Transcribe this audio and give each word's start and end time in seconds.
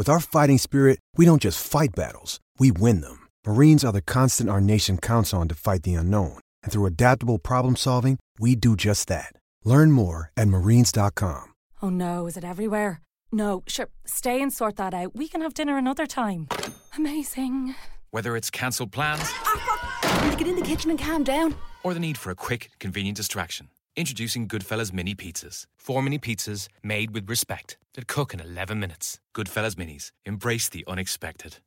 With 0.00 0.08
our 0.08 0.18
fighting 0.18 0.56
spirit, 0.56 0.98
we 1.18 1.26
don't 1.26 1.42
just 1.42 1.62
fight 1.62 1.90
battles, 1.94 2.40
we 2.58 2.72
win 2.72 3.02
them. 3.02 3.28
Marines 3.46 3.84
are 3.84 3.92
the 3.92 4.00
constant 4.00 4.48
our 4.48 4.58
nation 4.58 4.96
counts 4.96 5.34
on 5.34 5.46
to 5.48 5.54
fight 5.54 5.82
the 5.82 5.92
unknown. 5.92 6.38
And 6.62 6.72
through 6.72 6.86
adaptable 6.86 7.38
problem 7.38 7.76
solving, 7.76 8.18
we 8.38 8.56
do 8.56 8.76
just 8.76 9.08
that. 9.08 9.34
Learn 9.62 9.92
more 9.92 10.30
at 10.38 10.48
marines.com. 10.48 11.52
Oh 11.82 11.90
no, 11.90 12.26
is 12.26 12.38
it 12.38 12.46
everywhere? 12.46 13.02
No, 13.30 13.62
sure, 13.66 13.88
stay 14.06 14.40
and 14.40 14.50
sort 14.50 14.76
that 14.76 14.94
out. 14.94 15.14
We 15.14 15.28
can 15.28 15.42
have 15.42 15.52
dinner 15.52 15.76
another 15.76 16.06
time. 16.06 16.48
Amazing. 16.96 17.74
Whether 18.10 18.38
it's 18.38 18.48
cancelled 18.48 18.92
plans 18.92 19.20
ah, 19.44 20.22
Need 20.24 20.38
get 20.38 20.48
in 20.48 20.56
the 20.56 20.62
kitchen 20.62 20.88
and 20.88 20.98
calm 20.98 21.24
down. 21.24 21.54
or 21.84 21.92
the 21.92 22.00
need 22.00 22.16
for 22.16 22.30
a 22.30 22.34
quick, 22.34 22.70
convenient 22.78 23.18
distraction, 23.18 23.68
introducing 24.00 24.48
Goodfellas 24.48 24.94
Mini 24.94 25.14
Pizzas. 25.14 25.66
Four 25.76 26.02
mini 26.02 26.18
pizzas 26.18 26.68
made 26.82 27.10
with 27.10 27.28
respect 27.28 27.76
that 27.94 28.06
cook 28.06 28.32
in 28.32 28.40
11 28.40 28.80
minutes. 28.80 29.20
Goodfellas 29.34 29.74
Minis. 29.74 30.10
Embrace 30.24 30.70
the 30.70 30.84
unexpected. 30.88 31.58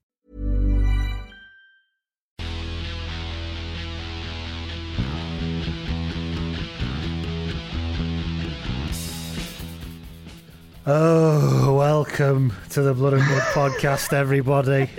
Oh, 10.86 11.76
welcome 11.78 12.52
to 12.72 12.82
the 12.82 12.94
Blood 12.94 13.14
and 13.14 13.22
Mud 13.22 13.42
podcast, 13.54 14.12
everybody. 14.12 14.90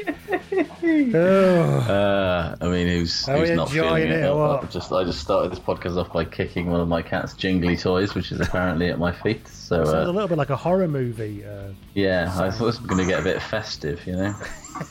Uh, 0.85 2.57
I 2.61 2.69
mean, 2.69 2.87
who's, 2.89 3.27
who's 3.27 3.51
not 3.51 3.71
feeling 3.71 4.03
it 4.03 4.11
it? 4.11 4.31
I 4.31 4.65
just 4.71 4.93
I 4.93 5.05
just 5.05 5.21
started 5.21 5.51
this 5.51 5.59
podcast 5.59 5.97
off 5.97 6.13
by 6.13 6.27
kicking 6.27 6.71
one 6.71 6.81
of 6.81 6.89
my 6.89 7.01
cat's 7.01 7.33
jingly 7.33 7.77
toys, 7.77 8.15
which 8.15 8.31
is 8.31 8.41
apparently 8.41 8.91
at 8.91 8.99
my 8.99 9.11
feet. 9.11 9.49
So 9.49 9.85
sounds 9.85 9.91
a 9.91 10.03
uh, 10.03 10.13
little 10.13 10.29
bit 10.29 10.37
like 10.37 10.51
a 10.51 10.57
horror 10.57 10.87
movie. 10.87 11.45
Uh, 11.45 11.69
yeah, 11.95 12.31
I 12.35 12.51
thought 12.51 12.67
this 12.67 12.79
was 12.81 12.87
going 12.87 13.01
to 13.01 13.07
get 13.07 13.21
a 13.21 13.25
bit 13.25 13.41
festive, 13.41 14.07
you 14.07 14.17
know. 14.17 14.35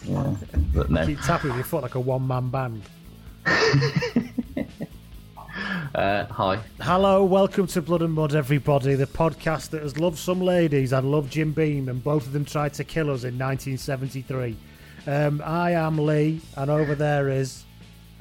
Yeah, 0.05 0.33
but 0.73 0.89
no. 0.89 1.05
keep 1.05 1.19
tapping 1.19 1.49
with 1.49 1.57
your 1.57 1.65
foot 1.65 1.83
like 1.83 1.95
a 1.95 1.99
one 1.99 2.25
man 2.25 2.49
band. 2.49 2.81
Uh, 5.93 6.25
hi. 6.25 6.59
Hello, 6.81 7.23
welcome 7.23 7.67
to 7.67 7.81
Blood 7.81 8.01
and 8.01 8.13
Mud, 8.13 8.33
everybody, 8.33 8.95
the 8.95 9.05
podcast 9.05 9.69
that 9.69 9.83
has 9.83 9.99
loved 9.99 10.17
some 10.17 10.41
ladies 10.41 10.91
and 10.91 11.11
loved 11.11 11.31
Jim 11.31 11.51
Beam, 11.51 11.87
and 11.87 12.03
both 12.03 12.25
of 12.25 12.33
them 12.33 12.45
tried 12.45 12.73
to 12.75 12.83
kill 12.83 13.11
us 13.11 13.23
in 13.23 13.37
1973. 13.37 14.57
Um, 15.05 15.41
I 15.43 15.71
am 15.71 15.97
Lee, 15.97 16.39
and 16.55 16.69
over 16.69 16.95
there 16.95 17.27
is. 17.27 17.65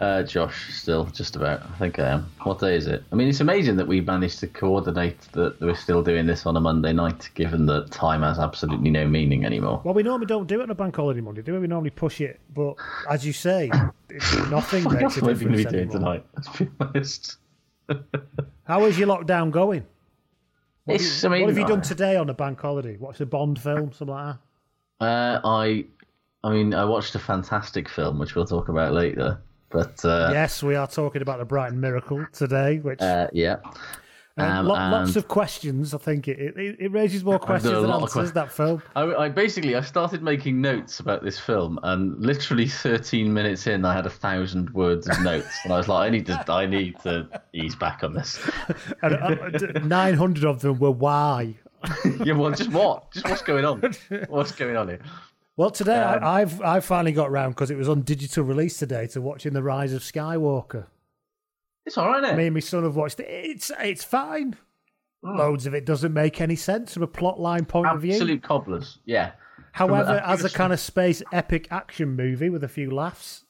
Uh, 0.00 0.24
Josh, 0.24 0.74
still 0.74 1.04
just 1.06 1.36
about. 1.36 1.62
I 1.62 1.78
think 1.78 2.00
I 2.00 2.08
am. 2.08 2.26
What 2.42 2.58
day 2.58 2.74
is 2.74 2.88
it? 2.88 3.04
I 3.12 3.14
mean, 3.14 3.28
it's 3.28 3.38
amazing 3.38 3.76
that 3.76 3.86
we 3.86 4.00
managed 4.00 4.40
to 4.40 4.48
coordinate 4.48 5.20
that 5.32 5.60
we're 5.60 5.76
still 5.76 6.02
doing 6.02 6.26
this 6.26 6.44
on 6.44 6.56
a 6.56 6.60
Monday 6.60 6.92
night, 6.92 7.30
given 7.34 7.66
that 7.66 7.92
time 7.92 8.22
has 8.22 8.40
absolutely 8.40 8.90
no 8.90 9.06
meaning 9.06 9.44
anymore. 9.44 9.80
Well, 9.84 9.94
we 9.94 10.02
normally 10.02 10.26
don't 10.26 10.48
do 10.48 10.58
it 10.58 10.64
on 10.64 10.70
a 10.70 10.74
bank 10.74 10.96
holiday 10.96 11.20
Monday, 11.20 11.42
do 11.42 11.52
we? 11.52 11.60
We 11.60 11.66
normally 11.68 11.90
push 11.90 12.20
it, 12.20 12.40
but 12.52 12.74
as 13.08 13.24
you 13.24 13.32
say, 13.32 13.70
it's 14.08 14.36
nothing 14.50 14.82
What 14.84 15.00
makes 15.00 15.16
a 15.18 15.20
am 15.20 15.28
I 15.28 15.32
going 15.34 15.52
to 15.52 15.56
be 15.56 15.64
doing 15.64 15.88
tonight? 15.88 16.26
Let's 16.34 16.56
be 16.58 16.68
honest. 16.80 17.36
How 18.64 18.84
is 18.86 18.98
your 18.98 19.06
lockdown 19.06 19.52
going? 19.52 19.86
What, 20.84 21.00
have, 21.00 21.10
I 21.10 21.26
you, 21.26 21.30
mean, 21.30 21.40
what 21.42 21.48
have 21.50 21.58
you 21.58 21.66
done 21.76 21.82
today 21.82 22.16
on 22.16 22.28
a 22.28 22.34
bank 22.34 22.60
holiday? 22.60 22.96
Watch 22.96 23.20
a 23.20 23.26
Bond 23.26 23.60
film, 23.60 23.92
something 23.92 24.08
like 24.08 24.36
that. 24.98 25.06
Uh, 25.06 25.40
I, 25.44 25.84
I 26.44 26.50
mean, 26.50 26.74
I 26.74 26.84
watched 26.84 27.14
a 27.14 27.18
fantastic 27.18 27.88
film, 27.88 28.18
which 28.18 28.34
we'll 28.34 28.46
talk 28.46 28.68
about 28.68 28.92
later. 28.92 29.40
But 29.70 30.04
uh, 30.04 30.30
yes, 30.32 30.62
we 30.62 30.74
are 30.74 30.86
talking 30.86 31.22
about 31.22 31.38
the 31.38 31.44
Brighton 31.44 31.80
Miracle 31.80 32.26
today, 32.32 32.78
which 32.78 33.00
uh, 33.00 33.28
yeah, 33.32 33.56
um, 34.36 34.48
um, 34.48 34.66
lo- 34.66 34.74
lots 34.74 35.16
of 35.16 35.28
questions. 35.28 35.94
I 35.94 35.98
think 35.98 36.28
it, 36.28 36.38
it, 36.38 36.76
it 36.78 36.92
raises 36.92 37.24
more 37.24 37.38
questions 37.38 37.80
than 37.80 37.90
answers. 37.90 38.32
that 38.32 38.52
film. 38.52 38.82
I, 38.96 39.02
I 39.14 39.28
basically 39.30 39.74
I 39.74 39.80
started 39.80 40.22
making 40.22 40.60
notes 40.60 41.00
about 41.00 41.22
this 41.22 41.38
film, 41.38 41.78
and 41.84 42.18
literally 42.20 42.68
13 42.68 43.32
minutes 43.32 43.66
in, 43.66 43.84
I 43.84 43.94
had 43.94 44.04
a 44.04 44.10
thousand 44.10 44.68
words 44.70 45.08
of 45.08 45.20
notes, 45.22 45.56
and 45.64 45.72
I 45.72 45.78
was 45.78 45.88
like, 45.88 46.06
I 46.06 46.10
need 46.10 46.26
to, 46.26 46.44
I 46.48 46.66
need 46.66 46.98
to 47.00 47.28
ease 47.54 47.74
back 47.74 48.04
on 48.04 48.12
this. 48.12 48.38
And 49.02 49.14
uh, 49.14 49.78
nine 49.84 50.14
hundred 50.14 50.44
of 50.44 50.60
them 50.60 50.78
were 50.78 50.90
why. 50.90 51.54
yeah, 52.24 52.34
well, 52.34 52.50
just 52.50 52.70
what? 52.70 53.10
Just 53.12 53.28
what's 53.28 53.42
going 53.42 53.64
on? 53.64 53.80
What's 54.28 54.52
going 54.52 54.76
on 54.76 54.88
here? 54.88 55.00
Well, 55.56 55.70
today 55.70 55.96
Um, 55.98 56.24
I, 56.24 56.40
I've 56.40 56.60
I 56.62 56.80
finally 56.80 57.12
got 57.12 57.30
round 57.30 57.54
because 57.54 57.70
it 57.70 57.76
was 57.76 57.88
on 57.88 58.02
digital 58.02 58.44
release 58.44 58.78
today 58.78 59.06
to 59.08 59.20
watching 59.20 59.52
the 59.52 59.62
Rise 59.62 59.92
of 59.92 60.02
Skywalker. 60.02 60.86
It's 61.84 61.98
all 61.98 62.08
right, 62.08 62.36
Me 62.36 62.46
and 62.46 62.54
my 62.54 62.60
son 62.60 62.84
have 62.84 62.96
watched 62.96 63.20
it. 63.20 63.26
It's 63.28 63.70
it's 63.80 64.04
fine. 64.04 64.56
Hmm. 65.24 65.36
Loads 65.38 65.66
of 65.66 65.74
it 65.74 65.84
doesn't 65.84 66.12
make 66.12 66.40
any 66.40 66.56
sense 66.56 66.94
from 66.94 67.02
a 67.02 67.06
plot 67.08 67.38
line 67.38 67.64
point 67.64 67.88
of 67.88 68.00
view. 68.00 68.12
Absolute 68.12 68.42
cobblers. 68.42 68.98
Yeah. 69.04 69.32
However, 69.72 70.16
a- 70.16 70.28
as 70.28 70.44
a 70.44 70.50
kind 70.50 70.72
of 70.72 70.80
space 70.80 71.22
epic 71.32 71.68
action 71.70 72.16
movie 72.16 72.50
with 72.50 72.64
a 72.64 72.68
few 72.68 72.90
laughs, 72.90 73.44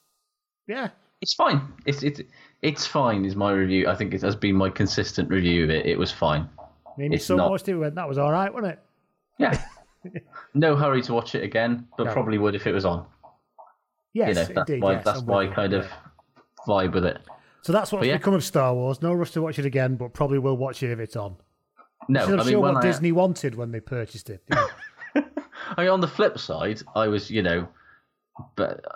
yeah, 0.67 0.89
It's 1.21 1.33
fine. 1.33 1.61
It's 1.85 2.03
it's 2.03 2.21
it's 2.61 2.85
fine. 2.85 3.23
Is 3.25 3.35
my 3.35 3.51
review. 3.51 3.87
I 3.87 3.95
think 3.95 4.13
it 4.13 4.21
has 4.21 4.35
been 4.35 4.55
my 4.55 4.69
consistent 4.69 5.29
review 5.29 5.63
of 5.65 5.69
it. 5.69 5.85
It 5.85 5.97
was 5.97 6.11
fine. 6.11 6.49
me 6.97 7.05
and 7.05 7.11
my 7.11 7.15
It's 7.15 7.25
son 7.25 7.37
not- 7.37 7.49
watched 7.49 7.67
it. 7.69 7.73
We 7.75 7.79
went, 7.79 7.95
that 7.95 8.07
was 8.09 8.17
all 8.17 8.31
right, 8.31 8.53
wasn't 8.53 8.73
it? 8.73 8.79
Yeah. 9.39 9.61
no 10.53 10.75
hurry 10.75 11.01
to 11.03 11.13
watch 11.13 11.35
it 11.35 11.43
again, 11.43 11.87
but 11.97 12.05
No. 12.05 12.13
probably 12.13 12.37
would 12.37 12.55
if 12.55 12.67
it 12.67 12.73
was 12.73 12.85
on. 12.85 13.05
Yes, 14.13 14.29
you 14.29 14.33
know, 14.35 14.43
that's 14.53 14.69
indeed. 14.69 14.81
my 14.81 14.91
yes, 14.93 15.05
that's 15.05 15.23
my 15.23 15.47
kind 15.47 15.73
of 15.73 15.87
vibe 16.67 16.93
with 16.93 17.05
it. 17.05 17.17
So 17.61 17.71
that's 17.71 17.91
what's 17.91 18.05
yeah. 18.05 18.17
become 18.17 18.33
of 18.33 18.43
Star 18.43 18.73
Wars. 18.73 19.01
No 19.01 19.13
rush 19.13 19.31
to 19.31 19.41
watch 19.41 19.57
it 19.57 19.65
again, 19.65 19.95
but 19.95 20.13
probably 20.13 20.37
will 20.37 20.57
watch 20.57 20.83
it 20.83 20.91
if 20.91 20.99
it's 20.99 21.15
on. 21.15 21.35
No, 22.09 22.23
I'm 22.25 22.33
I 22.33 22.43
mean 22.43 22.51
sure 22.51 22.59
what 22.59 22.77
I, 22.77 22.81
Disney 22.81 23.11
wanted 23.11 23.55
when 23.55 23.71
they 23.71 23.79
purchased 23.79 24.29
it. 24.29 24.43
you 24.49 24.55
know. 25.15 25.23
I 25.77 25.81
mean, 25.81 25.89
on 25.89 26.01
the 26.01 26.07
flip 26.07 26.37
side, 26.37 26.81
I 26.95 27.07
was 27.07 27.31
you 27.31 27.41
know, 27.41 27.67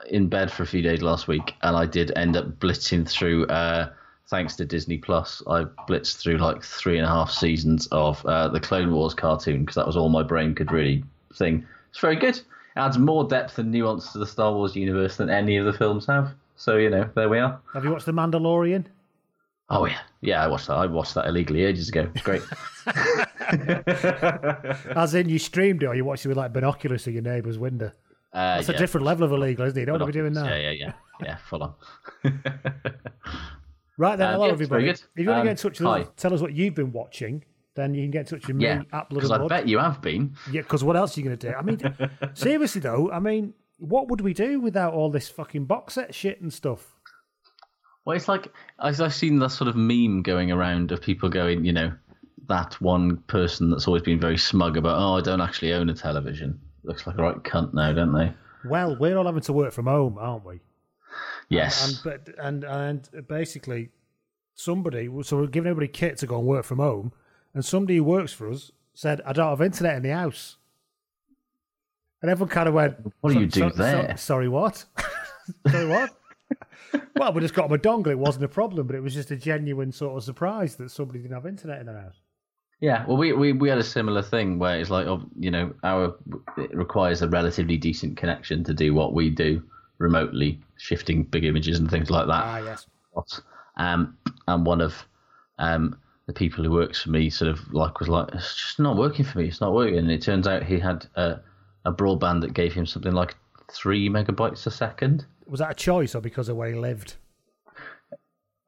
in 0.09 0.27
bed 0.27 0.51
for 0.51 0.63
a 0.63 0.67
few 0.67 0.81
days 0.81 1.01
last 1.01 1.27
week, 1.27 1.53
and 1.61 1.75
I 1.75 1.85
did 1.85 2.11
end 2.17 2.35
up 2.35 2.59
blitzing 2.59 3.07
through. 3.09 3.45
Uh, 3.47 3.89
thanks 4.29 4.55
to 4.57 4.65
Disney 4.65 4.97
Plus, 4.97 5.41
I 5.47 5.63
blitzed 5.87 6.17
through 6.17 6.37
like 6.37 6.63
three 6.63 6.97
and 6.97 7.05
a 7.05 7.09
half 7.09 7.31
seasons 7.31 7.87
of 7.87 8.23
uh, 8.25 8.47
the 8.49 8.59
Clone 8.59 8.93
Wars 8.93 9.13
cartoon 9.13 9.61
because 9.61 9.75
that 9.75 9.87
was 9.87 9.97
all 9.97 10.09
my 10.09 10.23
brain 10.23 10.53
could 10.53 10.71
really 10.71 11.03
thing. 11.33 11.65
It's 11.89 11.99
very 11.99 12.15
good. 12.15 12.37
It 12.37 12.45
adds 12.75 12.97
more 12.97 13.27
depth 13.27 13.57
and 13.57 13.71
nuance 13.71 14.11
to 14.11 14.19
the 14.19 14.27
Star 14.27 14.53
Wars 14.53 14.75
universe 14.75 15.17
than 15.17 15.29
any 15.29 15.57
of 15.57 15.65
the 15.65 15.73
films 15.73 16.05
have. 16.07 16.31
So 16.55 16.77
you 16.77 16.89
know, 16.89 17.09
there 17.15 17.29
we 17.29 17.39
are. 17.39 17.59
Have 17.73 17.83
you 17.83 17.91
watched 17.91 18.05
The 18.05 18.13
Mandalorian? 18.13 18.85
Oh 19.69 19.85
yeah, 19.85 19.99
yeah. 20.21 20.43
I 20.43 20.47
watched 20.47 20.67
that. 20.67 20.75
I 20.75 20.85
watched 20.85 21.13
that 21.15 21.27
illegally 21.27 21.63
ages 21.63 21.89
ago. 21.89 22.09
It's 22.15 22.23
great. 22.23 22.41
As 24.95 25.13
in, 25.13 25.29
you 25.29 25.39
streamed 25.39 25.83
it 25.83 25.87
or 25.87 25.95
you 25.95 26.05
watched 26.05 26.25
it 26.25 26.29
with 26.29 26.37
like 26.37 26.53
binoculars 26.53 27.03
through 27.03 27.13
your 27.13 27.21
neighbour's 27.21 27.57
window? 27.57 27.91
Uh, 28.33 28.57
That's 28.57 28.69
a 28.69 28.73
different 28.73 29.05
level 29.05 29.25
of 29.25 29.31
illegal, 29.31 29.65
isn't 29.65 29.77
it? 29.77 29.81
You 29.81 29.85
don't 29.87 29.99
want 29.99 30.03
to 30.03 30.13
be 30.13 30.19
doing 30.19 30.33
that. 30.33 30.45
Yeah, 30.45 30.69
yeah, 30.69 30.71
yeah, 30.71 30.93
yeah. 31.21 31.37
Full 31.49 31.63
on. 31.63 31.73
Right 33.97 34.15
then, 34.17 34.27
Um, 34.27 34.33
hello 34.33 34.45
yeah, 34.47 34.51
everybody. 34.53 34.83
very 34.85 34.91
If 34.93 35.07
you 35.15 35.25
want 35.27 35.37
to 35.37 35.39
Um, 35.41 35.45
get 35.47 35.51
in 35.51 35.57
touch 35.57 35.79
with 35.79 35.87
us, 35.89 36.07
tell 36.17 36.33
us 36.33 36.41
what 36.41 36.53
you've 36.53 36.75
been 36.75 36.91
watching. 36.91 37.43
then 37.75 37.93
you 37.93 38.01
can 38.03 38.09
get 38.09 38.19
in 38.21 38.25
touch 38.39 38.47
with 38.47 38.55
me 38.55 38.63
Yeah, 38.65 38.81
at 38.91 39.07
Blood 39.09 39.21
because 39.21 39.29
I 39.29 39.45
bet 39.47 39.67
you 39.67 39.77
have 39.77 40.01
been. 40.01 40.35
Yeah, 40.51 40.61
because 40.61 40.83
what 40.83 40.95
else 40.95 41.15
are 41.15 41.21
you 41.21 41.25
going 41.27 41.37
to 41.37 41.51
do? 41.51 41.55
I 41.55 41.61
mean, 41.61 41.79
seriously 42.33 42.81
though, 42.81 43.11
I 43.11 43.19
mean, 43.19 43.53
what 43.77 44.07
would 44.07 44.21
we 44.21 44.33
do 44.33 44.59
without 44.59 44.93
all 44.95 45.11
this 45.11 45.29
fucking 45.29 45.65
box 45.65 45.93
set 45.93 46.15
shit 46.15 46.41
and 46.41 46.51
stuff? 46.51 46.95
Well, 48.03 48.15
it's 48.15 48.27
like 48.27 48.47
I've 48.79 49.13
seen 49.13 49.37
that 49.39 49.49
sort 49.49 49.67
of 49.67 49.75
meme 49.75 50.23
going 50.23 50.51
around 50.51 50.91
of 50.91 51.01
people 51.03 51.29
going, 51.29 51.65
you 51.65 51.73
know, 51.73 51.91
that 52.47 52.73
one 52.81 53.17
person 53.27 53.69
that's 53.69 53.87
always 53.87 54.01
been 54.01 54.19
very 54.19 54.37
smug 54.37 54.75
about, 54.77 54.97
oh, 54.97 55.17
I 55.17 55.21
don't 55.21 55.41
actually 55.41 55.73
own 55.73 55.89
a 55.89 55.93
television. 55.93 56.59
Looks 56.83 57.05
like 57.05 57.17
a 57.19 57.21
right 57.21 57.35
cunt 57.43 57.75
now, 57.75 57.91
don't 57.93 58.13
they? 58.13 58.33
Well, 58.65 58.95
we're 58.95 59.15
all 59.17 59.25
having 59.25 59.41
to 59.41 59.53
work 59.53 59.71
from 59.73 59.85
home, 59.85 60.17
aren't 60.17 60.45
we? 60.45 60.61
Yes. 61.49 61.87
And 61.87 61.99
but 62.03 62.35
and 62.37 62.63
and 62.63 63.27
basically, 63.27 63.89
somebody 64.53 65.09
so 65.23 65.37
we're 65.37 65.47
giving 65.47 65.69
everybody 65.69 65.87
kit 65.91 66.17
to 66.17 66.27
go 66.27 66.37
and 66.37 66.47
work 66.47 66.65
from 66.65 66.79
home, 66.79 67.13
and 67.53 67.63
somebody 67.63 67.97
who 67.97 68.03
works 68.03 68.33
for 68.33 68.51
us 68.51 68.71
said, 68.93 69.21
"I 69.25 69.33
don't 69.33 69.49
have 69.49 69.61
internet 69.61 69.95
in 69.95 70.03
the 70.03 70.13
house," 70.13 70.57
and 72.21 72.29
everyone 72.29 72.49
kind 72.49 72.67
of 72.67 72.73
went, 72.73 72.97
What 73.21 73.33
do 73.33 73.39
you 73.39 73.47
do 73.47 73.69
so- 73.69 73.77
there?" 73.77 74.17
sorry, 74.17 74.49
what? 74.49 74.83
sorry, 75.69 75.87
what? 75.87 76.13
well, 77.15 77.33
we 77.33 77.41
just 77.41 77.53
got 77.53 77.69
them 77.69 77.79
a 77.79 77.81
dongle. 77.81 78.07
It 78.07 78.19
wasn't 78.19 78.45
a 78.45 78.49
problem, 78.49 78.87
but 78.87 78.95
it 78.95 79.01
was 79.01 79.13
just 79.13 79.31
a 79.31 79.37
genuine 79.37 79.91
sort 79.91 80.17
of 80.17 80.23
surprise 80.23 80.75
that 80.77 80.91
somebody 80.91 81.19
didn't 81.19 81.35
have 81.35 81.45
internet 81.45 81.79
in 81.79 81.85
their 81.85 82.01
house. 82.01 82.19
Yeah, 82.79 83.05
well, 83.07 83.17
we, 83.17 83.33
we 83.33 83.53
we 83.53 83.69
had 83.69 83.79
a 83.79 83.83
similar 83.83 84.21
thing 84.21 84.59
where 84.59 84.79
it's 84.79 84.89
like, 84.89 85.07
oh, 85.07 85.23
you 85.39 85.49
know, 85.49 85.73
our 85.83 86.15
it 86.57 86.75
requires 86.75 87.21
a 87.21 87.29
relatively 87.29 87.77
decent 87.77 88.17
connection 88.17 88.63
to 88.65 88.73
do 88.73 88.93
what 88.93 89.13
we 89.13 89.29
do 89.29 89.63
remotely, 89.97 90.61
shifting 90.77 91.23
big 91.23 91.45
images 91.45 91.79
and 91.79 91.89
things 91.89 92.09
like 92.09 92.27
that. 92.27 92.43
Ah, 92.43 92.57
yes. 92.57 92.87
Um, 93.77 94.17
and 94.47 94.65
one 94.65 94.81
of 94.81 95.05
um 95.59 95.97
the 96.27 96.33
people 96.33 96.63
who 96.63 96.71
works 96.71 97.01
for 97.01 97.09
me 97.09 97.29
sort 97.29 97.49
of 97.49 97.73
like 97.73 97.99
was 97.99 98.09
like, 98.09 98.29
it's 98.33 98.55
just 98.55 98.79
not 98.79 98.97
working 98.97 99.25
for 99.25 99.39
me. 99.39 99.47
It's 99.47 99.61
not 99.61 99.73
working. 99.73 99.97
And 99.97 100.11
it 100.11 100.21
turns 100.21 100.47
out 100.47 100.63
he 100.63 100.79
had 100.79 101.05
a 101.15 101.39
a 101.85 101.91
broadband 101.91 102.41
that 102.41 102.53
gave 102.53 102.73
him 102.73 102.85
something 102.85 103.13
like 103.13 103.35
three 103.71 104.09
megabytes 104.09 104.67
a 104.67 104.71
second. 104.71 105.25
Was 105.45 105.59
that 105.59 105.71
a 105.71 105.75
choice 105.75 106.13
or 106.15 106.21
because 106.21 106.49
of 106.49 106.57
where 106.57 106.69
he 106.69 106.75
lived? 106.75 107.15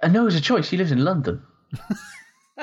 And 0.02 0.14
no, 0.14 0.22
it 0.22 0.26
was 0.26 0.36
a 0.36 0.42
choice. 0.42 0.70
He 0.70 0.78
lives 0.78 0.94
in 0.94 1.04
London. 1.04 1.42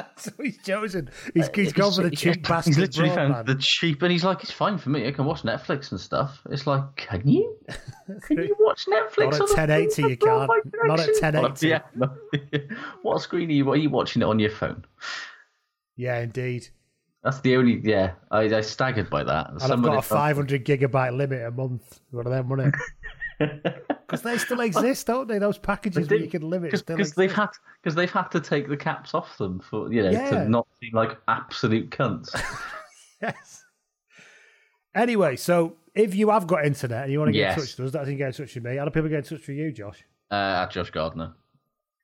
so 0.17 0.31
he's 0.43 0.59
chosen. 0.59 1.09
Uh, 1.09 1.31
he's, 1.35 1.49
he's 1.55 1.73
gone 1.73 1.93
for 1.93 2.03
the 2.03 2.11
Yeah, 2.11 2.17
cheap 2.33 2.43
bastard 2.49 2.75
He's 2.75 2.79
literally 2.79 3.11
broadband. 3.11 3.33
found 3.33 3.49
the 3.49 3.55
cheap, 3.57 4.03
and 4.03 4.13
he's 4.13 4.25
like, 4.25 4.43
it's 4.43 4.53
fine 4.53 4.79
for 4.79 4.91
me. 4.91 5.07
I 5.07 5.13
can 5.13 5.25
watch 5.25 5.43
Netflix 5.43 5.91
and 5.91 6.01
stuff. 6.01 6.41
It's 6.51 6.67
like, 6.67 6.83
can 6.97 7.23
you? 7.27 7.57
Can 8.29 8.39
you 8.39 8.55
watch 8.61 8.87
Netflix? 8.87 9.33
Not 9.33 9.35
at 9.35 9.71
on 9.71 9.71
a 9.71 9.85
1080 9.87 10.03
you 10.03 10.17
can't. 10.17 10.51
Not 10.85 11.01
at 11.01 11.09
1080. 11.09 11.69
Yeah. 11.69 11.81
no. 11.97 12.09
what 13.03 13.21
screen 13.21 13.49
are 13.51 13.53
you? 13.53 13.69
Are 13.71 13.77
you 13.77 13.91
watching 13.91 14.23
it 14.23 14.27
on 14.27 14.39
your 14.39 14.51
phone? 14.51 14.85
Yeah, 15.97 16.21
indeed. 16.21 16.69
That's 17.25 17.41
the 17.41 17.57
only. 17.57 17.81
Yeah, 17.83 18.13
I, 18.31 18.43
I 18.43 18.61
staggered 18.61 19.11
by 19.11 19.25
that. 19.25 19.51
And 19.51 19.61
I've 19.61 19.83
got 19.83 19.99
a 19.99 20.03
500 20.03 20.65
gigabyte 20.65 21.17
limit 21.17 21.43
a 21.43 21.51
month. 21.51 21.99
One 22.13 22.27
of 22.27 22.33
them, 22.33 22.49
wasn't 22.49 22.75
it? 22.75 22.81
Because 23.39 24.23
they 24.23 24.39
still 24.39 24.61
exist, 24.63 25.07
don't 25.07 25.29
they? 25.29 25.39
Those 25.39 25.59
packages 25.59 26.09
where 26.09 26.19
you 26.19 26.29
can 26.29 26.43
limit 26.49 26.77
still 26.79 26.97
because 26.97 27.15
they've 27.15 27.33
had 27.33 27.49
because 27.83 27.95
they've 27.95 28.11
had 28.11 28.29
to 28.29 28.41
take 28.41 28.69
the 28.69 28.77
caps 28.77 29.15
off 29.15 29.37
them 29.39 29.61
for 29.61 29.93
you 29.93 30.03
know 30.03 30.11
Yeah. 30.11 30.31
to 30.31 30.49
not 30.49 30.67
seem 30.81 30.91
like 30.95 31.17
absolute 31.29 31.91
cunts. 31.91 32.31
Yes. 33.23 33.65
Anyway, 34.95 35.37
so 35.37 35.77
if 35.95 36.15
you 36.15 36.31
have 36.31 36.47
got 36.47 36.65
internet 36.65 37.05
and 37.05 37.13
you 37.13 37.19
want 37.19 37.29
to 37.29 37.33
get 37.33 37.39
Yes. 37.41 37.57
in 37.57 37.63
touch 37.65 37.79
with 37.79 37.87
us, 37.89 37.93
that's 37.93 38.09
you 38.11 38.17
get 38.17 38.27
in 38.29 38.33
touch 38.33 38.55
with 38.55 38.65
me. 38.65 38.77
How 38.77 38.85
do 38.85 38.91
people 38.91 39.09
get 39.09 39.19
in 39.19 39.25
touch 39.25 39.47
with 39.47 39.57
you, 39.57 39.73
Josh? 39.73 40.05
uh, 40.31 40.35
at 40.65 40.71
Josh 40.71 40.91
Gardner, 40.91 41.33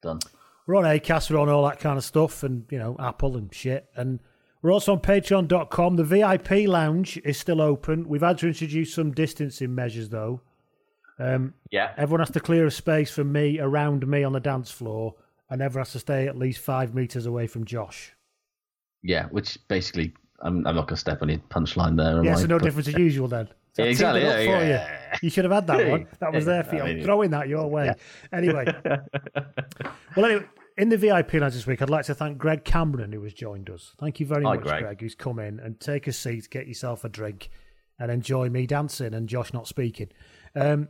done. 0.03 0.21
We're 0.67 0.77
on 0.77 0.85
Acast, 0.85 1.31
we're 1.31 1.39
on 1.41 1.49
all 1.49 1.65
that 1.67 1.81
kind 1.81 1.99
of 1.99 2.05
stuff, 2.05 2.43
and 2.45 2.65
you 2.71 2.79
know, 2.79 2.95
Apple 2.99 3.37
and 3.37 3.53
shit. 3.53 3.89
And 3.97 4.21
we're 4.63 4.73
also 4.73 4.93
on 4.93 5.01
Patreon.com. 5.01 5.97
The 5.97 6.05
VIP 6.05 6.69
lounge 6.69 7.19
is 7.25 7.37
still 7.37 7.61
open. 7.61 8.09
We've 8.09 8.23
had 8.23 8.39
to 8.39 8.47
introduce 8.49 8.95
some 8.95 9.11
distancing 9.13 9.75
measures 9.75 10.09
though. 10.11 10.41
Um, 11.19 11.55
Yeah, 11.71 11.93
everyone 11.97 12.21
has 12.21 12.31
to 12.31 12.41
clear 12.41 12.67
a 12.67 12.71
space 12.71 13.11
for 13.11 13.25
me 13.25 13.59
around 13.61 14.07
me 14.07 14.25
on 14.25 14.33
the 14.33 14.41
dance 14.41 14.71
floor, 14.71 15.15
and 15.51 15.61
everyone 15.63 15.83
has 15.85 15.93
to 15.93 15.99
stay 15.99 16.27
at 16.27 16.37
least 16.39 16.61
five 16.61 16.95
meters 16.95 17.27
away 17.27 17.47
from 17.47 17.65
Josh. 17.65 18.13
yeah. 19.03 19.27
Which 19.27 19.59
basically, 19.69 20.15
I'm, 20.41 20.67
I'm 20.67 20.75
not 20.75 20.87
going 20.89 20.97
to 20.97 20.97
step 20.97 21.23
on 21.23 21.29
your 21.29 21.39
punchline 21.51 21.97
there. 21.97 22.25
Yeah, 22.25 22.37
I? 22.37 22.41
so 22.41 22.47
no 22.47 22.59
But- 22.59 22.65
different 22.65 22.89
as 22.89 22.95
usual 22.95 23.29
then. 23.29 23.49
So 23.75 23.85
teed 23.85 23.91
Exactly, 23.93 24.21
yeah, 24.21 24.41
yeah. 24.41 25.09
you. 25.15 25.19
You 25.23 25.31
should 25.31 25.45
have 25.45 25.53
had 25.53 25.67
that 25.69 25.89
one. 25.91 26.07
That 26.21 26.31
was 26.35 26.45
there 26.45 26.63
for 26.63 26.75
you. 26.77 26.83
I'm 26.83 27.03
throwing 27.03 27.31
that 27.31 27.49
your 27.49 27.69
way. 27.71 27.95
Anyway. 28.31 28.67
well, 30.15 30.27
anyway, 30.27 30.45
in 30.77 30.91
the 30.91 30.99
VIP 30.99 31.33
lounge 31.35 31.55
this 31.55 31.67
week, 31.67 31.81
I'd 31.81 31.89
like 31.89 32.05
to 32.07 32.15
thank 32.15 32.37
Greg 32.37 32.65
Cameron, 32.65 33.13
who 33.13 33.23
has 33.23 33.33
joined 33.33 33.71
us. 33.71 33.95
Thank 33.99 34.21
you 34.21 34.27
very 34.27 34.45
Hi, 34.45 34.57
much, 34.57 34.63
Greg. 34.65 34.83
Greg, 34.83 35.01
who's 35.01 35.15
come 35.15 35.39
in 35.39 35.59
and 35.59 35.81
take 35.81 36.07
a 36.07 36.13
seat, 36.13 36.51
get 36.51 36.67
yourself 36.69 37.03
a 37.05 37.09
drink, 37.09 37.49
and 37.99 38.11
enjoy 38.11 38.51
me 38.51 38.67
dancing 38.67 39.15
and 39.15 39.27
Josh 39.27 39.55
not 39.55 39.67
speaking. 39.67 40.09
Um, 40.55 40.89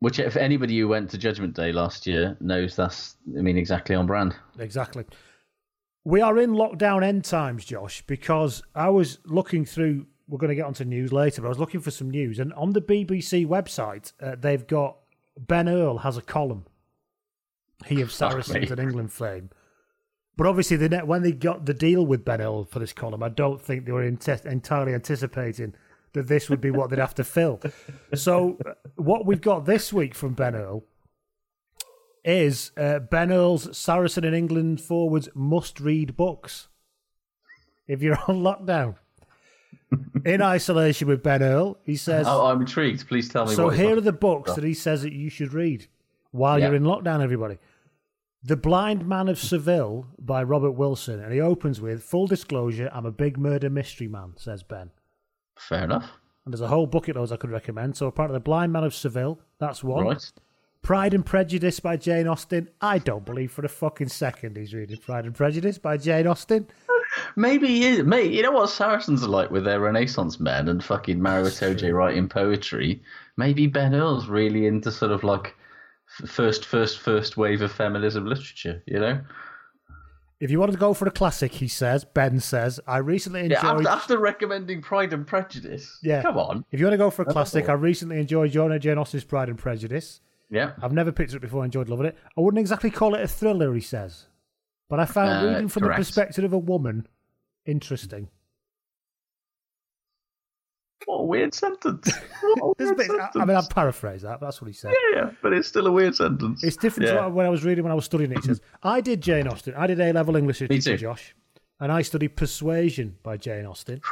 Which, 0.00 0.18
if 0.18 0.36
anybody 0.36 0.78
who 0.78 0.88
went 0.88 1.10
to 1.10 1.18
Judgment 1.18 1.54
Day 1.54 1.72
last 1.72 2.06
year 2.06 2.36
knows 2.40 2.74
that's, 2.74 3.16
I 3.36 3.42
mean, 3.42 3.58
exactly 3.58 3.94
on 3.94 4.06
brand. 4.06 4.34
Exactly. 4.58 5.04
We 6.04 6.22
are 6.22 6.38
in 6.38 6.52
lockdown 6.52 7.04
end 7.04 7.24
times, 7.24 7.66
Josh, 7.66 8.02
because 8.06 8.62
I 8.74 8.88
was 8.88 9.18
looking 9.26 9.66
through. 9.66 10.06
We're 10.26 10.38
going 10.38 10.48
to 10.48 10.54
get 10.54 10.64
onto 10.64 10.84
news 10.84 11.12
later, 11.12 11.42
but 11.42 11.48
I 11.48 11.50
was 11.50 11.58
looking 11.58 11.80
for 11.80 11.90
some 11.90 12.08
news, 12.08 12.38
and 12.38 12.52
on 12.54 12.72
the 12.72 12.80
BBC 12.80 13.46
website, 13.46 14.12
uh, 14.22 14.36
they've 14.38 14.66
got 14.66 14.96
Ben 15.38 15.68
Earl 15.68 15.98
has 15.98 16.16
a 16.16 16.22
column. 16.22 16.64
He 17.84 18.00
of 18.00 18.10
Saracens 18.12 18.70
and 18.70 18.80
England 18.80 19.12
fame. 19.12 19.50
But 20.36 20.46
obviously, 20.46 20.78
when 20.88 21.22
they 21.22 21.32
got 21.32 21.66
the 21.66 21.74
deal 21.74 22.06
with 22.06 22.24
Ben 22.24 22.40
Earl 22.40 22.64
for 22.64 22.78
this 22.78 22.94
column, 22.94 23.22
I 23.22 23.28
don't 23.28 23.60
think 23.60 23.84
they 23.84 23.92
were 23.92 24.04
entirely 24.04 24.94
anticipating 24.94 25.74
that 26.12 26.28
this 26.28 26.50
would 26.50 26.60
be 26.60 26.70
what 26.70 26.90
they'd 26.90 26.98
have 26.98 27.14
to 27.16 27.24
fill. 27.24 27.60
So, 28.14 28.58
what 28.96 29.26
we've 29.26 29.40
got 29.40 29.64
this 29.66 29.92
week 29.92 30.14
from 30.14 30.34
Ben 30.34 30.54
Earl 30.54 30.84
is 32.24 32.72
uh, 32.76 32.98
Ben 32.98 33.32
Earl's 33.32 33.76
Saracen 33.76 34.24
and 34.24 34.34
England 34.34 34.80
forwards 34.80 35.28
must 35.34 35.80
read 35.80 36.16
books. 36.16 36.68
If 37.88 38.02
you're 38.02 38.18
on 38.28 38.42
lockdown, 38.42 38.96
in 40.24 40.42
isolation 40.42 41.08
with 41.08 41.22
Ben 41.22 41.42
Earl, 41.42 41.78
he 41.84 41.96
says. 41.96 42.26
Oh, 42.28 42.46
I'm 42.46 42.60
intrigued. 42.60 43.08
Please 43.08 43.28
tell 43.28 43.46
me. 43.46 43.54
so 43.54 43.68
here 43.70 43.96
are 43.96 44.00
the 44.00 44.12
books 44.12 44.54
that 44.54 44.64
he 44.64 44.74
says 44.74 45.02
that 45.02 45.12
you 45.12 45.30
should 45.30 45.52
read 45.52 45.86
while 46.30 46.58
Yeah. 46.58 46.66
you're 46.66 46.76
in 46.76 46.82
lockdown. 46.84 47.22
Everybody, 47.22 47.58
The 48.44 48.56
Blind 48.56 49.06
Man 49.08 49.28
of 49.28 49.38
Seville 49.38 50.06
by 50.18 50.42
Robert 50.42 50.72
Wilson, 50.72 51.20
and 51.20 51.32
he 51.32 51.40
opens 51.40 51.80
with 51.80 52.02
full 52.02 52.26
disclosure: 52.26 52.90
I'm 52.92 53.06
a 53.06 53.10
big 53.10 53.38
murder 53.38 53.70
mystery 53.70 54.08
man, 54.08 54.34
says 54.36 54.62
Ben. 54.62 54.90
Fair 55.68 55.84
enough. 55.84 56.10
And 56.44 56.52
there's 56.52 56.60
a 56.60 56.68
whole 56.68 56.86
bucket 56.86 57.16
of 57.16 57.22
those 57.22 57.32
I 57.32 57.36
could 57.36 57.50
recommend. 57.50 57.96
So 57.96 58.06
apart 58.06 58.30
of 58.30 58.34
The 58.34 58.40
Blind 58.40 58.72
Man 58.72 58.84
of 58.84 58.94
Seville, 58.94 59.40
that's 59.58 59.84
one. 59.84 60.06
Right. 60.06 60.32
Pride 60.82 61.12
and 61.12 61.24
Prejudice 61.24 61.78
by 61.80 61.96
Jane 61.96 62.26
Austen. 62.26 62.70
I 62.80 62.98
don't 62.98 63.26
believe 63.26 63.52
for 63.52 63.64
a 63.64 63.68
fucking 63.68 64.08
second 64.08 64.56
he's 64.56 64.72
reading 64.72 64.96
Pride 64.96 65.26
and 65.26 65.34
Prejudice 65.34 65.78
by 65.78 65.98
Jane 65.98 66.26
Austen. 66.26 66.66
Maybe 67.36 67.68
he 67.68 67.86
is. 67.86 68.04
Mate, 68.04 68.32
you 68.32 68.42
know 68.42 68.52
what 68.52 68.70
Saracens 68.70 69.22
are 69.22 69.28
like 69.28 69.50
with 69.50 69.64
their 69.64 69.80
Renaissance 69.80 70.40
men 70.40 70.68
and 70.68 70.82
fucking 70.82 71.20
Maro 71.20 71.44
Itoje 71.44 71.92
writing 71.92 72.28
poetry? 72.28 73.02
Maybe 73.36 73.66
Ben 73.66 73.94
Earl's 73.94 74.28
really 74.28 74.66
into 74.66 74.90
sort 74.90 75.12
of 75.12 75.22
like 75.22 75.54
first, 76.26 76.64
first, 76.64 76.98
first 76.98 77.36
wave 77.36 77.62
of 77.62 77.72
feminism 77.72 78.26
literature, 78.26 78.82
you 78.86 78.98
know? 78.98 79.20
If 80.40 80.50
you 80.50 80.58
want 80.58 80.72
to 80.72 80.78
go 80.78 80.94
for 80.94 81.06
a 81.06 81.10
classic, 81.10 81.52
he 81.52 81.68
says, 81.68 82.04
Ben 82.04 82.40
says, 82.40 82.80
I 82.86 82.96
recently 82.96 83.40
enjoyed. 83.40 83.58
Yeah, 83.62 83.72
after, 83.72 83.88
after 83.88 84.18
recommending 84.18 84.80
Pride 84.80 85.12
and 85.12 85.26
Prejudice. 85.26 85.98
Yeah. 86.02 86.22
Come 86.22 86.38
on. 86.38 86.64
If 86.70 86.80
you 86.80 86.86
want 86.86 86.94
to 86.94 86.98
go 86.98 87.10
for 87.10 87.22
a 87.22 87.26
classic, 87.26 87.68
I 87.68 87.74
recently 87.74 88.18
enjoyed 88.18 88.50
Jonah 88.52 88.78
Jane 88.78 88.96
Austen's 88.96 89.24
Pride 89.24 89.50
and 89.50 89.58
Prejudice. 89.58 90.22
Yeah. 90.48 90.72
I've 90.82 90.92
never 90.94 91.12
picked 91.12 91.32
it 91.32 91.36
up 91.36 91.42
before, 91.42 91.62
I 91.62 91.66
enjoyed 91.66 91.90
loving 91.90 92.06
it. 92.06 92.16
I 92.36 92.40
wouldn't 92.40 92.58
exactly 92.58 92.90
call 92.90 93.14
it 93.14 93.20
a 93.22 93.28
thriller, 93.28 93.74
he 93.74 93.80
says. 93.82 94.26
But 94.88 94.98
I 94.98 95.04
found 95.04 95.46
Uh, 95.46 95.50
reading 95.50 95.68
from 95.68 95.82
correct. 95.82 95.98
the 95.98 96.00
perspective 96.04 96.44
of 96.44 96.52
a 96.54 96.58
woman 96.58 97.06
interesting. 97.66 98.28
What 101.06 101.16
a 101.16 101.24
weird 101.24 101.54
sentence. 101.54 102.10
What 102.42 102.76
a 102.78 102.84
weird 102.84 102.96
bit, 102.96 103.04
I, 103.10 103.14
sentence. 103.14 103.36
I 103.36 103.44
mean, 103.44 103.56
I've 103.56 103.70
paraphrased 103.70 104.24
that. 104.24 104.38
but 104.40 104.46
That's 104.46 104.60
what 104.60 104.68
he 104.68 104.74
said. 104.74 104.92
yeah, 105.12 105.20
yeah, 105.22 105.30
but 105.42 105.52
it's 105.52 105.66
still 105.68 105.86
a 105.86 105.92
weird 105.92 106.14
sentence. 106.14 106.62
It's 106.62 106.76
different 106.76 107.08
Yeah. 107.08 107.14
to 107.16 107.22
what, 107.22 107.32
when 107.32 107.46
I 107.46 107.48
was 107.50 107.64
reading 107.64 107.84
when 107.84 107.92
I 107.92 107.94
was 107.96 108.04
studying 108.04 108.32
it. 108.32 108.38
It 108.38 108.44
says, 108.44 108.60
I 108.82 109.00
did 109.00 109.20
Jane 109.20 109.46
Austen. 109.48 109.74
I 109.74 109.86
did 109.86 110.00
A 110.00 110.12
level 110.12 110.36
English 110.36 110.60
Me 110.60 110.68
literature. 110.68 110.96
Josh. 110.96 111.34
And 111.80 111.90
I 111.90 112.02
studied 112.02 112.36
Persuasion 112.36 113.16
by 113.22 113.36
Jane 113.38 113.64
Austen. 113.66 114.02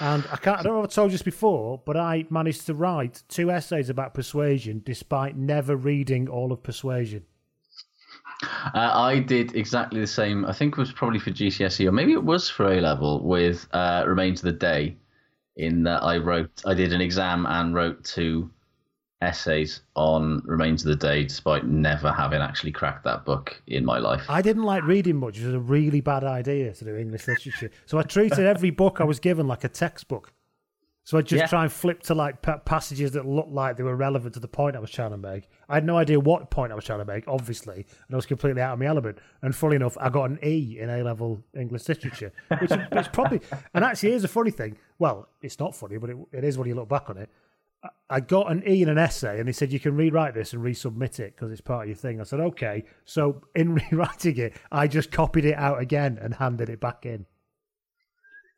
And 0.00 0.24
I 0.32 0.36
can't 0.36 0.58
I 0.60 0.62
don't 0.62 0.72
know 0.74 0.82
if 0.84 0.90
I 0.90 0.92
told 0.92 1.10
you 1.10 1.14
this 1.18 1.22
before, 1.22 1.80
but 1.84 1.96
I 1.96 2.24
managed 2.30 2.66
to 2.66 2.74
write 2.74 3.22
two 3.28 3.50
essays 3.50 3.90
about 3.90 4.14
persuasion 4.14 4.82
despite 4.84 5.36
never 5.36 5.76
reading 5.76 6.28
all 6.28 6.50
of 6.52 6.62
Persuasion. 6.62 7.24
Uh, 8.42 8.70
I 8.74 9.18
did 9.20 9.54
exactly 9.54 10.00
the 10.00 10.06
same. 10.06 10.44
I 10.46 10.52
think 10.52 10.72
it 10.72 10.78
was 10.78 10.92
probably 10.92 11.18
for 11.18 11.30
GCSE 11.30 11.86
or 11.86 11.92
maybe 11.92 12.12
it 12.12 12.24
was 12.24 12.48
for 12.48 12.72
A 12.72 12.80
level 12.80 13.22
with 13.22 13.68
uh, 13.72 14.04
Remains 14.06 14.40
of 14.40 14.46
the 14.46 14.52
Day. 14.52 14.96
In 15.62 15.84
that 15.84 16.02
I 16.02 16.16
wrote, 16.16 16.50
I 16.66 16.74
did 16.74 16.92
an 16.92 17.00
exam 17.00 17.46
and 17.46 17.72
wrote 17.72 18.02
two 18.02 18.50
essays 19.20 19.82
on 19.94 20.42
Remains 20.44 20.84
of 20.84 20.88
the 20.88 20.96
Day, 20.96 21.22
despite 21.22 21.64
never 21.64 22.10
having 22.10 22.42
actually 22.42 22.72
cracked 22.72 23.04
that 23.04 23.24
book 23.24 23.62
in 23.68 23.84
my 23.84 23.98
life. 23.98 24.24
I 24.28 24.42
didn't 24.42 24.64
like 24.64 24.82
reading 24.82 25.18
much. 25.18 25.38
It 25.38 25.46
was 25.46 25.54
a 25.54 25.60
really 25.60 26.00
bad 26.00 26.24
idea 26.24 26.72
to 26.72 26.84
do 26.84 26.96
English 26.96 27.28
literature. 27.28 27.70
So 27.86 27.96
I 27.96 28.02
treated 28.02 28.40
every 28.40 28.70
book 28.70 29.00
I 29.00 29.04
was 29.04 29.20
given 29.20 29.46
like 29.46 29.62
a 29.62 29.68
textbook. 29.68 30.32
So 31.04 31.18
I'd 31.18 31.26
just 31.26 31.40
Yeah. 31.40 31.46
try 31.48 31.62
and 31.64 31.72
flip 31.72 32.00
to 32.04 32.14
like 32.14 32.42
pa- 32.42 32.58
passages 32.58 33.10
that 33.12 33.26
looked 33.26 33.50
like 33.50 33.76
they 33.76 33.82
were 33.82 33.96
relevant 33.96 34.34
to 34.34 34.40
the 34.40 34.46
point 34.46 34.76
I 34.76 34.78
was 34.78 34.90
trying 34.90 35.10
to 35.10 35.16
make. 35.16 35.48
I 35.68 35.74
had 35.74 35.84
no 35.84 35.96
idea 35.98 36.20
what 36.20 36.48
point 36.50 36.70
I 36.70 36.76
was 36.76 36.84
trying 36.84 37.00
to 37.00 37.04
make, 37.04 37.24
obviously, 37.26 37.74
and 37.74 38.12
I 38.12 38.16
was 38.16 38.24
completely 38.26 38.62
out 38.62 38.74
of 38.74 38.78
my 38.78 38.86
element. 38.86 39.18
And 39.42 39.54
fully 39.54 39.74
enough, 39.76 39.96
I 40.00 40.10
got 40.10 40.30
an 40.30 40.38
E 40.44 40.78
in 40.78 40.88
A 40.90 41.02
level 41.02 41.42
English 41.58 41.88
literature, 41.88 42.32
which 42.60 42.70
is 42.70 43.08
probably, 43.08 43.40
and 43.74 43.84
actually, 43.84 44.10
here's 44.10 44.22
a 44.22 44.28
funny 44.28 44.52
thing. 44.52 44.76
Well, 45.00 45.28
it's 45.42 45.58
not 45.58 45.74
funny, 45.74 45.98
but 45.98 46.10
it, 46.10 46.16
it 46.32 46.44
is 46.44 46.56
when 46.56 46.68
you 46.68 46.76
look 46.76 46.88
back 46.88 47.10
on 47.10 47.16
it. 47.16 47.28
I- 47.82 47.88
I 48.08 48.20
got 48.20 48.52
an 48.52 48.62
E 48.68 48.80
in 48.82 48.88
an 48.88 48.98
essay, 48.98 49.40
and 49.40 49.48
they 49.48 49.52
said 49.52 49.72
you 49.72 49.80
can 49.80 49.96
rewrite 49.96 50.34
this 50.34 50.52
and 50.52 50.62
resubmit 50.62 51.18
it 51.18 51.34
because 51.34 51.50
it's 51.50 51.60
part 51.60 51.82
of 51.84 51.88
your 51.88 51.96
thing. 51.96 52.20
I 52.20 52.24
said 52.24 52.38
okay. 52.38 52.84
So 53.06 53.42
in 53.56 53.74
rewriting 53.90 54.36
it, 54.36 54.54
I 54.70 54.86
just 54.86 55.10
copied 55.10 55.46
it 55.46 55.56
out 55.56 55.80
again 55.80 56.16
and 56.22 56.34
handed 56.34 56.68
it 56.68 56.78
back 56.78 57.06
in, 57.06 57.26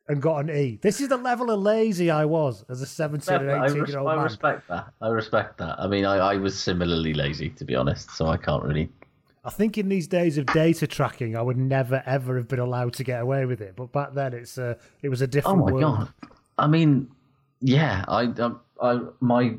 and 0.07 0.21
got 0.21 0.37
an 0.37 0.49
E. 0.51 0.79
This 0.81 1.01
is 1.01 1.09
the 1.09 1.17
level 1.17 1.49
of 1.49 1.59
lazy 1.59 2.11
I 2.11 2.25
was 2.25 2.63
as 2.69 2.81
a 2.81 2.85
seventeen 2.85 3.35
I, 3.35 3.41
and 3.41 3.65
eighteen 3.65 3.81
res- 3.81 3.89
year 3.89 3.99
old 3.99 4.09
I 4.09 4.23
respect 4.23 4.67
that. 4.67 4.91
I 5.01 5.07
respect 5.09 5.57
that. 5.57 5.79
I 5.79 5.87
mean, 5.87 6.05
I, 6.05 6.17
I 6.17 6.35
was 6.37 6.57
similarly 6.57 7.13
lazy, 7.13 7.49
to 7.51 7.65
be 7.65 7.75
honest, 7.75 8.11
so 8.11 8.27
I 8.27 8.37
can't 8.37 8.63
really. 8.63 8.89
I 9.43 9.49
think 9.51 9.77
in 9.77 9.89
these 9.89 10.07
days 10.07 10.37
of 10.37 10.47
data 10.47 10.87
tracking, 10.87 11.35
I 11.35 11.41
would 11.41 11.57
never 11.57 12.01
ever 12.05 12.37
have 12.37 12.47
been 12.47 12.59
allowed 12.59 12.93
to 12.93 13.03
get 13.03 13.21
away 13.21 13.45
with 13.45 13.61
it. 13.61 13.75
But 13.75 13.91
back 13.91 14.13
then, 14.13 14.33
it's 14.33 14.57
uh, 14.57 14.75
it 15.01 15.09
was 15.09 15.21
a 15.21 15.27
different. 15.27 15.61
Oh 15.61 15.65
different 15.65 15.81
my 15.81 15.89
world. 15.89 16.13
god! 16.21 16.29
I 16.57 16.67
mean, 16.67 17.09
yeah, 17.61 18.05
I, 18.07 18.23
I, 18.23 18.51
I 18.81 18.99
my 19.19 19.55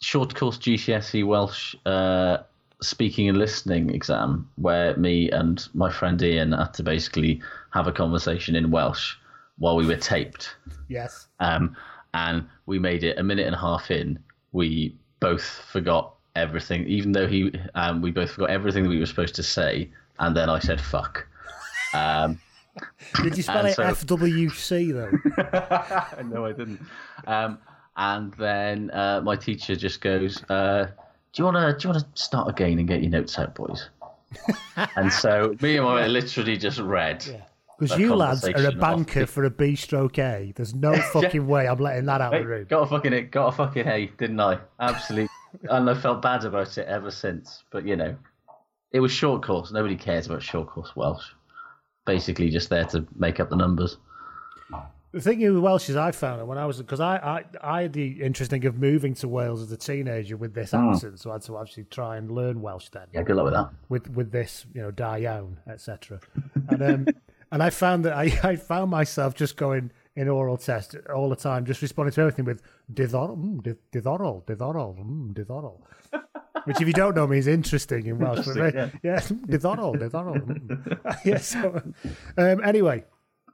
short 0.00 0.34
course 0.34 0.58
GCSE 0.58 1.24
Welsh 1.26 1.74
uh, 1.86 2.38
speaking 2.80 3.28
and 3.28 3.38
listening 3.38 3.90
exam, 3.90 4.48
where 4.56 4.96
me 4.96 5.30
and 5.30 5.68
my 5.74 5.90
friend 5.90 6.20
Ian 6.22 6.52
had 6.52 6.74
to 6.74 6.82
basically 6.82 7.40
have 7.70 7.86
a 7.86 7.92
conversation 7.92 8.54
in 8.54 8.70
Welsh 8.70 9.16
while 9.58 9.76
we 9.76 9.86
were 9.86 9.96
taped. 9.96 10.56
Yes. 10.88 11.28
Um, 11.40 11.76
and 12.14 12.46
we 12.66 12.78
made 12.78 13.04
it 13.04 13.18
a 13.18 13.22
minute 13.22 13.46
and 13.46 13.54
a 13.54 13.58
half 13.58 13.90
in. 13.90 14.18
We 14.52 14.96
both 15.20 15.44
forgot 15.44 16.14
everything, 16.36 16.86
even 16.86 17.12
though 17.12 17.26
he, 17.26 17.52
um, 17.74 18.02
we 18.02 18.10
both 18.10 18.32
forgot 18.32 18.50
everything 18.50 18.82
that 18.84 18.88
we 18.88 18.98
were 18.98 19.06
supposed 19.06 19.34
to 19.36 19.42
say. 19.42 19.90
And 20.18 20.36
then 20.36 20.50
I 20.50 20.58
said 20.58 20.80
"fuck." 20.80 21.26
Um, 21.94 22.40
Did 23.22 23.36
you 23.36 23.42
spell 23.42 23.66
it 23.66 23.74
so- 23.74 23.82
F 23.82 24.06
W 24.06 24.48
C 24.50 24.92
though? 24.92 25.10
no, 26.24 26.46
I 26.46 26.52
didn't. 26.52 26.80
Um, 27.26 27.58
and 27.96 28.32
then 28.34 28.90
uh, 28.90 29.20
my 29.22 29.36
teacher 29.36 29.74
just 29.76 30.00
goes, 30.00 30.42
uh, 30.50 30.86
"Do 31.32 31.42
you 31.42 31.44
want 31.44 31.56
to? 31.56 31.78
Do 31.78 31.88
you 31.88 31.94
want 31.94 32.14
to 32.14 32.22
start 32.22 32.48
again 32.48 32.78
and 32.78 32.86
get 32.86 33.02
your 33.02 33.10
notes 33.10 33.38
out, 33.38 33.54
boys?" 33.54 33.88
and 34.96 35.12
so 35.12 35.54
me 35.60 35.76
and 35.76 35.84
my 35.84 36.02
mate 36.02 36.08
literally 36.08 36.56
just 36.56 36.78
read. 36.78 37.24
Because 37.82 37.98
you 37.98 38.14
lads 38.14 38.44
are 38.44 38.68
a 38.68 38.72
banker 38.72 39.24
off. 39.24 39.30
for 39.30 39.44
a 39.44 39.50
B 39.50 39.74
stroke 39.74 40.18
A. 40.18 40.52
There's 40.54 40.74
no 40.74 40.94
fucking 41.12 41.46
way 41.46 41.66
I'm 41.66 41.78
letting 41.78 42.06
that 42.06 42.20
out 42.20 42.32
of 42.32 42.42
the 42.42 42.48
room. 42.48 42.66
got 42.68 42.82
a 42.82 42.86
fucking 42.86 43.28
got 43.30 43.48
a 43.48 43.52
fucking 43.52 43.84
hey, 43.84 44.12
didn't 44.18 44.38
I? 44.38 44.58
Absolutely. 44.78 45.28
and 45.68 45.90
I 45.90 45.94
felt 45.94 46.22
bad 46.22 46.44
about 46.44 46.78
it 46.78 46.86
ever 46.86 47.10
since. 47.10 47.64
But 47.72 47.84
you 47.84 47.96
know, 47.96 48.16
it 48.92 49.00
was 49.00 49.10
short 49.10 49.42
course. 49.42 49.72
Nobody 49.72 49.96
cares 49.96 50.26
about 50.26 50.42
short 50.42 50.68
course 50.68 50.94
Welsh. 50.94 51.24
Basically, 52.06 52.50
just 52.50 52.68
there 52.68 52.84
to 52.86 53.04
make 53.16 53.40
up 53.40 53.50
the 53.50 53.56
numbers. 53.56 53.96
The 55.12 55.20
thing 55.20 55.40
with 55.40 55.62
Welsh 55.62 55.90
is 55.90 55.96
I 55.96 56.10
found 56.12 56.40
it 56.40 56.46
when 56.46 56.58
I 56.58 56.64
was 56.64 56.78
because 56.78 57.00
I, 57.00 57.16
I 57.16 57.44
I 57.60 57.82
had 57.82 57.92
the 57.92 58.22
interesting 58.22 58.64
of 58.64 58.78
moving 58.78 59.12
to 59.14 59.28
Wales 59.28 59.60
as 59.60 59.72
a 59.72 59.76
teenager 59.76 60.36
with 60.36 60.54
this 60.54 60.72
accent, 60.72 61.18
so 61.18 61.30
I 61.30 61.34
had 61.34 61.42
to 61.42 61.58
actually 61.58 61.84
try 61.84 62.16
and 62.16 62.30
learn 62.30 62.62
Welsh 62.62 62.88
then. 62.90 63.08
Yeah, 63.12 63.22
good 63.22 63.36
luck 63.36 63.44
with 63.44 63.54
that. 63.54 63.70
with 63.88 64.08
with 64.10 64.30
this, 64.30 64.66
you 64.72 64.80
know, 64.80 64.92
iawn, 65.04 65.58
etc. 65.68 66.20
And 66.68 66.82
um, 66.82 67.06
and 67.52 67.62
I 67.62 67.70
found 67.70 68.04
that 68.06 68.14
I, 68.14 68.24
I 68.42 68.56
found 68.56 68.90
myself 68.90 69.34
just 69.34 69.56
going 69.56 69.92
in 70.16 70.28
oral 70.28 70.56
test 70.56 70.96
all 71.14 71.28
the 71.28 71.36
time, 71.36 71.64
just 71.64 71.80
responding 71.80 72.12
to 72.14 72.20
everything 72.22 72.44
with 72.44 72.62
diddorol, 72.92 73.36
mm, 73.38 73.62
di- 73.62 74.00
diddorol, 74.00 74.44
diddorol, 74.44 74.98
mm, 74.98 75.32
diddorol. 75.32 75.80
Which, 76.64 76.80
if 76.80 76.86
you 76.86 76.92
don't 76.92 77.16
know, 77.16 77.26
means 77.26 77.46
interesting 77.46 78.06
in 78.06 78.18
Welsh. 78.18 78.46
But 78.46 78.54
very, 78.54 78.72
yeah, 79.02 79.20
diddorol, 79.20 79.96
diddorol. 79.96 80.40
Mm. 80.44 81.24
yeah. 81.24 81.38
So, 81.38 81.82
um, 82.36 82.62
anyway, 82.64 83.04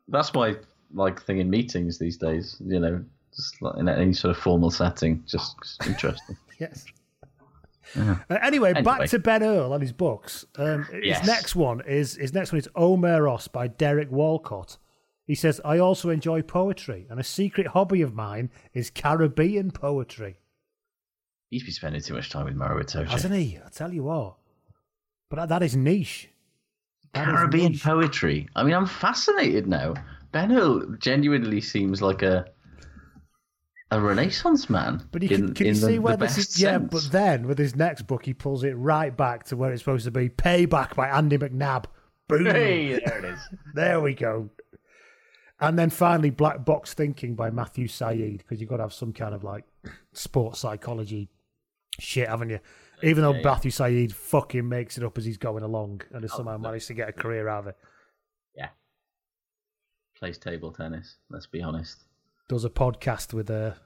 That's 0.08 0.32
my 0.34 0.56
like 0.92 1.22
thing 1.22 1.38
in 1.38 1.50
meetings 1.50 1.98
these 1.98 2.16
days. 2.16 2.56
You 2.64 2.80
know, 2.80 3.04
just 3.34 3.60
like 3.62 3.76
in 3.78 3.88
any 3.88 4.12
sort 4.12 4.36
of 4.36 4.42
formal 4.42 4.70
setting, 4.70 5.22
just, 5.26 5.56
just 5.62 5.86
interesting. 5.86 6.36
yes. 6.60 6.84
Uh, 7.96 8.16
anyway, 8.42 8.70
Anyway. 8.70 8.82
back 8.82 9.08
to 9.10 9.18
Ben 9.18 9.42
Earl 9.42 9.72
and 9.72 9.82
his 9.82 9.92
books. 9.92 10.44
Um, 10.56 10.84
his 10.84 11.04
Yes. 11.04 11.26
next 11.26 11.56
one 11.56 11.80
is 11.86 12.16
his 12.16 12.32
next 12.34 12.52
one 12.52 12.58
is 12.58 12.68
Omeros 12.76 13.50
by 13.50 13.68
Derek 13.68 14.10
Walcott. 14.10 14.76
He 15.26 15.34
says, 15.34 15.60
"I 15.64 15.78
also 15.78 16.10
enjoy 16.10 16.42
poetry, 16.42 17.06
and 17.10 17.20
a 17.20 17.24
secret 17.24 17.68
hobby 17.68 18.02
of 18.02 18.14
mine 18.14 18.50
is 18.72 18.90
Caribbean 18.90 19.70
poetry." 19.70 20.38
He's 21.50 21.62
been 21.62 21.72
spending 21.72 22.02
too 22.02 22.14
much 22.14 22.28
time 22.30 22.44
with 22.44 22.54
Maro 22.56 22.82
Itoje. 22.82 23.08
Hasn't 23.08 23.34
he? 23.34 23.58
I 23.64 23.68
tell 23.70 23.92
you 23.92 24.04
what. 24.04 24.36
But 25.30 25.48
that, 25.48 25.62
is 25.62 25.76
niche. 25.76 26.28
That 27.14 27.28
is 27.28 27.34
Caribbean 27.34 27.72
niche. 27.72 27.82
poetry. 27.84 28.48
I 28.56 28.64
mean, 28.64 28.74
I'm 28.74 28.86
fascinated 28.86 29.66
now. 29.66 29.94
Ben 30.32 30.52
Earl 30.52 30.80
genuinely 30.98 31.60
seems 31.62 32.02
like 32.02 32.22
a 32.22 32.46
a 33.90 34.00
Renaissance 34.00 34.68
man. 34.68 35.06
But 35.10 35.22
you 35.22 35.28
in, 35.30 35.36
can, 35.36 35.54
can 35.54 35.66
in 35.66 35.74
you 35.74 35.80
the, 35.80 35.86
see 35.86 35.92
the 35.94 35.98
where 35.98 36.16
this 36.16 36.38
is? 36.38 36.60
Yeah, 36.60 36.78
sense. 36.78 36.90
but 36.90 37.12
then 37.12 37.46
with 37.46 37.58
his 37.58 37.74
next 37.74 38.02
book, 38.02 38.24
he 38.24 38.34
pulls 38.34 38.64
it 38.64 38.76
right 38.76 39.16
back 39.16 39.44
to 39.44 39.56
where 39.56 39.72
it's 39.72 39.82
supposed 39.82 40.04
to 40.04 40.10
be. 40.10 40.28
Payback 40.28 40.94
by 40.94 41.08
Andy 41.08 41.38
McNab. 41.38 41.86
Boom. 42.28 42.46
hey, 42.46 43.00
there 43.04 43.18
it 43.18 43.24
is. 43.24 43.40
There 43.74 44.00
we 44.00 44.14
go. 44.14 44.50
And 45.60 45.78
then 45.78 45.90
finally, 45.90 46.30
Black 46.30 46.64
Box 46.64 46.94
Thinking 46.94 47.34
by 47.34 47.50
Matthew 47.50 47.88
Syed, 47.88 48.38
because 48.38 48.60
you've 48.60 48.70
got 48.70 48.76
to 48.76 48.84
have 48.84 48.92
some 48.92 49.12
kind 49.12 49.34
of 49.34 49.42
like 49.42 49.64
sports 50.12 50.60
psychology 50.60 51.28
shit, 51.98 52.28
haven't 52.28 52.50
you? 52.50 52.60
Even 53.02 53.22
though 53.22 53.32
Matthew 53.32 53.70
Syed 53.70 54.14
fucking 54.14 54.68
makes 54.68 54.98
it 54.98 55.04
up 55.04 55.16
as 55.18 55.24
he's 55.24 55.36
going 55.36 55.62
along 55.62 56.02
and 56.12 56.22
has 56.22 56.32
oh, 56.34 56.38
somehow 56.38 56.58
managed 56.58 56.88
to 56.88 56.94
get 56.94 57.08
a 57.08 57.12
career 57.12 57.48
out 57.48 57.60
of 57.60 57.66
it. 57.68 57.76
Yeah. 58.56 58.68
Plays 60.16 60.38
table 60.38 60.72
tennis. 60.72 61.16
Let's 61.30 61.46
be 61.46 61.62
honest. 61.62 62.04
Does 62.48 62.64
a 62.64 62.70
podcast 62.70 63.34
with 63.34 63.50
a. 63.50 63.76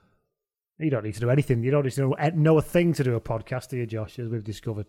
You 0.79 0.91
don't 0.91 1.05
need 1.05 1.15
to 1.15 1.21
do 1.21 1.31
anything. 1.31 1.63
You 1.63 1.71
don't 1.71 1.85
need 1.85 1.93
to 1.93 2.01
know, 2.01 2.17
know 2.35 2.59
a 2.59 2.63
thing 2.63 2.93
to 2.95 3.05
do 3.05 3.15
a 3.15 3.21
podcast, 3.21 3.69
do 3.69 3.77
you, 3.77 3.87
Josh, 3.87 4.19
as 4.19 4.29
we've 4.29 4.43
discovered. 4.43 4.87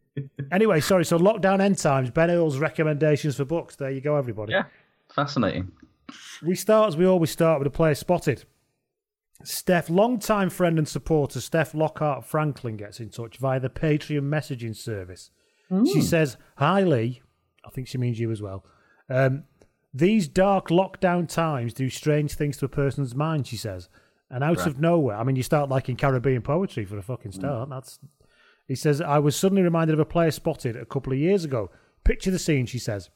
anyway, 0.52 0.80
sorry. 0.80 1.04
So, 1.04 1.18
lockdown 1.18 1.60
end 1.60 1.78
times, 1.78 2.10
Ben 2.10 2.30
Earl's 2.30 2.58
recommendations 2.58 3.36
for 3.36 3.44
books. 3.44 3.76
There 3.76 3.90
you 3.90 4.00
go, 4.00 4.16
everybody. 4.16 4.52
Yeah. 4.52 4.64
Fascinating. 5.14 5.72
We 6.42 6.54
start 6.54 6.88
as 6.88 6.96
we 6.96 7.06
always 7.06 7.30
start 7.30 7.58
with 7.58 7.66
a 7.66 7.70
player 7.70 7.94
spotted. 7.94 8.44
Steph, 9.44 9.90
long-time 9.90 10.50
friend 10.50 10.78
and 10.78 10.86
supporter 10.86 11.40
Steph 11.40 11.74
Lockhart 11.74 12.24
Franklin 12.24 12.76
gets 12.76 13.00
in 13.00 13.10
touch 13.10 13.38
via 13.38 13.58
the 13.58 13.68
Patreon 13.68 14.22
messaging 14.22 14.76
service. 14.76 15.30
She 15.86 16.02
says, 16.02 16.36
Hi 16.58 16.82
Lee. 16.82 17.22
I 17.64 17.70
think 17.70 17.88
she 17.88 17.96
means 17.96 18.20
you 18.20 18.30
as 18.30 18.42
well. 18.42 18.64
Um, 19.08 19.44
these 19.94 20.28
dark 20.28 20.68
lockdown 20.68 21.28
times 21.28 21.74
do 21.74 21.88
strange 21.88 22.34
things 22.34 22.56
to 22.58 22.64
a 22.64 22.68
person's 22.68 23.14
mind, 23.14 23.46
she 23.46 23.56
says. 23.56 23.88
And 24.30 24.42
out 24.42 24.66
of 24.66 24.80
nowhere, 24.80 25.16
I 25.16 25.24
mean, 25.24 25.36
you 25.36 25.42
start 25.42 25.68
liking 25.68 25.96
Caribbean 25.96 26.40
poetry 26.40 26.86
for 26.86 26.96
a 26.96 27.02
fucking 27.02 27.32
mm. 27.32 27.34
start. 27.34 27.68
That's 27.68 27.98
he 28.66 28.74
says, 28.74 29.00
I 29.00 29.18
was 29.18 29.36
suddenly 29.36 29.62
reminded 29.62 29.94
of 29.94 30.00
a 30.00 30.04
player 30.04 30.30
spotted 30.30 30.76
a 30.76 30.86
couple 30.86 31.12
of 31.12 31.18
years 31.18 31.44
ago. 31.44 31.70
Picture 32.04 32.30
the 32.30 32.38
scene, 32.38 32.64
she 32.64 32.78
says. 32.78 33.10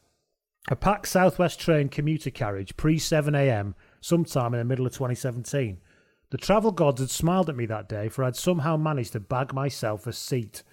A 0.69 0.77
packed 0.77 1.07
Southwest 1.07 1.61
train 1.61 1.89
commuter 1.89 2.31
carriage 2.31 2.77
pre 2.77 2.99
7am 2.99 3.75
sometime 4.01 4.53
in 4.53 4.59
the 4.59 4.65
middle 4.65 4.87
of 4.87 4.93
2017. 4.93 5.79
The 6.31 6.37
travel 6.37 6.73
gods 6.73 7.01
had 7.01 7.11
smiled 7.11 7.49
at 7.49 7.57
me 7.57 7.67
that 7.67 7.89
day, 7.89 8.09
for 8.09 8.25
I'd 8.25 8.37
somehow 8.37 8.77
managed 8.77 9.13
to 9.13 9.21
bag 9.21 9.55
myself 9.55 10.07
a 10.07 10.13
seat. 10.13 10.65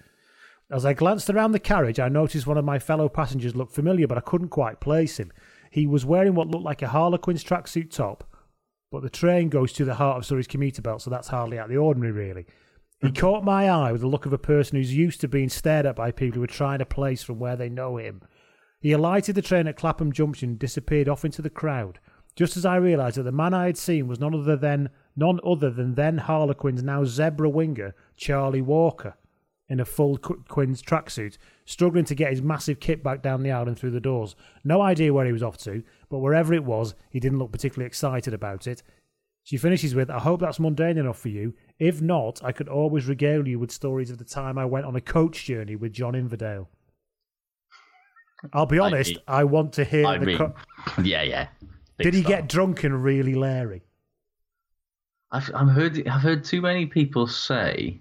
As 0.70 0.84
I 0.84 0.94
glanced 0.94 1.30
around 1.30 1.52
the 1.52 1.60
carriage, 1.60 2.00
I 2.00 2.08
noticed 2.08 2.46
one 2.46 2.58
of 2.58 2.64
my 2.64 2.80
fellow 2.80 3.08
passengers 3.08 3.54
looked 3.54 3.74
familiar, 3.74 4.08
but 4.08 4.18
I 4.18 4.22
couldn't 4.22 4.48
quite 4.48 4.80
place 4.80 5.18
him. 5.18 5.32
He 5.74 5.88
was 5.88 6.06
wearing 6.06 6.36
what 6.36 6.46
looked 6.46 6.64
like 6.64 6.82
a 6.82 6.86
Harlequin's 6.86 7.42
tracksuit 7.42 7.90
top, 7.90 8.22
but 8.92 9.02
the 9.02 9.10
train 9.10 9.48
goes 9.48 9.72
to 9.72 9.84
the 9.84 9.96
heart 9.96 10.18
of 10.18 10.24
Surrey's 10.24 10.46
commuter 10.46 10.80
belt, 10.80 11.02
so 11.02 11.10
that's 11.10 11.26
hardly 11.26 11.58
out 11.58 11.64
of 11.64 11.70
the 11.72 11.78
ordinary, 11.78 12.12
really. 12.12 12.46
He 13.00 13.08
hmm. 13.08 13.14
caught 13.14 13.42
my 13.42 13.68
eye 13.68 13.90
with 13.90 14.02
the 14.02 14.06
look 14.06 14.24
of 14.24 14.32
a 14.32 14.38
person 14.38 14.76
who's 14.76 14.94
used 14.94 15.20
to 15.22 15.26
being 15.26 15.48
stared 15.48 15.84
at 15.84 15.96
by 15.96 16.12
people 16.12 16.36
who 16.36 16.44
are 16.44 16.46
trying 16.46 16.78
to 16.78 16.86
place 16.86 17.24
from 17.24 17.40
where 17.40 17.56
they 17.56 17.68
know 17.68 17.96
him. 17.96 18.22
He 18.78 18.92
alighted 18.92 19.34
the 19.34 19.42
train 19.42 19.66
at 19.66 19.76
Clapham 19.76 20.12
Junction 20.12 20.50
and 20.50 20.58
disappeared 20.60 21.08
off 21.08 21.24
into 21.24 21.42
the 21.42 21.50
crowd, 21.50 21.98
just 22.36 22.56
as 22.56 22.64
I 22.64 22.76
realised 22.76 23.16
that 23.16 23.24
the 23.24 23.32
man 23.32 23.52
I 23.52 23.66
had 23.66 23.76
seen 23.76 24.06
was 24.06 24.20
none 24.20 24.32
other 24.32 24.54
than 24.54 24.90
none 25.16 25.40
other 25.44 25.70
than 25.70 25.96
then 25.96 26.18
Harlequin's 26.18 26.84
now 26.84 27.04
zebra 27.04 27.50
winger, 27.50 27.96
Charlie 28.16 28.62
Walker, 28.62 29.16
in 29.74 29.80
a 29.80 29.84
full 29.84 30.16
Qu- 30.18 30.42
Quins 30.48 30.80
tracksuit, 30.82 31.36
struggling 31.66 32.04
to 32.06 32.14
get 32.14 32.30
his 32.30 32.40
massive 32.40 32.80
kit 32.80 33.02
back 33.02 33.22
down 33.22 33.42
the 33.42 33.50
aisle 33.50 33.68
and 33.68 33.78
through 33.78 33.90
the 33.90 34.00
doors. 34.00 34.36
No 34.64 34.80
idea 34.80 35.12
where 35.12 35.26
he 35.26 35.32
was 35.32 35.42
off 35.42 35.58
to, 35.58 35.82
but 36.08 36.18
wherever 36.20 36.54
it 36.54 36.64
was, 36.64 36.94
he 37.10 37.20
didn't 37.20 37.38
look 37.38 37.52
particularly 37.52 37.86
excited 37.86 38.32
about 38.32 38.66
it. 38.66 38.82
She 39.42 39.56
finishes 39.58 39.94
with, 39.94 40.08
I 40.10 40.18
hope 40.20 40.40
that's 40.40 40.58
mundane 40.60 40.96
enough 40.96 41.18
for 41.18 41.28
you. 41.28 41.52
If 41.78 42.00
not, 42.00 42.42
I 42.42 42.52
could 42.52 42.68
always 42.68 43.06
regale 43.06 43.46
you 43.46 43.58
with 43.58 43.70
stories 43.72 44.10
of 44.10 44.16
the 44.18 44.24
time 44.24 44.56
I 44.56 44.64
went 44.64 44.86
on 44.86 44.96
a 44.96 45.00
coach 45.02 45.44
journey 45.44 45.76
with 45.76 45.92
John 45.92 46.14
Inverdale. 46.14 46.68
I'll 48.52 48.66
be 48.66 48.78
honest, 48.78 49.10
mean- 49.10 49.18
I 49.28 49.44
want 49.44 49.72
to 49.74 49.84
hear 49.84 50.06
I 50.06 50.18
the. 50.18 50.26
mean, 50.26 50.38
co- 50.38 50.54
yeah, 51.02 51.22
yeah. 51.22 51.48
Big 51.96 52.04
Did 52.06 52.14
he 52.14 52.20
style. 52.20 52.30
get 52.30 52.48
drunk 52.48 52.84
and 52.84 53.02
really 53.02 53.34
Larry? 53.34 53.82
I've 55.32 55.50
I've 55.54 55.68
heard 55.68 56.06
I've 56.06 56.20
heard 56.22 56.44
too 56.44 56.60
many 56.60 56.86
people 56.86 57.26
say 57.26 58.00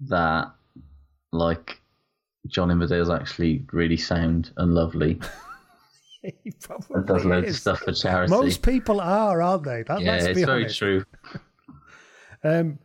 that 0.00 0.50
like 1.32 1.80
John 2.46 2.70
Inverdale's 2.70 3.10
actually 3.10 3.64
really 3.72 3.96
sound 3.96 4.52
and 4.56 4.74
lovely 4.74 5.20
He 6.22 6.50
probably 6.60 6.96
and 6.96 7.06
does 7.06 7.24
loads 7.24 7.50
of 7.50 7.56
stuff 7.56 7.80
for 7.80 7.92
charity. 7.92 8.30
Most 8.30 8.62
people 8.62 9.00
are, 9.00 9.40
aren't 9.40 9.64
they? 9.64 9.82
That, 9.84 10.00
yeah, 10.00 10.16
it's 10.16 10.40
very 10.40 10.62
honest. 10.62 10.78
true. 10.78 11.04
Um, 12.44 12.78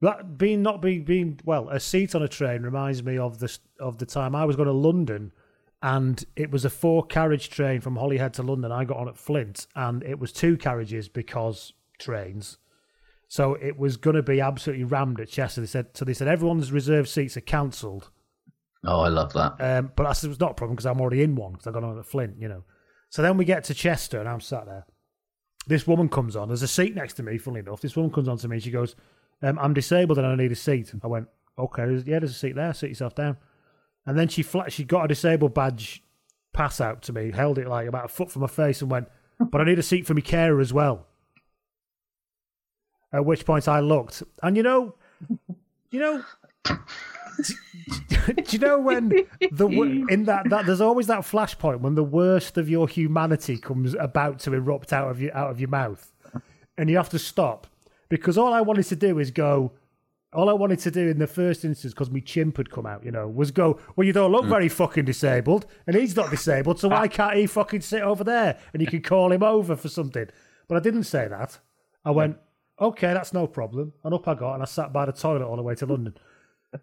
that 0.00 0.38
being 0.38 0.62
not 0.62 0.80
being 0.80 1.02
being 1.02 1.40
well, 1.44 1.68
a 1.70 1.80
seat 1.80 2.14
on 2.14 2.22
a 2.22 2.28
train 2.28 2.62
reminds 2.62 3.02
me 3.02 3.18
of 3.18 3.40
the 3.40 3.58
of 3.80 3.98
the 3.98 4.06
time 4.06 4.36
I 4.36 4.44
was 4.44 4.54
going 4.54 4.68
to 4.68 4.72
London, 4.72 5.32
and 5.82 6.24
it 6.36 6.52
was 6.52 6.64
a 6.64 6.70
four 6.70 7.04
carriage 7.04 7.50
train 7.50 7.80
from 7.80 7.96
Holyhead 7.96 8.32
to 8.34 8.44
London. 8.44 8.70
I 8.70 8.84
got 8.84 8.98
on 8.98 9.08
at 9.08 9.18
Flint, 9.18 9.66
and 9.74 10.04
it 10.04 10.20
was 10.20 10.30
two 10.30 10.56
carriages 10.56 11.08
because 11.08 11.72
trains. 11.98 12.58
So 13.30 13.54
it 13.54 13.78
was 13.78 13.96
going 13.96 14.16
to 14.16 14.24
be 14.24 14.40
absolutely 14.40 14.82
rammed 14.82 15.20
at 15.20 15.28
Chester. 15.28 15.60
They 15.60 15.68
said 15.68 15.86
so. 15.94 16.04
They 16.04 16.14
said 16.14 16.26
everyone's 16.26 16.72
reserved 16.72 17.08
seats 17.08 17.36
are 17.36 17.40
cancelled. 17.40 18.10
Oh, 18.84 19.02
I 19.02 19.08
love 19.08 19.32
that. 19.34 19.54
Um, 19.60 19.92
but 19.94 20.04
I 20.04 20.14
said 20.14 20.30
it's 20.30 20.40
not 20.40 20.50
a 20.50 20.54
problem 20.54 20.74
because 20.74 20.86
I'm 20.86 21.00
already 21.00 21.22
in 21.22 21.36
one 21.36 21.52
because 21.52 21.68
I 21.68 21.70
got 21.70 21.84
on 21.84 21.96
at 21.96 22.04
Flint, 22.04 22.40
you 22.40 22.48
know. 22.48 22.64
So 23.08 23.22
then 23.22 23.36
we 23.36 23.44
get 23.44 23.62
to 23.64 23.74
Chester 23.74 24.18
and 24.18 24.28
I'm 24.28 24.40
sat 24.40 24.66
there. 24.66 24.84
This 25.68 25.86
woman 25.86 26.08
comes 26.08 26.34
on. 26.34 26.48
There's 26.48 26.64
a 26.64 26.68
seat 26.68 26.96
next 26.96 27.14
to 27.14 27.22
me, 27.22 27.38
funnily 27.38 27.60
enough. 27.60 27.80
This 27.80 27.94
woman 27.94 28.10
comes 28.10 28.26
on 28.26 28.36
to 28.38 28.48
me. 28.48 28.58
She 28.58 28.72
goes, 28.72 28.96
um, 29.42 29.60
I'm 29.60 29.74
disabled 29.74 30.18
and 30.18 30.26
I 30.26 30.34
need 30.34 30.50
a 30.50 30.56
seat. 30.56 30.92
I 31.00 31.06
went, 31.06 31.28
okay, 31.56 31.84
there's, 31.84 32.04
yeah, 32.08 32.18
there's 32.18 32.32
a 32.32 32.34
seat 32.34 32.56
there. 32.56 32.74
Sit 32.74 32.88
yourself 32.88 33.14
down. 33.14 33.36
And 34.06 34.18
then 34.18 34.26
she 34.26 34.42
flat, 34.42 34.72
she 34.72 34.82
got 34.82 35.04
a 35.04 35.08
disabled 35.08 35.54
badge 35.54 36.02
pass 36.52 36.80
out 36.80 37.02
to 37.02 37.12
me, 37.12 37.30
held 37.30 37.58
it 37.58 37.68
like 37.68 37.86
about 37.86 38.06
a 38.06 38.08
foot 38.08 38.32
from 38.32 38.42
my 38.42 38.48
face 38.48 38.82
and 38.82 38.90
went, 38.90 39.06
but 39.38 39.60
I 39.60 39.64
need 39.64 39.78
a 39.78 39.84
seat 39.84 40.04
for 40.04 40.14
my 40.14 40.20
carer 40.20 40.58
as 40.58 40.72
well. 40.72 41.06
At 43.12 43.24
which 43.24 43.44
point 43.44 43.66
I 43.66 43.80
looked. 43.80 44.22
And 44.42 44.56
you 44.56 44.62
know, 44.62 44.94
you 45.90 46.00
know, 46.00 46.24
do 46.66 48.44
you 48.48 48.58
know 48.58 48.78
when 48.78 49.08
the 49.08 50.06
in 50.10 50.24
that, 50.24 50.48
that 50.50 50.66
there's 50.66 50.80
always 50.80 51.06
that 51.06 51.20
flashpoint 51.20 51.80
when 51.80 51.94
the 51.94 52.04
worst 52.04 52.58
of 52.58 52.68
your 52.68 52.88
humanity 52.88 53.56
comes 53.56 53.94
about 53.94 54.38
to 54.40 54.52
erupt 54.52 54.92
out 54.92 55.10
of 55.10 55.20
you 55.20 55.30
out 55.34 55.50
of 55.50 55.60
your 55.60 55.68
mouth, 55.68 56.12
and 56.76 56.90
you 56.90 56.96
have 56.96 57.08
to 57.10 57.18
stop 57.18 57.66
because 58.08 58.36
all 58.38 58.52
I 58.52 58.60
wanted 58.60 58.84
to 58.86 58.96
do 58.96 59.18
is 59.18 59.30
go. 59.30 59.72
All 60.32 60.48
I 60.48 60.52
wanted 60.52 60.78
to 60.80 60.92
do 60.92 61.08
in 61.08 61.18
the 61.18 61.26
first 61.26 61.64
instance, 61.64 61.92
because 61.92 62.08
my 62.08 62.20
chimp 62.20 62.58
had 62.58 62.70
come 62.70 62.86
out, 62.86 63.04
you 63.04 63.10
know, 63.10 63.26
was 63.26 63.50
go. 63.50 63.80
Well, 63.96 64.06
you 64.06 64.12
don't 64.12 64.30
look 64.30 64.44
mm. 64.44 64.50
very 64.50 64.68
fucking 64.68 65.04
disabled, 65.04 65.66
and 65.88 65.96
he's 65.96 66.14
not 66.14 66.30
disabled, 66.30 66.78
so 66.78 66.86
why 66.86 67.08
can't 67.18 67.36
he 67.36 67.46
fucking 67.48 67.80
sit 67.80 68.02
over 68.02 68.22
there 68.22 68.56
and 68.72 68.80
you 68.80 68.86
can 68.86 69.02
call 69.02 69.32
him 69.32 69.42
over 69.42 69.74
for 69.74 69.88
something? 69.88 70.28
But 70.68 70.76
I 70.76 70.80
didn't 70.80 71.02
say 71.02 71.26
that. 71.26 71.58
I 72.04 72.12
went, 72.12 72.36
okay, 72.80 73.12
that's 73.12 73.32
no 73.32 73.46
problem, 73.46 73.92
and 74.04 74.14
up 74.14 74.26
I 74.28 74.34
got, 74.34 74.54
and 74.54 74.62
I 74.62 74.66
sat 74.66 74.92
by 74.92 75.06
the 75.06 75.12
toilet 75.12 75.46
all 75.46 75.56
the 75.56 75.62
way 75.62 75.74
to 75.76 75.86
London. 75.86 76.14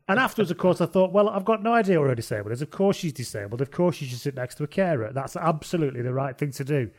And 0.10 0.20
afterwards, 0.20 0.52
of 0.52 0.58
course, 0.58 0.82
I 0.82 0.86
thought, 0.86 1.14
well, 1.14 1.30
I've 1.30 1.46
got 1.46 1.64
no 1.64 1.74
idea 1.74 2.00
what 2.00 2.10
her 2.10 2.16
disabled 2.16 2.52
is. 2.52 2.62
Of 2.62 2.72
course 2.72 2.98
she's 2.98 3.14
disabled. 3.14 3.62
Of 3.62 3.72
course 3.72 3.96
she 3.96 4.06
should 4.06 4.20
sit 4.20 4.36
next 4.36 4.56
to 4.56 4.66
a 4.66 4.68
carer. 4.68 5.14
That's 5.14 5.38
absolutely 5.38 6.02
the 6.02 6.14
right 6.14 6.38
thing 6.38 6.52
to 6.52 6.66
do. 6.66 6.92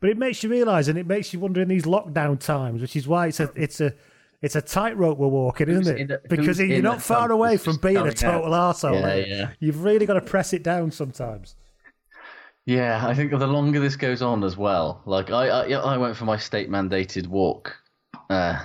But 0.00 0.08
it 0.10 0.16
makes 0.18 0.42
you 0.42 0.48
realise 0.48 0.88
and 0.88 0.98
it 0.98 1.06
makes 1.06 1.32
you 1.34 1.40
wonder 1.40 1.60
in 1.60 1.68
these 1.68 1.84
lockdown 1.84 2.40
times, 2.40 2.80
which 2.80 2.96
is 2.96 3.06
why 3.06 3.26
it's 3.26 3.38
a 3.38 3.52
it's 3.54 3.80
a 3.82 3.92
it's 4.40 4.56
a 4.56 4.62
tightrope 4.62 5.18
we're 5.18 5.28
walking, 5.28 5.68
isn't 5.68 5.96
it? 5.96 6.08
the- 6.08 6.20
because 6.28 6.58
you're 6.58 6.82
not 6.82 7.02
far 7.02 7.30
away 7.30 7.58
from 7.58 7.76
being 7.76 7.98
a 7.98 8.12
total 8.12 8.54
out. 8.54 8.76
arsehole. 8.76 9.00
Yeah, 9.00 9.14
yeah. 9.36 9.50
You've 9.60 9.84
really 9.84 10.06
got 10.06 10.14
to 10.14 10.20
press 10.22 10.54
it 10.54 10.64
down 10.64 10.90
sometimes. 10.90 11.54
Yeah, 12.64 13.06
I 13.06 13.14
think 13.14 13.30
the 13.30 13.46
longer 13.46 13.78
this 13.78 13.96
goes 13.96 14.22
on 14.22 14.42
as 14.42 14.56
well. 14.56 15.02
Like 15.04 15.30
I, 15.30 15.48
I, 15.48 15.70
I 15.72 15.96
went 15.96 16.16
for 16.16 16.24
my 16.24 16.36
state 16.38 16.70
mandated 16.70 17.26
walk 17.26 17.76
uh, 18.32 18.58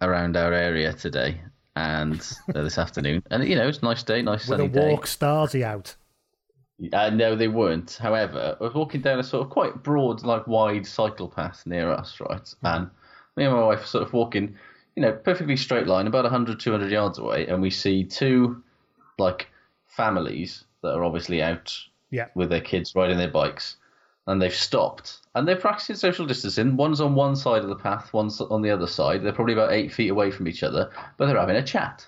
around 0.00 0.36
our 0.36 0.52
area 0.52 0.92
today 0.92 1.40
and 1.76 2.20
uh, 2.54 2.62
this 2.62 2.76
afternoon, 2.78 3.22
and 3.30 3.44
you 3.48 3.54
know 3.56 3.68
it's 3.68 3.78
a 3.78 3.84
nice 3.84 4.02
day, 4.02 4.20
nice 4.22 4.46
With 4.48 4.58
sunny 4.58 4.66
a 4.66 4.68
day. 4.68 4.90
walk 4.92 5.06
Starsy 5.06 5.62
out. 5.62 5.96
Uh, 6.92 7.10
no, 7.10 7.36
they 7.36 7.48
weren't. 7.48 7.96
However, 8.00 8.56
I 8.60 8.64
was 8.64 8.74
walking 8.74 9.02
down 9.02 9.20
a 9.20 9.22
sort 9.22 9.44
of 9.46 9.50
quite 9.50 9.82
broad, 9.84 10.22
like 10.24 10.46
wide 10.48 10.86
cycle 10.86 11.28
path 11.28 11.62
near 11.64 11.90
us, 11.92 12.18
right? 12.20 12.54
And 12.62 12.90
me 13.36 13.44
and 13.44 13.54
my 13.54 13.64
wife 13.64 13.84
are 13.84 13.86
sort 13.86 14.02
of 14.06 14.12
walking, 14.12 14.56
you 14.96 15.02
know, 15.02 15.12
perfectly 15.12 15.56
straight 15.56 15.86
line, 15.86 16.06
about 16.08 16.24
100, 16.24 16.58
200 16.58 16.90
yards 16.90 17.18
away, 17.18 17.46
and 17.46 17.62
we 17.62 17.70
see 17.70 18.02
two, 18.04 18.62
like, 19.18 19.48
families 19.86 20.64
that 20.82 20.94
are 20.94 21.04
obviously 21.04 21.40
out 21.42 21.72
Yeah. 22.10 22.26
with 22.34 22.50
their 22.50 22.60
kids 22.60 22.94
riding 22.96 23.18
their 23.18 23.30
bikes, 23.30 23.76
and 24.26 24.40
they've 24.40 24.54
stopped. 24.54 25.20
And 25.34 25.46
they're 25.46 25.56
practicing 25.56 25.96
social 25.96 26.26
distancing. 26.26 26.76
One's 26.76 27.00
on 27.00 27.14
one 27.14 27.36
side 27.36 27.62
of 27.62 27.68
the 27.68 27.76
path, 27.76 28.12
one's 28.12 28.40
on 28.40 28.62
the 28.62 28.70
other 28.70 28.86
side. 28.86 29.22
They're 29.22 29.32
probably 29.32 29.54
about 29.54 29.72
eight 29.72 29.92
feet 29.92 30.10
away 30.10 30.30
from 30.30 30.48
each 30.48 30.62
other, 30.62 30.90
but 31.16 31.26
they're 31.26 31.38
having 31.38 31.56
a 31.56 31.62
chat. 31.62 32.06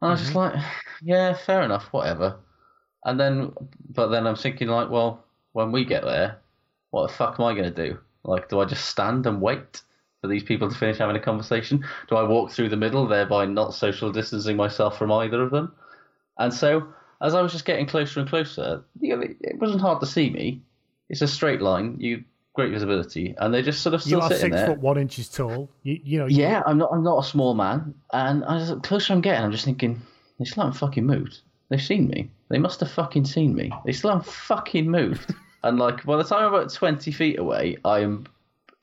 And 0.00 0.08
I 0.08 0.12
was 0.12 0.20
just 0.20 0.32
mm-hmm. 0.32 0.56
like, 0.56 0.64
yeah, 1.02 1.34
fair 1.34 1.62
enough, 1.62 1.92
whatever. 1.92 2.36
And 3.04 3.18
then, 3.18 3.52
but 3.90 4.08
then 4.08 4.26
I'm 4.26 4.36
thinking, 4.36 4.68
like, 4.68 4.90
well, 4.90 5.24
when 5.52 5.72
we 5.72 5.84
get 5.84 6.04
there, 6.04 6.38
what 6.90 7.08
the 7.08 7.14
fuck 7.14 7.38
am 7.38 7.46
I 7.46 7.54
going 7.54 7.72
to 7.72 7.88
do? 7.88 7.98
Like, 8.24 8.48
do 8.48 8.60
I 8.60 8.64
just 8.64 8.86
stand 8.86 9.26
and 9.26 9.40
wait 9.40 9.82
for 10.20 10.28
these 10.28 10.42
people 10.42 10.68
to 10.68 10.76
finish 10.76 10.98
having 10.98 11.16
a 11.16 11.20
conversation? 11.20 11.84
Do 12.08 12.16
I 12.16 12.22
walk 12.22 12.50
through 12.50 12.68
the 12.68 12.76
middle, 12.76 13.06
thereby 13.06 13.46
not 13.46 13.74
social 13.74 14.12
distancing 14.12 14.56
myself 14.56 14.98
from 14.98 15.10
either 15.10 15.42
of 15.42 15.50
them? 15.50 15.72
And 16.38 16.52
so, 16.54 16.88
as 17.20 17.34
I 17.34 17.42
was 17.42 17.52
just 17.52 17.64
getting 17.64 17.86
closer 17.86 18.20
and 18.20 18.28
closer, 18.28 18.84
you 19.00 19.16
know, 19.16 19.22
it 19.22 19.58
wasn't 19.58 19.80
hard 19.80 20.00
to 20.00 20.06
see 20.06 20.30
me. 20.30 20.62
It's 21.12 21.22
a 21.22 21.28
straight 21.28 21.62
line, 21.62 21.96
you 22.00 22.24
great 22.54 22.70
visibility, 22.72 23.34
and 23.38 23.54
they 23.54 23.62
just 23.62 23.82
sort 23.82 23.94
of 23.94 24.02
still 24.02 24.18
You 24.18 24.24
are 24.24 24.28
sitting 24.30 24.40
six 24.52 24.56
there. 24.56 24.66
foot 24.66 24.78
one 24.80 24.98
inches 24.98 25.28
tall. 25.28 25.70
You, 25.84 26.00
you 26.02 26.18
know. 26.18 26.26
you- 26.26 26.42
Yeah, 26.42 26.62
I'm 26.66 26.78
not. 26.78 26.90
I'm 26.92 27.04
not 27.04 27.24
a 27.24 27.28
small 27.28 27.54
man, 27.54 27.94
and 28.12 28.42
as 28.44 28.68
the 28.70 28.76
closer 28.80 29.12
I'm 29.12 29.20
getting, 29.20 29.44
I'm 29.44 29.52
just 29.52 29.64
thinking 29.64 30.02
they 30.38 30.44
still 30.44 30.64
haven't 30.64 30.78
fucking 30.78 31.06
moved. 31.06 31.40
They've 31.68 31.80
seen 31.80 32.08
me. 32.08 32.30
They 32.48 32.58
must 32.58 32.80
have 32.80 32.90
fucking 32.90 33.24
seen 33.26 33.54
me. 33.54 33.70
They 33.86 33.92
still 33.92 34.10
haven't 34.10 34.26
fucking 34.26 34.90
moved. 34.90 35.32
and 35.62 35.78
like 35.78 36.04
by 36.04 36.16
the 36.16 36.24
time 36.24 36.44
I'm 36.46 36.52
about 36.54 36.72
twenty 36.72 37.12
feet 37.12 37.38
away, 37.38 37.76
I'm 37.84 38.26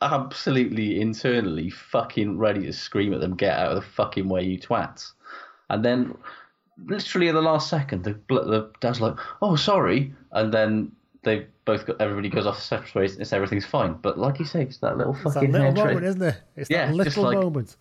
absolutely 0.02 1.02
internally 1.02 1.70
fucking 1.70 2.38
ready 2.38 2.62
to 2.62 2.74
scream 2.74 3.14
at 3.14 3.20
them, 3.22 3.36
"Get 3.36 3.58
out 3.58 3.72
of 3.72 3.76
the 3.76 3.82
fucking 3.90 4.28
way, 4.30 4.44
you 4.44 4.58
twats!" 4.60 5.12
And 5.70 5.84
then, 5.86 6.18
literally 6.86 7.28
at 7.30 7.34
the 7.34 7.42
last 7.42 7.70
second, 7.70 8.04
the 8.04 8.20
the 8.30 8.70
dad's 8.80 9.02
like, 9.02 9.16
"Oh, 9.42 9.56
sorry," 9.56 10.14
and 10.32 10.54
then 10.54 10.92
they 11.24 11.48
both 11.66 11.86
got 11.86 12.00
everybody 12.02 12.30
goes 12.30 12.46
off 12.46 12.62
separate 12.62 12.96
ways. 12.96 13.18
It's 13.18 13.34
everything's 13.34 13.66
fine. 13.66 13.94
But 14.02 14.18
like 14.18 14.40
you 14.40 14.46
say, 14.46 14.62
it's 14.64 14.78
that 14.78 14.98
little 14.98 15.14
It's 15.16 15.24
that 15.26 15.34
fucking 15.34 15.52
little 15.52 15.72
moment, 15.74 16.06
isn't 16.06 16.22
it? 16.22 16.42
It's 16.56 16.70
Yeah, 16.70 16.88
that 16.88 16.96
little 16.96 17.24
like- 17.24 17.38
moment. 17.38 17.76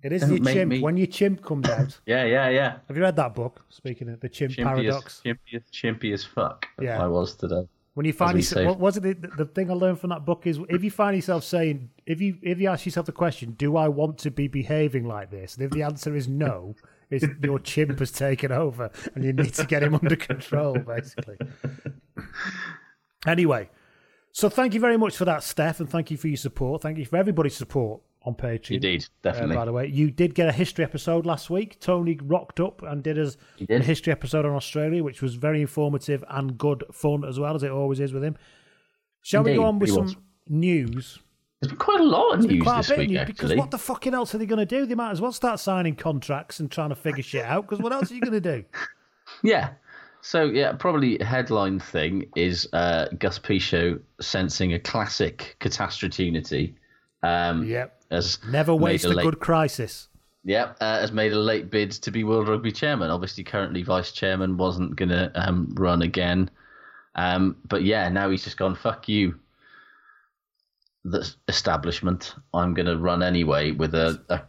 It 0.00 0.12
is 0.12 0.30
your 0.30 0.38
chimp. 0.38 0.70
me- 0.70 0.80
When 0.80 0.96
your 0.96 1.08
chimp 1.08 1.42
comes 1.44 1.68
out. 1.68 1.98
Yeah, 2.06 2.24
yeah, 2.24 2.48
yeah. 2.50 2.76
Have 2.86 2.96
you 2.96 3.02
read 3.02 3.16
that 3.16 3.34
book? 3.34 3.64
Speaking 3.68 4.08
of 4.10 4.20
the 4.20 4.28
chimp 4.28 4.52
Chimpy 4.52 4.62
paradox. 4.64 5.20
as, 5.24 5.32
chimpy, 5.32 5.54
as, 5.56 5.62
chimpy 5.72 6.12
as 6.14 6.24
fuck. 6.24 6.66
Yeah. 6.80 7.02
I 7.02 7.08
was 7.08 7.34
today. 7.34 7.66
When 7.94 8.06
you 8.06 8.12
find 8.12 8.36
yourself, 8.36 8.64
what 8.66 8.78
was 8.78 8.96
it? 8.96 9.02
The, 9.02 9.28
the 9.38 9.44
thing 9.44 9.72
I 9.72 9.74
learned 9.74 9.98
from 9.98 10.10
that 10.10 10.24
book 10.24 10.46
is 10.46 10.60
if 10.68 10.84
you 10.84 10.90
find 10.92 11.16
yourself 11.16 11.42
saying, 11.42 11.90
if 12.06 12.20
you 12.20 12.38
if 12.42 12.60
you 12.60 12.68
ask 12.68 12.86
yourself 12.86 13.06
the 13.06 13.12
question, 13.12 13.56
do 13.58 13.76
I 13.76 13.88
want 13.88 14.18
to 14.18 14.30
be 14.30 14.46
behaving 14.46 15.08
like 15.08 15.32
this? 15.32 15.56
And 15.56 15.64
if 15.64 15.72
the 15.72 15.82
answer 15.82 16.14
is 16.14 16.28
no, 16.28 16.76
it's 17.10 17.24
your 17.42 17.58
chimp 17.58 17.98
has 17.98 18.12
taken 18.12 18.52
over, 18.52 18.92
and 19.16 19.24
you 19.24 19.32
need 19.32 19.52
to 19.54 19.66
get 19.66 19.82
him 19.82 19.94
under 20.00 20.14
control, 20.14 20.78
basically. 20.78 21.38
Anyway, 23.28 23.68
so 24.32 24.48
thank 24.48 24.74
you 24.74 24.80
very 24.80 24.96
much 24.96 25.16
for 25.16 25.24
that, 25.24 25.42
Steph, 25.42 25.80
and 25.80 25.88
thank 25.88 26.10
you 26.10 26.16
for 26.16 26.28
your 26.28 26.36
support. 26.36 26.82
Thank 26.82 26.98
you 26.98 27.04
for 27.06 27.16
everybody's 27.16 27.56
support 27.56 28.00
on 28.22 28.34
Patreon. 28.34 28.76
Indeed, 28.76 29.04
Uh, 29.04 29.08
definitely. 29.22 29.56
by 29.56 29.64
the 29.64 29.72
way, 29.72 29.86
you 29.86 30.10
did 30.10 30.34
get 30.34 30.48
a 30.48 30.52
history 30.52 30.84
episode 30.84 31.24
last 31.26 31.50
week. 31.50 31.78
Tony 31.80 32.18
rocked 32.22 32.60
up 32.60 32.82
and 32.82 33.02
did 33.02 33.18
us 33.18 33.36
did. 33.58 33.70
a 33.80 33.84
history 33.84 34.12
episode 34.12 34.44
on 34.44 34.52
Australia, 34.52 35.02
which 35.04 35.22
was 35.22 35.34
very 35.36 35.60
informative 35.60 36.24
and 36.28 36.58
good 36.58 36.84
fun 36.92 37.24
as 37.24 37.38
well 37.38 37.54
as 37.54 37.62
it 37.62 37.70
always 37.70 38.00
is 38.00 38.12
with 38.12 38.24
him. 38.24 38.36
Shall 39.22 39.42
we 39.44 39.54
go 39.54 39.64
on 39.64 39.78
with 39.78 39.90
some 39.90 40.04
was. 40.04 40.16
news? 40.48 41.18
There's 41.60 41.72
been 41.72 41.78
quite 41.78 42.00
a 42.00 42.04
lot 42.04 42.34
of 42.38 42.44
news 42.44 42.62
quite 42.62 42.76
this 42.78 42.86
a 42.90 42.92
bit 42.92 42.98
week, 43.00 43.10
news 43.10 43.26
because 43.26 43.54
what 43.54 43.70
the 43.72 43.78
fucking 43.78 44.14
else 44.14 44.32
are 44.34 44.38
they 44.38 44.46
going 44.46 44.60
to 44.60 44.66
do? 44.66 44.86
They 44.86 44.94
might 44.94 45.10
as 45.10 45.20
well 45.20 45.32
start 45.32 45.58
signing 45.58 45.96
contracts 45.96 46.60
and 46.60 46.70
trying 46.70 46.90
to 46.90 46.94
figure 46.94 47.22
shit 47.22 47.44
out. 47.44 47.62
Because 47.68 47.82
what 47.82 47.92
else 47.92 48.10
are 48.10 48.14
you 48.14 48.20
going 48.20 48.40
to 48.40 48.40
do? 48.40 48.64
Yeah. 49.44 49.72
So, 50.28 50.44
yeah, 50.44 50.72
probably 50.72 51.16
headline 51.24 51.80
thing 51.80 52.30
is 52.36 52.68
uh, 52.74 53.06
Gus 53.18 53.38
Pichot 53.38 53.98
sensing 54.20 54.74
a 54.74 54.78
classic 54.78 55.56
catastrophe. 55.58 56.76
Um, 57.22 57.64
Yep. 57.64 58.02
As 58.10 58.38
Never 58.46 58.74
waste 58.74 59.06
a 59.06 59.08
late, 59.08 59.22
good 59.22 59.40
crisis. 59.40 60.08
Yep, 60.44 60.76
uh, 60.82 61.00
has 61.00 61.12
made 61.12 61.32
a 61.32 61.38
late 61.38 61.70
bid 61.70 61.92
to 61.92 62.10
be 62.10 62.24
World 62.24 62.46
Rugby 62.46 62.72
chairman. 62.72 63.10
Obviously, 63.10 63.42
currently 63.42 63.82
vice 63.82 64.12
chairman 64.12 64.58
wasn't 64.58 64.96
going 64.96 65.08
to 65.08 65.32
um, 65.34 65.72
run 65.78 66.02
again. 66.02 66.50
Um, 67.14 67.56
but 67.66 67.84
yeah, 67.84 68.10
now 68.10 68.28
he's 68.28 68.44
just 68.44 68.58
gone, 68.58 68.74
fuck 68.74 69.08
you. 69.08 69.34
the 71.06 71.26
establishment. 71.48 72.34
I'm 72.52 72.74
going 72.74 72.84
to 72.84 72.98
run 72.98 73.22
anyway 73.22 73.70
with 73.70 73.94
a, 73.94 74.20
a 74.28 74.42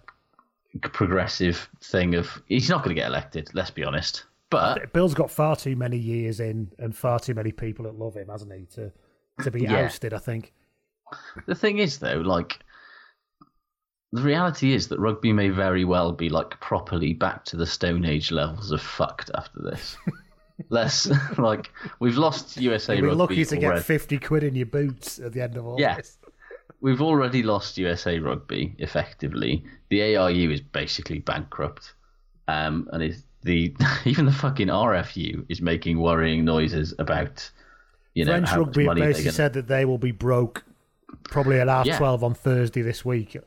progressive 0.89 1.69
thing 1.81 2.15
of 2.15 2.41
he's 2.47 2.67
not 2.67 2.83
going 2.83 2.93
to 2.93 3.01
get 3.01 3.07
elected. 3.07 3.49
Let's 3.53 3.71
be 3.71 3.85
honest. 3.85 4.25
But 4.51 4.93
Bill's 4.93 5.13
got 5.13 5.29
far 5.29 5.55
too 5.55 5.75
many 5.75 5.97
years 5.97 6.39
in 6.39 6.71
and 6.79 6.95
far 6.95 7.19
too 7.19 7.33
many 7.35 7.51
people 7.51 7.85
that 7.85 7.97
love 7.99 8.15
him, 8.15 8.29
hasn't 8.29 8.51
he? 8.53 8.65
To 8.75 8.91
to 9.43 9.51
be 9.51 9.61
Yeah. 9.61 9.85
ousted, 9.85 10.13
I 10.13 10.17
think. 10.19 10.53
the 11.45 11.55
thing 11.55 11.77
is, 11.79 11.99
though, 11.99 12.17
like 12.21 12.59
the 14.11 14.21
reality 14.23 14.73
is 14.73 14.87
that 14.87 14.99
rugby 14.99 15.31
may 15.31 15.49
very 15.49 15.85
well 15.85 16.11
be 16.11 16.29
like 16.29 16.59
properly 16.59 17.13
back 17.13 17.45
to 17.45 17.55
the 17.57 17.65
Stone 17.65 18.05
Age 18.05 18.31
levels 18.31 18.71
of 18.71 18.81
fucked 18.81 19.29
after 19.35 19.61
this. 19.61 19.95
Less 20.69 21.09
like 21.37 21.71
we've 21.99 22.17
lost 22.17 22.57
USA 22.57 22.95
be 22.95 23.03
rugby. 23.03 23.15
lucky 23.15 23.45
to 23.45 23.57
get 23.57 23.83
fifty 23.85 24.17
quid 24.17 24.43
in 24.43 24.55
your 24.55 24.65
boots 24.65 25.19
at 25.19 25.31
the 25.33 25.41
end 25.41 25.55
of 25.57 25.65
all 25.65 25.79
Yeah. 25.79 25.95
this. 25.97 26.17
We've 26.81 27.01
already 27.01 27.43
lost 27.43 27.77
USA 27.77 28.19
rugby 28.19 28.75
effectively. 28.79 29.63
The 29.89 30.15
ARU 30.15 30.49
is 30.51 30.61
basically 30.61 31.19
bankrupt, 31.19 31.93
um, 32.47 32.89
and 32.91 33.03
is 33.03 33.23
the 33.43 33.75
even 34.05 34.25
the 34.25 34.31
fucking 34.31 34.67
RFU 34.67 35.45
is 35.49 35.61
making 35.61 35.99
worrying 35.99 36.43
noises 36.45 36.93
about 36.99 37.49
you 38.15 38.25
know 38.25 38.31
French 38.33 38.49
how 38.49 38.59
rugby 38.59 38.85
much 38.85 38.97
money 38.97 39.01
basically 39.07 39.23
going. 39.25 39.33
said 39.35 39.53
that 39.53 39.67
they 39.67 39.85
will 39.85 39.97
be 39.97 40.11
broke 40.11 40.63
probably 41.23 41.59
at 41.59 41.67
half 41.67 41.85
Yeah. 41.85 41.97
twelve 41.97 42.23
on 42.23 42.33
Thursday 42.33 42.81
this 42.81 43.03
week 43.05 43.37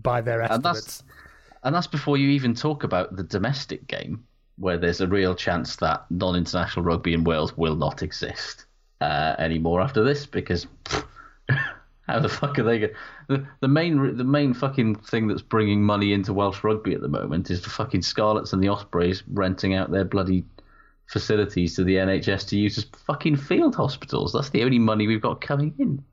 by 0.00 0.20
their 0.20 0.40
And 0.42 0.62
that's- 0.62 0.76
estimates. 0.78 1.02
And 1.64 1.72
that's 1.74 1.86
before 1.86 2.16
you 2.16 2.28
even 2.30 2.54
talk 2.54 2.82
about 2.82 3.14
the 3.14 3.22
domestic 3.22 3.86
game, 3.86 4.24
where 4.58 4.76
there's 4.78 5.00
a 5.00 5.06
real 5.06 5.32
chance 5.34 5.76
that 5.76 6.04
non-international 6.10 6.84
rugby 6.84 7.14
in 7.14 7.22
Wales 7.22 7.56
will 7.56 7.76
not 7.76 8.02
exist 8.02 8.66
uh, 9.00 9.36
anymore 9.38 9.80
after 9.80 10.02
this, 10.02 10.26
because 10.26 10.66
pff, 10.84 11.04
how 12.08 12.18
the 12.18 12.28
fuck 12.28 12.58
are 12.58 12.64
they 12.64 12.78
going? 12.80 12.92
The, 13.28 13.46
the 13.60 13.68
main 13.68 14.16
the 14.16 14.24
main 14.24 14.54
fucking 14.54 14.96
thing 14.96 15.28
that's 15.28 15.42
bringing 15.42 15.82
money 15.82 16.12
into 16.12 16.32
Welsh 16.32 16.64
rugby 16.64 16.94
at 16.94 17.00
the 17.00 17.08
moment 17.08 17.50
is 17.50 17.62
the 17.62 17.70
fucking 17.70 18.02
Scarlets 18.02 18.52
and 18.52 18.62
the 18.62 18.68
Ospreys 18.68 19.22
renting 19.28 19.74
out 19.74 19.90
their 19.90 20.04
bloody 20.04 20.44
facilities 21.06 21.76
to 21.76 21.84
the 21.84 21.96
NHS 21.96 22.48
to 22.48 22.58
use 22.58 22.78
as 22.78 22.84
fucking 23.06 23.36
field 23.36 23.74
hospitals. 23.74 24.32
That's 24.32 24.50
the 24.50 24.64
only 24.64 24.78
money 24.78 25.06
we've 25.06 25.20
got 25.20 25.40
coming 25.40 25.74
in. 25.78 26.04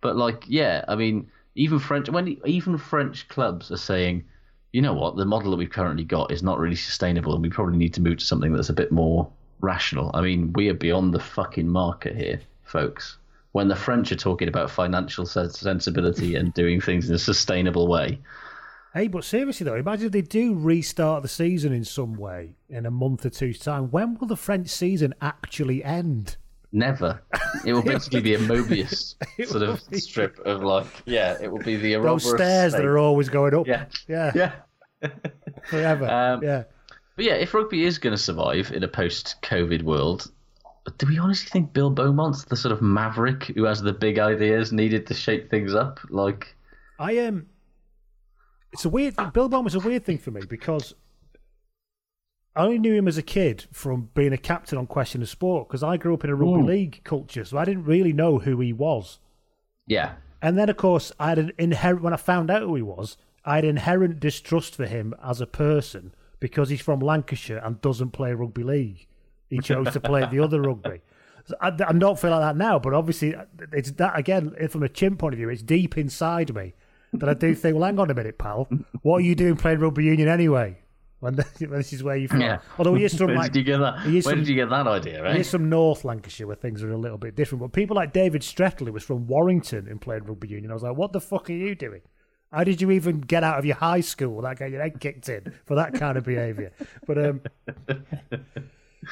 But 0.00 0.16
like, 0.16 0.44
yeah, 0.46 0.84
I 0.88 0.96
mean, 0.96 1.30
even 1.54 1.78
French 1.78 2.08
when 2.08 2.38
even 2.46 2.78
French 2.78 3.28
clubs 3.28 3.70
are 3.70 3.76
saying, 3.76 4.24
you 4.72 4.80
know 4.80 4.94
what, 4.94 5.16
the 5.16 5.26
model 5.26 5.50
that 5.50 5.58
we've 5.58 5.70
currently 5.70 6.04
got 6.04 6.32
is 6.32 6.42
not 6.42 6.58
really 6.58 6.76
sustainable, 6.76 7.34
and 7.34 7.42
we 7.42 7.50
probably 7.50 7.76
need 7.76 7.94
to 7.94 8.00
move 8.00 8.18
to 8.18 8.24
something 8.24 8.52
that's 8.52 8.70
a 8.70 8.74
bit 8.74 8.90
more 8.90 9.30
rational. 9.60 10.10
I 10.14 10.22
mean, 10.22 10.52
we 10.54 10.68
are 10.68 10.74
beyond 10.74 11.12
the 11.12 11.20
fucking 11.20 11.68
market 11.68 12.16
here, 12.16 12.40
folks. 12.64 13.18
When 13.52 13.68
the 13.68 13.76
French 13.76 14.10
are 14.12 14.16
talking 14.16 14.48
about 14.48 14.70
financial 14.70 15.26
sensibility 15.26 16.34
and 16.36 16.52
doing 16.54 16.80
things 16.80 17.08
in 17.08 17.14
a 17.14 17.18
sustainable 17.18 17.86
way, 17.86 18.18
Hey, 18.94 19.08
but 19.08 19.24
seriously 19.24 19.64
though, 19.64 19.76
imagine 19.76 20.06
if 20.06 20.12
they 20.12 20.20
do 20.20 20.54
restart 20.54 21.22
the 21.22 21.28
season 21.28 21.72
in 21.72 21.82
some 21.84 22.12
way 22.14 22.56
in 22.68 22.84
a 22.84 22.90
month 22.90 23.24
or 23.24 23.30
two's 23.30 23.58
time. 23.58 23.90
When 23.90 24.18
will 24.18 24.26
the 24.26 24.36
French 24.36 24.68
season 24.68 25.14
actually 25.22 25.82
end? 25.82 26.36
never. 26.72 27.22
It 27.66 27.72
will 27.74 27.82
basically 27.82 28.20
be 28.22 28.34
a 28.34 28.38
Mobius 28.38 29.14
sort 29.46 29.62
of 29.62 29.80
be. 29.90 29.98
strip 29.98 30.38
of 30.40 30.62
like, 30.62 30.86
yeah, 31.04 31.36
it 31.40 31.50
will 31.52 31.58
be 31.58 31.76
the 31.76 31.94
Those 31.94 32.24
Ouroboros 32.24 32.30
stairs 32.30 32.72
that 32.72 32.84
are 32.84 32.98
always 32.98 33.28
going 33.28 33.54
up. 33.54 33.66
yeah, 33.66 33.86
yeah, 34.08 34.32
yeah. 34.34 35.08
forever. 35.68 36.06
Um, 36.10 36.42
yeah. 36.42 36.64
But 37.14 37.26
yeah, 37.26 37.34
if 37.34 37.52
rugby 37.52 37.84
is 37.84 37.98
going 37.98 38.12
to 38.12 38.22
survive 38.22 38.72
in 38.72 38.82
a 38.82 38.88
post-COVID 38.88 39.82
world, 39.82 40.30
do 40.98 41.06
we 41.06 41.18
honestly 41.18 41.48
think 41.48 41.72
Bill 41.72 41.90
Beaumont's 41.90 42.44
the 42.44 42.56
sort 42.56 42.72
of 42.72 42.82
maverick 42.82 43.44
who 43.44 43.64
has 43.64 43.82
the 43.82 43.92
big 43.92 44.18
ideas 44.18 44.72
needed 44.72 45.06
to 45.06 45.14
shake 45.14 45.50
things 45.50 45.74
up? 45.74 46.00
Like, 46.10 46.54
I 46.98 47.12
am. 47.12 47.34
Um, 47.34 47.46
it's 48.72 48.84
a 48.84 48.88
weird. 48.88 49.14
Bill 49.32 49.48
was 49.48 49.74
a 49.74 49.80
weird 49.80 50.04
thing 50.04 50.18
for 50.18 50.30
me 50.30 50.42
because 50.48 50.94
I 52.56 52.64
only 52.64 52.78
knew 52.78 52.94
him 52.94 53.08
as 53.08 53.18
a 53.18 53.22
kid 53.22 53.66
from 53.70 54.10
being 54.14 54.32
a 54.32 54.38
captain 54.38 54.78
on 54.78 54.86
Question 54.86 55.22
of 55.22 55.28
Sport 55.28 55.68
because 55.68 55.82
I 55.82 55.96
grew 55.96 56.14
up 56.14 56.24
in 56.24 56.30
a 56.30 56.34
rugby 56.34 56.60
Ooh. 56.60 56.66
league 56.66 57.00
culture, 57.04 57.44
so 57.44 57.58
I 57.58 57.64
didn't 57.64 57.84
really 57.84 58.12
know 58.12 58.38
who 58.38 58.60
he 58.60 58.72
was. 58.72 59.18
yeah, 59.86 60.14
And 60.40 60.58
then, 60.58 60.68
of 60.68 60.76
course, 60.76 61.12
I 61.20 61.30
had 61.30 61.38
an 61.38 61.52
inherent. 61.58 62.02
When 62.02 62.12
I 62.12 62.18
found 62.18 62.50
out 62.50 62.62
who 62.62 62.74
he 62.74 62.82
was, 62.82 63.16
I 63.44 63.56
had 63.56 63.64
inherent 63.64 64.20
distrust 64.20 64.74
for 64.74 64.86
him 64.86 65.14
as 65.22 65.40
a 65.40 65.46
person 65.46 66.14
because 66.40 66.70
he's 66.70 66.80
from 66.80 67.00
Lancashire 67.00 67.58
and 67.58 67.80
doesn't 67.80 68.10
play 68.10 68.32
rugby 68.32 68.64
league. 68.64 69.06
He 69.52 69.58
chose 69.60 69.92
to 69.92 70.00
play 70.00 70.24
the 70.30 70.40
other 70.40 70.60
rugby. 70.60 71.00
So 71.44 71.54
I, 71.60 71.68
I 71.68 71.92
don't 71.92 72.18
feel 72.18 72.30
like 72.30 72.40
that 72.40 72.56
now, 72.56 72.78
but 72.78 72.94
obviously, 72.94 73.34
it's 73.72 73.90
that 73.92 74.18
again. 74.18 74.54
From 74.68 74.82
a 74.82 74.88
chimp 74.88 75.18
point 75.18 75.34
of 75.34 75.38
view, 75.38 75.48
it's 75.48 75.62
deep 75.62 75.98
inside 75.98 76.54
me 76.54 76.74
that 77.14 77.28
I 77.28 77.34
do 77.34 77.54
think. 77.54 77.74
Well, 77.76 77.84
hang 77.84 77.98
on 77.98 78.10
a 78.10 78.14
minute, 78.14 78.38
pal. 78.38 78.68
What 79.02 79.18
are 79.18 79.20
you 79.20 79.34
doing 79.34 79.56
playing 79.56 79.80
rugby 79.80 80.04
union 80.04 80.28
anyway? 80.28 80.78
When, 81.20 81.34
when 81.34 81.70
this 81.70 81.92
is 81.92 82.02
where 82.02 82.16
you 82.16 82.28
from? 82.28 82.40
yeah. 82.40 82.58
Although 82.78 82.94
he 82.94 83.04
is 83.04 83.14
from 83.18 83.28
Where 83.28 83.36
like 83.36 83.52
did 83.52 83.58
you 83.60 83.64
get 83.64 83.78
that? 83.78 84.04
Where 84.06 84.22
from- 84.22 84.38
did 84.38 84.48
you 84.48 84.54
get 84.56 84.70
that 84.70 84.86
idea? 84.86 85.18
he 85.32 85.38
Eh? 85.38 85.40
is 85.40 85.50
from 85.50 85.68
North 85.68 86.04
Lancashire 86.04 86.46
where 86.46 86.56
things 86.56 86.82
are 86.82 86.90
a 86.90 86.96
little 86.96 87.18
bit 87.18 87.34
different. 87.36 87.60
But 87.62 87.72
people 87.72 87.94
like 87.96 88.12
David 88.12 88.42
Strettle, 88.42 88.86
who 88.86 88.92
was 88.92 89.04
from 89.04 89.26
Warrington 89.26 89.86
and 89.88 90.00
played 90.00 90.26
rugby 90.28 90.48
union, 90.48 90.70
I 90.70 90.74
was 90.74 90.82
like, 90.82 90.96
what 90.96 91.12
the 91.12 91.20
fuck 91.20 91.50
are 91.50 91.52
you 91.52 91.74
doing? 91.74 92.00
How 92.52 92.64
did 92.64 92.80
you 92.80 92.90
even 92.90 93.20
get 93.20 93.44
out 93.44 93.58
of 93.58 93.64
your 93.64 93.76
high 93.76 94.00
school 94.00 94.34
without 94.34 94.58
getting 94.58 94.74
your 94.74 94.82
head 94.82 95.00
kicked 95.00 95.28
in 95.28 95.52
for 95.64 95.74
that 95.76 95.94
kind 95.94 96.18
of 96.18 96.24
behaviour? 96.24 96.72
But 97.06 97.18
um, 97.24 97.40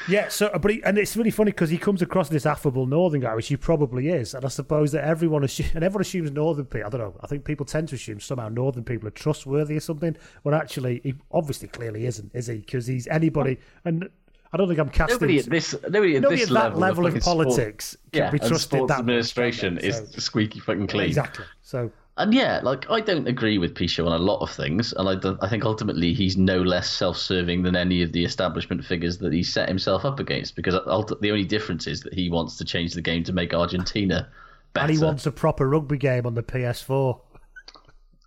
yeah, 0.09 0.29
so 0.29 0.47
uh, 0.49 0.59
but 0.59 0.71
he, 0.71 0.83
and 0.85 0.97
it's 0.99 1.17
really 1.17 1.31
funny 1.31 1.51
because 1.51 1.71
he 1.71 1.79
comes 1.79 2.01
across 2.03 2.29
this 2.29 2.47
affable 2.47 2.87
northern 2.87 3.21
guy, 3.21 3.35
which 3.35 3.49
he 3.49 3.57
probably 3.57 4.09
is, 4.09 4.35
and 4.35 4.45
I 4.45 4.49
suppose 4.49 4.93
that 4.93 5.05
everyone 5.05 5.43
assumes, 5.45 5.71
and 5.75 5.83
everyone 5.83 6.03
assumes 6.03 6.31
northern 6.31 6.65
people. 6.67 6.87
I 6.87 6.91
don't 6.91 7.01
know. 7.01 7.15
I 7.21 7.27
think 7.27 7.45
people 7.45 7.67
tend 7.67 7.89
to 7.89 7.97
assume 7.97 8.21
somehow 8.21 8.49
northern 8.49 8.85
people 8.85 9.09
are 9.09 9.13
trustworthy 9.13 9.77
or 9.77 9.81
something. 9.81 10.17
When 10.43 10.55
actually, 10.55 11.01
he 11.03 11.15
obviously 11.33 11.69
clearly 11.69 12.07
isn't, 12.07 12.31
is 12.35 12.47
he? 12.47 12.59
Because 12.59 12.87
he's 12.87 13.07
anybody, 13.09 13.59
and 13.85 14.09
I 14.53 14.57
don't 14.57 14.69
think 14.69 14.81
I'm 14.81 14.89
casting. 14.89 15.15
Nobody 15.17 15.39
at 15.39 15.47
this, 15.47 15.75
nobody 15.89 16.17
at 16.17 16.23
Nobody 16.23 16.41
this 16.43 16.51
at 16.51 16.55
that 16.55 16.79
level, 16.79 17.05
level 17.05 17.07
of 17.07 17.13
fucking 17.13 17.23
sport- 17.23 17.47
politics 17.47 17.97
can 18.13 18.23
yeah, 18.25 18.31
be 18.31 18.39
trusted 18.39 18.61
sports 18.61 18.89
that 18.89 18.95
much, 18.95 19.01
administration 19.01 19.79
is 19.79 19.97
So- 19.97 20.05
squeaky 20.19 20.61
fucking 20.61 20.87
clean. 20.87 21.07
Exactly. 21.07 21.45
So 21.63 21.91
And 22.21 22.35
yeah, 22.35 22.61
like 22.63 22.89
I 22.91 23.01
don't 23.01 23.27
agree 23.27 23.57
with 23.57 23.75
Pichot 23.75 24.07
on 24.07 24.13
a 24.13 24.23
lot 24.23 24.41
of 24.41 24.51
things, 24.51 24.93
and 24.93 25.09
I 25.09 25.45
I 25.45 25.49
think 25.49 25.65
ultimately 25.65 26.13
he's 26.13 26.37
no 26.37 26.61
less 26.61 26.91
self-serving 26.91 27.63
than 27.63 27.75
any 27.75 28.03
of 28.03 28.13
the 28.13 28.23
establishment 28.25 28.85
figures 28.85 29.17
that 29.19 29.33
he 29.33 29.43
set 29.43 29.69
himself 29.69 30.05
up 30.05 30.21
against. 30.21 30.55
Because 30.55 30.75
the 30.75 31.31
only 31.31 31.47
difference 31.47 31.87
is 31.87 32.03
that 32.03 32.13
he 32.13 32.29
wants 32.29 32.59
to 32.59 32.65
change 32.65 32.93
the 32.93 33.01
game 33.01 33.25
to 33.25 33.33
make 33.33 33.55
Argentina 33.55 34.29
better. 34.75 34.85
and 34.89 34.99
he 34.99 35.03
wants 35.03 35.25
a 35.25 35.33
proper 35.33 35.67
rugby 35.67 35.97
game 35.97 36.27
on 36.27 36.35
the 36.35 36.43
PS4. 36.43 37.19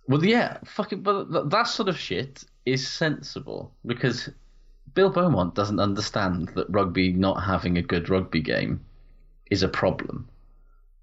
Well, 0.08 0.24
yeah, 0.24 0.58
fucking, 0.64 1.02
but 1.02 1.48
that 1.50 1.68
sort 1.68 1.88
of 1.88 1.96
shit 1.96 2.42
is 2.66 2.86
sensible 2.86 3.72
because 3.86 4.28
Bill 4.94 5.08
Beaumont 5.08 5.54
doesn't 5.54 5.78
understand 5.78 6.48
that 6.56 6.66
rugby 6.68 7.12
not 7.12 7.44
having 7.44 7.78
a 7.78 7.82
good 7.82 8.10
rugby 8.10 8.40
game 8.40 8.84
is 9.52 9.62
a 9.62 9.68
problem. 9.68 10.28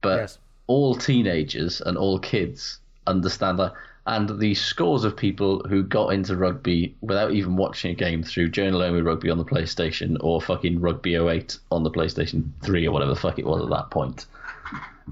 But 0.02 0.18
Yes. 0.18 0.40
all 0.68 0.94
teenagers 0.94 1.80
and 1.80 1.98
all 1.98 2.20
kids 2.20 2.81
understand 3.08 3.60
that. 3.60 3.74
And 4.08 4.40
the 4.40 4.56
scores 4.56 5.04
of 5.04 5.16
people 5.16 5.60
who 5.70 5.84
got 5.84 6.10
into 6.10 6.36
rugby 6.36 6.96
without 7.02 7.34
even 7.34 7.56
watching 7.56 7.92
a 7.92 7.96
game 7.96 8.24
through 8.24 8.50
Jonah 8.50 8.78
Lomu 8.78 9.06
Rugby 9.06 9.30
on 9.30 9.38
the 9.38 9.46
PlayStation 9.46 10.18
or 10.22 10.42
fucking 10.42 10.82
Rugby 10.82 11.16
08 11.16 11.60
on 11.72 11.84
the 11.84 11.92
PlayStation 11.92 12.50
3 12.64 12.88
or 12.88 12.92
whatever 12.92 13.14
the 13.14 13.20
fuck 13.20 13.38
it 13.38 13.46
was 13.46 13.62
at 13.62 13.70
that 13.70 13.92
point, 13.92 14.26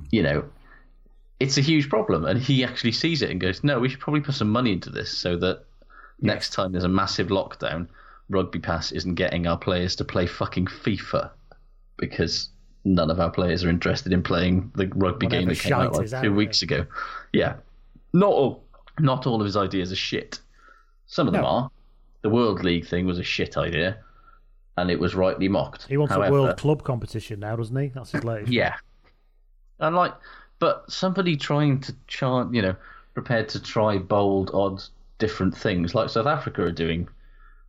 you 0.09 0.23
know, 0.23 0.43
it's 1.39 1.57
a 1.59 1.61
huge 1.61 1.87
problem. 1.87 2.25
And 2.25 2.41
he 2.41 2.63
actually 2.63 2.91
sees 2.91 3.21
it 3.21 3.29
and 3.29 3.39
goes, 3.39 3.63
no, 3.63 3.79
we 3.79 3.89
should 3.89 3.99
probably 3.99 4.21
put 4.21 4.33
some 4.33 4.49
money 4.49 4.73
into 4.73 4.89
this 4.89 5.15
so 5.15 5.37
that 5.37 5.65
next 6.19 6.51
time 6.53 6.71
there's 6.71 6.83
a 6.83 6.89
massive 6.89 7.27
lockdown, 7.27 7.87
Rugby 8.29 8.59
Pass 8.59 8.91
isn't 8.91 9.15
getting 9.15 9.45
our 9.45 9.57
players 9.57 9.95
to 9.97 10.03
play 10.03 10.25
fucking 10.25 10.65
FIFA 10.65 11.29
because 11.97 12.49
none 12.85 13.11
of 13.11 13.19
our 13.19 13.29
players 13.29 13.63
are 13.63 13.69
interested 13.69 14.13
in 14.13 14.23
playing 14.23 14.71
the 14.75 14.87
rugby 14.87 15.27
Whatever 15.27 15.29
game 15.29 15.47
that 15.49 15.59
came 15.59 15.73
out 15.73 15.93
like 15.93 16.21
two 16.21 16.33
weeks 16.33 16.61
ago. 16.61 16.85
Yeah, 17.33 17.55
not 18.13 18.29
all, 18.31 18.63
not 18.99 19.25
all 19.27 19.39
of 19.41 19.45
his 19.45 19.55
ideas 19.57 19.91
are 19.91 19.95
shit. 19.97 20.39
Some 21.07 21.27
of 21.27 21.33
them 21.33 21.43
No. 21.43 21.47
are. 21.47 21.71
The 22.21 22.29
World 22.29 22.63
League 22.63 22.85
thing 22.87 23.05
was 23.05 23.17
a 23.19 23.23
shit 23.23 23.57
idea, 23.57 23.97
and 24.77 24.91
it 24.91 24.99
was 24.99 25.15
rightly 25.15 25.47
mocked. 25.47 25.87
He 25.87 25.97
wants 25.97 26.13
However, 26.13 26.29
a 26.37 26.41
world 26.41 26.57
club 26.57 26.83
competition 26.83 27.39
now, 27.39 27.55
doesn't 27.55 27.75
he? 27.75 27.87
That's 27.87 28.11
his 28.11 28.23
latest. 28.23 28.51
yeah. 28.51 28.75
And 29.79 29.95
like, 29.95 30.13
but 30.59 30.91
somebody 30.91 31.37
trying 31.37 31.79
to 31.81 31.95
chant, 32.07 32.53
you 32.53 32.61
know, 32.61 32.75
prepared 33.13 33.47
to 33.49 33.61
try 33.61 33.97
bold, 33.97 34.51
odd, 34.53 34.83
different 35.17 35.55
things, 35.57 35.95
like 35.95 36.09
South 36.09 36.27
Africa 36.27 36.63
are 36.63 36.71
doing. 36.71 37.07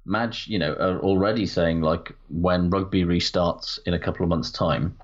Madge, 0.06 0.48
you 0.48 0.58
know, 0.58 0.72
are 0.74 0.98
already 1.00 1.46
saying 1.46 1.82
like 1.82 2.12
when 2.30 2.70
rugby 2.70 3.04
restarts 3.04 3.78
in 3.86 3.94
a 3.94 3.98
couple 3.98 4.24
of 4.24 4.28
months' 4.28 4.50
time, 4.50 4.96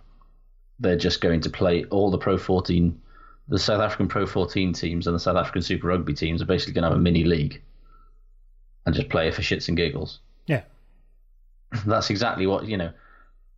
they're 0.81 0.96
just 0.96 1.20
going 1.20 1.40
to 1.42 1.51
play 1.51 1.85
all 1.87 2.11
the 2.11 2.18
Pro 2.18 2.37
14, 2.37 3.01
the 3.49 3.59
South 3.59 3.81
African 3.81 4.09
Pro 4.09 4.27
14 4.27 4.73
teams 4.73 5.07
and 5.07 5.15
the 5.15 5.21
South 5.21 5.37
African 5.37 5.63
Super 5.63 5.89
Rugby 5.89 6.15
teams 6.15 6.43
are 6.43 6.47
basically 6.47 6.75
going 6.75 6.83
to 6.83 6.89
have 6.91 6.99
a 6.99 7.01
mini 7.01 7.25
league 7.25 7.63
and 8.85 8.95
just 8.95 9.09
play 9.09 9.29
it 9.29 9.35
for 9.35 9.43
shits 9.43 9.69
and 9.69 9.77
giggles 9.77 10.21
Yeah. 10.47 10.63
that's 11.87 12.11
exactly 12.11 12.47
what 12.47 12.67
you 12.67 12.77
know 12.77 12.93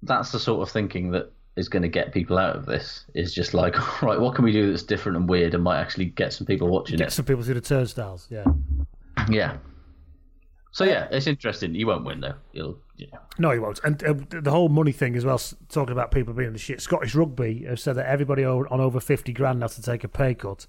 that's 0.03 0.31
the 0.33 0.39
sort 0.39 0.63
of 0.63 0.71
thinking 0.73 1.11
that 1.13 1.31
is 1.57 1.69
going 1.69 1.83
to 1.83 1.89
get 1.89 2.13
people 2.13 2.39
out 2.39 2.55
of 2.55 2.67
this 2.67 3.05
is 3.15 3.35
just 3.35 3.53
like, 3.53 3.75
right, 4.03 4.21
what 4.21 4.37
can 4.37 4.45
we 4.45 4.53
do 4.53 4.71
that's 4.71 4.85
different 4.85 5.17
and 5.17 5.29
weird 5.29 5.55
and 5.55 5.65
might 5.65 5.81
actually 5.81 6.05
get 6.05 6.33
some 6.33 6.47
people 6.47 6.69
watching 6.69 6.97
Get 6.99 7.09
it? 7.09 7.11
some 7.11 7.25
people 7.25 7.43
through 7.43 7.55
the 7.55 7.61
turnstiles. 7.61 8.29
Yeah. 8.31 8.45
Yeah. 9.29 9.57
So 10.73 10.85
yeah, 10.85 11.09
it's 11.11 11.27
interesting. 11.27 11.75
You 11.75 11.87
won't 11.87 12.05
win 12.05 12.21
though. 12.21 12.35
You'll, 12.53 12.79
you. 12.97 13.09
No, 13.39 13.51
he 13.51 13.59
won't. 13.59 13.81
And 13.85 14.03
uh, 14.05 14.15
the 14.41 14.51
whole 14.51 14.69
money 14.69 14.93
thing 14.93 15.17
as 15.17 15.25
well, 15.25 15.41
talking 15.69 15.93
about 15.93 16.11
people 16.11 16.35
being 16.35 16.53
the 16.53 16.59
shit. 16.59 16.81
Scottish 16.81 17.15
Rugby 17.15 17.65
have 17.65 17.81
said 17.81 17.95
that 17.97 18.07
everybody 18.07 18.45
on 18.45 18.81
over 18.81 19.01
50 19.01 19.33
grand 19.33 19.63
has 19.63 19.77
to 19.77 19.83
take 19.83 20.05
a 20.05 20.09
pay 20.09 20.35
cut. 20.35 20.67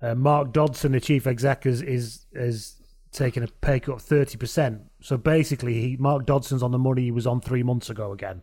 Uh, 0.00 0.14
Mark 0.14 0.52
Dodson, 0.52 0.92
the 0.92 1.00
chief 1.00 1.26
exec, 1.26 1.66
is, 1.66 1.82
is, 1.82 2.26
is 2.32 2.76
taking 3.12 3.42
a 3.42 3.48
pay 3.48 3.80
cut 3.80 3.96
of 3.96 4.02
30%. 4.02 4.82
So 5.00 5.16
basically, 5.16 5.80
he, 5.80 5.96
Mark 5.96 6.26
Dodson's 6.26 6.62
on 6.62 6.70
the 6.70 6.78
money 6.78 7.02
he 7.02 7.10
was 7.10 7.26
on 7.26 7.40
three 7.40 7.62
months 7.62 7.90
ago 7.90 8.12
again. 8.12 8.42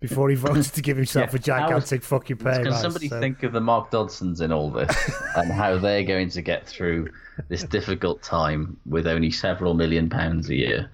Before 0.00 0.30
he 0.30 0.34
voted 0.36 0.64
to 0.64 0.80
give 0.82 0.96
himself 0.96 1.30
Yeah, 1.32 1.36
a 1.36 1.38
gigantic 1.38 2.02
fucking 2.02 2.38
pay 2.38 2.62
Can 2.62 2.72
somebody 2.72 3.08
So- 3.08 3.20
think 3.20 3.42
of 3.42 3.52
the 3.52 3.60
Mark 3.60 3.90
Dodsons 3.90 4.40
in 4.40 4.50
all 4.50 4.70
this 4.70 4.96
and 5.36 5.52
how 5.52 5.76
they're 5.78 6.02
going 6.04 6.30
to 6.30 6.40
get 6.42 6.66
through 6.66 7.08
this 7.48 7.62
difficult 7.64 8.22
time 8.22 8.78
with 8.86 9.06
only 9.06 9.30
several 9.30 9.74
million 9.74 10.08
pounds 10.08 10.48
a 10.48 10.54
year 10.54 10.90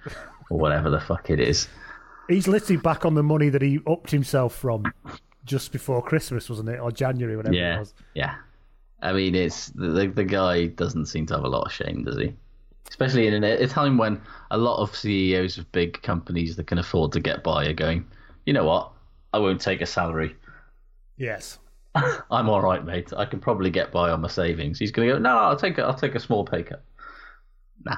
or 0.49 0.59
whatever 0.59 0.89
the 0.89 0.99
fuck 0.99 1.29
it 1.29 1.39
is? 1.39 1.69
He's 2.27 2.47
literally 2.49 2.81
back 2.81 3.05
on 3.05 3.13
the 3.13 3.23
money 3.23 3.47
that 3.47 3.61
he 3.61 3.79
upped 3.87 4.11
himself 4.11 4.53
from 4.53 4.91
just 5.45 5.71
before 5.71 6.01
Christmas, 6.03 6.49
wasn't 6.49 6.67
it? 6.67 6.79
Or 6.79 6.91
January, 6.91 7.37
whatever 7.37 7.55
it 7.55 7.57
Yeah, 7.59 7.79
was. 7.79 7.93
yeah. 8.13 8.35
I 9.01 9.13
mean, 9.13 9.35
it's 9.35 9.67
the, 9.67 10.07
the 10.13 10.25
guy 10.25 10.65
doesn't 10.65 11.05
seem 11.05 11.25
to 11.27 11.35
have 11.35 11.45
a 11.45 11.47
lot 11.47 11.65
of 11.65 11.71
shame, 11.71 12.03
does 12.03 12.17
he? 12.17 12.33
Especially 12.89 13.27
in 13.27 13.41
a 13.43 13.67
time 13.67 13.97
when 13.97 14.19
a 14.51 14.57
lot 14.57 14.81
of 14.81 14.93
CEOs 14.93 15.57
of 15.57 15.71
big 15.71 16.01
companies 16.01 16.57
that 16.57 16.67
can 16.67 16.77
afford 16.79 17.13
to 17.13 17.21
get 17.21 17.43
by 17.43 17.65
are 17.67 17.73
going, 17.73 18.05
you 18.45 18.51
know 18.53 18.65
what? 18.65 18.91
I 19.33 19.39
won't 19.39 19.61
take 19.61 19.81
a 19.81 19.85
salary. 19.85 20.35
Yes. 21.17 21.59
I'm 22.31 22.49
all 22.49 22.61
right, 22.61 22.83
mate. 22.83 23.11
I 23.15 23.25
can 23.25 23.39
probably 23.39 23.69
get 23.69 23.91
by 23.91 24.09
on 24.09 24.21
my 24.21 24.27
savings. 24.27 24.79
He's 24.79 24.91
going 24.91 25.07
to 25.09 25.15
go, 25.15 25.19
no, 25.19 25.37
I'll 25.37 25.57
take 25.57 25.77
a, 25.77 25.83
I'll 25.83 25.93
take 25.93 26.15
a 26.15 26.19
small 26.19 26.45
pay 26.45 26.63
cut. 26.63 26.83
Nah. 27.83 27.97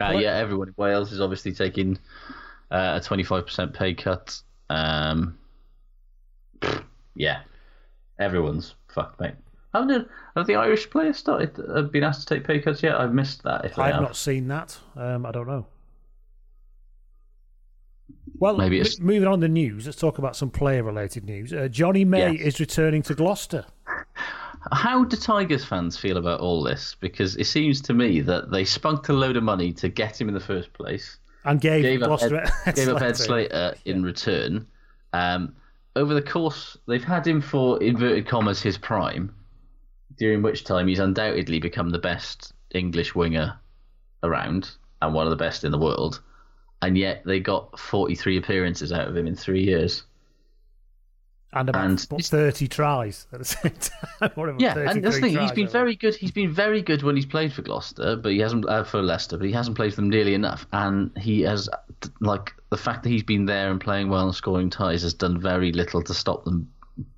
Uh, 0.00 0.18
yeah, 0.18 0.36
everyone 0.36 0.68
in 0.68 0.74
Wales 0.76 1.12
is 1.12 1.20
obviously 1.20 1.52
taking 1.52 1.98
uh, 2.70 3.00
a 3.02 3.06
25% 3.06 3.72
pay 3.74 3.94
cut. 3.94 4.40
Um, 4.68 5.38
yeah, 7.14 7.42
everyone's 8.18 8.74
fucked, 8.88 9.20
mate. 9.20 9.34
Haven't 9.72 9.88
the, 9.88 10.08
have 10.36 10.46
the 10.46 10.56
Irish 10.56 10.90
players 10.90 11.16
started 11.16 11.58
uh, 11.74 11.82
been 11.82 12.02
asked 12.02 12.26
to 12.26 12.34
take 12.34 12.44
pay 12.44 12.60
cuts 12.60 12.82
yet? 12.82 12.96
I've 13.00 13.14
missed 13.14 13.42
that. 13.44 13.64
If 13.64 13.78
I've 13.78 13.94
have. 13.94 14.02
not 14.02 14.16
seen 14.16 14.48
that. 14.48 14.78
Um, 14.96 15.24
I 15.24 15.30
don't 15.30 15.46
know. 15.46 15.66
Well, 18.38 18.56
Maybe 18.56 18.78
it's- 18.80 18.98
moving 18.98 19.28
on 19.28 19.40
the 19.40 19.48
news, 19.48 19.86
let's 19.86 19.98
talk 19.98 20.18
about 20.18 20.34
some 20.36 20.50
player-related 20.50 21.24
news. 21.24 21.52
Uh, 21.52 21.68
Johnny 21.68 22.04
May 22.04 22.32
Yes. 22.32 22.54
is 22.54 22.60
returning 22.60 23.02
to 23.02 23.14
Gloucester. 23.14 23.64
How 24.72 25.04
do 25.04 25.16
Tigers 25.16 25.64
fans 25.64 25.96
feel 25.98 26.16
about 26.16 26.40
all 26.40 26.62
this? 26.62 26.96
Because 27.00 27.36
it 27.36 27.46
seems 27.46 27.80
to 27.82 27.94
me 27.94 28.20
that 28.20 28.50
they 28.50 28.64
spunked 28.64 29.08
a 29.08 29.12
load 29.12 29.36
of 29.36 29.42
money 29.42 29.72
to 29.74 29.88
get 29.88 30.20
him 30.20 30.28
in 30.28 30.34
the 30.34 30.40
first 30.40 30.72
place. 30.72 31.18
And 31.44 31.60
gave, 31.60 31.82
gave 31.82 32.02
up 32.02 32.08
Gloucester 32.08 32.36
Ed, 32.66 32.74
gave 32.76 32.88
up 32.88 33.02
Ed 33.02 33.16
Slater. 33.16 33.74
In 33.84 34.02
return. 34.04 34.66
Um, 35.12 35.54
over 35.96 36.14
the 36.14 36.22
course, 36.22 36.76
they've 36.86 37.02
had 37.02 37.26
him 37.26 37.40
for 37.40 37.82
inverted 37.82 38.26
commas 38.26 38.62
his 38.62 38.78
prime, 38.78 39.34
during 40.16 40.42
which 40.42 40.64
time 40.64 40.86
he's 40.86 41.00
undoubtedly 41.00 41.58
become 41.58 41.90
the 41.90 41.98
best 41.98 42.52
English 42.72 43.14
winger 43.14 43.58
around 44.22 44.70
and 45.02 45.12
one 45.12 45.26
of 45.26 45.30
the 45.30 45.36
best 45.36 45.64
in 45.64 45.72
the 45.72 45.78
world. 45.78 46.20
And 46.82 46.98
yet 46.98 47.22
they 47.24 47.40
got 47.40 47.78
43 47.78 48.36
appearances 48.36 48.92
out 48.92 49.08
of 49.08 49.16
him 49.16 49.26
in 49.26 49.36
three 49.36 49.62
years. 49.62 50.02
and 51.52 51.68
about 51.68 51.84
and- 51.84 52.06
what, 52.10 52.24
30 52.24 52.66
tries 52.66 53.26
at 53.32 53.38
the 53.38 53.44
same 53.44 53.72
time. 54.20 54.58
Yeah, 54.58 54.76
and 54.78 55.02
that's 55.02 55.16
the 55.16 55.22
thing. 55.22 55.38
He's 55.38 55.52
been 55.52 55.68
very 55.68 55.94
good. 55.94 56.16
He's 56.16 56.32
been 56.32 56.52
very 56.52 56.82
good 56.82 57.02
when 57.02 57.14
he's 57.14 57.26
played 57.26 57.52
for 57.52 57.62
Gloucester, 57.62 58.16
but 58.16 58.32
he 58.32 58.38
hasn't 58.40 58.68
uh, 58.68 58.84
for 58.84 59.00
Leicester, 59.00 59.38
but 59.38 59.46
he 59.46 59.52
hasn't 59.52 59.76
played 59.76 59.94
for 59.94 60.00
them 60.00 60.10
nearly 60.10 60.34
enough. 60.34 60.66
And 60.72 61.16
he 61.16 61.42
has, 61.42 61.68
like, 62.20 62.52
the 62.70 62.76
fact 62.76 63.04
that 63.04 63.10
he's 63.10 63.22
been 63.22 63.46
there 63.46 63.70
and 63.70 63.80
playing 63.80 64.08
well 64.08 64.26
and 64.26 64.34
scoring 64.34 64.68
ties 64.68 65.02
has 65.02 65.14
done 65.14 65.40
very 65.40 65.72
little 65.72 66.02
to 66.02 66.14
stop 66.14 66.44
them 66.44 66.68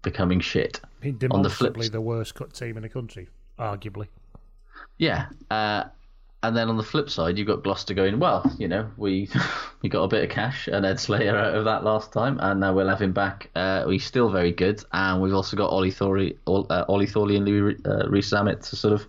becoming 0.03 0.41
shit. 0.41 0.81
Been 1.01 1.19
on 1.31 1.43
the 1.43 1.51
flip 1.51 1.77
the 1.77 2.01
worst 2.01 2.35
cut 2.35 2.55
team 2.55 2.77
in 2.77 2.83
the 2.83 2.89
country, 2.89 3.29
arguably. 3.59 4.09
Yeah, 4.99 5.27
uh, 5.51 5.85
and 6.45 6.55
then 6.55 6.69
on 6.69 6.77
the 6.77 6.83
flip 6.83 7.09
side, 7.09 7.39
you've 7.39 7.47
got 7.47 7.63
Gloucester 7.63 7.95
going, 7.95 8.21
well, 8.21 8.45
you 8.59 8.69
know, 8.69 8.91
we 8.99 9.31
we 9.83 9.89
got 9.89 10.03
a 10.03 10.09
bit 10.09 10.25
of 10.25 10.31
cash 10.31 10.69
and 10.69 10.85
Ed 10.85 11.01
Slater 11.01 11.37
out 11.37 11.55
of 11.55 11.65
that 11.65 11.85
last 11.85 12.13
time, 12.13 12.39
and 12.41 12.61
now 12.61 12.75
we'll 12.75 12.89
have 12.89 13.01
him 13.01 13.13
back. 13.13 13.51
Uh, 13.55 13.89
he's 13.89 14.05
still 14.05 14.29
very 14.29 14.53
good, 14.53 14.85
and 14.93 15.23
we've 15.23 15.33
also 15.33 15.57
got 15.57 15.71
Ollie 15.71 15.91
Thorley, 15.91 16.37
uh, 16.47 16.85
Ollie 16.87 17.07
Thorley 17.07 17.37
and 17.37 17.47
Louis 17.47 17.77
uh, 17.87 18.09
Rees 18.09 18.31
Zammit 18.31 18.69
to 18.69 18.77
sort 18.77 18.93
of 18.93 19.07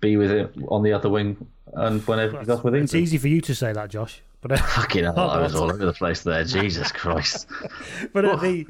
be 0.00 0.16
with 0.16 0.30
him 0.30 0.66
on 0.68 0.82
the 0.82 0.92
other 0.92 1.08
wing, 1.08 1.46
and 1.74 2.04
whenever 2.08 2.40
he's 2.40 2.48
off 2.48 2.64
with 2.64 2.74
It's 2.74 2.94
easy 2.94 3.16
for 3.16 3.28
you 3.28 3.40
to 3.42 3.54
say 3.54 3.72
that, 3.72 3.88
Josh. 3.88 4.20
But 4.40 4.52
uh, 4.52 4.56
Fucking 4.56 5.04
hell, 5.04 5.30
I 5.30 5.40
was 5.40 5.54
all 5.56 5.72
over 5.72 5.86
the 5.86 5.92
place 5.92 6.22
there. 6.22 6.42
Jesus 6.42 6.90
Christ. 6.90 7.46
but 8.12 8.24
uh, 8.24 8.36
the 8.36 8.66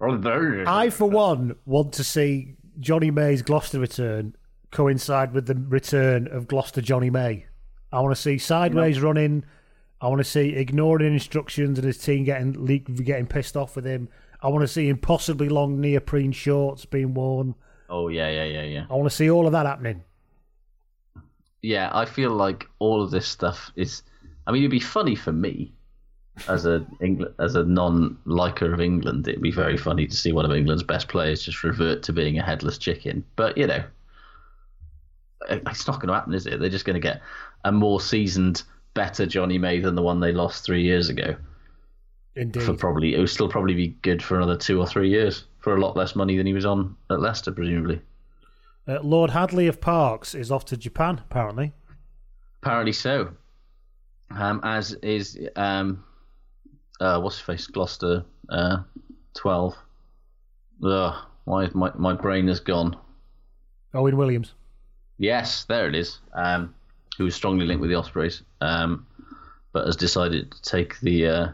I, 0.00 0.90
for 0.90 1.08
one, 1.08 1.56
want 1.66 1.92
to 1.94 2.04
see 2.04 2.54
Johnny 2.80 3.10
May's 3.10 3.42
Gloucester 3.42 3.78
return 3.78 4.36
coincide 4.74 5.32
with 5.32 5.46
the 5.46 5.54
return 5.54 6.28
of 6.28 6.48
Gloucester 6.48 6.82
Johnny 6.82 7.08
May. 7.08 7.46
I 7.92 8.00
want 8.00 8.14
to 8.14 8.20
see 8.20 8.36
sideways 8.38 9.00
running. 9.00 9.44
I 10.00 10.08
want 10.08 10.18
to 10.18 10.24
see 10.24 10.50
ignoring 10.50 11.10
instructions 11.12 11.78
and 11.78 11.86
his 11.86 11.96
team 11.96 12.24
getting 12.24 12.52
getting 13.04 13.26
pissed 13.26 13.56
off 13.56 13.76
with 13.76 13.86
him. 13.86 14.08
I 14.42 14.48
want 14.48 14.62
to 14.62 14.68
see 14.68 14.88
impossibly 14.88 15.48
long 15.48 15.80
neoprene 15.80 16.32
shorts 16.32 16.84
being 16.84 17.14
worn. 17.14 17.54
Oh 17.88 18.08
yeah, 18.08 18.28
yeah, 18.28 18.44
yeah, 18.44 18.62
yeah. 18.64 18.86
I 18.90 18.94
want 18.94 19.08
to 19.08 19.16
see 19.16 19.30
all 19.30 19.46
of 19.46 19.52
that 19.52 19.64
happening. 19.64 20.02
yeah, 21.62 21.90
I 21.94 22.04
feel 22.04 22.32
like 22.32 22.66
all 22.80 23.02
of 23.02 23.10
this 23.10 23.26
stuff 23.26 23.72
is. 23.76 24.02
I 24.46 24.52
mean, 24.52 24.62
it'd 24.62 24.70
be 24.70 24.80
funny 24.80 25.14
for 25.14 25.32
me 25.32 25.72
as 26.48 26.66
a 26.66 26.84
England 27.00 27.34
as 27.38 27.54
a 27.54 27.64
non-liker 27.64 28.74
of 28.74 28.80
England. 28.80 29.28
It'd 29.28 29.40
be 29.40 29.52
very 29.52 29.76
funny 29.76 30.06
to 30.06 30.16
see 30.16 30.32
one 30.32 30.44
of 30.44 30.52
England's 30.52 30.82
best 30.82 31.08
players 31.08 31.42
just 31.44 31.62
revert 31.62 32.02
to 32.02 32.12
being 32.12 32.38
a 32.38 32.42
headless 32.42 32.76
chicken. 32.76 33.24
But 33.36 33.56
you 33.56 33.66
know, 33.66 33.84
it's 35.48 35.86
not 35.86 36.00
going 36.00 36.08
to 36.08 36.14
happen, 36.14 36.34
is 36.34 36.46
it? 36.46 36.60
They're 36.60 36.68
just 36.68 36.84
going 36.84 36.94
to 36.94 37.00
get 37.00 37.20
a 37.64 37.72
more 37.72 38.00
seasoned, 38.00 38.62
better 38.94 39.26
Johnny 39.26 39.58
May 39.58 39.80
than 39.80 39.94
the 39.94 40.02
one 40.02 40.20
they 40.20 40.32
lost 40.32 40.64
three 40.64 40.82
years 40.82 41.08
ago. 41.08 41.36
Indeed. 42.36 42.62
For 42.62 42.74
probably, 42.74 43.14
it 43.14 43.18
would 43.18 43.30
still 43.30 43.48
probably 43.48 43.74
be 43.74 43.88
good 44.02 44.22
for 44.22 44.36
another 44.36 44.56
two 44.56 44.80
or 44.80 44.86
three 44.86 45.08
years 45.08 45.44
for 45.60 45.76
a 45.76 45.80
lot 45.80 45.96
less 45.96 46.16
money 46.16 46.36
than 46.36 46.46
he 46.46 46.52
was 46.52 46.66
on 46.66 46.96
at 47.10 47.20
Leicester, 47.20 47.52
presumably. 47.52 48.00
Uh, 48.86 49.00
Lord 49.02 49.30
Hadleigh 49.30 49.68
of 49.68 49.80
Parkes 49.80 50.34
is 50.34 50.50
off 50.50 50.64
to 50.66 50.76
Japan, 50.76 51.20
apparently. 51.30 51.72
Apparently 52.62 52.92
so. 52.92 53.30
Um, 54.30 54.60
as 54.64 54.92
is 54.94 55.38
um, 55.54 56.04
uh, 57.00 57.20
what's 57.20 57.36
his 57.36 57.46
face? 57.46 57.66
Gloucester, 57.66 58.24
uh, 58.48 58.78
twelve. 59.34 59.76
Ugh, 60.84 61.24
why 61.44 61.68
my 61.72 61.92
my 61.94 62.14
brain 62.14 62.48
has 62.48 62.60
gone. 62.60 62.96
Owen 63.94 64.16
Williams. 64.16 64.54
Yes, 65.18 65.64
there 65.64 65.88
it 65.88 65.94
is. 65.94 66.18
Um, 66.32 66.74
who 67.16 67.24
was 67.24 67.34
strongly 67.34 67.66
linked 67.66 67.80
with 67.80 67.90
the 67.90 67.96
Ospreys, 67.96 68.42
um, 68.60 69.06
but 69.72 69.86
has 69.86 69.96
decided 69.96 70.50
to 70.50 70.62
take 70.62 70.98
the 71.00 71.26
uh, 71.28 71.48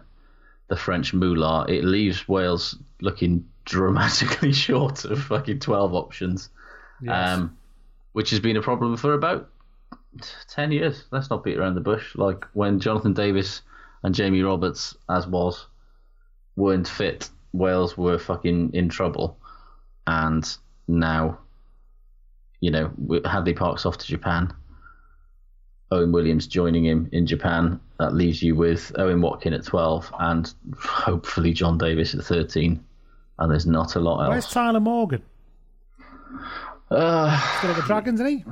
the 0.69 0.77
French 0.77 1.13
moolah. 1.13 1.67
It 1.69 1.85
leaves 1.85 2.27
Wales 2.29 2.77
looking 3.01 3.45
dramatically 3.67 4.53
short 4.67 5.05
of 5.05 5.23
fucking 5.23 5.59
twelve 5.61 5.95
options, 5.95 6.49
Yes. 7.03 7.39
um, 7.39 7.57
which 8.13 8.31
has 8.31 8.41
been 8.41 8.57
a 8.57 8.63
problem 8.63 8.97
for 8.97 9.13
about 9.13 9.51
ten 10.49 10.73
years. 10.73 11.05
Let's 11.11 11.29
not 11.29 11.45
beat 11.45 11.59
around 11.59 11.75
the 11.75 11.81
bush. 11.83 12.17
Like 12.17 12.47
when 12.55 12.81
Jonathan 12.81 13.13
Davies 13.13 13.61
and 14.03 14.15
Jamie 14.15 14.43
Roberts, 14.43 14.97
as 15.11 15.27
was, 15.27 15.67
weren't 16.57 16.89
fit, 16.89 17.29
Wales 17.53 17.99
were 17.99 18.19
fucking 18.19 18.71
in 18.73 18.89
trouble, 18.89 19.37
and 20.07 20.57
now 20.89 21.39
you 22.61 22.71
know, 22.71 22.91
Hadleigh 23.25 23.55
Parkes 23.57 23.85
off 23.87 23.99
to 23.99 24.07
Japan. 24.07 24.53
Owen 25.93 26.13
Williams 26.13 26.47
joining 26.47 26.85
him 26.85 27.09
in 27.13 27.27
Japan. 27.27 27.81
That 27.99 28.15
leaves 28.15 28.43
you 28.43 28.55
with 28.55 28.93
Owen 28.97 29.21
Watkin 29.21 29.53
at 29.53 29.65
12 29.65 30.13
and 30.21 30.55
hopefully 30.79 31.53
Jon 31.53 31.79
Davies 31.79 32.15
at 32.15 32.25
13. 32.25 32.83
And 33.39 33.51
there's 33.51 33.67
not 33.67 33.97
a 33.97 34.01
lot 34.01 34.19
Where's 34.19 34.45
else. 34.45 34.45
Where's 34.47 34.53
Tyler 34.55 34.81
Morgan? 34.81 35.23
Uh, 36.91 37.39
Still 37.59 37.71
at 37.71 37.77
the 37.77 37.83
Dragons, 37.83 38.21
isn't 38.21 38.39
he? 38.39 38.45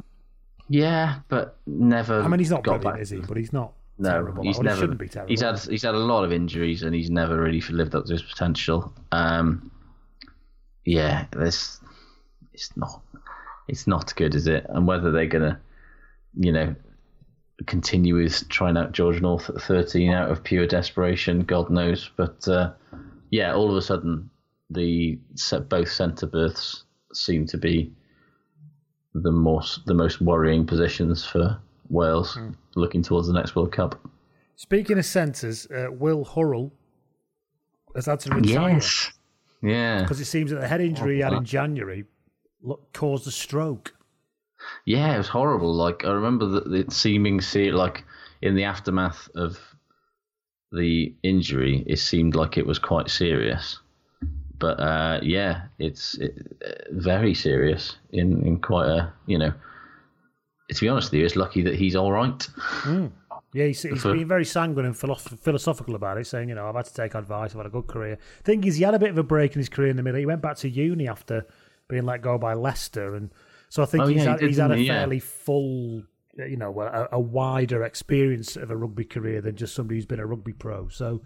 yeah, 0.68 1.20
but 1.28 1.56
never. 1.66 2.20
I 2.20 2.28
mean, 2.28 2.40
he's 2.40 2.50
not 2.50 2.62
got 2.62 2.82
back. 2.82 3.00
is 3.00 3.10
he? 3.10 3.18
But 3.18 3.36
he's 3.36 3.52
not 3.52 3.72
No, 3.98 4.10
terrible. 4.10 4.42
he's 4.44 4.56
Well, 4.56 4.64
never. 4.64 4.74
He 4.76 4.80
shouldn't 4.80 4.98
be 5.00 5.08
terrible. 5.08 5.30
He's 5.30 5.40
had 5.40 5.58
he's 5.60 5.82
had 5.82 5.94
a 5.94 5.98
lot 5.98 6.24
of 6.24 6.32
injuries 6.32 6.82
and 6.82 6.94
he's 6.94 7.10
never 7.10 7.40
really 7.40 7.60
lived 7.60 7.94
up 7.94 8.04
to 8.06 8.12
his 8.12 8.22
potential. 8.22 8.92
Um, 9.12 9.70
yeah, 10.84 11.26
this 11.32 11.80
it's 12.52 12.76
not 12.76 13.00
it's 13.68 13.86
not 13.86 14.14
good, 14.16 14.34
is 14.34 14.46
it? 14.46 14.66
And 14.68 14.86
whether 14.86 15.12
they're 15.12 15.26
gonna, 15.26 15.60
you 16.34 16.52
know, 16.52 16.74
continue 17.66 18.16
with 18.16 18.48
trying 18.48 18.76
out 18.76 18.92
George 18.92 19.20
North 19.20 19.50
at 19.50 19.60
13 19.60 20.10
out 20.12 20.30
of 20.30 20.42
pure 20.42 20.66
desperation, 20.66 21.40
God 21.40 21.70
knows. 21.70 22.10
But 22.16 22.46
uh, 22.48 22.72
yeah, 23.30 23.54
all 23.54 23.70
of 23.70 23.76
a 23.76 23.82
sudden, 23.82 24.30
the 24.70 25.18
both 25.68 25.90
centre 25.90 26.26
berths 26.26 26.84
seem 27.12 27.46
to 27.46 27.58
be 27.58 27.92
the 29.14 29.32
most 29.32 29.84
the 29.86 29.94
most 29.94 30.20
worrying 30.20 30.66
positions 30.66 31.24
for 31.24 31.58
Wales 31.88 32.36
mm. 32.36 32.54
looking 32.74 33.02
towards 33.02 33.26
the 33.26 33.32
next 33.32 33.56
World 33.56 33.72
Cup. 33.72 33.98
Speaking 34.56 34.98
of 34.98 35.04
centres, 35.04 35.66
uh, 35.66 35.86
Will 35.90 36.24
Hurrell 36.24 36.72
has 37.94 38.06
had 38.06 38.20
to 38.20 38.30
retire. 38.34 38.74
Yes. 38.74 39.12
Yeah. 39.62 40.02
Because 40.02 40.20
it 40.20 40.26
seems 40.26 40.50
that 40.50 40.60
the 40.60 40.68
head 40.68 40.80
injury 40.80 41.16
he 41.16 41.20
had 41.20 41.32
in 41.32 41.44
January 41.44 42.04
caused 42.92 43.26
a 43.26 43.30
stroke. 43.30 43.94
Yeah, 44.84 45.14
it 45.14 45.18
was 45.18 45.28
horrible. 45.28 45.72
Like 45.72 46.04
I 46.04 46.10
remember 46.10 46.46
that 46.46 46.70
the 46.70 46.92
seeming 46.92 47.40
see 47.40 47.70
like 47.70 48.04
in 48.42 48.54
the 48.54 48.64
aftermath 48.64 49.28
of 49.34 49.58
the 50.72 51.14
injury, 51.22 51.84
it 51.86 51.98
seemed 51.98 52.34
like 52.34 52.58
it 52.58 52.66
was 52.66 52.78
quite 52.78 53.08
serious. 53.08 53.78
But 54.58 54.80
uh, 54.80 55.20
yeah, 55.22 55.66
it's 55.78 56.14
it, 56.18 56.34
very 56.90 57.34
serious 57.34 57.96
in, 58.10 58.44
in 58.44 58.58
quite 58.60 58.88
a 58.88 59.12
you 59.26 59.38
know. 59.38 59.52
To 60.70 60.80
be 60.80 60.88
honest 60.88 61.10
with 61.10 61.20
you, 61.20 61.24
it's 61.24 61.36
lucky 61.36 61.62
that 61.62 61.76
he's 61.76 61.96
all 61.96 62.12
right. 62.12 62.38
Mm. 62.82 63.10
Yeah, 63.54 63.66
he's, 63.66 63.80
he's 63.80 64.02
For, 64.02 64.12
been 64.12 64.28
very 64.28 64.44
sanguine 64.44 64.84
and 64.84 64.94
philosophical 64.94 65.94
about 65.94 66.18
it, 66.18 66.26
saying, 66.26 66.50
you 66.50 66.54
know, 66.54 66.68
I've 66.68 66.74
had 66.74 66.84
to 66.84 66.92
take 66.92 67.14
advice, 67.14 67.52
I've 67.52 67.56
had 67.56 67.66
a 67.66 67.70
good 67.70 67.86
career. 67.86 68.18
Thing 68.44 68.62
is, 68.64 68.76
he 68.76 68.84
had 68.84 68.94
a 68.94 68.98
bit 68.98 69.08
of 69.08 69.16
a 69.16 69.22
break 69.22 69.54
in 69.54 69.60
his 69.60 69.70
career 69.70 69.88
in 69.88 69.96
the 69.96 70.02
middle. 70.02 70.20
He 70.20 70.26
went 70.26 70.42
back 70.42 70.58
to 70.58 70.68
uni 70.68 71.08
after 71.08 71.46
being 71.88 72.04
let 72.04 72.22
go 72.22 72.38
by 72.38 72.54
Leicester, 72.54 73.14
and 73.14 73.30
so 73.68 73.82
I 73.82 73.86
think 73.86 74.04
oh, 74.04 74.06
he's, 74.06 74.24
yeah, 74.24 74.30
had, 74.32 74.40
he 74.40 74.46
he's 74.46 74.56
had 74.58 74.70
a 74.70 74.86
fairly 74.86 75.16
yeah. 75.16 75.22
full 75.24 76.02
you 76.36 76.56
know 76.56 76.80
a, 76.80 77.08
a, 77.12 77.20
wider 77.20 77.82
experience 77.82 78.56
of 78.56 78.70
a 78.70 78.76
rugby 78.76 79.04
career 79.04 79.40
than 79.40 79.56
just 79.56 79.74
somebody 79.74 79.96
who's 79.96 80.06
been 80.06 80.20
a 80.20 80.26
rugby 80.26 80.52
pro. 80.52 80.88
So, 80.88 81.22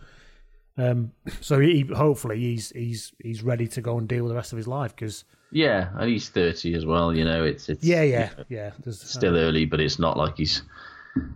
um, 0.78 1.12
so 1.40 1.60
he 1.60 1.82
hopefully 1.94 2.40
he's 2.40 2.70
he's 2.70 3.12
he's 3.22 3.42
ready 3.42 3.68
to 3.68 3.80
go 3.80 3.98
and 3.98 4.08
deal 4.08 4.24
with 4.24 4.30
the 4.30 4.36
rest 4.36 4.52
of 4.52 4.56
his 4.56 4.68
life 4.68 4.94
because 4.94 5.24
yeah, 5.50 5.90
and 5.96 6.08
he's 6.08 6.28
thirty 6.28 6.74
as 6.74 6.86
well. 6.86 7.14
You 7.14 7.24
know, 7.24 7.44
it's 7.44 7.68
it's 7.68 7.84
yeah 7.84 8.02
yeah 8.02 8.30
yeah. 8.48 8.70
There's, 8.82 9.00
still 9.00 9.34
uh, 9.36 9.40
early, 9.40 9.66
but 9.66 9.80
it's 9.80 9.98
not 9.98 10.16
like 10.16 10.38
he's 10.38 10.62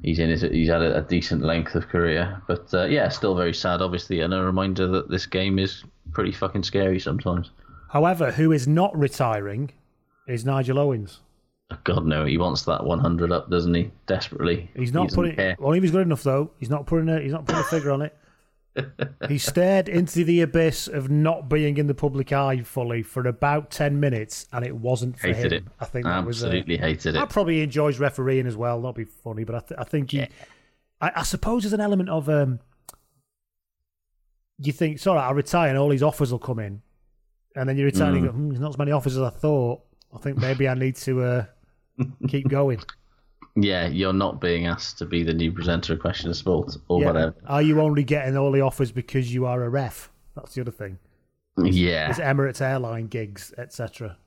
he's 0.03 0.19
in 0.19 0.31
his, 0.31 0.43
he's 0.43 0.69
had 0.69 0.83
a, 0.83 0.99
a 0.99 1.03
decent 1.03 1.43
length 1.43 1.75
of 1.75 1.89
career. 1.89 2.43
But 2.47 2.73
uh, 2.73 2.85
yeah, 2.85 3.09
still 3.11 3.35
very 3.35 3.55
sad, 3.55 3.83
obviously, 3.83 4.21
and 4.21 4.33
a 4.33 4.43
reminder 4.43 4.87
that 4.89 5.11
this 5.11 5.27
game 5.27 5.59
is 5.59 5.85
pretty 6.13 6.33
fucking 6.33 6.63
scary 6.63 6.99
sometimes. 6.99 7.51
However, 7.89 8.33
who 8.33 8.53
is 8.53 8.67
not 8.67 8.97
retiring 8.97 9.71
is 10.27 10.45
Nigel 10.45 10.79
Owens. 10.79 11.21
God 11.85 12.07
no, 12.07 12.25
he 12.25 12.39
wants 12.39 12.63
that 12.63 12.85
100 12.85 13.33
up, 13.33 13.51
doesn't 13.51 13.75
he? 13.75 13.91
Desperately. 14.07 14.71
He's 14.77 14.93
not 14.93 15.11
he 15.11 15.17
putting. 15.17 15.37
Care. 15.37 15.57
Only 15.59 15.79
if 15.79 15.85
he's 15.85 15.91
good 15.91 16.03
enough 16.03 16.23
though. 16.23 16.53
He's 16.59 16.71
not 16.71 16.87
putting 16.87 17.09
a. 17.09 17.21
He's 17.21 17.33
not 17.33 17.45
putting 17.47 17.61
a 17.61 17.65
figure 17.65 17.91
on 17.91 18.03
it. 18.03 18.17
he 19.29 19.39
stared 19.39 19.89
into 19.89 20.25
the 20.25 20.43
abyss 20.43 20.87
of 20.87 21.11
not 21.11 21.49
being 21.49 21.77
in 21.79 21.87
the 21.87 21.95
public 21.95 22.33
eye 22.33 22.61
fully 22.63 23.03
for 23.03 23.27
about 23.27 23.71
10 23.71 23.99
minutes, 23.99 24.47
and 24.53 24.65
it 24.65 24.77
wasn't 24.77 25.19
for 25.19 25.29
hated 25.29 25.53
him. 25.53 25.67
It. 25.67 25.73
I 25.81 25.85
think 25.87 26.05
that 26.05 26.13
absolutely 26.13 26.77
was, 26.77 26.83
uh, 26.83 26.87
hated 26.87 27.17
it. 27.17 27.19
I 27.19 27.25
probably 27.27 27.63
enjoys 27.63 27.99
refereeing 27.99 28.47
as 28.47 28.57
well. 28.57 28.81
Not 28.81 28.95
be 28.95 29.05
funny, 29.05 29.45
but 29.45 29.55
I, 29.55 29.61
th- 29.61 29.81
I 29.81 29.85
think 29.85 30.11
he. 30.11 30.19
Yeah. 30.19 30.29
I, 31.01 31.13
I, 31.17 31.23
suppose 31.23 31.63
there's 31.63 31.73
an 31.73 31.81
element 31.81 32.09
of 32.09 32.29
um. 32.29 32.61
You 34.59 34.73
think, 34.73 34.99
sorry, 34.99 35.21
I'll 35.21 35.35
retire, 35.35 35.69
and 35.69 35.79
all 35.79 35.89
these 35.89 36.03
offers 36.03 36.33
will 36.33 36.39
come 36.39 36.59
in, 36.59 36.81
and 37.57 37.69
then 37.69 37.77
you 37.77 37.85
retire, 37.85 38.13
mm. 38.13 38.17
and 38.17 38.27
go, 38.27 38.33
hmm, 38.33 38.49
there's 38.51 38.61
not 38.61 38.71
as 38.71 38.79
many 38.79 38.93
offers 38.93 39.17
as 39.17 39.23
I 39.23 39.31
thought. 39.31 39.81
I 40.15 40.19
think 40.19 40.39
maybe 40.39 40.69
I 40.69 40.75
need 40.75 40.97
to. 40.97 41.23
Uh, 41.23 41.45
keep 42.29 42.49
going. 42.49 42.81
Yeah, 43.55 43.87
you're 43.87 44.13
not 44.13 44.41
being 44.41 44.67
asked 44.67 44.99
to 44.99 45.07
be 45.07 45.23
the 45.23 45.33
new 45.33 45.51
presenter 45.51 45.95
of 45.95 46.01
Question 46.01 46.29
of 46.31 46.37
Sport 46.37 46.77
or 46.89 47.01
yeah. 47.01 47.07
whatever. 47.07 47.35
Are 47.47 47.63
you 47.63 47.81
only 47.81 48.05
getting 48.05 48.37
all 48.37 48.53
the 48.53 48.61
offers 48.61 48.93
because 48.93 49.33
you 49.33 49.47
are 49.47 49.63
a 49.63 49.69
ref? 49.69 50.11
That's 50.35 50.55
the 50.55 50.61
other 50.61 50.71
thing. 50.71 50.99
Yeah. 51.57 52.11
It's 52.11 52.19
Emirates 52.19 52.61
airline 52.61 53.07
gigs, 53.07 53.55
etc. 53.57 54.19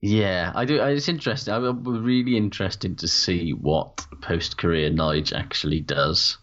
Yeah, 0.00 0.50
I 0.54 0.64
do. 0.64 0.82
It's 0.82 1.08
interesting. 1.08 1.54
I'm 1.54 1.84
really 1.84 2.36
interested 2.36 2.98
to 2.98 3.08
see 3.08 3.52
what 3.52 4.04
post-career 4.20 4.90
Nige 4.90 5.32
actually 5.32 5.80
does 5.80 6.36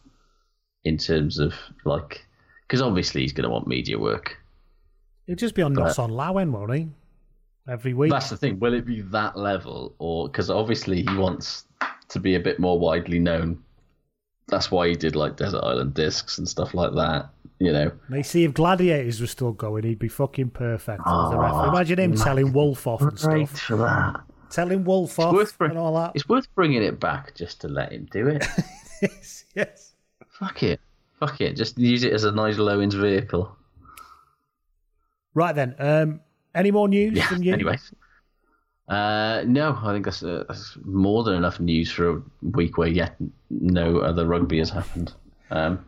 in 0.85 0.97
terms 0.97 1.37
of 1.37 1.53
like, 1.83 2.25
because 2.65 2.81
obviously 2.81 3.21
he's 3.21 3.33
going 3.33 3.43
to 3.43 3.49
want 3.49 3.67
media 3.67 3.99
work. 3.99 4.37
He'll 5.31 5.37
just 5.37 5.55
be 5.55 5.61
on 5.61 5.73
Noson 5.73 6.09
Lawen, 6.09 6.51
won't 6.51 6.73
he? 6.73 6.89
every 7.69 7.93
week. 7.93 8.11
That's 8.11 8.29
the 8.29 8.35
thing. 8.35 8.59
Will 8.59 8.73
it 8.73 8.85
be 8.85 8.99
that 8.99 9.37
level, 9.37 9.95
or 9.97 10.27
because 10.27 10.49
obviously 10.49 11.03
he 11.03 11.15
wants 11.15 11.65
to 12.09 12.19
be 12.19 12.35
a 12.35 12.39
bit 12.39 12.59
more 12.59 12.77
widely 12.77 13.17
known? 13.17 13.63
That's 14.49 14.69
why 14.69 14.89
he 14.89 14.95
did 14.95 15.15
like 15.15 15.37
Desert 15.37 15.63
Island 15.63 15.93
Discs 15.93 16.37
and 16.37 16.49
stuff 16.49 16.73
like 16.73 16.93
that. 16.95 17.29
You 17.59 17.71
know. 17.71 17.91
May 18.09 18.23
see 18.23 18.43
if 18.43 18.53
Gladiators 18.53 19.21
was 19.21 19.31
still 19.31 19.53
going, 19.53 19.85
he'd 19.85 19.99
be 19.99 20.09
fucking 20.09 20.49
perfect 20.49 21.03
oh, 21.05 21.27
as 21.27 21.33
a 21.33 21.37
referee. 21.37 21.69
Imagine 21.69 21.99
him 21.99 22.15
telling 22.15 22.51
Wolf 22.51 22.85
off 22.85 23.01
and 23.01 23.17
stuff. 23.17 23.57
for 23.57 23.77
that. 23.77 24.19
Telling 24.49 24.83
Wolf 24.83 25.11
it's 25.11 25.19
off 25.19 25.57
bring, 25.57 25.71
and 25.71 25.79
all 25.79 25.95
that. 25.95 26.11
It's 26.13 26.27
worth 26.27 26.53
bringing 26.55 26.83
it 26.83 26.99
back 26.99 27.35
just 27.35 27.61
to 27.61 27.69
let 27.69 27.93
him 27.93 28.09
do 28.11 28.27
it. 28.27 28.45
yes, 29.01 29.45
yes. 29.55 29.93
Fuck 30.27 30.63
it. 30.63 30.81
Fuck 31.19 31.39
it. 31.39 31.55
Just 31.55 31.77
use 31.77 32.03
it 32.03 32.11
as 32.11 32.25
a 32.25 32.33
Nigel 32.33 32.67
Owens 32.67 32.95
vehicle. 32.95 33.55
Right 35.33 35.55
then. 35.55 35.75
Um, 35.79 36.21
any 36.53 36.71
more 36.71 36.87
news 36.87 37.17
yeah, 37.17 37.27
from 37.27 37.43
you? 37.43 37.53
Anyway. 37.53 37.77
Uh, 38.87 39.43
no, 39.47 39.77
I 39.81 39.93
think 39.93 40.05
that's, 40.05 40.21
uh, 40.21 40.43
that's, 40.47 40.77
more 40.83 41.23
than 41.23 41.35
enough 41.35 41.59
news 41.59 41.89
for 41.91 42.17
a 42.17 42.21
week 42.41 42.77
where 42.77 42.89
yet 42.89 43.15
no 43.49 43.99
other 43.99 44.25
rugby 44.25 44.57
has 44.57 44.69
happened. 44.69 45.13
Um, 45.49 45.85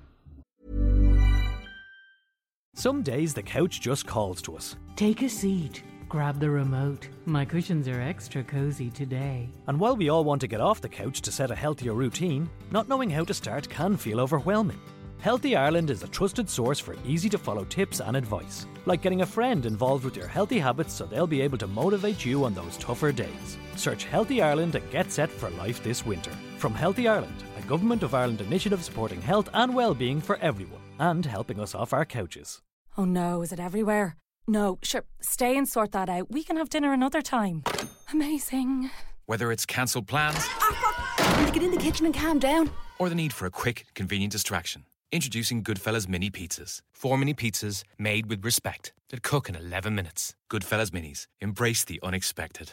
Some 2.75 3.03
days 3.03 3.34
the 3.34 3.43
couch 3.43 3.82
just 3.82 4.08
calls 4.08 4.41
to 4.43 4.56
us. 4.56 4.75
Take 4.95 5.21
a 5.21 5.29
seat. 5.29 5.84
Grab 6.08 6.39
the 6.39 6.49
remote. 6.49 7.08
My 7.25 7.43
cushions 7.43 7.88
are 7.88 7.99
extra 8.01 8.43
cozy 8.43 8.89
today. 8.89 9.49
And 9.67 9.79
while 9.79 9.95
we 9.95 10.10
all 10.10 10.23
want 10.23 10.41
to 10.41 10.47
get 10.47 10.62
off 10.62 10.79
the 10.79 10.89
couch 10.89 11.21
to 11.21 11.32
set 11.32 11.51
a 11.51 11.56
healthier 11.56 11.93
routine, 11.93 12.49
not 12.71 12.88
knowing 12.88 13.10
how 13.10 13.25
to 13.25 13.34
start 13.34 13.69
can 13.69 13.97
feel 13.97 14.19
overwhelming. 14.19 14.79
Healthy 15.19 15.56
Ireland 15.56 15.89
is 15.89 16.03
a 16.03 16.08
trusted 16.08 16.49
source 16.49 16.79
for 16.79 16.95
easy 17.06 17.29
to 17.29 17.38
follow 17.38 17.63
tips 17.63 17.99
and 17.99 18.15
advice, 18.17 18.65
like 18.86 19.02
getting 19.02 19.22
a 19.22 19.26
friend 19.26 19.65
involved 19.65 20.06
with 20.06 20.15
your 20.15 20.28
healthy 20.28 20.60
habits 20.60 20.93
so 20.93 21.06
they'll 21.06 21.28
be 21.28 21.41
able 21.41 21.58
to 21.58 21.67
motivate 21.67 22.26
you 22.26 22.43
on 22.46 22.54
those 22.54 22.78
tougher 22.78 23.12
days. 23.12 23.58
Search 23.76 24.06
Healthy 24.06 24.41
Ireland 24.41 24.76
and 24.76 24.91
get 24.91 25.12
set 25.12 25.30
for 25.30 25.50
life 25.52 25.84
this 25.84 26.06
winter. 26.06 26.32
From 26.58 26.74
Healthy 26.74 27.08
Ireland, 27.08 27.43
a 27.58 27.62
Government 27.67 28.04
of 28.04 28.13
Ireland 28.13 28.41
initiative 28.41 28.84
supporting 28.84 29.22
health 29.22 29.50
and 29.54 29.74
well-being 29.74 30.22
for 30.22 30.38
everyone 30.38 30.82
and 31.00 31.26
helping 31.26 31.60
us 31.60 31.76
off 31.76 31.93
our 31.93 32.06
couches. 32.06 32.62
Oh 32.98 33.06
no, 33.06 33.41
is 33.41 33.52
it 33.52 33.60
everywhere? 33.60 34.15
No, 34.48 34.78
sure, 34.84 35.04
stay 35.22 35.58
and 35.58 35.67
sort 35.67 35.91
that 35.93 36.10
out. 36.10 36.30
We 36.30 36.43
can 36.43 36.58
have 36.58 36.69
dinner 36.69 36.93
another 36.93 37.22
time. 37.22 37.63
Amazing. 38.12 38.89
Whether 39.26 39.52
it's 39.52 39.65
cancelled 39.65 40.08
plans, 40.08 40.36
ah, 40.38 41.46
fuck. 41.46 41.54
get 41.54 41.63
in 41.63 41.72
the 41.72 41.78
kitchen 41.78 42.06
and 42.06 42.13
calm 42.13 42.39
down, 42.39 42.69
or 43.00 43.10
the 43.10 43.15
need 43.15 43.34
for 43.34 43.46
a 43.46 43.50
quick, 43.50 43.86
convenient 43.96 44.34
distraction. 44.34 44.86
Introducing 45.13 45.63
Goodfellas 45.63 46.10
Mini 46.10 46.32
Pizzas. 46.32 46.82
Four 46.91 47.19
mini 47.19 47.36
pizzas 47.36 47.84
made 47.99 48.26
with 48.32 48.43
respect 48.43 48.93
that 49.10 49.21
cook 49.21 49.47
in 49.47 49.56
11 49.56 49.93
minutes. 49.93 50.34
Goodfellas 50.49 50.89
Minis. 50.89 51.28
Embrace 51.39 51.84
the 51.84 51.99
unexpected. 52.02 52.71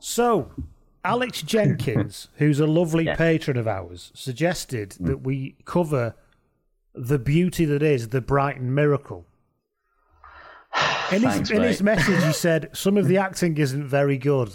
So, 0.00 0.52
Alex 1.02 1.40
Jenkins, 1.40 2.28
who's 2.36 2.60
a 2.60 2.66
lovely 2.66 3.06
yeah. 3.06 3.16
patron 3.16 3.56
of 3.56 3.66
ours, 3.66 4.12
suggested 4.14 4.90
mm. 5.00 5.06
that 5.06 5.22
we 5.22 5.56
cover 5.64 6.14
the 6.94 7.18
beauty 7.18 7.64
that 7.64 7.82
is 7.82 8.10
the 8.10 8.20
Brighton 8.20 8.74
Miracle. 8.74 9.24
In, 11.10 11.22
Thanks, 11.22 11.48
his, 11.48 11.50
in 11.52 11.62
his 11.62 11.82
message, 11.82 12.22
he 12.22 12.34
said 12.34 12.68
some 12.74 12.98
of 12.98 13.08
the 13.08 13.16
acting 13.16 13.56
isn't 13.56 13.86
very 13.86 14.18
good. 14.18 14.52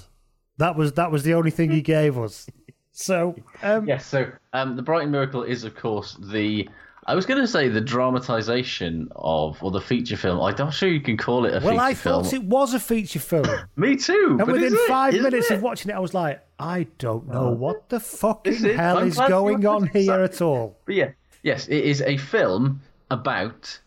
That 0.60 0.76
was 0.76 0.94
that 0.94 1.12
was 1.12 1.24
the 1.24 1.34
only 1.34 1.50
thing 1.50 1.72
he 1.72 1.82
gave 1.82 2.16
us. 2.16 2.46
So 2.92 3.36
um, 3.62 3.88
yes, 3.88 4.06
so 4.06 4.32
um, 4.54 4.76
the 4.76 4.82
Brighton 4.82 5.12
Miracle 5.12 5.44
is, 5.44 5.64
of 5.64 5.76
course, 5.76 6.18
the 6.20 6.68
I 7.10 7.16
was 7.16 7.26
going 7.26 7.40
to 7.40 7.48
say 7.48 7.70
the 7.70 7.82
dramatization 7.82 9.10
of 9.16 9.62
or 9.64 9.72
the 9.72 9.82
feature 9.82 10.16
film. 10.16 10.40
I'm 10.42 10.56
not 10.58 10.74
sure 10.74 10.90
you 10.90 11.02
can 11.02 11.18
call 11.18 11.46
it 11.46 11.50
a 11.50 11.54
feature 11.54 11.62
film. 11.62 11.76
well, 11.78 11.86
I 11.86 11.94
film. 11.96 12.24
thought 12.24 12.34
it 12.34 12.44
was 12.44 12.74
a 12.74 12.80
feature 12.80 13.20
film. 13.20 13.48
Me 13.76 13.96
too. 13.96 14.38
And 14.40 14.52
within 14.52 14.78
five 14.88 15.14
minutes 15.14 15.50
it? 15.50 15.56
of 15.56 15.64
watching 15.64 15.90
it, 15.90 15.96
I 15.96 16.00
was 16.00 16.14
like, 16.14 16.46
I 16.60 16.86
don't 17.00 17.28
know 17.28 17.48
oh. 17.48 17.54
what 17.54 17.90
the 17.90 18.00
fucking 18.00 18.76
hell 18.76 19.00
is 19.00 19.16
going 19.16 19.66
on 19.66 19.88
here 19.88 20.22
at 20.22 20.42
all. 20.42 20.78
But 20.86 20.96
yeah, 20.96 21.12
yes, 21.42 21.68
it 21.68 21.84
is 21.84 22.02
a 22.02 22.18
film 22.18 22.82
about 23.10 23.80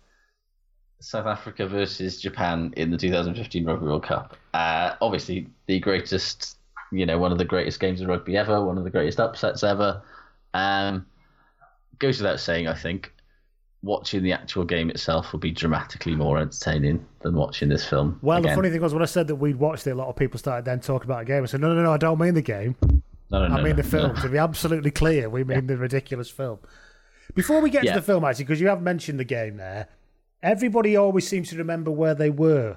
South 0.98 1.26
Africa 1.26 1.68
versus 1.68 2.20
Japan 2.20 2.72
in 2.76 2.90
the 2.90 2.96
2015 2.96 3.64
Rugby 3.64 3.86
World 3.86 4.04
Cup. 4.04 4.36
Uh, 4.54 4.94
obviously, 5.00 5.48
the 5.66 5.78
greatest 5.78 6.58
you 6.92 7.06
know, 7.06 7.18
one 7.18 7.32
of 7.32 7.38
the 7.38 7.44
greatest 7.44 7.80
games 7.80 8.00
of 8.00 8.08
rugby 8.08 8.36
ever, 8.36 8.64
one 8.64 8.78
of 8.78 8.84
the 8.84 8.90
greatest 8.90 9.18
upsets 9.18 9.64
ever. 9.64 10.02
Um, 10.54 11.06
goes 11.98 12.18
without 12.18 12.40
saying, 12.40 12.68
I 12.68 12.74
think, 12.74 13.12
watching 13.82 14.22
the 14.22 14.32
actual 14.32 14.64
game 14.64 14.90
itself 14.90 15.32
will 15.32 15.40
be 15.40 15.50
dramatically 15.50 16.14
more 16.14 16.38
entertaining 16.38 17.04
than 17.20 17.34
watching 17.34 17.68
this 17.68 17.84
film. 17.84 18.18
Well, 18.22 18.38
again. 18.38 18.50
the 18.50 18.56
funny 18.56 18.70
thing 18.70 18.80
was 18.80 18.92
when 18.92 19.02
I 19.02 19.06
said 19.06 19.26
that 19.28 19.36
we'd 19.36 19.56
watched 19.56 19.86
it, 19.86 19.90
a 19.90 19.94
lot 19.94 20.08
of 20.08 20.16
people 20.16 20.38
started 20.38 20.64
then 20.64 20.80
talking 20.80 21.10
about 21.10 21.22
a 21.22 21.24
game. 21.24 21.42
I 21.42 21.46
said, 21.46 21.60
no, 21.60 21.72
no, 21.74 21.82
no, 21.82 21.92
I 21.92 21.96
don't 21.96 22.18
mean 22.18 22.34
the 22.34 22.42
game. 22.42 22.76
No, 23.30 23.46
no, 23.48 23.54
I 23.54 23.56
no, 23.56 23.62
mean 23.62 23.76
the 23.76 23.82
film. 23.82 24.14
To 24.16 24.28
be 24.28 24.38
absolutely 24.38 24.90
clear, 24.90 25.30
we 25.30 25.42
mean 25.42 25.60
yeah. 25.60 25.66
the 25.66 25.76
ridiculous 25.78 26.28
film. 26.28 26.58
Before 27.34 27.60
we 27.60 27.70
get 27.70 27.84
Yeah. 27.84 27.94
to 27.94 28.00
the 28.00 28.06
film, 28.06 28.24
actually, 28.24 28.44
because 28.44 28.60
you 28.60 28.68
have 28.68 28.82
mentioned 28.82 29.18
the 29.18 29.24
game 29.24 29.56
there, 29.56 29.88
everybody 30.42 30.96
always 30.96 31.26
seems 31.26 31.48
to 31.50 31.56
remember 31.56 31.90
where 31.90 32.14
they 32.14 32.30
were 32.30 32.76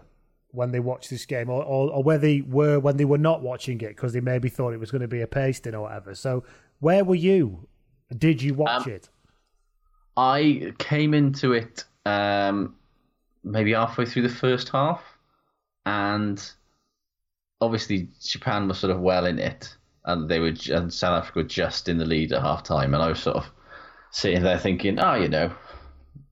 when 0.56 0.72
they 0.72 0.80
watched 0.80 1.10
this 1.10 1.26
game, 1.26 1.50
or, 1.50 1.64
or, 1.64 1.92
or 1.92 2.04
where 2.04 2.18
they 2.18 2.42
were 2.42 2.80
when 2.80 2.98
they 2.98 3.06
were 3.06 3.18
not 3.18 3.42
watching 3.42 3.80
it 3.82 3.90
because 3.90 4.14
they 4.14 4.22
maybe 4.22 4.50
thought 4.50 4.74
it 4.74 4.80
was 4.80 4.92
going 4.92 5.02
to 5.02 5.08
be 5.08 5.22
a 5.22 5.28
pasting 5.28 5.76
or 5.76 5.82
whatever. 5.82 6.16
So, 6.16 6.44
where 6.80 7.04
were 7.04 7.16
you? 7.16 7.68
Did 8.18 8.42
you 8.42 8.54
watch 8.54 8.88
Um, 8.88 8.88
it? 8.88 9.10
I 10.18 10.74
came 10.78 11.14
into 11.14 11.54
it 11.54 11.86
um, 12.06 12.76
maybe 13.44 13.74
halfway 13.74 14.06
through 14.06 14.24
the 14.24 14.30
first 14.30 14.70
half, 14.70 15.04
and 15.86 16.42
obviously 17.62 18.10
Japan 18.22 18.68
was 18.68 18.80
sort 18.80 18.92
of 18.92 19.00
well 19.02 19.26
in 19.26 19.40
it, 19.40 19.76
and 20.06 20.30
they 20.30 20.40
were 20.40 20.54
and 20.72 20.94
South 20.94 21.20
Africa 21.24 21.40
were 21.40 21.44
just 21.44 21.90
in 21.90 21.98
the 21.98 22.06
lead 22.06 22.32
at 22.34 22.42
half 22.42 22.64
time, 22.64 22.94
and 22.94 23.04
I 23.04 23.10
was 23.10 23.20
sort 23.22 23.38
of 23.38 23.46
sitting 24.12 24.44
there 24.44 24.60
thinking, 24.60 25.00
oh, 25.00 25.16
you 25.16 25.28
know, 25.30 25.54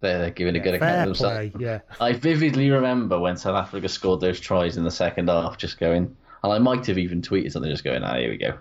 they're, 0.03 0.29
giving 0.29 0.55
a 0.55 0.59
good 0.59 0.75
account 0.75 1.09
of 1.09 1.17
themselves. 1.17 1.51
play, 1.51 1.65
yeah. 1.65 1.79
I 1.99 2.13
vividly 2.13 2.69
remember 2.69 3.19
when 3.19 3.37
South 3.37 3.55
Africa 3.55 3.89
scored 3.89 4.21
those 4.21 4.39
tries 4.39 4.77
in 4.77 4.83
the 4.83 4.91
second 4.91 5.29
half, 5.29 5.57
just 5.57 5.79
going, 5.79 6.15
and 6.43 6.53
I 6.53 6.59
might 6.59 6.85
have 6.85 6.97
even 6.97 7.21
tweeted 7.21 7.51
something, 7.51 7.71
just 7.71 7.83
going, 7.83 8.03
ah, 8.03 8.17
here 8.17 8.29
we 8.29 8.37
go. 8.37 8.59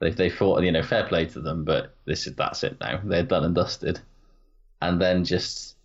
They 0.00 0.10
they 0.10 0.30
thought, 0.30 0.62
you 0.62 0.72
know, 0.72 0.82
fair 0.82 1.04
play 1.04 1.26
to 1.26 1.40
them, 1.40 1.64
but 1.64 1.96
this 2.04 2.26
is 2.26 2.34
that's 2.36 2.62
it 2.64 2.76
now. 2.80 3.00
They're 3.02 3.22
done 3.22 3.44
and 3.44 3.54
dusted. 3.54 4.00
And 4.80 5.00
then 5.00 5.24
just, 5.24 5.76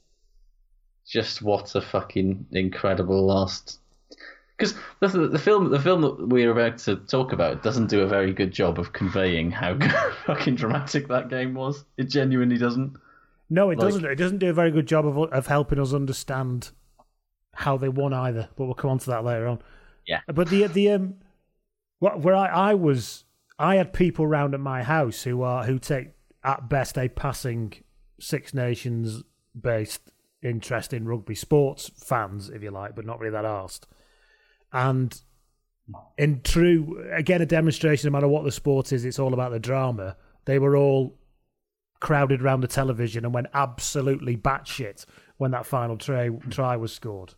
just 1.08 1.42
what 1.42 1.76
a 1.76 1.82
fucking 1.82 2.48
incredible 2.52 3.26
last. 3.26 3.80
Because 4.58 4.74
the, 5.00 5.08
the 5.08 5.28
the 5.28 5.40
film 5.40 5.70
the 5.70 5.80
film 5.80 6.02
that 6.02 6.28
we're 6.28 6.52
about 6.52 6.80
to 6.80 6.96
talk 6.96 7.32
about 7.32 7.62
doesn't 7.62 7.88
do 7.88 8.02
a 8.02 8.08
very 8.08 8.34
good 8.34 8.52
job 8.52 8.80
of 8.80 8.92
conveying 8.92 9.52
how 9.52 9.78
fucking 10.26 10.56
dramatic 10.56 11.08
that 11.10 11.30
game 11.30 11.54
was. 11.54 11.86
It 11.96 12.10
genuinely 12.10 12.58
doesn't. 12.58 12.98
No, 13.50 13.70
it 13.70 13.78
like- 13.78 13.88
doesn't. 13.88 14.06
It 14.06 14.16
doesn't 14.16 14.40
do 14.40 14.50
a 14.50 14.54
very 14.54 14.72
good 14.72 14.88
job 14.88 15.06
of 15.06 15.18
of 15.18 15.48
helping 15.48 15.80
us 15.80 15.94
understand 15.94 16.72
how 17.54 17.78
they 17.78 17.90
won 17.90 18.14
either. 18.14 18.50
But 18.56 18.66
we'll 18.66 18.76
come 18.76 18.92
on 18.92 19.00
to 19.00 19.10
that 19.12 19.24
later 19.24 19.48
on. 19.48 19.60
Yeah. 20.06 20.22
But 20.28 20.50
the 20.50 20.68
the 20.68 20.92
um, 20.92 21.16
what 22.00 22.20
where 22.22 22.36
I, 22.36 22.48
I 22.48 22.74
was, 22.74 23.24
I 23.58 23.76
had 23.76 23.94
people 23.94 24.28
round 24.28 24.54
at 24.54 24.60
my 24.60 24.84
house 24.84 25.24
who 25.24 25.42
are 25.42 25.64
who 25.64 25.80
take 25.80 26.10
at 26.44 26.70
best 26.70 26.98
a 26.98 27.10
passing 27.10 27.74
Six 28.20 28.54
Nations 28.54 29.24
based 29.60 30.12
interest 30.44 30.94
in 30.94 31.06
rugby 31.08 31.36
sports 31.36 31.90
fans, 31.98 32.50
if 32.50 32.62
you 32.64 32.72
like, 32.72 32.96
but 32.96 33.06
not 33.06 33.20
really 33.20 33.32
that 33.32 33.46
arsed. 33.46 33.82
And 34.72 35.20
in 36.18 36.42
true, 36.42 37.04
again, 37.12 37.42
a 37.42 37.46
demonstration, 37.46 38.08
no 38.08 38.12
matter 38.12 38.28
what 38.28 38.44
the 38.44 38.52
sport 38.52 38.92
is, 38.92 39.06
it's 39.06 39.20
all 39.20 39.34
about 39.34 39.52
the 39.52 39.60
drama. 39.60 40.16
They 40.46 40.60
were 40.60 40.76
all 40.78 41.18
crowded 42.00 42.42
around 42.42 42.62
the 42.62 42.68
television 42.68 43.26
and 43.26 43.34
went 43.34 43.48
absolutely 43.54 44.38
batshit 44.38 45.06
when 45.38 45.52
that 45.52 45.66
final 45.66 45.98
try, 45.98 46.30
try 46.50 46.76
was 46.76 46.94
scored. 46.94 47.34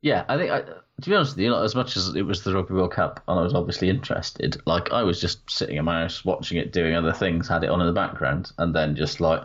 Yeah, 0.00 0.24
I 0.28 0.36
think 0.36 0.50
I, 0.50 0.60
to 0.60 1.10
be 1.10 1.14
honest 1.14 1.36
with 1.36 1.44
you, 1.44 1.52
like, 1.52 1.64
as 1.64 1.74
much 1.74 1.96
as 1.96 2.14
it 2.14 2.22
was 2.22 2.44
the 2.44 2.54
Rugby 2.54 2.74
World 2.74 2.92
Cup 2.92 3.22
and 3.26 3.38
I 3.38 3.42
was 3.42 3.54
obviously 3.54 3.88
interested, 3.88 4.56
like 4.64 4.92
I 4.92 5.02
was 5.02 5.20
just 5.20 5.50
sitting 5.50 5.76
in 5.76 5.84
my 5.84 6.02
house 6.02 6.24
watching 6.24 6.58
it, 6.58 6.72
doing 6.72 6.94
other 6.94 7.12
things, 7.12 7.48
had 7.48 7.64
it 7.64 7.70
on 7.70 7.80
in 7.80 7.86
the 7.86 7.92
background, 7.92 8.52
and 8.58 8.74
then 8.74 8.94
just 8.94 9.20
like 9.20 9.42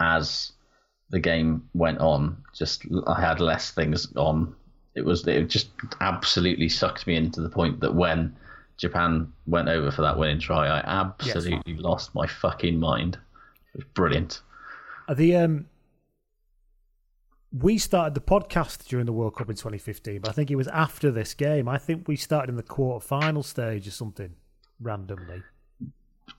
as 0.00 0.52
the 1.10 1.20
game 1.20 1.68
went 1.74 1.98
on, 1.98 2.42
just 2.52 2.84
I 3.06 3.20
had 3.20 3.40
less 3.40 3.70
things 3.70 4.12
on. 4.16 4.54
It 4.96 5.04
was 5.04 5.26
it 5.28 5.48
just 5.48 5.68
absolutely 6.00 6.68
sucked 6.68 7.06
me 7.06 7.14
into 7.14 7.40
the 7.40 7.48
point 7.48 7.80
that 7.80 7.94
when 7.94 8.36
Japan 8.76 9.32
went 9.46 9.68
over 9.68 9.92
for 9.92 10.02
that 10.02 10.18
winning 10.18 10.40
try, 10.40 10.66
I 10.66 10.82
absolutely 10.84 11.76
lost 11.76 12.14
my 12.16 12.26
fucking 12.26 12.78
mind. 12.78 13.18
It 13.74 13.78
was 13.78 13.84
brilliant. 13.94 14.42
The 15.14 15.36
um, 15.36 15.66
we 17.52 17.78
started 17.78 18.14
the 18.14 18.20
podcast 18.20 18.86
during 18.88 19.06
the 19.06 19.12
World 19.12 19.36
Cup 19.36 19.48
in 19.48 19.56
2015, 19.56 20.20
but 20.20 20.28
I 20.28 20.32
think 20.32 20.50
it 20.50 20.56
was 20.56 20.68
after 20.68 21.10
this 21.10 21.34
game. 21.34 21.68
I 21.68 21.78
think 21.78 22.08
we 22.08 22.16
started 22.16 22.50
in 22.50 22.56
the 22.56 22.62
quarter 22.62 23.04
final 23.04 23.42
stage 23.42 23.86
or 23.86 23.90
something 23.92 24.30
randomly. 24.80 25.42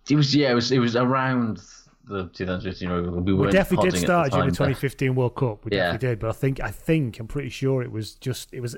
It 0.09 0.15
was 0.15 0.35
yeah, 0.35 0.51
it 0.51 0.55
was 0.55 0.71
it 0.71 0.79
was 0.79 0.95
around 0.95 1.61
the 2.07 2.27
2015 2.33 2.89
World 2.89 3.05
Cup. 3.15 3.23
We, 3.25 3.33
We 3.33 3.51
definitely 3.51 3.89
did 3.91 3.99
start 3.99 4.31
the 4.31 4.37
during 4.37 4.49
the 4.51 4.55
time, 4.55 4.67
but- 4.71 4.75
2015 4.79 5.15
World 5.15 5.35
Cup. 5.35 5.65
We 5.65 5.71
Yeah. 5.71 5.83
definitely 5.91 6.07
did, 6.09 6.19
but 6.19 6.29
I 6.29 6.33
think 6.33 6.59
I 6.61 6.71
think 6.71 7.19
I'm 7.19 7.27
pretty 7.27 7.49
sure 7.49 7.81
it 7.81 7.91
was 7.91 8.15
just 8.15 8.53
it 8.53 8.59
was. 8.61 8.75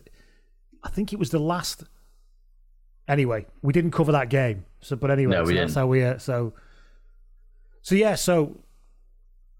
I 0.83 0.89
think 0.89 1.11
it 1.13 1.19
was 1.19 1.31
the 1.31 1.39
last. 1.39 1.83
Anyway, 3.07 3.45
we 3.61 3.71
didn't 3.73 3.91
cover 3.91 4.11
that 4.11 4.29
game. 4.29 4.65
So, 4.81 4.95
but 4.97 5.09
anyway, 5.09 5.31
No, 5.31 5.45
so 5.45 5.53
that's 5.53 5.73
how 5.75 5.87
we. 5.87 6.03
Uh, 6.03 6.17
so, 6.17 6.53
so 7.87 7.95
yeah, 7.95 8.15
so 8.15 8.57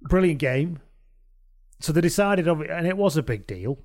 brilliant 0.02 0.40
game. 0.40 0.80
So 1.80 1.94
they 1.94 2.02
decided, 2.02 2.46
of 2.50 2.60
and 2.60 2.86
it 2.86 2.98
was 2.98 3.16
a 3.16 3.24
big 3.24 3.48
deal, 3.48 3.80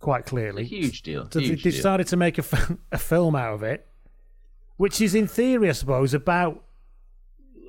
quite 0.00 0.26
clearly. 0.26 0.62
A 0.62 0.66
huge 0.66 1.02
deal. 1.02 1.28
So 1.30 1.38
they 1.38 1.46
huge 1.46 1.62
deal. 1.62 1.70
decided 1.70 2.08
to 2.08 2.16
make 2.16 2.38
a, 2.38 2.44
a 2.90 2.98
film 2.98 3.36
out 3.36 3.54
of 3.54 3.62
it, 3.62 3.86
which 4.78 5.00
is 5.00 5.14
in 5.14 5.28
theory, 5.28 5.68
I 5.68 5.72
suppose, 5.74 6.12
about. 6.12 6.64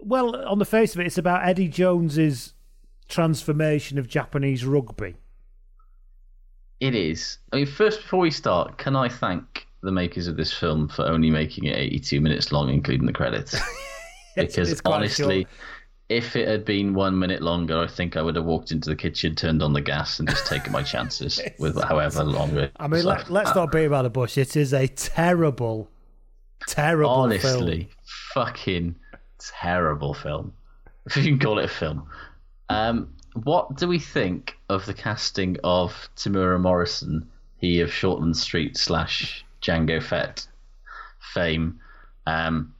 Well, 0.01 0.36
on 0.47 0.57
the 0.57 0.65
face 0.65 0.95
of 0.95 1.01
it, 1.01 1.05
it's 1.05 1.19
about 1.19 1.47
Eddie 1.47 1.67
Jones's 1.67 2.53
transformation 3.07 3.99
of 3.99 4.07
Japanese 4.07 4.65
rugby. 4.65 5.17
It 6.80 6.95
is. 6.95 7.38
I 7.53 7.57
mean, 7.57 7.65
first, 7.67 8.01
before 8.01 8.21
we 8.21 8.32
start, 8.32 8.80
can 8.80 8.95
I 8.95 9.09
thank 9.09 9.67
the 9.84 9.91
makers 9.91 10.25
of 10.25 10.38
this 10.38 10.51
film 10.51 10.88
for 10.88 11.05
only 11.05 11.30
making 11.30 11.65
it 11.65 11.78
82 11.78 12.19
minutes 12.19 12.51
long, 12.51 12.69
including 12.69 13.05
the 13.05 13.13
credits? 13.13 13.55
because 14.38 14.71
it's 14.71 14.81
honestly, 14.85 15.43
short. 15.43 15.47
if 16.09 16.35
it 16.35 16.47
had 16.47 16.65
been 16.65 16.93
one 16.93 17.17
minute 17.17 17.41
longer, 17.41 17.77
I 17.79 17.88
think 17.88 18.15
I 18.15 18.21
would 18.21 18.35
have 18.35 18.45
walked 18.45 18.71
into 18.71 18.89
the 18.89 18.95
kitchen, 18.95 19.35
turned 19.35 19.61
on 19.61 19.73
the 19.73 19.81
gas, 19.81 20.19
and 20.19 20.29
just 20.29 20.45
taken 20.45 20.71
my 20.71 20.83
chances 20.83 21.41
with 21.59 21.81
however 21.83 22.23
long 22.23 22.55
it. 22.57 22.71
I 22.77 22.88
mean, 22.88 23.03
let, 23.03 23.29
let's 23.29 23.53
not 23.55 23.71
beat 23.71 23.85
about 23.85 24.03
the 24.03 24.09
bush. 24.09 24.38
It 24.38 24.55
is 24.55 24.73
a 24.73 24.88
terrible, 24.88 25.89
terrible 26.67 27.09
honestly, 27.09 27.83
film. 27.83 27.95
fucking 28.33 28.95
terrible 29.39 30.13
film. 30.13 30.53
If 31.05 31.17
you 31.17 31.23
can 31.23 31.39
call 31.39 31.59
it 31.59 31.65
a 31.65 31.69
film. 31.69 32.07
Um, 32.69 33.13
what 33.43 33.77
do 33.77 33.88
we 33.88 33.99
think 33.99 34.57
of 34.69 34.85
the 34.85 34.93
casting 34.93 35.57
of 35.63 36.09
Temuera 36.15 36.59
Morrison, 36.59 37.29
he 37.57 37.81
of 37.81 37.89
Shortland 37.89 38.35
Street 38.35 38.77
slash 38.77 39.45
Jango 39.61 40.01
Fett 40.01 40.47
fame, 41.33 41.79
um, 42.25 42.73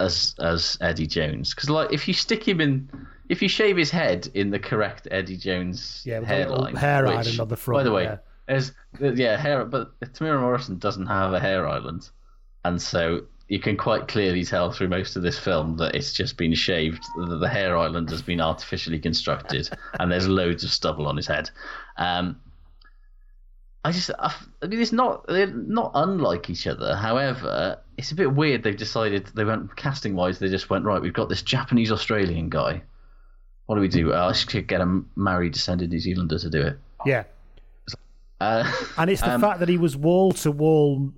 as 0.00 0.34
as 0.40 0.78
Eddie 0.80 1.06
Jones? 1.06 1.54
Because 1.54 1.70
like, 1.70 1.92
if 1.92 2.08
you 2.08 2.14
stick 2.14 2.46
him 2.46 2.60
in, 2.60 2.88
if 3.28 3.42
you 3.42 3.48
shave 3.48 3.76
his 3.76 3.90
head 3.90 4.28
in 4.34 4.50
the 4.50 4.58
correct 4.58 5.08
Eddie 5.10 5.36
Jones 5.36 6.02
Yeah, 6.04 6.22
hairline, 6.24 6.76
hair 6.76 7.04
which, 7.04 7.14
island 7.14 7.40
on 7.40 7.48
the 7.48 7.56
front, 7.56 7.78
By 7.78 7.82
the 7.84 7.92
way, 7.92 8.04
yeah. 8.04 8.16
there's 8.46 8.72
yeah 9.00 9.36
hair, 9.36 9.64
but 9.64 9.98
Temuera 10.00 10.40
Morrison 10.40 10.78
doesn't 10.78 11.06
have 11.06 11.32
a 11.32 11.40
hair 11.40 11.66
island, 11.66 12.08
and 12.64 12.80
so 12.80 13.22
you 13.48 13.58
can 13.58 13.76
quite 13.76 14.08
clearly 14.08 14.44
tell 14.44 14.70
through 14.70 14.88
most 14.88 15.16
of 15.16 15.22
this 15.22 15.38
film 15.38 15.78
that 15.78 15.94
it's 15.94 16.12
just 16.12 16.36
been 16.36 16.54
shaved. 16.54 17.02
The, 17.16 17.38
the 17.38 17.48
hair 17.48 17.76
island 17.76 18.10
has 18.10 18.20
been 18.22 18.40
artificially 18.40 18.98
constructed, 18.98 19.68
and 20.00 20.12
there's 20.12 20.28
loads 20.28 20.64
of 20.64 20.70
stubble 20.70 21.06
on 21.06 21.16
his 21.16 21.26
head. 21.26 21.50
Um, 21.96 22.40
I 23.84 23.92
just, 23.92 24.10
I, 24.18 24.34
I 24.62 24.66
mean, 24.66 24.80
it's 24.80 24.92
not 24.92 25.26
they're 25.28 25.46
not 25.46 25.92
unlike 25.94 26.50
each 26.50 26.66
other. 26.66 26.96
However, 26.96 27.78
it's 27.96 28.10
a 28.10 28.14
bit 28.14 28.32
weird. 28.34 28.62
They've 28.62 28.76
decided 28.76 29.26
they 29.34 29.44
went 29.44 29.76
casting 29.76 30.14
wise. 30.14 30.38
They 30.38 30.48
just 30.48 30.68
went 30.68 30.84
right. 30.84 31.00
We've 31.00 31.12
got 31.12 31.28
this 31.28 31.42
Japanese 31.42 31.92
Australian 31.92 32.48
guy. 32.48 32.82
What 33.66 33.76
do 33.76 33.80
we 33.80 33.88
do? 33.88 34.12
Uh, 34.12 34.26
let's 34.26 34.44
get 34.44 34.80
a 34.80 35.02
Maori 35.14 35.50
descended 35.50 35.90
New 35.90 36.00
Zealander 36.00 36.38
to 36.38 36.50
do 36.50 36.62
it. 36.62 36.78
Yeah, 37.06 37.24
Uh, 38.40 38.70
and 38.96 39.10
it's 39.10 39.20
the 39.20 39.34
um, 39.34 39.40
fact 39.40 39.60
that 39.60 39.68
he 39.68 39.78
was 39.78 39.96
wall 39.96 40.32
to 40.32 40.50
wall. 40.50 41.12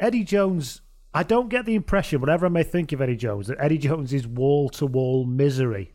Eddie 0.00 0.24
Jones. 0.24 0.82
I 1.14 1.22
don't 1.22 1.48
get 1.48 1.64
the 1.64 1.74
impression, 1.74 2.20
whatever 2.20 2.46
I 2.46 2.50
may 2.50 2.62
think 2.62 2.92
of 2.92 3.00
Eddie 3.00 3.16
Jones, 3.16 3.46
that 3.46 3.56
Eddie 3.58 3.78
Jones 3.78 4.12
is 4.12 4.26
wall 4.26 4.68
to 4.70 4.86
wall 4.86 5.24
misery. 5.24 5.94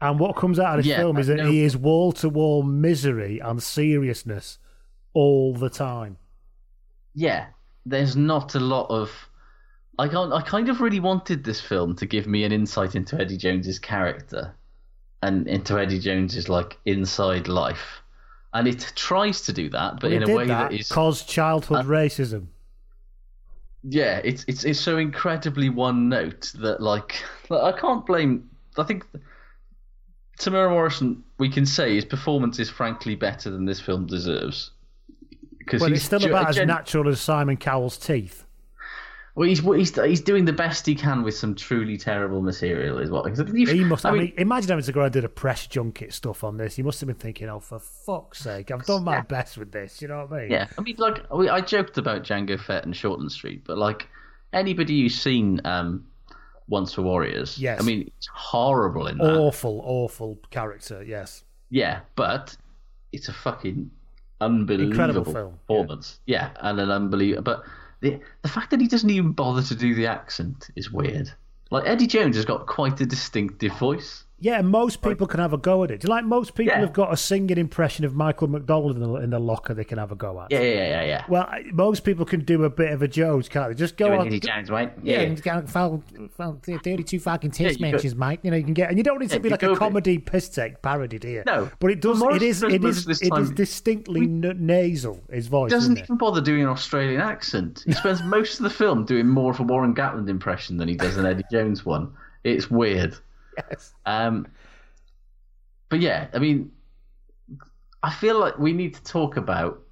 And 0.00 0.18
what 0.20 0.36
comes 0.36 0.58
out 0.58 0.78
of 0.78 0.84
this 0.84 0.86
Yeah, 0.90 0.98
film 0.98 1.18
is 1.18 1.26
that 1.28 1.36
know. 1.36 1.50
he 1.50 1.62
is 1.62 1.76
wall 1.76 2.12
to 2.12 2.28
wall 2.28 2.62
misery 2.62 3.38
and 3.38 3.62
seriousness 3.62 4.58
all 5.14 5.54
the 5.54 5.70
time. 5.70 6.18
yeah, 7.14 7.46
there's 7.86 8.16
not 8.16 8.54
a 8.54 8.60
lot 8.60 8.86
of. 8.90 9.10
I 9.98 10.08
can't, 10.08 10.32
I 10.32 10.42
kind 10.42 10.68
of 10.68 10.80
really 10.82 11.00
wanted 11.00 11.44
this 11.44 11.60
film 11.60 11.96
to 11.96 12.06
give 12.06 12.26
me 12.26 12.44
an 12.44 12.52
insight 12.52 12.94
into 12.94 13.18
Eddie 13.18 13.38
Jones's 13.38 13.78
character, 13.78 14.54
and 15.22 15.48
into 15.48 15.78
Eddie 15.78 15.98
Jones's 16.00 16.48
like 16.50 16.76
inside 16.84 17.48
life, 17.48 18.02
and 18.52 18.68
it 18.68 18.92
tries 18.96 19.40
to 19.42 19.52
do 19.52 19.70
that, 19.70 20.00
but 20.00 20.10
Well, 20.10 20.12
in 20.12 20.22
a 20.22 20.28
way 20.28 20.46
that 20.46 20.70
that 20.70 20.72
is 20.72 20.88
cause 20.88 21.22
childhood 21.24 21.80
Uh, 21.80 21.84
racism. 21.84 22.48
yeah, 23.82 24.20
it's 24.24 24.44
it's 24.48 24.64
it's 24.64 24.80
so 24.80 24.98
incredibly 24.98 25.68
one 25.68 26.08
note 26.08 26.52
that 26.60 26.80
like 26.82 27.22
I 27.50 27.72
can't 27.72 28.04
blame. 28.04 28.50
I 28.78 28.82
think 28.84 29.04
Temuera 30.38 30.70
Morrison, 30.70 31.24
we 31.38 31.48
can 31.48 31.64
say 31.66 31.94
his 31.94 32.04
performance 32.04 32.58
is 32.58 32.68
frankly 32.70 33.14
better 33.14 33.50
than 33.50 33.64
this 33.64 33.80
film 33.80 34.06
deserves. 34.06 34.70
Because 35.58 35.80
But 35.82 35.92
it's 35.92 36.04
still 36.04 36.18
ju- 36.20 36.28
about 36.28 36.50
as 36.50 36.56
gen- 36.56 36.68
natural 36.68 37.08
as 37.08 37.20
Simon 37.20 37.56
Cowell's 37.56 37.98
teeth. 37.98 38.44
Well, 39.34 39.46
he's 39.46 39.60
he's 39.60 39.94
he's 39.94 40.20
doing 40.22 40.46
the 40.46 40.52
best 40.54 40.86
he 40.86 40.94
can 40.94 41.22
with 41.22 41.34
some 41.36 41.54
truly 41.54 41.98
terrible 41.98 42.40
material, 42.40 42.98
is 42.98 43.10
what. 43.10 43.26
He 43.54 43.84
must. 43.84 44.06
I, 44.06 44.12
mean, 44.12 44.32
imagine 44.38 44.70
having 44.70 44.84
to 44.84 44.92
go 44.92 45.02
and 45.02 45.12
do 45.12 45.20
the 45.20 45.28
press 45.28 45.66
junket 45.66 46.14
stuff 46.14 46.42
on 46.42 46.56
this. 46.56 46.76
He 46.76 46.82
must 46.82 47.00
have 47.00 47.06
been 47.06 47.16
thinking, 47.16 47.50
"Oh, 47.50 47.60
for 47.60 47.78
fuck's 47.78 48.38
sake, 48.38 48.70
I've 48.70 48.86
done 48.86 49.04
my 49.04 49.16
Yeah. 49.16 49.22
best 49.22 49.58
with 49.58 49.72
this." 49.72 50.00
You 50.00 50.08
know 50.08 50.24
what 50.26 50.38
I 50.38 50.42
mean? 50.42 50.52
Yeah, 50.52 50.68
I 50.78 50.80
mean, 50.80 50.96
like 50.96 51.30
I 51.30 51.60
joked 51.60 51.98
about 51.98 52.22
Jango 52.22 52.58
Fett 52.58 52.86
and 52.86 52.94
Shortland 52.94 53.30
Street, 53.30 53.64
but 53.66 53.76
like 53.76 54.08
anybody 54.54 55.02
who's 55.02 55.20
seen 55.20 55.60
um, 55.66 56.06
Once 56.68 56.96
Were 56.96 57.04
Warriors, 57.04 57.58
Yes. 57.58 57.80
I 57.80 57.84
mean, 57.84 58.10
it's 58.18 58.28
horrible 58.32 59.06
in 59.06 59.18
that. 59.18 59.36
Awful, 59.36 59.80
awful 59.84 60.38
character. 60.50 61.02
Yes. 61.02 61.44
Yeah, 61.70 62.00
but 62.16 62.56
it's 63.12 63.28
a 63.28 63.32
fucking 63.32 63.90
unbelievable 64.40 64.90
Incredible 64.90 65.32
film, 65.32 65.52
yeah. 65.52 65.58
performance. 65.66 66.20
Yeah. 66.26 66.50
and 66.60 66.80
an 66.80 66.90
unbelievable. 66.90 67.42
But 67.42 67.62
the 68.00 68.20
the 68.42 68.48
fact 68.48 68.70
that 68.70 68.80
he 68.80 68.88
doesn't 68.88 69.08
even 69.10 69.32
bother 69.32 69.62
to 69.62 69.74
do 69.74 69.94
the 69.94 70.06
accent 70.06 70.70
is 70.76 70.90
weird. 70.90 71.32
Like 71.70 71.86
Eddie 71.86 72.06
Jones 72.06 72.36
has 72.36 72.44
got 72.44 72.66
quite 72.66 73.00
a 73.00 73.06
distinctive 73.06 73.72
voice. 73.78 74.24
Yeah, 74.38 74.60
most 74.60 75.00
people 75.00 75.26
can 75.26 75.40
have 75.40 75.54
a 75.54 75.56
go 75.58 75.82
at 75.82 75.90
it. 75.90 76.06
Like 76.06 76.24
most 76.26 76.54
people 76.54 76.74
Yeah. 76.74 76.80
have 76.80 76.92
got 76.92 77.10
a 77.10 77.16
singing 77.16 77.56
impression 77.56 78.04
of 78.04 78.14
Michael 78.14 78.48
McDonald 78.48 78.94
in 78.94 79.00
the, 79.02 79.14
in 79.14 79.30
the 79.30 79.38
locker 79.38 79.72
they 79.72 79.82
can 79.84 79.96
have 79.96 80.12
a 80.12 80.14
go 80.14 80.38
at? 80.42 80.50
Yeah, 80.50 80.60
yeah, 80.60 80.74
yeah, 80.88 81.04
yeah. 81.04 81.24
Well, 81.26 81.48
most 81.72 82.04
people 82.04 82.26
can 82.26 82.40
do 82.40 82.64
a 82.64 82.68
bit 82.70 82.92
of 82.92 83.00
a 83.00 83.08
Jones, 83.08 83.48
can't 83.48 83.68
they? 83.68 83.74
Just 83.74 83.96
go 83.96 84.12
on. 84.18 84.26
Eddie 84.26 84.40
Jones, 84.40 84.68
right? 84.70 84.92
Yeah, 85.02 85.34
Yeah. 85.42 85.62
foul, 85.62 86.02
foul, 86.36 86.60
32 86.62 87.18
fucking 87.18 87.52
test 87.52 87.80
go- 87.80 87.90
matches, 87.90 88.14
mate. 88.14 88.40
You 88.42 88.50
know, 88.50 88.58
you 88.58 88.64
can 88.64 88.74
get, 88.74 88.90
and 88.90 88.98
you 88.98 89.04
don't 89.04 89.18
need 89.20 89.30
to 89.30 89.36
Yeah, 89.36 89.40
be 89.40 89.48
like 89.48 89.62
a 89.62 89.74
comedy 89.74 90.18
piss 90.18 90.50
take 90.50 90.82
parody, 90.82 91.18
do 91.18 91.28
you? 91.28 91.42
No. 91.46 91.70
but 91.80 91.90
it 91.90 92.02
does. 92.02 92.18
Morris 92.18 92.36
It 92.36 92.42
is. 92.42 92.62
It 92.62 92.84
is. 92.84 92.98
of 92.98 93.04
this 93.06 93.22
It 93.22 93.24
is 93.24 93.30
time- 93.48 93.54
distinctly 93.54 94.22
n- 94.22 94.54
nasal. 94.58 95.22
His 95.32 95.46
voice 95.46 95.70
He 95.72 95.76
doesn't 95.76 95.92
isn't 95.92 96.02
it? 96.02 96.04
even 96.06 96.18
bother 96.18 96.42
doing 96.42 96.60
an 96.62 96.68
Australian 96.68 97.22
accent. 97.22 97.84
He 97.86 97.92
spends 98.02 98.22
most 98.22 98.58
of 98.60 98.64
the 98.64 98.70
film 98.70 99.06
doing 99.06 99.26
more 99.28 99.50
of 99.52 99.60
a 99.60 99.62
Warren 99.62 99.94
Gatland 99.94 100.28
impression 100.28 100.76
than 100.76 100.88
he 100.88 100.94
does 100.94 101.16
an 101.16 101.24
Eddie 101.24 101.44
Jones 101.50 101.86
one. 101.86 102.10
It's 102.44 102.70
weird. 102.70 103.16
Yes. 103.56 103.94
Um, 104.04 104.46
but 105.88 106.00
yeah, 106.00 106.28
I 106.34 106.38
mean, 106.38 106.70
I 108.02 108.12
feel 108.12 108.38
like 108.38 108.58
we 108.58 108.72
need 108.72 108.94
to 108.94 109.02
talk 109.04 109.36
about 109.36 109.82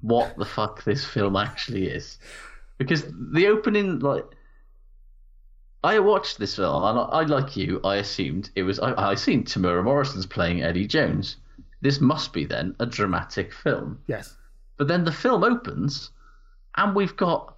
what 0.00 0.36
the 0.36 0.44
fuck 0.44 0.84
this 0.84 1.04
film 1.04 1.36
actually 1.36 1.86
is, 1.86 2.18
because 2.78 3.04
the 3.32 3.46
opening, 3.46 4.00
like, 4.00 4.24
I 5.84 5.98
watched 5.98 6.38
this 6.38 6.56
film 6.56 6.84
and 6.84 6.98
I, 6.98 7.02
I 7.02 7.22
like 7.22 7.56
you, 7.56 7.80
I 7.84 7.96
assumed 7.96 8.50
it 8.54 8.62
was. 8.62 8.78
I, 8.78 9.10
I 9.10 9.14
seen 9.14 9.44
Temuera 9.44 9.82
Morrison's 9.82 10.26
playing 10.26 10.62
Eddie 10.62 10.86
Jones. 10.86 11.36
This 11.80 12.00
must 12.00 12.32
be 12.32 12.44
then 12.44 12.76
a 12.78 12.86
dramatic 12.86 13.52
film. 13.52 14.00
Yes. 14.06 14.36
But 14.76 14.88
then 14.88 15.04
the 15.04 15.12
film 15.12 15.42
opens, 15.42 16.10
and 16.76 16.94
we've 16.94 17.16
got 17.16 17.56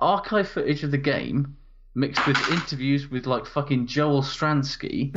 archive 0.00 0.48
footage 0.48 0.82
of 0.82 0.90
the 0.90 0.98
game 0.98 1.56
mixed 1.94 2.26
with 2.26 2.36
interviews 2.50 3.10
with 3.10 3.26
like 3.26 3.46
fucking 3.46 3.86
Joel 3.86 4.22
Stransky 4.22 5.14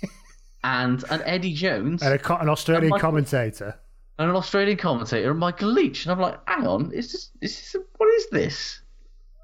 and 0.64 1.04
an 1.10 1.22
Eddie 1.24 1.52
Jones 1.54 2.02
And 2.02 2.14
a, 2.14 2.18
co- 2.18 2.36
an 2.36 2.48
Australian 2.48 2.84
And 2.84 2.90
Michael- 2.90 3.08
commentator. 3.10 3.78
and 4.18 4.30
an 4.30 4.36
Australian 4.36 4.78
commentator 4.78 5.30
and 5.30 5.38
Michael 5.40 5.70
Leitch, 5.72 6.04
and 6.04 6.12
I'm 6.12 6.20
like, 6.20 6.38
hang 6.48 6.66
on, 6.66 6.92
is 6.92 7.12
this 7.12 7.30
is 7.40 7.72
this 7.72 7.76
what 7.96 8.08
is 8.14 8.28
this? 8.30 8.80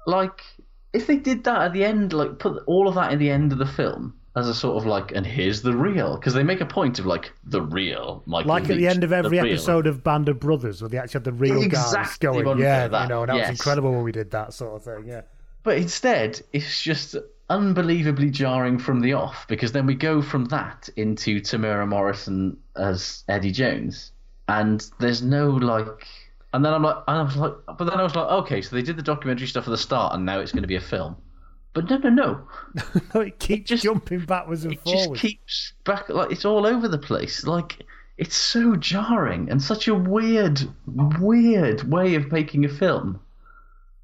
Like, 0.05 0.41
if 0.93 1.07
they 1.07 1.15
did 1.17 1.43
that 1.45 1.61
at 1.61 1.73
the 1.73 1.85
end, 1.85 2.11
like 2.13 2.39
put 2.39 2.61
all 2.67 2.87
of 2.87 2.95
that 2.95 3.13
in 3.13 3.19
the 3.19 3.29
end 3.29 3.51
of 3.53 3.57
the 3.57 3.65
film 3.65 4.15
as 4.35 4.47
a 4.49 4.53
sort 4.53 4.75
of 4.77 4.85
like, 4.87 5.11
and 5.11 5.25
here's 5.27 5.61
the 5.61 5.73
real, 5.75 6.15
because 6.17 6.33
they 6.33 6.41
make 6.43 6.59
a 6.59 6.65
point 6.65 6.97
of 6.99 7.05
like 7.05 7.31
the 7.45 7.61
real 7.61 8.23
Michael 8.25 8.49
Like 8.49 8.63
at 8.69 8.77
the 8.77 8.87
end 8.87 9.03
of 9.03 9.13
every 9.13 9.39
real. 9.39 9.45
episode 9.53 9.85
of 9.87 10.03
Band 10.03 10.27
of 10.27 10.39
Brothers, 10.39 10.81
where 10.81 10.89
they 10.89 10.97
actually 10.97 11.19
had 11.19 11.23
the 11.25 11.33
real 11.33 11.67
guys 11.69 12.17
going. 12.17 12.57
Yeah, 12.59 12.87
that, 12.87 13.03
you 13.03 13.09
know, 13.09 13.21
and 13.21 13.29
that 13.29 13.35
was 13.37 13.49
incredible 13.49 13.91
when 13.91 14.03
we 14.03 14.11
did 14.11 14.31
that 14.31 14.53
sort 14.53 14.75
of 14.75 14.83
thing. 14.83 15.07
Yeah. 15.07 15.21
But 15.63 15.77
instead, 15.77 16.41
it's 16.51 16.81
just 16.81 17.15
unbelievably 17.49 18.31
jarring 18.31 18.77
from 18.79 18.99
the 19.01 19.13
off 19.13 19.45
because 19.47 19.71
then 19.71 19.85
we 19.85 19.95
go 19.95 20.21
from 20.21 20.45
that 20.45 20.89
into 20.95 21.39
Temuera 21.39 21.87
Morrison 21.87 22.57
as 22.75 23.23
Eddie 23.29 23.51
Jones, 23.51 24.11
and 24.47 24.85
there's 24.99 25.21
no 25.21 25.49
like. 25.49 26.07
And 26.53 26.63
then 26.63 26.73
I'm 26.73 26.83
like, 26.83 26.97
and 27.07 27.17
I 27.17 27.23
was 27.23 27.35
like, 27.35 27.53
but 27.79 27.85
then 27.85 27.99
I 27.99 28.03
was 28.03 28.15
like, 28.15 28.27
okay, 28.29 28.61
so 28.61 28.75
they 28.75 28.83
did 28.83 28.95
the 28.95 29.01
documentary 29.01 29.47
stuff 29.47 29.67
at 29.67 29.71
the 29.71 29.77
start, 29.77 30.13
and 30.13 30.23
now 30.25 30.39
it's 30.39 30.51
going 30.51 30.61
to 30.61 30.67
be 30.67 30.75
a 30.75 30.81
film. 30.81 31.15
But 31.73 31.89
no, 31.89 31.97
no, 31.97 32.09
no. 32.09 32.47
No, 33.15 33.21
it 33.21 33.39
keeps 33.39 33.69
just- 33.69 33.83
jumping 33.83 34.25
backwards 34.25 34.63
and 34.63 34.79
forth. 34.79 34.95
It 34.95 35.07
just 35.09 35.15
keeps 35.21 35.73
back, 35.85 36.09
like 36.09 36.31
it's 36.31 36.45
all 36.45 36.67
over 36.67 36.87
the 36.87 36.99
place. 36.99 37.45
Like 37.47 37.83
it's 38.17 38.35
so 38.35 38.75
jarring 38.75 39.49
and 39.49 39.59
such 39.61 39.87
a 39.87 39.95
weird, 39.95 40.61
weird 40.85 41.89
way 41.91 42.13
of 42.13 42.31
making 42.31 42.65
a 42.65 42.69
film. 42.69 43.19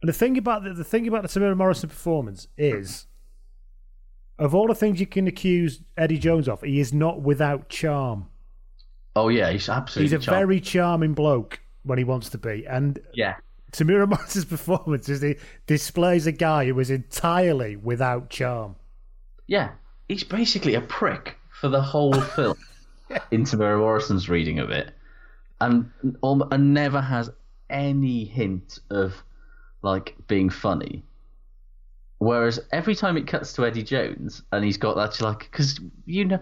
And 0.02 0.10
the 0.10 0.14
thing 0.14 0.38
about 0.38 0.64
the, 0.64 0.74
the 0.74 0.84
thing 0.84 1.08
about 1.08 1.24
the 1.24 1.28
Temuera 1.28 1.58
Morrison 1.58 1.90
performance 1.90 2.48
is, 2.58 3.08
of 4.38 4.56
all 4.56 4.68
the 4.68 4.76
things 4.76 5.00
you 5.00 5.08
can 5.08 5.28
accuse 5.28 5.82
Eddie 5.98 6.18
Jones 6.18 6.48
of, 6.48 6.62
he 6.62 6.80
is 6.80 6.94
not 6.94 7.22
without 7.22 7.70
charm. 7.70 8.28
Oh 9.16 9.28
yeah, 9.28 9.52
he's 9.52 9.68
absolutely. 9.68 10.16
He's 10.16 10.24
a 10.24 10.26
charming. 10.26 10.40
very 10.40 10.62
charming 10.62 11.14
bloke 11.14 11.60
when 11.84 11.98
he 11.98 12.04
wants 12.04 12.30
to 12.30 12.38
be, 12.38 12.66
and 12.68 13.00
yeah. 13.14 13.36
Temuera 13.72 14.08
Morrison's 14.10 14.46
performance 14.46 15.10
is 15.10 15.22
he 15.22 15.36
displays 15.68 16.26
a 16.26 16.32
guy 16.32 16.66
who 16.66 16.80
is 16.80 16.90
entirely 16.90 17.76
without 17.76 18.30
charm. 18.30 18.76
Yeah, 19.48 19.72
he's 20.08 20.24
basically 20.24 20.76
a 20.76 20.82
prick 20.82 21.36
for 21.52 21.68
the 21.70 21.82
whole 21.82 22.14
film. 22.36 22.58
In 23.32 23.44
Temuera 23.44 23.80
Morrison's 23.80 24.30
reading 24.30 24.60
of 24.60 24.70
it, 24.70 24.92
and 25.60 25.92
um, 26.24 26.48
and 26.52 26.74
never 26.74 27.02
has 27.02 27.30
any 27.70 28.24
hint 28.24 28.80
of 28.92 29.24
like 29.82 30.16
being 30.28 30.50
funny. 30.50 31.04
Whereas 32.20 32.60
every 32.74 32.96
time 32.96 33.16
it 33.18 33.28
cuts 33.28 33.54
to 33.54 33.66
Eddie 33.66 33.84
Jones, 33.84 34.44
and 34.52 34.64
he's 34.66 34.78
got 34.78 34.96
that 34.96 35.22
like 35.22 35.40
because 35.52 35.80
you 36.06 36.26
know. 36.26 36.40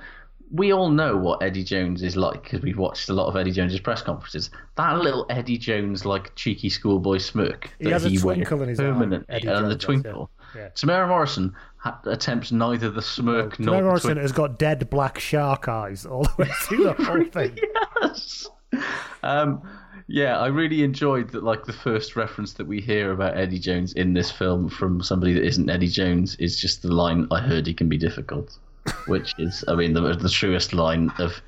We 0.50 0.72
all 0.72 0.90
know 0.90 1.18
what 1.18 1.44
Eddie 1.44 1.66
Jones 1.66 2.02
is 2.02 2.16
like 2.16 2.44
because 2.44 2.62
we've 2.62 2.78
watched 2.78 3.10
a 3.10 3.14
lot 3.14 3.28
of 3.28 3.36
Eddie 3.36 3.52
Jones's 3.52 3.82
press 3.82 4.02
conferences. 4.02 4.50
That 4.78 4.98
little 5.00 5.26
Eddie 5.30 5.58
Jones 5.58 6.06
like 6.06 6.34
cheeky 6.36 6.70
schoolboy 6.70 7.18
smirk 7.18 7.70
He 7.80 7.84
that 7.84 7.92
has 7.92 8.06
a 8.06 8.10
he 8.12 8.18
twinkle 8.18 8.60
wears 8.60 8.64
in 8.64 8.70
his 8.70 8.80
eye, 8.80 8.84
permanently, 8.84 9.36
and 9.36 9.44
Jones 9.44 9.68
the 9.68 9.76
twinkle. 9.78 10.30
yeah. 10.56 10.70
Temuera 10.70 11.06
Morrison 11.10 11.54
ha- 11.80 12.00
attempts 12.06 12.54
neither 12.54 12.90
the 12.90 13.02
smirk 13.02 13.60
nor 13.60 13.76
Temuera 13.76 13.84
Morrison 13.84 14.08
twinkle. 14.12 14.22
has 14.22 14.32
got 14.32 14.58
dead 14.58 14.90
black 14.90 15.20
shark 15.20 15.68
eyes 15.68 16.06
all 16.06 16.24
the 16.24 16.34
way 16.38 16.50
through 16.62 16.84
the 16.86 16.94
whole 16.94 17.26
thing. 17.30 17.58
yes. 18.02 18.48
Um, 19.24 19.62
yeah, 20.08 20.38
I 20.40 20.48
really 20.48 20.84
enjoyed 20.84 21.30
that. 21.32 21.44
Like 21.44 21.66
the 21.66 21.74
first 21.74 22.16
reference 22.16 22.54
that 22.54 22.66
we 22.66 22.80
hear 22.80 23.12
about 23.12 23.38
Eddie 23.38 23.60
Jones 23.60 23.94
in 23.94 24.14
this 24.14 24.32
film 24.32 24.70
from 24.70 25.02
somebody 25.02 25.34
that 25.34 25.44
isn't 25.46 25.70
Eddie 25.70 25.88
Jones 25.90 26.36
is 26.36 26.60
just 26.60 26.82
the 26.82 26.94
line, 26.94 27.28
"I 27.32 27.42
heard 27.42 27.68
he 27.68 27.74
can 27.74 27.90
be 27.90 27.98
difficult," 27.98 28.58
which 29.08 29.34
is, 29.38 29.64
I 29.68 29.76
mean, 29.76 29.94
the, 29.94 30.14
the 30.14 30.30
truest 30.30 30.74
line 30.74 31.12
of 31.20 31.42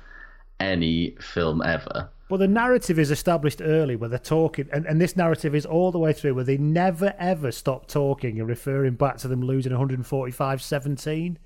any 0.60 1.16
film 1.20 1.62
ever. 1.62 2.10
But 2.28 2.36
the 2.36 2.48
narrative 2.48 2.98
is 2.98 3.10
established 3.10 3.60
early 3.60 3.96
where 3.96 4.08
they're 4.08 4.18
talking, 4.18 4.68
and, 4.72 4.86
and 4.86 5.00
this 5.00 5.16
narrative 5.16 5.54
is 5.54 5.66
all 5.66 5.90
the 5.90 5.98
way 5.98 6.12
through 6.12 6.34
where 6.34 6.44
they 6.44 6.58
never 6.58 7.12
ever 7.18 7.50
stop 7.50 7.88
talking 7.88 8.38
and 8.38 8.48
referring 8.48 8.94
back 8.94 9.16
to 9.18 9.28
them 9.28 9.42
losing 9.42 9.72
145 9.72 10.62
17 10.62 11.16
in 11.26 11.38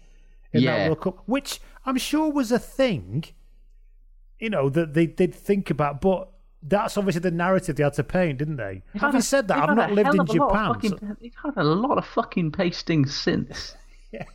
that 0.53 0.61
Yeah. 0.61 0.87
World 0.89 1.01
Cup, 1.01 1.23
which 1.27 1.61
I'm 1.87 1.97
sure 1.97 2.31
was 2.31 2.53
a 2.53 2.59
thing, 2.59 3.25
you 4.39 4.51
know, 4.51 4.69
that 4.69 4.93
they 4.93 5.07
did 5.07 5.35
think 5.35 5.71
about, 5.71 6.03
but 6.03 6.29
that's 6.67 6.97
obviously 6.97 7.21
the 7.21 7.31
narrative 7.31 7.77
they 7.77 7.85
had 7.85 7.93
to 7.95 8.05
paint, 8.05 8.39
didn't 8.39 8.57
they? 8.57 8.83
Having 8.95 9.21
said 9.21 9.49
that, 9.49 9.69
I've 9.69 9.77
not 9.77 9.93
lived 9.93 10.15
in 10.15 10.21
of 10.21 10.29
a 10.29 10.33
lot 10.33 10.51
of 10.51 10.51
Japan. 10.51 10.75
fucking- 10.75 10.91
so- 11.09 11.17
They've 11.21 11.35
had 11.45 11.57
a 11.57 11.65
lot 11.65 11.99
of 11.99 12.07
fucking 12.07 12.53
pasting 12.53 13.07
since. 13.07 13.77
Yeah. 14.13 14.25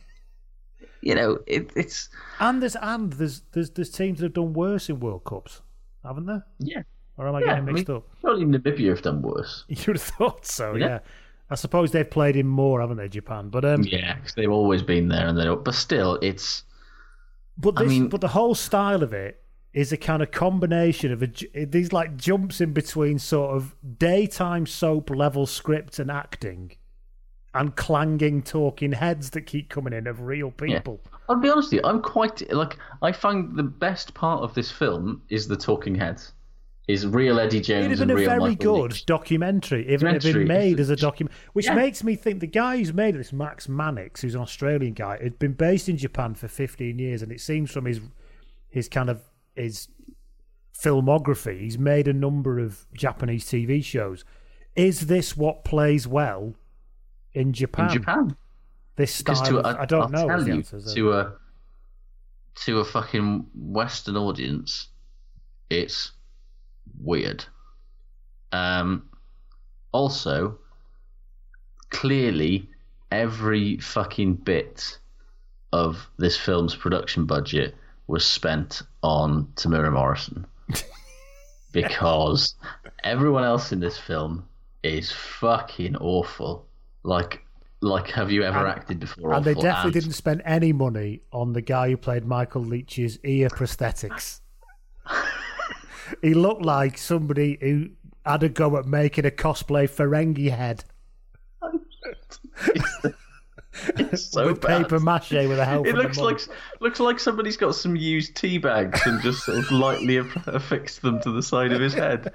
You 1.02 1.14
know, 1.14 1.38
it, 1.46 1.70
it's 1.74 2.10
and 2.40 2.60
there's 2.60 2.76
and 2.76 3.10
there's, 3.14 3.40
there's 3.52 3.70
there's 3.70 3.88
teams 3.90 4.18
that 4.18 4.26
have 4.26 4.32
done 4.34 4.52
worse 4.52 4.90
in 4.90 5.00
World 5.00 5.24
Cups, 5.24 5.62
haven't 6.04 6.26
there? 6.26 6.44
yeah. 6.58 6.82
Or 7.16 7.26
am 7.26 7.34
I 7.36 7.40
Yeah, 7.40 7.46
getting 7.46 7.68
I 7.68 7.72
mixed 7.72 7.88
mean, 7.88 7.96
up? 7.96 8.04
Surely 8.20 8.44
Namibia 8.44 8.90
have 8.90 9.00
done 9.02 9.22
worse. 9.22 9.64
You'd 9.68 9.86
have 9.96 10.02
thought 10.02 10.44
so, 10.46 10.74
Yeah. 10.74 10.86
yeah. 10.86 10.98
I 11.50 11.54
suppose 11.54 11.90
they've 11.90 12.08
played 12.08 12.36
in 12.36 12.46
more, 12.46 12.80
haven't 12.82 12.98
they, 12.98 13.08
Japan? 13.08 13.48
But 13.48 13.64
um, 13.64 13.82
Yeah, 13.82 14.14
because 14.16 14.34
they've 14.34 14.50
always 14.50 14.82
been 14.82 15.08
there, 15.08 15.26
and 15.26 15.38
they 15.38 15.44
don't. 15.44 15.64
But 15.64 15.74
still, 15.74 16.18
it's 16.22 16.64
But 17.56 17.80
I 17.80 17.84
mean- 17.84 18.08
but 18.10 18.20
the 18.20 18.28
whole 18.28 18.54
style 18.54 19.02
of 19.02 19.14
it 19.14 19.42
is 19.72 19.92
a 19.92 19.96
kind 19.96 20.22
of 20.22 20.30
combination 20.32 21.12
of 21.12 21.22
a, 21.22 21.64
these 21.64 21.92
like 21.92 22.16
jumps 22.16 22.60
in 22.60 22.72
between 22.72 23.18
sort 23.18 23.54
of 23.56 23.74
daytime 23.98 24.66
soap 24.66 25.10
level 25.10 25.46
script 25.46 25.98
and 25.98 26.10
acting, 26.10 26.72
and 27.54 27.76
clanging 27.76 28.42
talking 28.42 28.92
heads 28.92 29.30
that 29.30 29.42
keep 29.42 29.68
coming 29.68 29.92
in 29.92 30.06
of 30.06 30.20
real 30.22 30.50
people. 30.50 31.00
I'll 31.28 31.36
be 31.36 31.48
honest 31.48 31.68
with 31.72 31.80
you, 31.82 31.88
I'm 31.88 32.02
quite 32.02 32.52
like 32.52 32.78
I 33.02 33.12
find 33.12 33.56
the 33.56 33.62
best 33.62 34.14
part 34.14 34.42
of 34.42 34.54
this 34.54 34.70
film 34.70 35.22
is 35.28 35.46
the 35.46 35.56
talking 35.56 35.94
heads, 35.94 36.32
is 36.88 37.06
real 37.06 37.38
Eddie 37.38 37.60
Jones 37.60 37.86
It'd 37.86 37.98
have 38.00 38.08
been 38.08 38.16
a 38.16 38.28
very 38.28 38.38
Michael 38.40 38.74
good 38.82 38.90
Leitch. 38.92 39.06
documentary 39.06 39.88
if 39.88 40.02
it 40.02 40.06
had 40.12 40.22
been 40.22 40.48
made 40.48 40.80
as 40.80 40.90
a 40.90 40.96
document. 40.96 41.32
Which 41.52 41.66
Yeah. 41.66 41.74
makes 41.74 42.02
me 42.02 42.16
think 42.16 42.40
the 42.40 42.48
guy 42.48 42.78
who's 42.78 42.92
made 42.92 43.14
this, 43.14 43.32
Max 43.32 43.68
Mannix, 43.68 44.22
who's 44.22 44.34
an 44.34 44.40
Australian 44.40 44.94
guy, 44.94 45.22
had 45.22 45.38
been 45.38 45.52
based 45.52 45.88
in 45.88 45.96
Japan 45.96 46.34
for 46.34 46.48
15 46.48 46.98
years, 46.98 47.22
and 47.22 47.30
it 47.30 47.40
seems 47.40 47.70
from 47.70 47.84
his 47.84 48.00
his 48.68 48.88
kind 48.88 49.10
of 49.10 49.20
his 49.54 49.88
filmography, 50.74 51.60
he's 51.60 51.78
made 51.78 52.08
a 52.08 52.12
number 52.12 52.58
of 52.58 52.86
Japanese 52.94 53.44
TV 53.46 53.84
shows. 53.84 54.24
Is 54.76 55.06
this 55.06 55.36
what 55.36 55.64
plays 55.64 56.06
well 56.06 56.54
in 57.34 57.52
Japan? 57.52 57.86
in 57.88 57.92
Japan. 57.94 58.36
This 58.96 59.14
style. 59.14 59.44
To 59.46 59.58
of- 59.58 59.76
a- 59.76 59.80
I 59.80 59.84
don't 59.86 60.02
I'll 60.02 60.08
know. 60.08 60.28
tell 60.28 60.48
you, 60.48 60.62
to 60.62 61.12
a 61.12 61.32
to 62.64 62.80
a 62.80 62.84
fucking 62.84 63.46
Western 63.54 64.16
audience, 64.16 64.88
it's 65.70 66.12
weird. 67.00 67.44
Um, 68.52 69.08
also, 69.92 70.58
clearly, 71.90 72.68
every 73.10 73.78
fucking 73.78 74.34
bit 74.34 74.98
of 75.72 76.08
this 76.18 76.36
film's 76.36 76.74
production 76.74 77.26
budget 77.26 77.74
was 78.06 78.24
spent 78.26 78.82
on 79.02 79.46
Temuera 79.56 79.92
Morrison 79.92 80.46
because 81.72 82.54
everyone 83.04 83.44
else 83.44 83.72
in 83.72 83.80
this 83.80 83.98
film 83.98 84.46
is 84.82 85.10
fucking 85.12 85.96
awful. 85.96 86.66
Like, 87.02 87.44
like, 87.80 88.08
have 88.10 88.30
you 88.30 88.42
ever 88.42 88.58
And- 88.58 88.68
acted 88.68 89.00
before? 89.00 89.32
and 89.32 89.44
they 89.44 89.54
definitely 89.54 89.84
And- 89.84 89.92
didn't 89.94 90.12
spend 90.12 90.42
any 90.44 90.72
money 90.72 91.22
on 91.32 91.52
the 91.52 91.62
guy 91.62 91.90
who 91.90 91.96
played 91.96 92.24
Michael 92.26 92.62
Leitch's 92.64 93.18
ear 93.24 93.48
prosthetics. 93.48 94.40
he 96.22 96.34
looked 96.34 96.62
like 96.62 96.98
somebody 96.98 97.56
who 97.60 97.88
had 98.26 98.42
a 98.42 98.48
go 98.48 98.76
at 98.76 98.84
making 98.86 99.24
a 99.24 99.30
cosplay 99.30 99.88
Ferengi 99.88 100.50
head 100.50 100.84
It's 103.96 104.26
so 104.32 104.46
with 104.46 104.60
bad. 104.60 104.82
paper 104.84 104.98
mache 105.00 105.30
with 105.32 105.58
a 105.58 105.64
help. 105.64 105.86
It 105.86 105.94
looks 105.94 106.18
like 106.18 106.40
looks 106.80 107.00
like 107.00 107.18
somebody's 107.20 107.56
got 107.56 107.74
some 107.74 107.96
used 107.96 108.36
tea 108.36 108.58
bags 108.58 109.00
and 109.06 109.20
just 109.22 109.44
sort 109.44 109.58
of 109.58 109.70
lightly 109.70 110.16
affixed 110.46 111.02
them 111.02 111.20
to 111.22 111.30
the 111.32 111.42
side 111.42 111.72
of 111.72 111.80
his 111.80 111.94
head. 111.94 112.32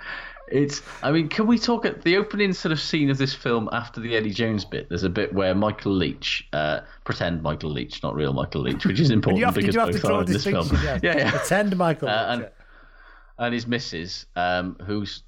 It's. 0.47 0.81
I 1.01 1.11
mean, 1.11 1.27
can 1.27 1.47
we 1.47 1.57
talk 1.57 1.85
at 1.85 2.03
the 2.03 2.17
opening 2.17 2.53
sort 2.53 2.71
of 2.71 2.79
scene 2.79 3.09
of 3.09 3.17
this 3.17 3.33
film 3.33 3.67
after 3.71 3.99
the 3.99 4.15
Eddie 4.15 4.29
Jones 4.31 4.63
bit? 4.63 4.87
There's 4.89 5.03
a 5.03 5.09
bit 5.09 5.33
where 5.33 5.55
Michael 5.55 5.93
Leitch, 5.93 6.47
uh, 6.53 6.81
pretend 7.03 7.41
Michael 7.41 7.71
Leitch, 7.71 8.03
not 8.03 8.13
real 8.13 8.31
Michael 8.31 8.61
Leitch, 8.61 8.85
which 8.85 8.99
is 8.99 9.09
important 9.11 9.39
you 9.39 9.45
have, 9.45 9.55
you 9.57 9.61
because 9.63 9.75
have 9.75 9.89
to 9.89 9.99
both 9.99 10.11
are 10.11 10.21
in 10.21 10.31
this 10.31 10.43
film. 10.43 10.69
Yeah, 10.83 10.99
yeah, 11.01 11.17
yeah. 11.17 11.31
Pretend 11.31 11.75
Michael. 11.75 12.09
Uh, 12.09 12.11
Leitch, 12.37 12.45
and, 12.45 12.49
and 13.39 13.53
his 13.55 13.65
missus, 13.65 14.27
um, 14.35 14.77
who's 14.85 15.23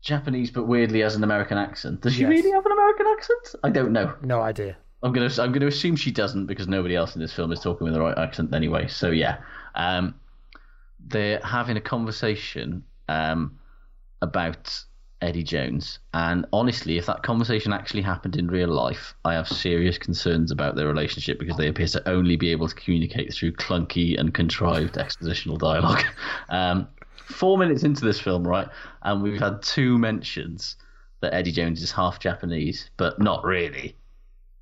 Japanese 0.00 0.50
but 0.50 0.64
weirdly 0.66 1.00
has 1.00 1.16
an 1.16 1.24
American 1.24 1.58
accent. 1.58 2.00
Does 2.00 2.14
she 2.14 2.22
Yes. 2.22 2.30
really 2.30 2.50
have 2.52 2.64
an 2.64 2.72
American 2.72 3.06
accent? 3.06 3.54
I 3.62 3.70
don't 3.70 3.92
know. 3.92 4.14
no 4.22 4.40
idea. 4.40 4.76
I'm 5.02 5.12
gonna 5.12 5.30
I'm 5.38 5.52
gonna 5.52 5.66
assume 5.66 5.96
she 5.96 6.10
doesn't 6.10 6.46
because 6.46 6.66
nobody 6.66 6.96
else 6.96 7.14
in 7.14 7.20
this 7.20 7.32
film 7.32 7.52
is 7.52 7.60
talking 7.60 7.84
with 7.84 7.94
the 7.94 8.00
right 8.00 8.16
accent 8.16 8.54
anyway. 8.54 8.88
So 8.88 9.10
yeah, 9.10 9.38
um, 9.74 10.14
they're 10.98 11.40
having 11.40 11.76
a 11.76 11.80
conversation 11.80 12.84
um, 13.08 13.58
about 14.22 14.82
Eddie 15.20 15.42
Jones, 15.42 15.98
and 16.14 16.46
honestly, 16.52 16.96
if 16.96 17.06
that 17.06 17.22
conversation 17.22 17.72
actually 17.72 18.02
happened 18.02 18.36
in 18.36 18.48
real 18.48 18.68
life, 18.68 19.14
I 19.24 19.34
have 19.34 19.48
serious 19.48 19.98
concerns 19.98 20.50
about 20.50 20.74
their 20.74 20.86
relationship 20.86 21.38
because 21.38 21.56
they 21.56 21.68
appear 21.68 21.86
to 21.88 22.08
only 22.08 22.36
be 22.36 22.50
able 22.50 22.68
to 22.68 22.74
communicate 22.74 23.32
through 23.32 23.52
clunky 23.52 24.18
and 24.18 24.32
contrived 24.32 24.94
expositional 24.94 25.58
dialogue. 25.58 26.02
Um, 26.50 26.88
four 27.24 27.56
minutes 27.58 27.84
into 27.84 28.04
this 28.04 28.20
film, 28.20 28.46
right, 28.46 28.68
and 29.02 29.22
we've 29.22 29.40
had 29.40 29.62
two 29.62 29.98
mentions 29.98 30.76
that 31.20 31.34
Eddie 31.34 31.52
Jones 31.52 31.82
is 31.82 31.90
half 31.90 32.20
Japanese, 32.20 32.90
but 32.96 33.18
not 33.20 33.44
really. 33.44 33.96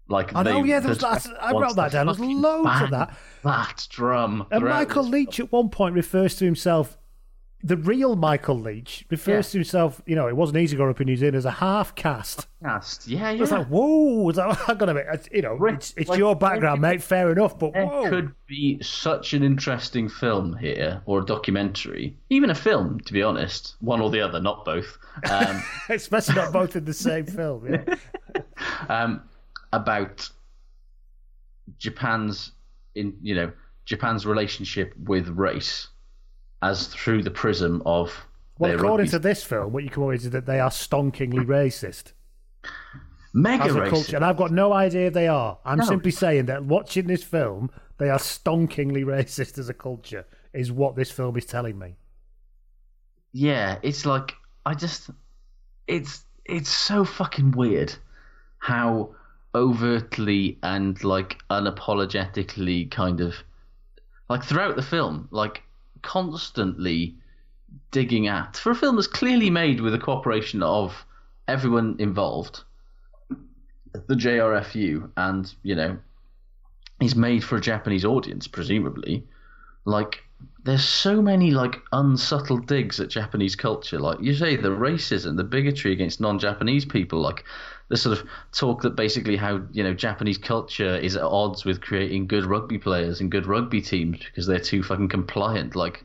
Like 0.08 0.34
I 0.34 0.42
know, 0.42 0.62
they- 0.62 0.68
yeah, 0.68 0.80
there 0.80 0.90
was 0.90 0.98
that- 0.98 1.26
I 1.40 1.52
wrote 1.52 1.76
that 1.76 1.92
down. 1.92 2.06
There's 2.06 2.18
loads 2.20 2.82
of 2.82 2.90
that. 2.90 3.16
That 3.44 3.86
drum. 3.90 4.46
And 4.50 4.64
Michael 4.64 5.04
Leitch 5.08 5.40
at 5.40 5.50
one 5.52 5.68
point 5.70 5.94
refers 5.94 6.34
to 6.36 6.44
himself, 6.44 6.98
the 7.64 7.76
real 7.76 8.16
Michael 8.16 8.58
Leitch 8.58 9.04
refers 9.08 9.46
Yeah. 9.46 9.52
to 9.52 9.58
himself. 9.58 10.02
You 10.04 10.16
know, 10.16 10.26
it 10.26 10.34
wasn't 10.36 10.58
easy 10.58 10.76
growing 10.76 10.90
up 10.90 11.00
in 11.00 11.06
New 11.06 11.16
Zealand 11.16 11.36
as 11.36 11.44
a 11.44 11.50
half 11.52 11.94
caste. 11.94 12.48
cast. 12.62 13.06
Yeah, 13.06 13.30
yeah. 13.30 13.42
It's 13.42 13.52
like, 13.52 13.68
whoa, 13.68 14.28
is 14.30 14.36
that, 14.36 14.58
I'm 14.68 14.76
gonna 14.76 14.94
be, 14.94 15.00
you 15.36 15.42
know, 15.42 15.56
it's, 15.66 15.94
it's 15.96 16.10
like, 16.10 16.18
your 16.18 16.34
background, 16.34 16.80
mate. 16.80 17.00
Fair 17.02 17.30
enough, 17.30 17.56
but 17.58 17.72
There 17.72 17.86
whoa, 17.86 18.08
could 18.10 18.32
be 18.48 18.80
such 18.82 19.32
an 19.32 19.44
interesting 19.44 20.08
film 20.08 20.56
here, 20.56 21.02
or 21.06 21.20
a 21.20 21.24
documentary, 21.24 22.16
even 22.30 22.50
a 22.50 22.54
film, 22.54 22.98
to 23.00 23.12
be 23.12 23.22
honest, 23.22 23.76
one 23.80 24.00
or 24.00 24.10
the 24.10 24.20
other, 24.20 24.40
not 24.40 24.64
both, 24.64 24.98
um, 25.30 25.62
especially 25.88 26.34
not 26.34 26.52
both 26.52 26.74
in 26.76 26.84
the 26.84 26.92
same 26.92 27.26
film. 27.26 27.66
Yeah. 27.72 27.94
um, 28.88 29.22
about 29.72 30.28
Japan's 31.78 32.52
in 32.94 33.14
you 33.22 33.34
know 33.34 33.52
Japan's 33.84 34.26
relationship 34.26 34.94
with 35.06 35.28
race 35.28 35.88
as 36.62 36.86
through 36.88 37.22
the 37.22 37.30
prism 37.30 37.82
of 37.86 38.12
Well, 38.58 38.72
according 38.74 39.06
rugby- 39.06 39.10
to 39.10 39.18
this 39.18 39.42
film, 39.42 39.72
what 39.72 39.82
you 39.84 39.90
away 39.96 40.14
with 40.14 40.24
is 40.24 40.30
that 40.30 40.46
they 40.46 40.60
are 40.60 40.70
stonkingly 40.70 41.44
racist 41.44 42.12
mega 43.34 43.64
as 43.64 43.74
a 43.74 43.80
racist. 43.80 43.90
culture, 43.90 44.16
and 44.16 44.24
I've 44.24 44.36
got 44.36 44.50
no 44.52 44.72
idea 44.72 45.10
they 45.10 45.26
are. 45.28 45.58
I'm 45.64 45.78
No. 45.78 45.84
simply 45.84 46.10
saying 46.10 46.46
that 46.46 46.64
watching 46.64 47.06
this 47.06 47.24
film, 47.24 47.70
they 47.98 48.10
are 48.10 48.18
stonkingly 48.18 49.04
racist 49.16 49.58
as 49.58 49.68
a 49.68 49.74
culture. 49.74 50.26
Is 50.52 50.70
what 50.70 50.96
this 50.96 51.10
film 51.10 51.36
is 51.38 51.46
telling 51.46 51.78
me. 51.78 51.96
yeah, 53.32 53.78
it's 53.82 54.04
like 54.04 54.32
I 54.66 54.74
just 54.74 55.08
it's 55.86 56.24
it's 56.44 56.68
so 56.70 57.04
fucking 57.04 57.52
weird 57.52 57.94
how 58.58 59.14
overtly 59.54 60.58
and 60.62 61.02
like 61.04 61.38
unapologetically 61.50 62.90
kind 62.90 63.20
of 63.20 63.34
like 64.28 64.44
throughout 64.44 64.76
the 64.76 64.82
film, 64.82 65.28
like 65.30 65.62
constantly 66.02 67.14
digging 67.90 68.28
at 68.28 68.56
for 68.56 68.70
a 68.70 68.74
film 68.74 68.96
that's 68.96 69.06
clearly 69.06 69.50
made 69.50 69.80
with 69.80 69.92
the 69.92 69.98
cooperation 69.98 70.62
of 70.62 71.04
everyone 71.48 71.96
involved, 71.98 72.62
the 73.28 74.14
JRFU, 74.14 75.10
and 75.16 75.54
you 75.62 75.74
know, 75.74 75.98
is 77.00 77.16
made 77.16 77.44
for 77.44 77.56
a 77.56 77.60
Japanese 77.60 78.04
audience, 78.04 78.46
presumably. 78.46 79.26
Like, 79.84 80.22
there's 80.64 80.84
so 80.84 81.20
many 81.20 81.50
like 81.50 81.76
unsubtle 81.92 82.58
digs 82.58 83.00
at 83.00 83.08
Japanese 83.08 83.56
culture. 83.56 83.98
Like 83.98 84.20
you 84.20 84.34
say, 84.34 84.56
the 84.56 84.68
racism, 84.68 85.36
the 85.36 85.44
bigotry 85.44 85.92
against 85.92 86.20
non-Japanese 86.20 86.84
people. 86.84 87.20
Like 87.20 87.44
the 87.92 87.98
sort 87.98 88.18
of 88.18 88.26
talk 88.52 88.80
that 88.82 88.96
basically 88.96 89.36
how 89.36 89.60
you 89.70 89.84
know 89.84 89.92
Japanese 89.92 90.38
culture 90.38 90.96
is 90.96 91.14
at 91.14 91.22
odds 91.22 91.64
with 91.66 91.82
creating 91.82 92.26
good 92.26 92.46
rugby 92.46 92.78
players 92.78 93.20
and 93.20 93.30
good 93.30 93.46
rugby 93.46 93.82
teams 93.82 94.18
because 94.18 94.46
they're 94.46 94.58
too 94.58 94.82
fucking 94.82 95.08
compliant. 95.10 95.76
Like, 95.76 96.04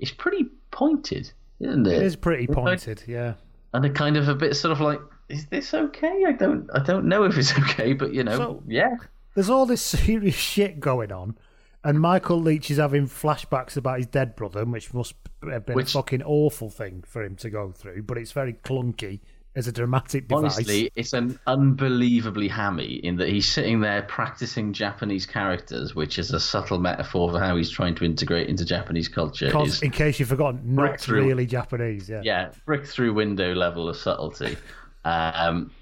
it's 0.00 0.10
pretty 0.10 0.46
pointed, 0.72 1.30
isn't 1.60 1.86
it? 1.86 1.92
It 1.94 2.02
is 2.02 2.16
pretty 2.16 2.48
like- 2.48 2.54
pointed, 2.56 3.04
yeah. 3.06 3.34
and 3.72 3.84
a 3.84 3.90
kind 3.90 4.16
of 4.16 4.26
a 4.28 4.34
bit 4.34 4.56
sort 4.56 4.72
of 4.72 4.80
like, 4.80 5.00
is 5.28 5.46
this 5.46 5.72
okay? 5.74 6.24
I 6.26 6.32
don't, 6.32 6.68
I 6.74 6.80
don't 6.82 7.04
know 7.06 7.22
if 7.22 7.38
it's 7.38 7.56
okay, 7.58 7.92
but 7.92 8.12
you 8.12 8.24
know, 8.24 8.36
So- 8.36 8.62
yeah. 8.66 8.96
There's 9.34 9.48
all 9.50 9.64
this 9.66 9.82
serious 9.98 10.34
shit 10.34 10.80
going 10.80 11.12
on, 11.12 11.36
and 11.84 12.00
Michael 12.00 12.40
Leitch 12.42 12.68
is 12.72 12.78
having 12.78 13.06
flashbacks 13.06 13.76
about 13.76 13.98
his 13.98 14.08
dead 14.08 14.34
brother, 14.34 14.64
which 14.64 14.92
must 14.92 15.14
have 15.48 15.66
been 15.66 15.76
Which- 15.76 15.90
a 15.94 15.98
fucking 15.98 16.24
awful 16.24 16.68
thing 16.68 17.04
for 17.06 17.22
him 17.22 17.36
to 17.36 17.48
go 17.48 17.70
through. 17.70 18.02
But 18.02 18.18
it's 18.18 18.32
very 18.32 18.54
clunky 18.54 19.20
as 19.54 19.66
a 19.66 19.72
dramatic 19.72 20.28
device. 20.28 20.54
Honestly, 20.56 20.90
it's 20.94 21.12
an 21.12 21.38
unbelievably 21.46 22.48
hammy 22.48 22.94
in 23.02 23.16
that 23.16 23.28
he's 23.28 23.48
sitting 23.48 23.80
there 23.80 24.02
practicing 24.02 24.72
Japanese 24.72 25.26
characters, 25.26 25.94
which 25.94 26.18
is 26.18 26.32
a 26.32 26.40
subtle 26.40 26.78
metaphor 26.78 27.30
for 27.30 27.40
how 27.40 27.56
he's 27.56 27.70
trying 27.70 27.94
to 27.96 28.04
integrate 28.04 28.48
into 28.48 28.64
Japanese 28.64 29.08
culture. 29.08 29.46
because, 29.46 29.82
in 29.82 29.90
case 29.90 30.20
you've 30.20 30.28
forgotten, 30.28 30.74
not 30.74 30.82
breakthrough. 30.82 31.26
really 31.26 31.46
Japanese. 31.46 32.08
Yeah. 32.08 32.20
yeah, 32.22 32.50
brick 32.66 32.86
through 32.86 33.14
window 33.14 33.54
level 33.54 33.88
of 33.88 33.96
subtlety. 33.96 34.56
Um, 35.04 35.72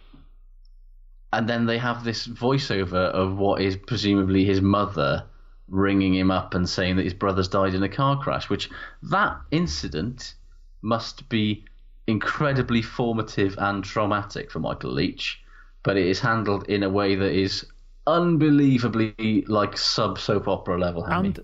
and 1.33 1.49
then 1.49 1.67
they 1.67 1.79
have 1.79 2.05
this 2.05 2.27
voiceover 2.27 3.11
of 3.11 3.37
what 3.37 3.61
is 3.61 3.77
presumably 3.77 4.45
his 4.45 4.61
mother 4.61 5.25
ringing 5.69 6.14
him 6.14 6.31
up 6.31 6.55
and 6.55 6.69
saying 6.69 6.97
that 6.97 7.03
his 7.03 7.14
brother's 7.14 7.49
died 7.49 7.75
in 7.75 7.83
a 7.83 7.89
car 7.89 8.19
crash, 8.19 8.49
which 8.49 8.71
that 9.03 9.37
incident 9.51 10.35
must 10.83 11.29
be 11.29 11.64
incredibly 12.07 12.83
formative 12.83 13.57
and 13.59 13.85
traumatic 13.85 14.51
for 14.51 14.61
Michael 14.61 14.93
Leitch, 14.93 15.43
but 15.83 15.97
it 15.97 16.07
is 16.07 16.21
handled 16.21 16.69
in 16.69 16.83
a 16.83 16.91
way 16.91 17.15
that 17.15 17.33
is 17.33 17.67
unbelievably 18.07 19.45
like 19.49 19.77
sub 19.77 20.19
soap 20.19 20.49
opera 20.49 20.79
level. 20.79 21.05
And 21.05 21.41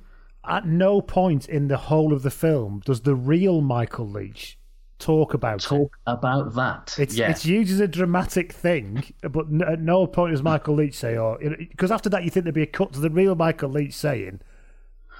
at 0.48 0.66
no 0.66 1.00
point 1.00 1.48
in 1.48 1.68
the 1.68 1.76
whole 1.76 2.12
of 2.12 2.22
the 2.22 2.30
film 2.30 2.82
does 2.84 3.02
the 3.02 3.14
real 3.14 3.60
Michael 3.60 4.08
Leitch 4.08 4.58
talk 4.98 5.34
about 5.34 5.64
it. 5.64 5.68
talk 5.68 5.98
about 6.06 6.54
that. 6.54 6.96
It's 6.98 7.16
yeah. 7.16 7.30
it's 7.30 7.44
used 7.44 7.72
as 7.72 7.80
a 7.80 7.88
dramatic 7.88 8.52
thing, 8.52 9.04
but 9.22 9.46
at 9.66 9.80
no 9.80 10.06
point 10.06 10.32
does 10.32 10.42
Michael 10.42 10.76
Leitch 10.76 10.94
say, 10.94 11.16
oh, 11.16 11.36
or 11.42 11.56
because 11.56 11.90
after 11.90 12.08
that 12.10 12.24
you 12.24 12.30
think 12.30 12.44
there'd 12.44 12.54
be 12.54 12.62
a 12.62 12.66
cut 12.66 12.92
to 12.92 13.00
the 13.00 13.10
real 13.10 13.34
Michael 13.34 13.70
Leitch 13.70 13.94
saying, 13.94 14.40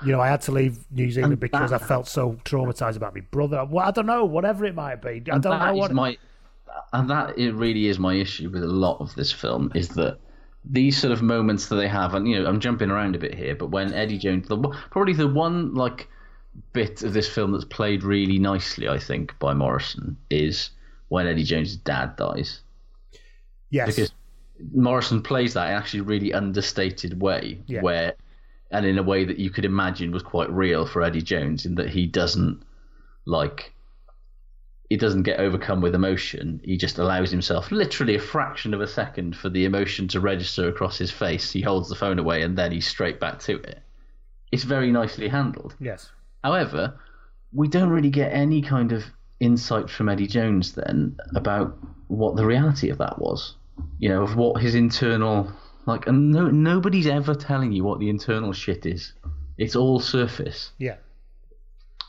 you 0.05 0.13
know, 0.13 0.21
I 0.21 0.29
had 0.29 0.41
to 0.43 0.53
leave 0.53 0.79
New 0.91 1.11
Zealand 1.11 1.33
And 1.35 1.41
because 1.41 1.71
that- 1.71 1.83
I 1.83 1.87
felt 1.87 2.07
so 2.09 2.33
traumatized 2.45 2.97
about 2.97 3.15
my 3.15 3.21
brother. 3.31 3.65
Well, 3.69 3.87
I 3.87 3.91
don't 3.91 4.07
know, 4.07 4.25
whatever 4.25 4.65
it 4.65 4.75
might 4.75 5.01
be. 5.03 5.09
I 5.09 5.39
don't 5.39 5.43
that 5.43 5.67
know 5.67 5.73
is 5.75 5.79
what. 5.81 5.93
my 5.93 6.17
and 6.95 7.09
that 7.11 7.39
it 7.39 7.53
really 7.53 7.87
is 7.89 7.99
my 7.99 8.15
issue 8.15 8.49
with 8.51 8.63
a 8.63 8.67
lot 8.67 8.99
of 9.01 9.15
this 9.15 9.31
film 9.31 9.71
is 9.75 9.89
that 9.91 10.19
these 10.65 10.97
sort 10.97 11.13
of 11.13 11.21
moments 11.23 11.67
that 11.67 11.77
they 11.77 11.89
have 11.89 12.15
and 12.15 12.27
you 12.27 12.39
know 12.41 12.49
I'm 12.49 12.61
jumping 12.61 12.91
around 12.91 13.15
a 13.15 13.19
bit 13.19 13.35
here 13.35 13.55
but 13.55 13.67
when 13.71 13.93
Eddie 13.93 14.17
Jones 14.17 14.49
the 14.49 14.57
probably 14.91 15.13
the 15.13 15.29
one 15.29 15.75
like 15.75 16.09
bit 16.73 17.03
of 17.03 17.13
this 17.13 17.29
film 17.29 17.53
that's 17.53 17.65
played 17.67 18.03
really 18.05 18.39
nicely 18.39 18.89
I 18.89 18.99
think 18.99 19.39
by 19.39 19.53
Morrison 19.53 20.17
is 20.31 20.71
when 21.09 21.27
Eddie 21.27 21.45
Jones' 21.45 21.77
dad 21.77 22.17
dies. 22.17 22.61
Yes. 23.71 23.87
Because 23.87 24.13
Morrison 24.75 25.23
plays 25.23 25.53
that 25.55 25.67
in 25.69 25.75
actually 25.75 26.01
really 26.03 26.33
understated 26.33 27.21
way, 27.21 27.61
Yeah. 27.67 27.83
where, 27.83 28.15
and 28.73 28.87
in 28.87 28.99
a 28.99 29.03
way 29.03 29.25
that 29.25 29.39
you 29.39 29.51
could 29.51 29.65
imagine 29.65 30.11
was 30.11 30.23
quite 30.23 30.51
real 30.51 30.87
for 30.87 31.03
Eddie 31.03 31.23
Jones, 31.23 31.67
in 31.67 31.75
that 31.77 31.91
he 31.91 32.07
doesn't 32.07 32.63
like, 33.27 33.73
he 34.89 34.97
doesn't 34.97 35.23
get 35.23 35.39
overcome 35.39 35.81
with 35.81 35.95
emotion. 35.95 36.61
He 36.65 36.77
just 36.77 36.99
allows 36.99 37.31
himself 37.31 37.71
literally 37.71 38.17
a 38.17 38.21
fraction 38.21 38.75
of 38.75 38.81
a 38.81 38.87
second 38.87 39.37
for 39.37 39.49
the 39.49 39.65
emotion 39.65 40.09
to 40.09 40.21
register 40.21 40.69
across 40.69 40.99
his 40.99 41.11
face. 41.11 41.51
He 41.51 41.61
holds 41.61 41.89
the 41.89 41.95
phone 41.95 42.19
away, 42.19 42.43
and 42.43 42.57
then 42.57 42.73
he's 42.73 42.87
straight 42.87 43.21
back 43.21 43.39
to 43.41 43.57
it. 43.57 43.81
It's 44.51 44.65
very 44.65 44.91
nicely 44.91 45.29
handled. 45.29 45.77
yes. 45.79 46.11
However, 46.43 46.99
we 47.53 47.69
don't 47.69 47.91
really 47.91 48.11
get 48.11 48.33
any 48.33 48.63
kind 48.63 48.91
of 48.93 49.05
insight 49.39 49.91
from 49.91 50.09
Eddie 50.09 50.27
Jones 50.27 50.73
then 50.73 51.17
about 51.35 51.79
what 52.09 52.37
the 52.37 52.47
reality 52.47 52.91
of 52.91 52.99
that 52.99 53.19
was. 53.19 53.55
You 53.99 54.09
know, 54.09 54.23
of 54.23 54.37
what 54.37 54.61
his 54.61 54.75
internal 54.75 55.53
like, 55.87 56.07
and 56.07 56.31
no, 56.31 56.49
nobody's 56.49 57.07
ever 57.07 57.35
telling 57.35 57.73
you 57.73 57.85
what 57.85 57.99
the 57.99 58.09
internal 58.09 58.53
shit 58.53 58.87
is. 58.87 59.13
It's 59.59 59.77
all 59.77 60.01
surface, 60.01 60.73
Yeah. 60.79 60.97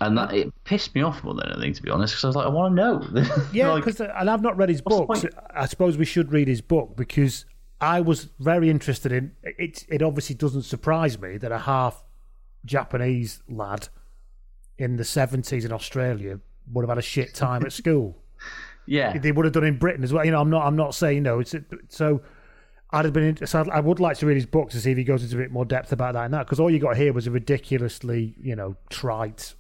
and 0.02 0.18
that 0.18 0.34
it 0.34 0.52
pissed 0.64 0.96
me 0.96 1.02
off 1.02 1.24
more 1.24 1.34
than 1.34 1.52
anything, 1.52 1.74
to 1.74 1.84
be 1.84 1.90
honest. 1.90 2.14
Because 2.14 2.24
I 2.24 2.28
was 2.28 2.36
like, 2.36 2.46
I 2.46 2.50
want 2.50 2.76
to 2.76 2.82
know. 2.82 3.26
Yeah, 3.54 3.72
Like, 3.72 3.84
because 3.86 4.02
uh, 4.02 4.14
and 4.18 4.30
I've 4.30 4.42
not 4.42 4.58
read 4.58 4.70
his 4.70 4.82
book. 4.82 5.08
point? 5.08 5.26
I 5.56 5.66
suppose 5.66 5.98
we 5.98 6.06
should 6.06 6.32
read 6.32 6.48
his 6.48 6.62
book 6.62 6.96
because 6.96 7.46
I 7.82 8.02
was 8.02 8.30
very 8.40 8.70
interested 8.70 9.12
in 9.12 9.34
it. 9.44 9.86
It 9.90 10.02
obviously 10.02 10.36
doesn't 10.36 10.64
surprise 10.64 11.20
me 11.20 11.38
that 11.38 11.52
a 11.52 11.60
half 11.60 12.04
Japanese 12.66 13.42
lad 13.50 13.90
in 14.78 14.96
the 14.96 15.04
seventies 15.04 15.66
in 15.66 15.72
Australia 15.74 16.40
would 16.72 16.84
have 16.84 16.90
had 16.90 16.98
a 16.98 17.02
shit 17.02 17.34
time 17.36 17.66
at 17.66 17.74
school. 17.82 18.18
yeah, 18.88 19.18
They 19.18 19.32
would 19.34 19.46
have 19.46 19.54
done 19.54 19.66
in 19.66 19.78
Britain 19.78 20.04
as 20.04 20.14
well. 20.14 20.24
You 20.26 20.32
know, 20.32 20.40
I'm 20.42 20.50
not. 20.50 20.66
I'm 20.66 20.76
not 20.78 20.96
saying 20.96 21.24
no. 21.24 21.40
It's 21.40 21.54
so. 21.90 22.22
I'd 22.94 23.06
have 23.06 23.14
been. 23.14 23.46
So 23.46 23.60
I'd- 23.72 24.02
like 24.04 24.18
to 24.20 24.26
read 24.26 24.36
his 24.36 24.46
book 24.46 24.70
to 24.70 24.80
see 24.80 24.92
if 24.92 24.98
he 24.98 25.04
goes 25.04 25.24
into 25.24 25.36
a 25.36 25.40
bit 25.40 25.52
more 25.52 25.66
depth 25.66 25.92
about 25.92 26.14
that 26.14 26.26
and 26.26 26.34
that. 26.34 26.46
Because 26.46 26.60
all 26.60 26.70
you 26.72 26.80
got 26.80 26.96
here 26.96 27.12
was 27.12 27.28
a 27.28 27.32
ridiculously, 27.32 28.36
you 28.42 28.56
know, 28.56 28.76
trite, 28.90 29.56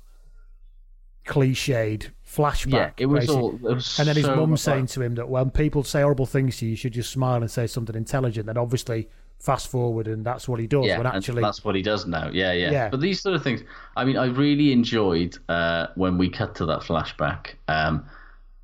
cliched 1.25 2.09
flashback. 2.27 2.71
yeah. 2.71 2.89
It 2.97 3.05
was 3.07 3.21
basically. 3.21 3.41
all. 3.41 3.55
It 3.55 3.61
was 3.75 3.99
And 3.99 4.07
then 4.07 4.15
his 4.15 4.25
so 4.25 4.35
mum 4.35 4.57
saying 4.57 4.87
to 4.87 5.01
him 5.01 5.15
that 5.15 5.29
when 5.29 5.49
people 5.49 5.83
say 5.83 6.01
horrible 6.01 6.25
things 6.25 6.57
to 6.57 6.65
you, 6.65 6.71
you 6.71 6.77
should 6.77 6.93
just 6.93 7.11
smile 7.11 7.41
and 7.41 7.49
say 7.49 7.67
something 7.67 7.95
intelligent. 7.95 8.45
Then 8.45 8.57
obviously 8.57 9.09
fast 9.39 9.67
forward, 9.69 10.07
and 10.07 10.25
that's 10.25 10.47
what 10.47 10.59
he 10.59 10.67
does. 10.67 10.85
yeah, 10.85 10.97
and 10.99 11.07
actually, 11.07 11.41
that's 11.41 11.65
what 11.65 11.75
he 11.75 11.81
does 11.81 12.05
now. 12.05 12.29
Yeah, 12.31 12.53
yeah, 12.53 12.71
Yeah. 12.71 12.89
But 12.89 13.01
these 13.01 13.21
sort 13.21 13.35
of 13.35 13.43
things, 13.43 13.61
I 13.97 14.05
mean, 14.05 14.17
I 14.17 14.25
really 14.27 14.71
enjoyed 14.71 15.37
uh, 15.49 15.87
when 15.95 16.17
we 16.17 16.29
cut 16.29 16.55
to 16.55 16.65
that 16.67 16.79
flashback. 16.79 17.55
Um, 17.67 18.05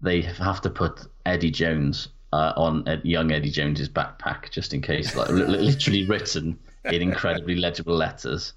they 0.01 0.21
have 0.21 0.61
to 0.61 0.69
put 0.69 1.01
Eddie 1.25 1.51
Jones 1.51 2.09
uh, 2.33 2.53
on 2.55 2.87
Ed, 2.87 3.01
young 3.03 3.31
Eddie 3.31 3.51
Jones's 3.51 3.89
backpack 3.89 4.49
just 4.51 4.73
in 4.73 4.81
case, 4.81 5.15
like 5.15 5.29
li- 5.29 5.45
literally 5.45 6.05
written 6.05 6.57
in 6.85 7.01
incredibly 7.01 7.55
legible 7.55 7.95
letters. 7.95 8.53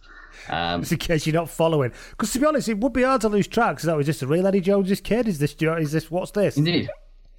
Um, 0.49 0.81
just 0.81 0.93
in 0.93 0.99
case 0.99 1.27
you're 1.27 1.35
not 1.35 1.51
following. 1.51 1.93
Because 2.11 2.33
to 2.33 2.39
be 2.39 2.47
honest, 2.47 2.69
it 2.69 2.79
would 2.79 2.93
be 2.93 3.03
hard 3.03 3.21
to 3.23 3.29
lose 3.29 3.47
track. 3.47 3.77
Because 3.77 3.87
that 3.87 3.97
was 3.97 4.07
just 4.07 4.23
a 4.23 4.27
real 4.27 4.47
Eddie 4.47 4.61
Jones's 4.61 5.01
kid. 5.01 5.29
Is 5.29 5.39
this? 5.39 5.55
Is 5.61 5.93
this? 5.93 6.11
What's 6.11 6.31
this? 6.33 6.57
indeed, 6.57 6.89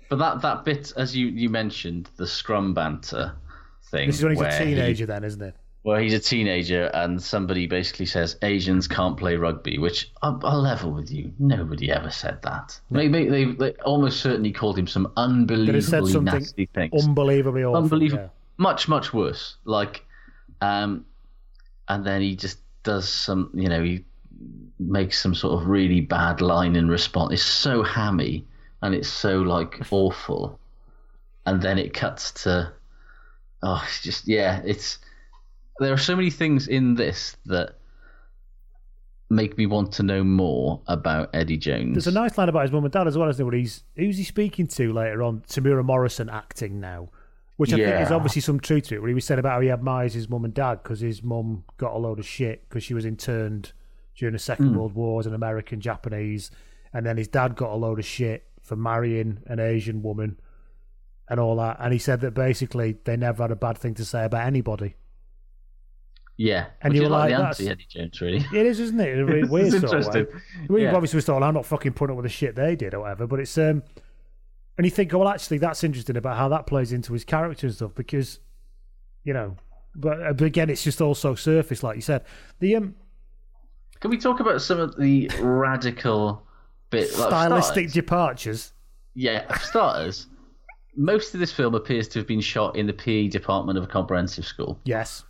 but 0.09 0.17
that 0.17 0.41
that 0.41 0.63
bit, 0.65 0.93
as 0.95 1.15
you 1.15 1.27
you 1.27 1.49
mentioned, 1.49 2.09
the 2.17 2.27
scrum 2.27 2.73
banter 2.73 3.33
thing. 3.91 4.07
This 4.07 4.17
is 4.17 4.23
when 4.23 4.33
he's 4.33 4.41
a 4.41 4.43
where 4.43 4.59
he- 4.59 4.65
teenager, 4.75 5.05
then, 5.05 5.23
isn't 5.23 5.41
it? 5.41 5.55
Well, 5.83 5.99
he's 5.99 6.13
a 6.13 6.19
teenager, 6.19 6.85
and 6.93 7.21
somebody 7.21 7.67
basically 7.67 8.05
says 8.05 8.37
Asians 8.41 8.87
can't 8.87 9.17
play 9.17 9.35
rugby, 9.35 9.79
which 9.79 10.09
I'll, 10.21 10.39
I'll 10.43 10.61
level 10.61 10.91
with 10.91 11.11
you. 11.11 11.33
Nobody 11.39 11.91
ever 11.91 12.09
said 12.09 12.41
that. 12.43 12.79
Maybe 12.89 13.27
they, 13.27 13.45
they 13.45 13.71
almost 13.83 14.21
certainly 14.21 14.53
called 14.53 14.79
him 14.79 14.87
some 14.87 15.11
unbelievably 15.17 15.81
said 15.81 16.05
something 16.07 16.23
nasty 16.23 16.67
things. 16.67 17.05
unbelievably 17.05 17.65
awful. 17.65 17.83
Unbelievable. 17.83 18.23
yeah. 18.23 18.29
Much, 18.57 18.87
much 18.87 19.13
worse. 19.13 19.57
Like, 19.65 20.05
um, 20.61 21.05
and 21.89 22.05
then 22.05 22.21
he 22.21 22.37
just 22.37 22.59
does 22.83 23.09
some, 23.09 23.49
you 23.53 23.67
know, 23.67 23.83
he 23.83 24.05
makes 24.79 25.21
some 25.21 25.35
sort 25.35 25.61
of 25.61 25.67
really 25.67 25.99
bad 25.99 26.39
line 26.39 26.77
in 26.77 26.87
response. 26.87 27.33
It's 27.33 27.43
so 27.43 27.83
hammy 27.83 28.45
and 28.81 28.95
it's 28.95 29.09
so 29.09 29.39
like 29.39 29.81
awful. 29.91 30.59
And 31.45 31.61
then 31.61 31.77
it 31.77 31.93
cuts 31.93 32.31
to, 32.43 32.71
oh, 33.61 33.83
it's 33.85 34.01
just 34.01 34.29
yeah, 34.29 34.61
it's 34.63 34.99
there 35.83 35.93
are 35.93 35.97
so 35.97 36.15
many 36.15 36.29
things 36.29 36.67
in 36.67 36.95
this 36.95 37.35
that 37.45 37.77
make 39.29 39.57
me 39.57 39.65
want 39.65 39.91
to 39.93 40.03
know 40.03 40.23
more 40.23 40.81
about 40.87 41.29
Eddie 41.33 41.57
Jones. 41.57 41.93
There's 41.93 42.07
a 42.07 42.11
nice 42.11 42.37
line 42.37 42.49
about 42.49 42.63
his 42.63 42.71
mum 42.71 42.83
and 42.83 42.93
dad 42.93 43.07
as 43.07 43.17
well, 43.17 43.29
isn't 43.29 43.37
there? 43.37 43.45
Where 43.45 43.55
he's 43.57 43.83
who's 43.95 44.17
he 44.17 44.23
speaking 44.23 44.67
to 44.67 44.93
later 44.93 45.23
on? 45.23 45.41
Temuera 45.47 45.83
Morrison 45.83 46.29
acting 46.29 46.79
now, 46.79 47.09
which 47.57 47.73
I 47.73 47.77
think 47.77 48.01
is 48.01 48.11
obviously 48.11 48.41
some 48.41 48.59
truth 48.59 48.85
to 48.89 48.95
it. 48.95 48.99
Where 48.99 49.07
he 49.09 49.15
was 49.15 49.25
saying 49.25 49.39
about 49.39 49.53
how 49.53 49.61
he 49.61 49.71
admires 49.71 50.13
his 50.13 50.29
mum 50.29 50.45
and 50.45 50.53
dad 50.53 50.83
because 50.83 50.99
his 50.99 51.23
mum 51.23 51.63
got 51.77 51.93
a 51.93 51.97
load 51.97 52.19
of 52.19 52.27
shit 52.27 52.67
because 52.69 52.83
she 52.83 52.93
was 52.93 53.05
interned 53.05 53.71
during 54.15 54.33
the 54.33 54.39
Second 54.39 54.69
Hmm. 54.69 54.77
World 54.77 54.93
War 54.93 55.19
as 55.19 55.25
an 55.25 55.33
American 55.33 55.81
Japanese, 55.81 56.51
and 56.93 57.05
then 57.05 57.17
his 57.17 57.27
dad 57.27 57.55
got 57.55 57.71
a 57.71 57.75
load 57.75 57.97
of 57.97 58.05
shit 58.05 58.47
for 58.61 58.75
marrying 58.75 59.39
an 59.47 59.59
Asian 59.59 60.03
woman 60.03 60.39
and 61.27 61.39
all 61.39 61.55
that. 61.55 61.77
And 61.79 61.91
he 61.91 61.99
said 61.99 62.21
that 62.21 62.35
basically 62.35 62.97
they 63.05 63.17
never 63.17 63.43
had 63.43 63.51
a 63.51 63.55
bad 63.55 63.77
thing 63.77 63.95
to 63.95 64.05
say 64.05 64.25
about 64.25 64.45
anybody. 64.45 64.95
Yeah, 66.37 66.67
and 66.81 66.93
you 66.95 67.01
is 67.03 67.09
were 67.09 67.15
like, 67.15 67.31
like, 67.31 67.57
the 67.57 67.69
Eddie 67.69 67.85
Jones, 67.87 68.19
really. 68.21 68.37
It 68.53 68.65
is, 68.65 68.79
isn't 68.79 68.99
it? 68.99 69.09
Really 69.11 69.43
weird 69.49 69.73
It's 69.73 69.79
sort 69.81 69.93
of 70.07 70.13
way. 70.13 70.19
interesting. 70.21 70.41
We 70.69 70.83
Yeah. 70.83 70.95
obviously 70.95 71.17
was 71.17 71.25
thought, 71.25 71.43
I'm 71.43 71.53
not 71.53 71.65
fucking 71.65 71.93
putting 71.93 72.13
up 72.13 72.17
with 72.17 72.25
the 72.25 72.29
shit 72.29 72.55
they 72.55 72.75
did 72.75 72.93
or 72.93 73.01
whatever, 73.01 73.27
but 73.27 73.39
it's 73.39 73.57
um, 73.57 73.83
and 74.77 74.85
you 74.85 74.89
think, 74.91 75.13
oh, 75.13 75.19
well, 75.19 75.27
actually, 75.29 75.59
that's 75.59 75.83
interesting 75.83 76.17
about 76.17 76.35
how 76.37 76.49
that 76.49 76.65
plays 76.65 76.91
into 76.91 77.13
his 77.13 77.23
character 77.23 77.67
and 77.67 77.75
stuff 77.75 77.93
because, 77.93 78.39
you 79.23 79.31
know, 79.33 79.55
but, 79.95 80.23
uh, 80.23 80.33
but 80.33 80.45
again, 80.45 80.71
it's 80.71 80.83
just 80.83 80.99
also 81.01 81.35
surface, 81.35 81.83
like 81.83 81.95
you 81.95 82.01
said. 82.01 82.23
The 82.59 82.77
um, 82.77 82.95
Can 83.99 84.09
we 84.09 84.17
talk 84.17 84.39
about 84.39 84.59
some 84.63 84.79
of 84.79 84.97
the 84.97 85.29
radical 85.39 86.41
bit 86.89 87.15
like 87.17 87.27
stylistic 87.27 87.73
starters? 87.89 87.93
departures. 87.93 88.73
Yeah, 89.13 89.53
for 89.53 89.59
starters, 89.63 90.25
most 90.95 91.35
of 91.35 91.39
this 91.39 91.51
film 91.51 91.75
appears 91.75 92.07
to 92.09 92.19
have 92.19 92.27
been 92.27 92.41
shot 92.41 92.75
in 92.75 92.87
the 92.87 92.93
PE 92.93 93.27
department 93.27 93.77
of 93.77 93.83
a 93.83 93.87
comprehensive 93.87 94.45
school. 94.45 94.79
Yes, 94.85 95.23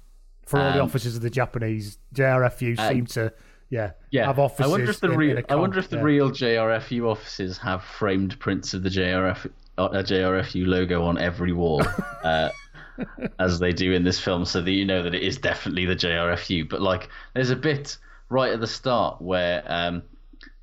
for 0.46 0.60
all 0.60 0.72
the 0.74 0.80
Um, 0.80 0.86
officers 0.86 1.16
of 1.16 1.22
the 1.22 1.30
Japanese 1.30 1.98
JRFU 2.14 2.78
uh, 2.78 2.90
seem 2.90 3.06
to, 3.08 3.34
yeah, 3.70 3.92
Yeah, 4.12 4.26
have 4.26 4.40
offices. 4.40 4.66
I 4.66 4.70
wonder 4.70 4.90
if 4.90 5.00
the 5.00 5.12
in, 5.12 5.18
real 5.18 5.38
in 5.38 5.46
I 5.50 5.56
wonder 5.56 5.80
if 5.80 5.90
the 5.90 5.98
yeah. 5.98 6.04
real 6.04 6.30
JRFU 6.32 7.06
offices 7.10 7.58
have 7.60 7.84
framed 7.84 8.40
prints 8.40 8.74
of 8.74 8.84
the 8.84 8.90
JRF 8.90 9.50
uh, 9.78 9.90
JRFU 9.90 10.68
logo 10.68 11.04
on 11.04 11.18
every 11.18 11.54
wall, 11.54 11.82
uh, 12.24 12.50
as 13.40 13.60
they 13.60 13.72
do 13.72 13.94
in 13.94 14.04
this 14.04 14.20
film, 14.20 14.46
so 14.46 14.62
that 14.62 14.72
you 14.72 14.86
know 14.86 15.02
that 15.04 15.16
it 15.16 15.24
is 15.24 15.38
definitely 15.38 15.86
the 15.86 15.96
JRFU. 15.96 16.70
But 16.70 16.82
like, 16.82 17.10
there's 17.34 17.50
a 17.50 17.56
bit 17.56 17.98
right 18.30 18.52
at 18.52 18.60
the 18.60 18.68
start 18.68 19.22
where 19.22 19.64
um, 19.66 20.04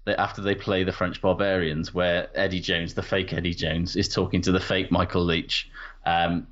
they, 0.04 0.14
after 0.14 0.42
they 0.42 0.54
play 0.54 0.84
the 0.84 0.92
French 0.92 1.20
Barbarians, 1.20 1.92
where 1.92 2.28
Eddie 2.34 2.60
Jones, 2.60 2.94
the 2.94 3.02
fake 3.02 3.32
Eddie 3.32 3.54
Jones, 3.54 3.96
is 3.96 4.08
talking 4.08 4.40
to 4.42 4.52
the 4.52 4.60
fake 4.60 4.90
Michael 4.90 5.24
Leitch. 5.24 5.70
Um, 6.06 6.46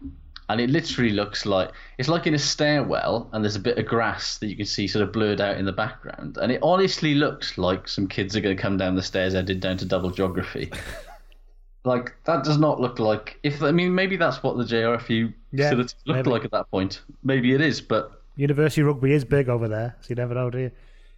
and 0.48 0.60
it 0.60 0.70
literally 0.70 1.10
looks 1.10 1.44
like 1.46 1.70
it's 1.98 2.08
like 2.08 2.26
in 2.26 2.34
a 2.34 2.38
stairwell, 2.38 3.28
and 3.32 3.44
there's 3.44 3.56
a 3.56 3.60
bit 3.60 3.78
of 3.78 3.86
grass 3.86 4.38
that 4.38 4.46
you 4.48 4.56
can 4.56 4.66
see 4.66 4.86
sort 4.86 5.02
of 5.02 5.12
blurred 5.12 5.40
out 5.40 5.56
in 5.56 5.64
the 5.64 5.72
background, 5.72 6.38
and 6.40 6.50
it 6.52 6.60
honestly 6.62 7.14
looks 7.14 7.58
like 7.58 7.86
some 7.88 8.06
kids 8.06 8.36
are 8.36 8.40
going 8.40 8.56
to 8.56 8.62
come 8.62 8.76
down 8.76 8.94
the 8.96 9.02
stairs 9.02 9.34
headed 9.34 9.60
down 9.60 9.76
to 9.78 9.84
double 9.84 10.10
geography. 10.10 10.70
like 11.84 12.14
that 12.24 12.44
does 12.44 12.58
not 12.58 12.80
look 12.80 12.98
like 12.98 13.38
if 13.42 13.62
I 13.62 13.70
mean 13.70 13.94
maybe 13.94 14.16
that's 14.16 14.42
what 14.42 14.56
the 14.58 14.64
JRFU 14.64 15.32
Yeah, 15.52 15.64
facilities 15.70 15.94
looked 16.06 16.16
maybe. 16.26 16.30
like 16.30 16.44
at 16.44 16.50
that 16.50 16.70
point. 16.70 17.02
Maybe 17.22 17.54
it 17.54 17.60
is, 17.60 17.80
but 17.80 18.22
University 18.36 18.82
rugby 18.82 19.12
is 19.12 19.24
big 19.24 19.48
over 19.48 19.68
there, 19.68 19.96
so 20.00 20.06
you 20.10 20.16
never 20.16 20.34
know, 20.34 20.50
do 20.50 20.58
you? 20.58 20.70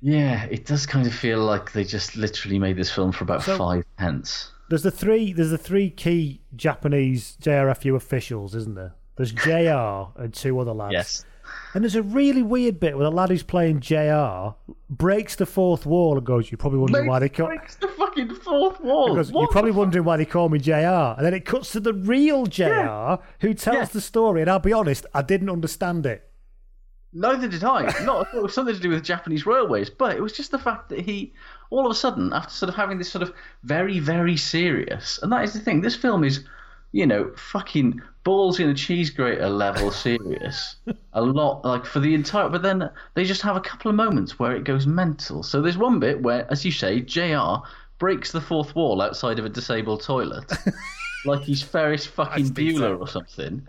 yeah, 0.03 0.45
it 0.45 0.65
does 0.65 0.87
kind 0.87 1.07
of 1.07 1.15
feel 1.15 1.41
like 1.41 1.73
they 1.73 1.85
just 1.85 2.17
literally 2.17 2.59
made 2.59 2.77
this 2.77 2.91
film 2.91 3.13
for 3.13 3.25
about 3.25 3.43
So- 3.43 3.59
five 3.59 3.85
pence. 3.99 4.51
There's 4.71 4.83
the 4.85 4.91
three. 4.93 5.33
There's 5.33 5.51
the 5.51 5.59
three 5.59 5.91
key 5.91 6.43
Japanese 6.55 7.37
JRFU 7.43 7.97
officials, 7.97 8.55
isn't 8.55 8.77
there? 8.77 8.95
There's 9.21 9.33
JR 9.33 10.19
and 10.23 10.33
two 10.33 10.59
other 10.59 10.73
lads. 10.73 10.93
Yes. 10.95 11.25
And 11.75 11.85
there's 11.85 11.95
a 11.95 12.03
really 12.03 12.43
weird 12.43 12.81
bit 12.81 12.97
where 12.97 13.05
the 13.05 13.11
lad 13.15 13.29
who's 13.29 13.43
playing 13.43 13.81
JR 13.81 14.55
breaks 14.89 15.37
the 15.37 15.45
fourth 15.45 15.85
wall 15.85 16.17
and 16.17 16.25
goes, 16.25 16.51
"You're 16.51 16.57
probably 16.57 16.79
wondering 16.79 17.07
why 17.07 17.19
they 17.19 17.29
call." 17.29 17.49
breaks 17.49 17.75
the 17.77 17.89
fucking 17.89 18.35
fourth 18.37 18.81
wall. 18.81 19.11
Because 19.11 19.31
What 19.31 19.43
you're 19.43 19.49
probably 19.51 19.73
the 19.73 19.79
wondering 19.79 20.05
why 20.07 20.17
they 20.17 20.25
call 20.25 20.49
me 20.49 20.59
JR. 20.59 21.17
And 21.19 21.27
then 21.27 21.35
it 21.35 21.45
cuts 21.45 21.73
to 21.73 21.81
the 21.81 21.93
real 21.93 22.47
JR 22.47 23.19
who 23.41 23.53
tells 23.53 23.77
Yeah. 23.77 23.85
the 23.85 24.01
story. 24.01 24.41
And 24.41 24.51
I'll 24.51 24.59
be 24.59 24.73
honest, 24.73 25.05
I 25.13 25.21
didn't 25.21 25.51
understand 25.51 26.07
it. 26.07 26.27
Neither 27.13 27.47
did 27.47 27.63
I. 27.63 27.93
Not 28.05 28.29
it 28.33 28.43
was 28.43 28.55
something 28.55 28.75
to 28.75 28.81
do 28.81 28.89
with 28.89 29.05
Japanese 29.05 29.45
railways, 29.45 29.91
but 29.91 30.17
it 30.17 30.23
was 30.23 30.33
just 30.33 30.53
the 30.53 30.59
fact 30.59 30.89
that 30.89 31.01
he, 31.01 31.35
all 31.69 31.85
of 31.85 31.93
a 31.93 31.95
sudden, 31.95 32.33
after 32.33 32.53
sort 32.55 32.71
of 32.71 32.75
having 32.77 32.97
this 32.97 33.11
sort 33.11 33.23
of 33.23 33.35
very, 33.65 33.99
very 33.99 34.39
serious, 34.39 35.19
and 35.23 35.31
that 35.31 35.45
is 35.45 35.53
the 35.53 35.61
thing. 35.61 35.83
This 35.83 35.97
film 35.97 36.25
is, 36.25 36.45
you 36.93 37.07
know, 37.07 37.33
fucking 37.37 38.01
balls 38.25 38.61
in 38.61 38.69
a 38.69 38.75
cheese 38.75 39.11
grater 39.11 39.49
level 39.49 39.91
serious. 40.07 40.77
a 41.13 41.23
lot, 41.23 41.65
like 41.65 41.85
for 41.87 42.01
the 42.01 42.15
entire. 42.15 42.49
But 42.49 42.63
then 42.63 42.91
they 43.15 43.25
just 43.25 43.43
have 43.43 43.57
a 43.57 43.61
couple 43.61 43.89
of 43.91 43.95
moments 43.97 44.39
where 44.39 44.55
it 44.55 44.65
goes 44.65 44.87
mental. 44.87 45.43
So 45.43 45.61
there's 45.63 45.79
one 45.79 45.99
bit 46.01 46.23
where, 46.23 46.51
as 46.51 46.65
you 46.65 46.73
say, 46.73 47.01
Jr. 47.01 47.65
breaks 47.99 48.33
the 48.33 48.41
fourth 48.41 48.75
wall 48.75 49.01
outside 49.03 49.39
of 49.39 49.45
a 49.45 49.49
disabled 49.49 50.03
toilet. 50.03 50.51
like 51.25 51.41
he's 51.43 51.63
Ferris 51.63 52.07
fucking 52.07 52.55
think 52.55 52.79
so. 52.79 52.97
Or 52.97 53.07
something, 53.09 53.67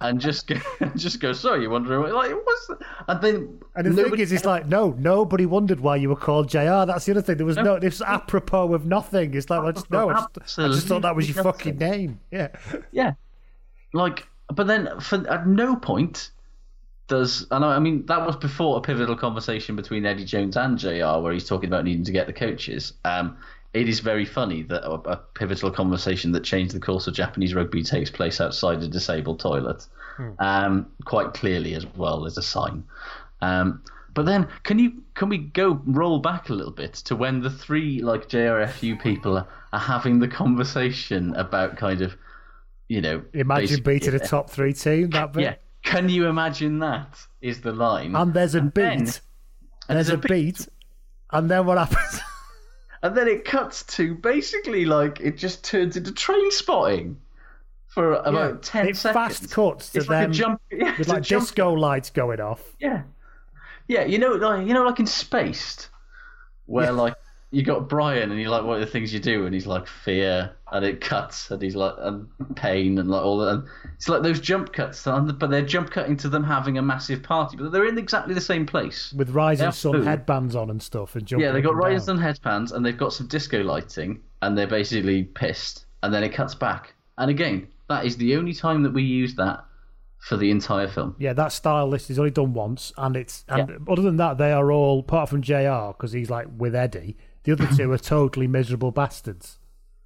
and 0.00 0.20
just 0.20 0.46
go, 0.46 0.56
just 0.96 1.20
go. 1.20 1.32
Sorry, 1.32 1.62
you 1.62 1.70
wondering 1.70 2.00
what- 2.00 2.12
like 2.14 2.32
what's 2.32 2.66
the-" 2.68 2.78
and 3.08 3.20
then 3.22 3.60
And 3.76 3.86
the 3.86 4.04
thing 4.04 4.18
is, 4.18 4.32
it's 4.32 4.44
like, 4.44 4.66
no, 4.66 4.94
nobody 4.98 5.46
wondered 5.46 5.80
why 5.80 5.96
you 5.96 6.08
were 6.08 6.16
called 6.16 6.48
JR. 6.48 6.84
That's 6.86 7.04
the 7.04 7.12
other 7.12 7.22
thing. 7.22 7.36
There 7.36 7.46
was 7.46 7.56
no, 7.56 7.74
it's 7.74 8.00
apropos 8.00 8.74
of 8.74 8.84
nothing. 8.86 9.34
It's 9.34 9.48
like, 9.50 9.60
I 9.62 9.72
just, 9.72 9.90
no, 9.90 10.10
I 10.10 10.24
just, 10.38 10.58
I 10.58 10.66
just 10.68 10.86
thought 10.86 11.02
that 11.02 11.14
was 11.16 11.28
your 11.28 11.38
Absolutely 11.38 11.72
fucking 11.72 11.78
name. 11.78 12.20
Yeah. 12.30 12.48
Yeah. 12.92 13.12
Like, 13.92 14.26
but 14.52 14.66
then 14.66 15.00
for 15.00 15.26
at 15.28 15.46
no 15.46 15.76
point 15.76 16.30
does 17.06 17.46
and 17.50 17.64
I 17.64 17.76
I 17.76 17.78
mean 17.78 18.04
that 18.06 18.26
was 18.26 18.36
before 18.36 18.76
a 18.78 18.80
pivotal 18.80 19.16
conversation 19.16 19.76
between 19.76 20.04
Eddie 20.04 20.24
Jones 20.24 20.56
and 20.56 20.78
JR 20.78 21.18
where 21.20 21.32
he's 21.32 21.48
talking 21.48 21.68
about 21.68 21.84
needing 21.84 22.04
to 22.04 22.12
get 22.12 22.26
the 22.26 22.32
coaches. 22.32 22.92
Um, 23.04 23.38
it 23.74 23.88
is 23.88 24.00
very 24.00 24.24
funny 24.24 24.62
that 24.62 24.82
a, 24.84 24.92
a 24.92 25.16
pivotal 25.16 25.70
conversation 25.70 26.32
that 26.32 26.44
changed 26.44 26.74
the 26.74 26.80
course 26.80 27.06
of 27.06 27.14
Japanese 27.14 27.54
rugby 27.54 27.82
takes 27.82 28.10
place 28.10 28.40
outside 28.40 28.82
a 28.82 28.88
disabled 28.88 29.40
toilet. 29.40 29.86
Um, 30.38 30.90
quite 31.04 31.34
clearly 31.34 31.74
as 31.74 31.86
well 31.96 32.26
as 32.26 32.36
a 32.38 32.42
sign. 32.42 32.84
Um, 33.40 33.82
but 34.14 34.26
then, 34.26 34.48
can 34.64 34.78
you 34.80 35.02
can 35.14 35.28
we 35.28 35.38
go 35.38 35.80
roll 35.86 36.18
back 36.18 36.48
a 36.48 36.54
little 36.54 36.72
bit 36.72 36.94
to 36.94 37.14
when 37.14 37.40
the 37.40 37.50
three 37.50 38.00
like 38.02 38.28
JRFU 38.28 39.00
people 39.00 39.36
are, 39.36 39.46
are 39.72 39.78
having 39.78 40.18
the 40.18 40.26
conversation 40.26 41.36
about 41.36 41.76
kind 41.76 42.02
of, 42.02 42.16
you 42.88 43.00
know, 43.00 43.22
Imagine 43.34 43.82
beating 43.82 44.14
a 44.14 44.18
top 44.18 44.50
three 44.50 44.72
team. 44.72 45.10
That 45.10 45.32
bit. 45.32 45.42
Yeah, 45.42 45.54
can 45.82 46.08
you 46.08 46.26
imagine 46.26 46.78
that? 46.80 47.18
Is 47.40 47.60
the 47.60 47.72
line? 47.72 48.16
And 48.16 48.32
there's 48.34 48.54
a 48.54 48.62
beat. 48.62 48.72
then- 48.74 49.04
there's 49.04 49.20
there's 49.88 50.10
a 50.10 50.14
a 50.14 50.18
beat. 50.18 50.68
And 51.30 51.50
then 51.50 51.66
what 51.66 51.78
happens? 51.78 52.20
and 53.02 53.16
then 53.16 53.28
it 53.28 53.44
cuts 53.44 53.82
to 53.96 54.14
basically 54.14 54.84
like 54.86 55.20
it 55.20 55.36
just 55.36 55.62
turns 55.64 55.96
into 55.96 56.12
train 56.12 56.50
spotting 56.50 57.18
for 57.86 58.14
about 58.14 58.54
Yeah, 58.54 58.58
ten 58.62 58.88
it 58.88 58.96
seconds. 58.96 59.38
fast 59.38 59.50
cuts 59.50 59.90
to 59.90 59.98
it's 59.98 60.08
like 60.08 60.22
them 60.22 60.30
a 60.30 60.34
jump, 60.34 60.60
yeah, 60.70 60.94
with 60.98 61.08
like 61.08 61.22
jump- 61.22 61.44
disco 61.44 61.72
lights 61.72 62.10
going 62.10 62.40
off. 62.40 62.62
Yeah, 62.80 63.02
yeah. 63.86 64.04
You 64.04 64.18
know, 64.18 64.32
like 64.32 64.66
you 64.66 64.74
know, 64.74 64.84
like 64.84 65.00
in 65.00 65.06
Spaced, 65.06 65.88
where 66.66 66.92
like 66.92 67.14
you 67.50 67.62
got 67.62 67.88
Brian 67.88 68.30
and 68.30 68.38
you're 68.40 68.50
like, 68.50 68.64
what 68.64 68.76
are 68.76 68.80
the 68.80 68.86
things 68.86 69.12
you 69.12 69.20
do? 69.20 69.46
And 69.46 69.54
he's 69.54 69.66
like 69.66 69.86
fear, 69.86 70.54
and 70.70 70.84
it 70.84 71.00
cuts, 71.00 71.50
and 71.50 71.62
he's 71.62 71.74
like 71.74 71.94
and 71.98 72.28
pain, 72.56 72.98
and 72.98 73.10
like 73.10 73.22
all 73.22 73.38
that. 73.38 73.48
And 73.48 73.64
it's 73.94 74.08
like 74.08 74.22
those 74.22 74.40
jump 74.40 74.72
cuts, 74.72 75.02
but 75.04 75.48
they're 75.48 75.62
jump 75.62 75.90
cutting 75.90 76.16
to 76.18 76.28
them 76.28 76.44
having 76.44 76.76
a 76.76 76.82
massive 76.82 77.22
party, 77.22 77.56
but 77.56 77.72
they're 77.72 77.86
in 77.86 77.96
exactly 77.96 78.34
the 78.34 78.40
same 78.40 78.66
place. 78.66 79.14
With 79.14 79.30
rising 79.30 79.64
Yeah, 79.64 79.70
sun 79.70 79.92
food. 79.92 80.04
headbands 80.04 80.54
on 80.54 80.68
and 80.68 80.82
stuff 80.82 81.16
and 81.16 81.26
jumping. 81.26 81.46
Yeah, 81.46 81.52
they 81.52 81.60
up 81.60 81.74
got 81.74 81.90
and 81.90 82.02
Sun 82.02 82.18
headbands, 82.18 82.72
and 82.72 82.84
they've 82.84 82.98
got 82.98 83.12
some 83.14 83.28
disco 83.28 83.62
lighting, 83.62 84.20
and 84.42 84.56
they're 84.56 84.66
basically 84.66 85.24
pissed. 85.24 85.86
And 86.02 86.12
then 86.12 86.22
it 86.22 86.34
cuts 86.34 86.54
back, 86.54 86.94
and 87.16 87.30
again, 87.30 87.68
that 87.88 88.04
is 88.04 88.16
the 88.18 88.36
only 88.36 88.52
time 88.52 88.82
that 88.82 88.92
we 88.92 89.02
use 89.02 89.34
that 89.36 89.64
for 90.20 90.36
the 90.36 90.50
entire 90.50 90.86
film. 90.88 91.16
Yeah, 91.18 91.32
that 91.32 91.52
style 91.52 91.88
list 91.88 92.10
is 92.10 92.18
only 92.18 92.30
done 92.30 92.52
once, 92.52 92.92
and 92.98 93.16
it's 93.16 93.44
and 93.48 93.88
other 93.88 94.02
than 94.02 94.16
that, 94.18 94.36
they 94.36 94.52
are 94.52 94.70
all 94.70 95.00
apart 95.00 95.28
from 95.28 95.42
Jr. 95.42 95.88
because 95.88 96.12
he's 96.12 96.28
like 96.28 96.46
with 96.56 96.74
Eddie. 96.74 97.16
The 97.44 97.52
other 97.52 97.68
two 97.76 97.90
are 97.92 97.98
totally 97.98 98.46
miserable 98.46 98.90
bastards. 98.90 99.58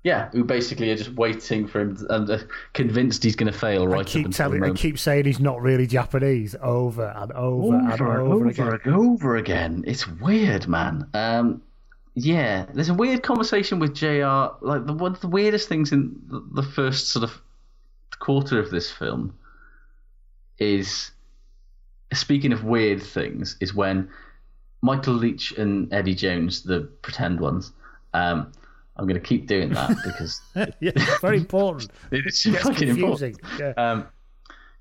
Yeah, 0.05 0.30
who 0.30 0.43
basically 0.43 0.91
are 0.91 0.97
just 0.97 1.12
waiting 1.14 1.68
for 1.68 1.80
him 1.80 2.07
and 2.11 2.28
uh, 2.28 2.39
convinced 2.72 3.22
he's 3.22 3.37
going 3.37 3.53
to 3.53 3.57
fail 3.57 3.87
right 3.87 4.01
I 4.01 4.05
keep 4.05 4.26
until 4.26 4.47
telling, 4.47 4.61
the 4.61 4.70
I 4.70 4.72
keep 4.72 4.99
saying 4.99 5.26
he's 5.26 5.39
not 5.39 5.62
really 5.62 5.87
Japanese 5.87 6.57
over 6.61 7.14
and 7.16 7.30
over, 7.33 7.76
and 7.76 7.93
over 7.93 8.20
over, 8.20 8.43
and 8.43 8.51
again. 8.51 8.66
over 8.66 8.80
and 8.85 8.95
over 8.95 9.37
again. 9.37 9.85
It's 9.87 10.09
weird, 10.09 10.66
man. 10.66 11.09
Um, 11.14 11.62
yeah, 12.14 12.66
there's 12.74 12.89
a 12.89 12.95
weird 12.95 13.22
conversation 13.22 13.78
with 13.78 13.95
Jr. 13.95 14.57
Like 14.61 14.87
the 14.87 14.93
one 14.93 15.12
of 15.12 15.20
the 15.20 15.28
weirdest 15.28 15.68
things 15.68 15.93
in 15.93 16.20
the, 16.26 16.62
the 16.62 16.68
first 16.68 17.11
sort 17.11 17.22
of 17.22 17.41
quarter 18.18 18.59
of 18.59 18.70
this 18.70 18.91
film 18.91 19.35
is 20.59 21.12
speaking 22.12 22.53
of 22.53 22.64
weird 22.64 23.03
things 23.03 23.57
is 23.61 23.72
when 23.72 24.09
Michael 24.83 25.14
Leitch 25.14 25.53
and 25.53 25.93
Eddie 25.93 26.14
Jones, 26.14 26.62
the 26.62 26.80
pretend 27.03 27.41
ones. 27.41 27.72
Um, 28.12 28.53
I'm 28.97 29.07
going 29.07 29.20
to 29.20 29.26
keep 29.26 29.47
doing 29.47 29.70
that 29.70 29.89
because 30.05 30.41
yeah, 30.55 30.93
it's 30.95 31.20
very 31.20 31.39
important. 31.39 31.91
it's 32.11 32.43
fucking 32.43 32.74
confusing. 32.74 33.30
important 33.30 33.59
Yeah. 33.59 33.72
um, 33.76 34.07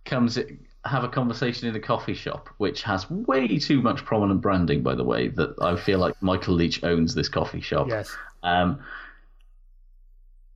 comes 0.05 0.37
have 0.85 1.03
a 1.03 1.07
conversation 1.07 1.67
in 1.67 1.75
a 1.75 1.79
coffee 1.79 2.15
shop, 2.15 2.49
which 2.57 2.81
has 2.81 3.09
way 3.09 3.59
too 3.59 3.81
much 3.81 4.03
prominent 4.03 4.41
branding, 4.41 4.81
by 4.81 4.95
the 4.95 5.03
way. 5.03 5.27
That 5.27 5.55
I 5.61 5.75
feel 5.75 5.99
like 5.99 6.19
Michael 6.21 6.55
Leitch 6.55 6.83
owns 6.83 7.13
this 7.13 7.29
coffee 7.29 7.61
shop. 7.61 7.87
Yes. 7.89 8.15
Um, 8.43 8.79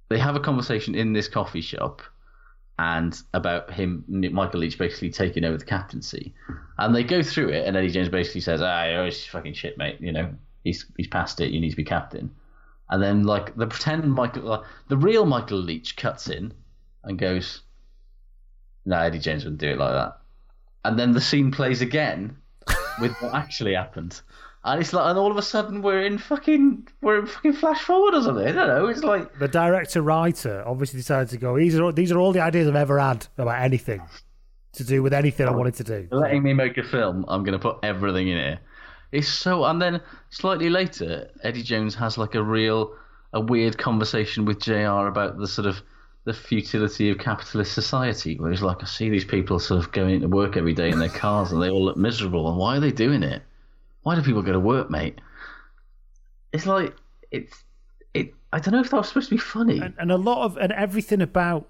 they 0.10 0.18
have 0.18 0.36
a 0.36 0.40
conversation 0.40 0.96
in 0.96 1.14
this 1.14 1.28
coffee 1.28 1.62
shop, 1.62 2.02
and 2.78 3.18
about 3.34 3.72
him, 3.72 4.04
Michael 4.08 4.60
Leitch, 4.60 4.78
basically 4.78 5.10
taking 5.10 5.46
over 5.46 5.58
the 5.58 5.66
captaincy, 5.66 6.34
and 6.78 6.94
they 6.94 7.04
go 7.04 7.24
through 7.24 7.50
it, 7.50 7.66
and 7.66 7.78
Eddie 7.78 7.90
Jones 7.90 8.10
basically 8.10 8.42
says, 8.42 8.62
"Ah, 8.62 8.86
oh, 8.88 9.06
it's 9.06 9.26
fucking 9.26 9.54
shit, 9.54 9.78
mate. 9.78 9.98
You 10.02 10.12
know, 10.12 10.34
he's 10.64 10.86
he's 10.98 11.08
past 11.08 11.40
it. 11.40 11.52
You 11.52 11.62
need 11.62 11.70
to 11.70 11.76
be 11.76 11.86
captain." 11.86 12.32
And 12.90 13.02
then, 13.02 13.24
like 13.24 13.56
the 13.56 13.68
pretend 13.68 14.12
Michael, 14.12 14.52
uh, 14.52 14.64
the 14.90 14.98
real 14.98 15.26
Michael 15.26 15.60
Leitch 15.60 15.96
cuts 15.96 16.30
in 16.30 16.54
and 17.04 17.18
goes, 17.18 17.62
"No, 18.86 18.98
Eddie 18.98 19.20
Jones 19.20 19.46
wouldn't 19.46 19.62
do 19.62 19.70
it 19.70 19.78
like 19.78 19.94
that." 19.94 20.18
And 20.84 21.00
then 21.00 21.14
the 21.14 21.22
scene 21.22 21.52
plays 21.52 21.82
again 21.82 22.38
with 23.00 23.14
what 23.22 23.34
actually 23.34 23.74
happened, 23.74 24.22
and 24.66 24.82
it's 24.82 24.94
like, 24.94 25.08
and 25.08 25.20
all 25.20 25.30
of 25.30 25.38
a 25.38 25.44
sudden 25.44 25.84
we're 25.84 26.02
in 26.02 26.18
fucking, 26.18 26.88
we're 27.02 27.20
in 27.20 27.28
fucking 27.28 27.54
flash 27.54 27.84
forward 27.84 28.16
or 28.16 28.24
something. 28.24 28.48
I 28.48 28.52
don't 28.52 28.68
know. 28.68 28.88
It's 28.88 29.04
like, 29.04 29.38
The 29.38 29.48
director 29.48 30.02
writer 30.02 30.64
obviously 30.66 31.00
decided 31.00 31.30
to 31.30 31.38
go. 31.38 31.56
These 31.56 31.78
are 31.78 31.84
all, 31.84 31.94
these 31.94 32.12
are 32.12 32.20
all 32.20 32.32
the 32.32 32.42
ideas 32.42 32.68
I've 32.68 32.76
ever 32.76 32.98
had 32.98 33.28
about 33.38 33.62
anything 33.62 34.02
to 34.74 34.84
do 34.84 35.04
with 35.04 35.14
anything 35.14 35.48
I 35.48 35.52
oh, 35.52 35.58
wanted 35.58 35.76
to 35.76 35.84
do. 35.84 36.08
letting 36.12 36.42
me 36.42 36.54
make 36.54 36.78
a 36.78 36.84
film, 36.84 37.26
I'm 37.28 37.44
going 37.44 37.54
to 37.54 37.60
put 37.60 37.78
everything 37.84 38.28
in 38.28 38.38
it. 38.38 38.60
It's 39.12 39.28
so, 39.28 39.66
and 39.66 39.80
then 39.80 40.02
slightly 40.32 40.70
later, 40.72 41.30
Eddie 41.44 41.62
Jones 41.62 41.94
has 41.96 42.18
like 42.18 42.34
a 42.34 42.44
real, 42.44 42.96
a 43.34 43.40
weird 43.40 43.78
conversation 43.78 44.46
with 44.46 44.60
JR 44.60 45.08
about 45.08 45.38
the 45.38 45.48
sort 45.48 45.68
of 45.68 45.80
the 46.24 46.34
futility 46.34 47.12
of 47.12 47.20
capitalist 47.20 47.72
society, 47.74 48.40
where 48.40 48.50
he's 48.50 48.64
like, 48.64 48.82
I 48.82 48.88
see 48.88 49.12
these 49.12 49.26
people 49.26 49.60
sort 49.60 49.86
of 49.86 49.92
going 49.92 50.22
to 50.22 50.28
work 50.28 50.58
every 50.58 50.74
day 50.74 50.90
in 50.90 50.98
their 50.98 51.08
cars 51.08 51.52
and 51.52 51.62
they 51.62 51.70
all 51.70 51.86
look 51.86 51.98
miserable, 51.98 52.50
and 52.50 52.58
why 52.58 52.78
are 52.78 52.80
they 52.80 52.92
doing 52.92 53.22
it? 53.22 53.44
Why 54.06 54.14
do 54.14 54.22
people 54.22 54.44
go 54.44 54.54
to 54.54 54.60
work, 54.60 54.92
mate? 54.92 55.20
It's 56.54 56.68
like 56.68 56.96
it's 57.32 57.64
it. 58.14 58.36
I 58.54 58.60
don't 58.60 58.74
know 58.76 58.80
if 58.82 58.92
that 58.92 58.98
was 58.98 59.08
supposed 59.08 59.30
to 59.30 59.36
be 59.36 59.40
funny. 59.40 59.80
and, 59.80 59.96
and 59.98 60.12
a 60.12 60.16
lot 60.18 60.46
of 60.46 60.58
and 60.58 60.72
everything 60.72 61.22
about 61.22 61.68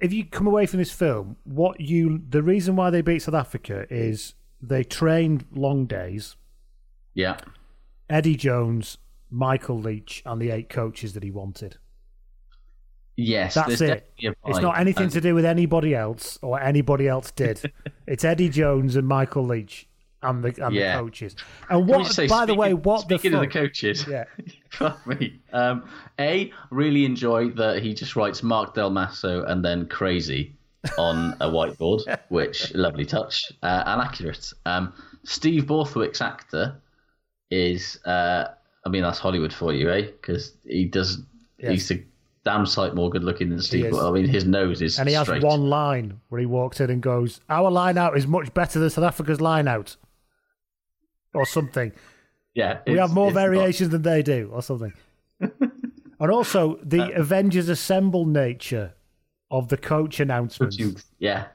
if 0.00 0.14
you 0.14 0.24
come 0.24 0.46
away 0.46 0.64
from 0.64 0.78
this 0.78 0.90
film 0.90 1.36
what 1.44 1.78
you 1.80 2.22
the 2.30 2.42
reason 2.42 2.74
why 2.74 2.88
they 2.88 3.02
beat 3.02 3.20
south 3.20 3.34
africa 3.34 3.84
is 3.90 4.34
they 4.60 4.84
trained 4.84 5.44
long 5.52 5.86
days 5.86 6.36
yeah, 7.14 7.36
eddie 8.08 8.36
jones 8.36 8.96
michael 9.28 9.80
leitch 9.80 10.22
and 10.24 10.40
the 10.40 10.50
eight 10.50 10.68
coaches 10.68 11.14
that 11.14 11.24
he 11.24 11.32
wanted 11.32 11.78
yes, 13.16 13.54
that's 13.54 13.80
it 13.80 14.08
it's 14.18 14.60
not 14.60 14.78
anything 14.78 15.04
and- 15.04 15.12
to 15.12 15.20
do 15.20 15.34
with 15.34 15.44
anybody 15.44 15.96
else 15.96 16.38
or 16.42 16.60
anybody 16.60 17.08
else 17.08 17.32
did 17.32 17.60
it's 18.06 18.24
eddie 18.24 18.48
jones 18.48 18.94
and 18.94 19.06
michael 19.08 19.44
leitch 19.44 19.88
and 20.22 20.42
the 20.44 20.64
and 20.64 20.74
Yeah. 20.74 20.96
the 20.96 21.02
coaches 21.02 21.36
and 21.70 21.86
what 21.88 22.06
say, 22.06 22.26
by 22.26 22.46
the 22.46 22.54
way 22.54 22.68
speaking- 22.68 22.82
what 22.82 23.08
the 23.08 23.18
speaking 23.18 23.34
of 23.34 23.40
the 23.40 23.46
coaches, 23.48 24.06
yeah 24.08 24.24
fuck 24.70 25.06
me. 25.06 25.40
Um, 25.52 25.84
a 26.18 26.52
really 26.70 27.04
enjoy 27.04 27.50
that 27.50 27.82
he 27.82 27.94
just 27.94 28.16
writes 28.16 28.42
Marc 28.42 28.74
Dal 28.74 28.90
Maso 28.90 29.44
and 29.44 29.64
then 29.64 29.86
crazy 29.88 30.54
on 30.98 31.34
a 31.40 31.48
whiteboard, 31.48 32.00
which 32.28 32.74
lovely 32.74 33.04
touch 33.04 33.52
uh, 33.62 33.82
and 33.86 34.00
accurate. 34.00 34.52
Um, 34.66 34.92
Steve 35.24 35.66
Borthwick's 35.66 36.20
actor 36.20 36.80
is, 37.50 37.98
uh, 38.04 38.46
I 38.84 38.88
mean, 38.88 39.02
that's 39.02 39.18
Hollywood 39.18 39.52
for 39.52 39.72
you, 39.72 39.90
eh? 39.90 40.02
Because 40.02 40.54
he 40.64 40.86
does. 40.86 41.22
He's 41.58 41.88
a 41.92 42.02
damn 42.44 42.66
sight 42.66 42.94
more 42.96 43.08
good 43.10 43.22
looking 43.22 43.50
than 43.50 43.60
Steve. 43.62 43.94
I 43.94 44.10
mean, 44.10 44.26
his 44.26 44.44
nose 44.44 44.82
is 44.82 44.98
and 44.98 45.08
he 45.08 45.14
has 45.14 45.26
straight. 45.28 45.44
one 45.44 45.68
line 45.70 46.20
where 46.28 46.40
he 46.40 46.46
walks 46.46 46.80
in 46.80 46.90
and 46.90 47.00
goes 47.00 47.40
our 47.48 47.70
line 47.70 47.96
out 47.96 48.16
is 48.16 48.26
much 48.26 48.52
better 48.52 48.80
than 48.80 48.90
south 48.90 49.04
africa's 49.04 49.40
line 49.40 49.68
out 49.68 49.94
or 51.34 51.46
something 51.46 51.92
Yeah, 52.54 52.80
We 52.86 52.94
have 52.98 53.12
more 53.14 53.28
it's 53.28 53.34
not- 53.34 53.40
variations 53.42 53.90
than 53.90 54.02
they 54.02 54.22
do, 54.22 54.50
or 54.52 54.62
something. 54.62 54.92
and 55.40 56.30
also 56.30 56.78
the 56.82 57.00
Uh, 57.02 57.20
Avengers 57.20 57.68
Assemble 57.68 58.26
nature 58.26 58.92
of 59.50 59.68
the 59.68 59.76
coach 59.76 60.20
announcements, 60.20 60.76
Yeah, 61.18 61.46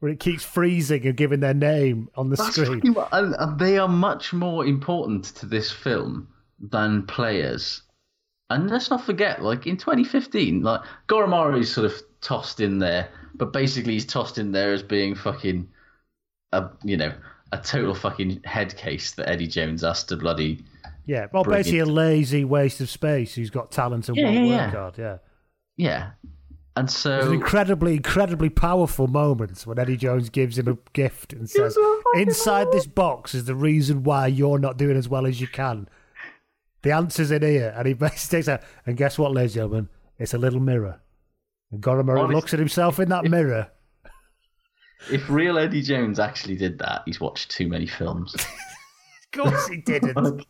where 0.00 0.12
it 0.12 0.20
keeps 0.20 0.42
freezing 0.44 1.06
and 1.06 1.16
giving 1.16 1.40
their 1.40 1.54
name 1.54 2.08
on 2.16 2.30
the 2.30 2.36
That's 2.36 2.56
screen. 2.56 2.94
what- 2.94 3.08
and, 3.12 3.58
they 3.58 3.78
are 3.78 3.88
much 3.88 4.32
more 4.32 4.64
important 4.66 5.24
to 5.36 5.46
this 5.46 5.70
film 5.70 6.28
than 6.58 7.02
players. 7.06 7.82
And 8.48 8.70
let's 8.70 8.90
not 8.90 9.04
forget, 9.04 9.42
like 9.42 9.66
in 9.66 9.76
2015, 9.76 10.62
like 10.62 10.80
Goromaru 11.08 11.58
is 11.60 11.72
sort 11.72 11.84
of 11.86 12.00
tossed 12.20 12.60
in 12.60 12.78
there, 12.78 13.08
but 13.34 13.52
basically 13.52 13.94
he's 13.94 14.06
tossed 14.06 14.38
in 14.38 14.52
there 14.52 14.72
as 14.72 14.82
being 14.82 15.14
fucking 15.14 15.68
a 16.52 16.70
you 16.84 16.96
know 16.96 17.12
a 17.52 17.58
total 17.58 17.94
fucking 17.94 18.40
head 18.44 18.76
case 18.76 19.12
that 19.12 19.28
Eddie 19.28 19.46
Jones 19.46 19.82
has 19.82 20.04
to 20.04 20.16
bloody 20.16 20.64
Yeah, 21.06 21.26
well, 21.32 21.44
Brilliant. 21.44 21.64
basically 21.66 21.78
a 21.80 21.86
lazy 21.86 22.44
waste 22.44 22.80
of 22.80 22.90
space 22.90 23.34
who's 23.34 23.50
got 23.50 23.70
talent 23.70 24.08
and 24.08 24.16
Yeah, 24.16 24.24
won't 24.24 24.34
yeah, 24.36 24.42
work 24.42 24.50
yeah. 24.74 24.80
hard. 24.80 24.98
Yeah, 24.98 25.18
yeah. 25.76 26.10
and 26.76 26.88
There's 26.88 27.06
an 27.06 27.22
so 27.22 27.32
incredibly, 27.32 27.94
incredibly 27.96 28.48
powerful 28.50 29.06
moment 29.06 29.60
when 29.66 29.78
Eddie 29.78 29.96
Jones 29.96 30.28
gives 30.28 30.58
him 30.58 30.68
a 30.68 30.76
gift 30.92 31.32
and 31.32 31.48
says, 31.48 31.78
"Inside 32.14 32.72
this 32.72 32.86
box 32.86 33.34
is 33.34 33.44
the 33.44 33.54
reason 33.54 34.02
why 34.02 34.26
you're 34.26 34.58
not 34.58 34.76
doing 34.76 34.96
as 34.96 35.08
well 35.08 35.26
as 35.26 35.40
you 35.40 35.46
can. 35.46 35.88
The 36.82 36.90
answer's 36.92 37.30
in 37.30 37.42
here." 37.42 37.72
And 37.76 37.86
he 37.86 37.94
basically 37.94 38.38
takes 38.38 38.48
out, 38.48 38.62
and 38.84 38.96
guess 38.96 39.18
what, 39.18 39.32
ladies 39.32 39.52
and 39.56 39.62
gentlemen? 39.70 39.88
It's 40.18 40.34
a 40.34 40.38
little 40.38 40.60
mirror. 40.60 41.00
And 41.70 41.80
Goromaru 41.82 42.32
looks 42.32 42.52
at 42.52 42.58
himself 42.58 42.98
in 42.98 43.08
that 43.10 43.24
mirror. 43.30 43.68
If 45.10 45.28
real 45.28 45.58
Eddie 45.58 45.82
Jones 45.82 46.18
actually 46.18 46.56
did 46.56 46.78
that, 46.78 47.02
he's 47.06 47.20
watched 47.20 47.50
too 47.50 47.68
many 47.68 47.86
films. 47.86 48.34
Of 49.34 49.42
course, 49.42 49.68
he 49.68 49.78
didn't. 49.78 50.14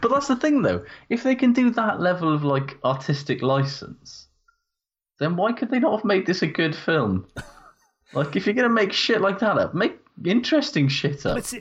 but 0.00 0.10
that's 0.10 0.28
the 0.28 0.38
thing, 0.40 0.62
though. 0.62 0.84
If 1.08 1.24
they 1.24 1.34
can 1.34 1.52
do 1.52 1.70
that 1.70 2.00
level 2.00 2.32
of 2.32 2.44
like 2.44 2.78
artistic 2.84 3.42
license, 3.42 4.28
then 5.18 5.34
why 5.34 5.52
could 5.52 5.70
they 5.70 5.80
not 5.80 5.96
have 5.96 6.04
made 6.04 6.26
this 6.26 6.42
a 6.42 6.46
good 6.46 6.76
film? 6.76 7.26
Like, 8.14 8.36
if 8.36 8.46
you're 8.46 8.54
gonna 8.54 8.70
make 8.70 8.90
shit 8.90 9.20
like 9.20 9.38
that 9.40 9.58
up, 9.58 9.74
make 9.74 9.98
interesting 10.24 10.88
shit 10.88 11.26
up. 11.26 11.36
It's, 11.36 11.54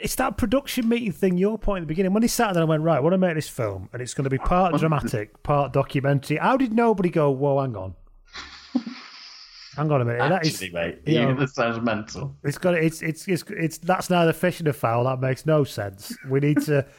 it's 0.00 0.14
that 0.14 0.38
production 0.38 0.88
meeting 0.88 1.12
thing 1.12 1.36
Your 1.36 1.58
point 1.58 1.82
at 1.82 1.84
the 1.84 1.88
beginning. 1.88 2.14
When 2.14 2.22
he 2.22 2.28
sat 2.28 2.54
there 2.54 2.62
and 2.62 2.70
went, 2.70 2.82
right, 2.82 2.96
I 2.96 3.00
want 3.00 3.12
to 3.12 3.18
make 3.18 3.34
this 3.34 3.50
film, 3.50 3.90
and 3.92 4.00
it's 4.00 4.14
going 4.14 4.24
to 4.24 4.30
be 4.30 4.38
part 4.38 4.74
dramatic, 4.76 5.42
part 5.42 5.74
documentary. 5.74 6.38
How 6.38 6.56
did 6.56 6.72
nobody 6.72 7.10
go, 7.10 7.30
whoa, 7.30 7.60
hang 7.60 7.76
on? 7.76 7.94
Hang 9.76 9.90
on 9.90 10.00
a 10.00 10.04
minute. 10.04 10.28
that 10.28 10.46
is, 10.46 10.54
Actually, 10.54 10.70
mate, 10.70 10.98
you 11.06 11.20
know, 11.20 11.34
that 11.34 11.50
sounds 11.50 11.80
mental. 11.80 12.34
it's 12.44 12.58
got 12.58 12.74
it's, 12.74 13.02
it's 13.02 13.26
it's 13.28 13.44
it's 13.50 13.78
that's 13.78 14.10
neither 14.10 14.32
fish 14.32 14.60
nor 14.62 14.72
fowl. 14.72 15.04
That 15.04 15.20
makes 15.20 15.46
no 15.46 15.64
sense. 15.64 16.16
We 16.28 16.40
need 16.40 16.60
to. 16.62 16.86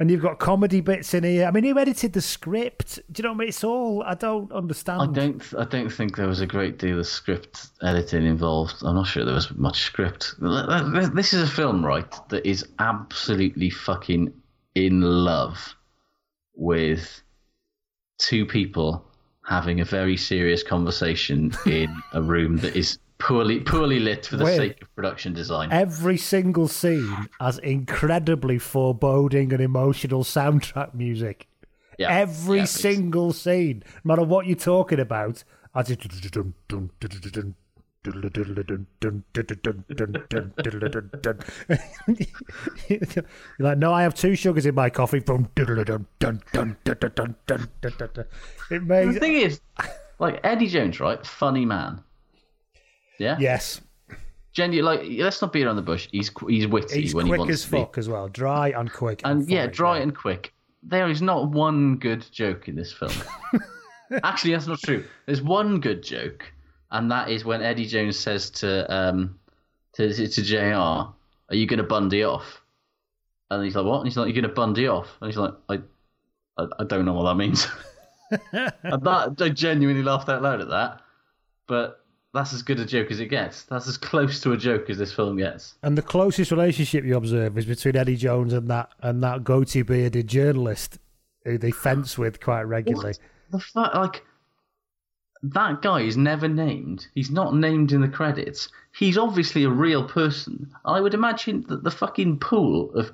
And 0.00 0.12
you've 0.12 0.22
got 0.22 0.38
comedy 0.38 0.80
bits 0.80 1.12
in 1.12 1.24
here. 1.24 1.44
I 1.44 1.50
mean, 1.50 1.64
who 1.64 1.76
edited 1.76 2.12
the 2.12 2.20
script? 2.20 3.00
Do 3.10 3.20
you 3.20 3.24
know 3.24 3.32
what 3.32 3.34
I 3.34 3.38
mean? 3.40 3.48
It's 3.48 3.64
all 3.64 4.04
I 4.04 4.14
don't 4.14 4.52
understand. 4.52 5.02
I 5.02 5.06
don't. 5.06 5.42
I 5.58 5.64
don't 5.64 5.90
think 5.90 6.16
there 6.16 6.28
was 6.28 6.40
a 6.40 6.46
great 6.46 6.78
deal 6.78 7.00
of 7.00 7.06
script 7.08 7.70
editing 7.82 8.24
involved. 8.24 8.76
I'm 8.82 8.94
not 8.94 9.08
sure 9.08 9.24
there 9.24 9.34
was 9.34 9.52
much 9.56 9.80
script. 9.80 10.36
This 10.40 11.32
is 11.32 11.42
a 11.42 11.52
film, 11.52 11.84
right, 11.84 12.14
that 12.28 12.46
is 12.46 12.64
absolutely 12.78 13.70
fucking 13.70 14.32
in 14.76 15.00
love 15.00 15.74
with 16.54 17.20
two 18.18 18.46
people 18.46 19.04
having 19.48 19.80
a 19.80 19.84
very 19.84 20.16
serious 20.16 20.62
conversation 20.62 21.50
in 21.66 21.94
a 22.12 22.22
room 22.22 22.58
that 22.58 22.76
is 22.76 22.98
poorly 23.18 23.60
poorly 23.60 23.98
lit 23.98 24.26
for 24.26 24.36
the 24.36 24.44
Wait. 24.44 24.56
sake 24.56 24.82
of 24.82 24.94
production 24.94 25.32
design. 25.32 25.70
Every 25.72 26.18
single 26.18 26.68
scene 26.68 27.28
has 27.40 27.58
incredibly 27.58 28.58
foreboding 28.58 29.52
and 29.52 29.62
emotional 29.62 30.22
soundtrack 30.22 30.94
music. 30.94 31.48
Yeah, 31.98 32.10
Every 32.12 32.58
yeah, 32.58 32.64
single 32.66 33.32
scene, 33.32 33.82
no 34.04 34.14
matter 34.14 34.22
what 34.22 34.46
you're 34.46 34.54
talking 34.54 35.00
about, 35.00 35.42
has 35.74 35.90
it. 35.90 36.06
You're 38.04 38.14
like, 43.58 43.78
no, 43.78 43.92
I 43.92 44.02
have 44.02 44.14
two 44.14 44.34
sugars 44.36 44.66
in 44.66 44.74
my 44.74 44.88
coffee. 44.90 45.18
It 45.18 45.28
makes 48.82 49.14
The 49.14 49.20
thing 49.20 49.34
is, 49.34 49.60
like 50.18 50.40
Eddie 50.44 50.68
Jones, 50.68 51.00
right? 51.00 51.24
Funny 51.26 51.64
man. 51.64 52.02
Yeah. 53.18 53.36
yes, 53.40 53.80
Genuine, 54.52 54.84
like 54.84 55.02
let's 55.18 55.40
not 55.42 55.52
beat 55.52 55.64
around 55.64 55.76
the 55.76 55.82
bush. 55.82 56.08
He's 56.10 56.30
he's 56.48 56.66
witty 56.66 57.02
he's 57.02 57.14
when 57.14 57.26
he 57.26 57.30
quick 57.30 57.38
wants 57.40 57.54
as 57.54 57.64
to 57.64 57.70
be. 57.70 57.78
fuck 57.78 57.98
as 57.98 58.08
well, 58.08 58.28
dry 58.28 58.70
and 58.70 58.92
quick. 58.92 59.20
and 59.24 59.48
yeah, 59.48 59.62
funny, 59.62 59.72
dry 59.72 59.98
and 59.98 60.16
quick. 60.16 60.52
There 60.82 61.08
is 61.08 61.20
not 61.20 61.50
one 61.50 61.96
good 61.96 62.26
joke 62.32 62.68
in 62.68 62.74
this 62.74 62.92
film. 62.92 63.12
Actually, 64.24 64.54
that's 64.54 64.66
not 64.66 64.80
true. 64.80 65.04
There's 65.26 65.42
one 65.42 65.80
good 65.80 66.02
joke, 66.02 66.52
and 66.90 67.10
that 67.10 67.30
is 67.30 67.44
when 67.44 67.62
Eddie 67.62 67.86
Jones 67.86 68.18
says 68.18 68.50
to 68.50 68.92
um 68.92 69.38
to 69.94 70.28
to 70.28 70.42
Jr. 70.42 71.12
Are 71.50 71.56
you 71.56 71.66
going 71.66 71.78
to 71.78 71.84
bundy 71.84 72.24
off? 72.24 72.62
And 73.50 73.64
he's 73.64 73.74
like, 73.74 73.86
what? 73.86 73.98
And 73.98 74.06
he's 74.06 74.16
like, 74.16 74.26
you're 74.26 74.42
going 74.42 74.50
to 74.50 74.54
bundy 74.54 74.86
off? 74.86 75.08
And 75.20 75.30
he's 75.30 75.38
like, 75.38 75.54
I, 75.70 75.78
I, 76.58 76.66
I 76.80 76.84
don't 76.84 77.06
know 77.06 77.14
what 77.14 77.24
that 77.24 77.36
means. 77.36 77.66
and 78.52 79.02
that 79.02 79.40
I 79.40 79.48
genuinely 79.48 80.02
laughed 80.02 80.28
out 80.28 80.42
loud 80.42 80.60
at 80.60 80.68
that. 80.68 81.00
But 81.66 82.04
that's 82.34 82.52
as 82.52 82.62
good 82.62 82.78
a 82.78 82.84
joke 82.84 83.10
as 83.10 83.20
it 83.20 83.26
gets. 83.26 83.62
That's 83.62 83.88
as 83.88 83.96
close 83.96 84.40
to 84.40 84.52
a 84.52 84.56
joke 84.56 84.90
as 84.90 84.98
this 84.98 85.12
film 85.12 85.38
gets. 85.38 85.76
And 85.82 85.96
the 85.96 86.02
closest 86.02 86.50
relationship 86.50 87.04
you 87.04 87.16
observe 87.16 87.56
is 87.56 87.64
between 87.64 87.96
Eddie 87.96 88.16
Jones 88.16 88.52
and 88.52 88.68
that 88.68 88.90
and 89.00 89.22
that 89.22 89.44
goatee 89.44 89.82
bearded 89.82 90.28
journalist 90.28 90.98
who 91.44 91.56
they 91.56 91.70
fence 91.70 92.18
with 92.18 92.40
quite 92.40 92.62
regularly. 92.62 93.14
the 93.50 93.58
fact 93.58 93.94
like 93.94 94.24
that 95.42 95.82
guy 95.82 96.00
is 96.00 96.16
never 96.16 96.48
named. 96.48 97.06
He's 97.14 97.30
not 97.30 97.54
named 97.54 97.92
in 97.92 98.00
the 98.00 98.08
credits. 98.08 98.68
He's 98.96 99.18
obviously 99.18 99.64
a 99.64 99.70
real 99.70 100.06
person. 100.08 100.70
I 100.84 101.00
would 101.00 101.14
imagine 101.14 101.64
that 101.68 101.84
the 101.84 101.90
fucking 101.90 102.38
pool 102.40 102.90
of 102.94 103.12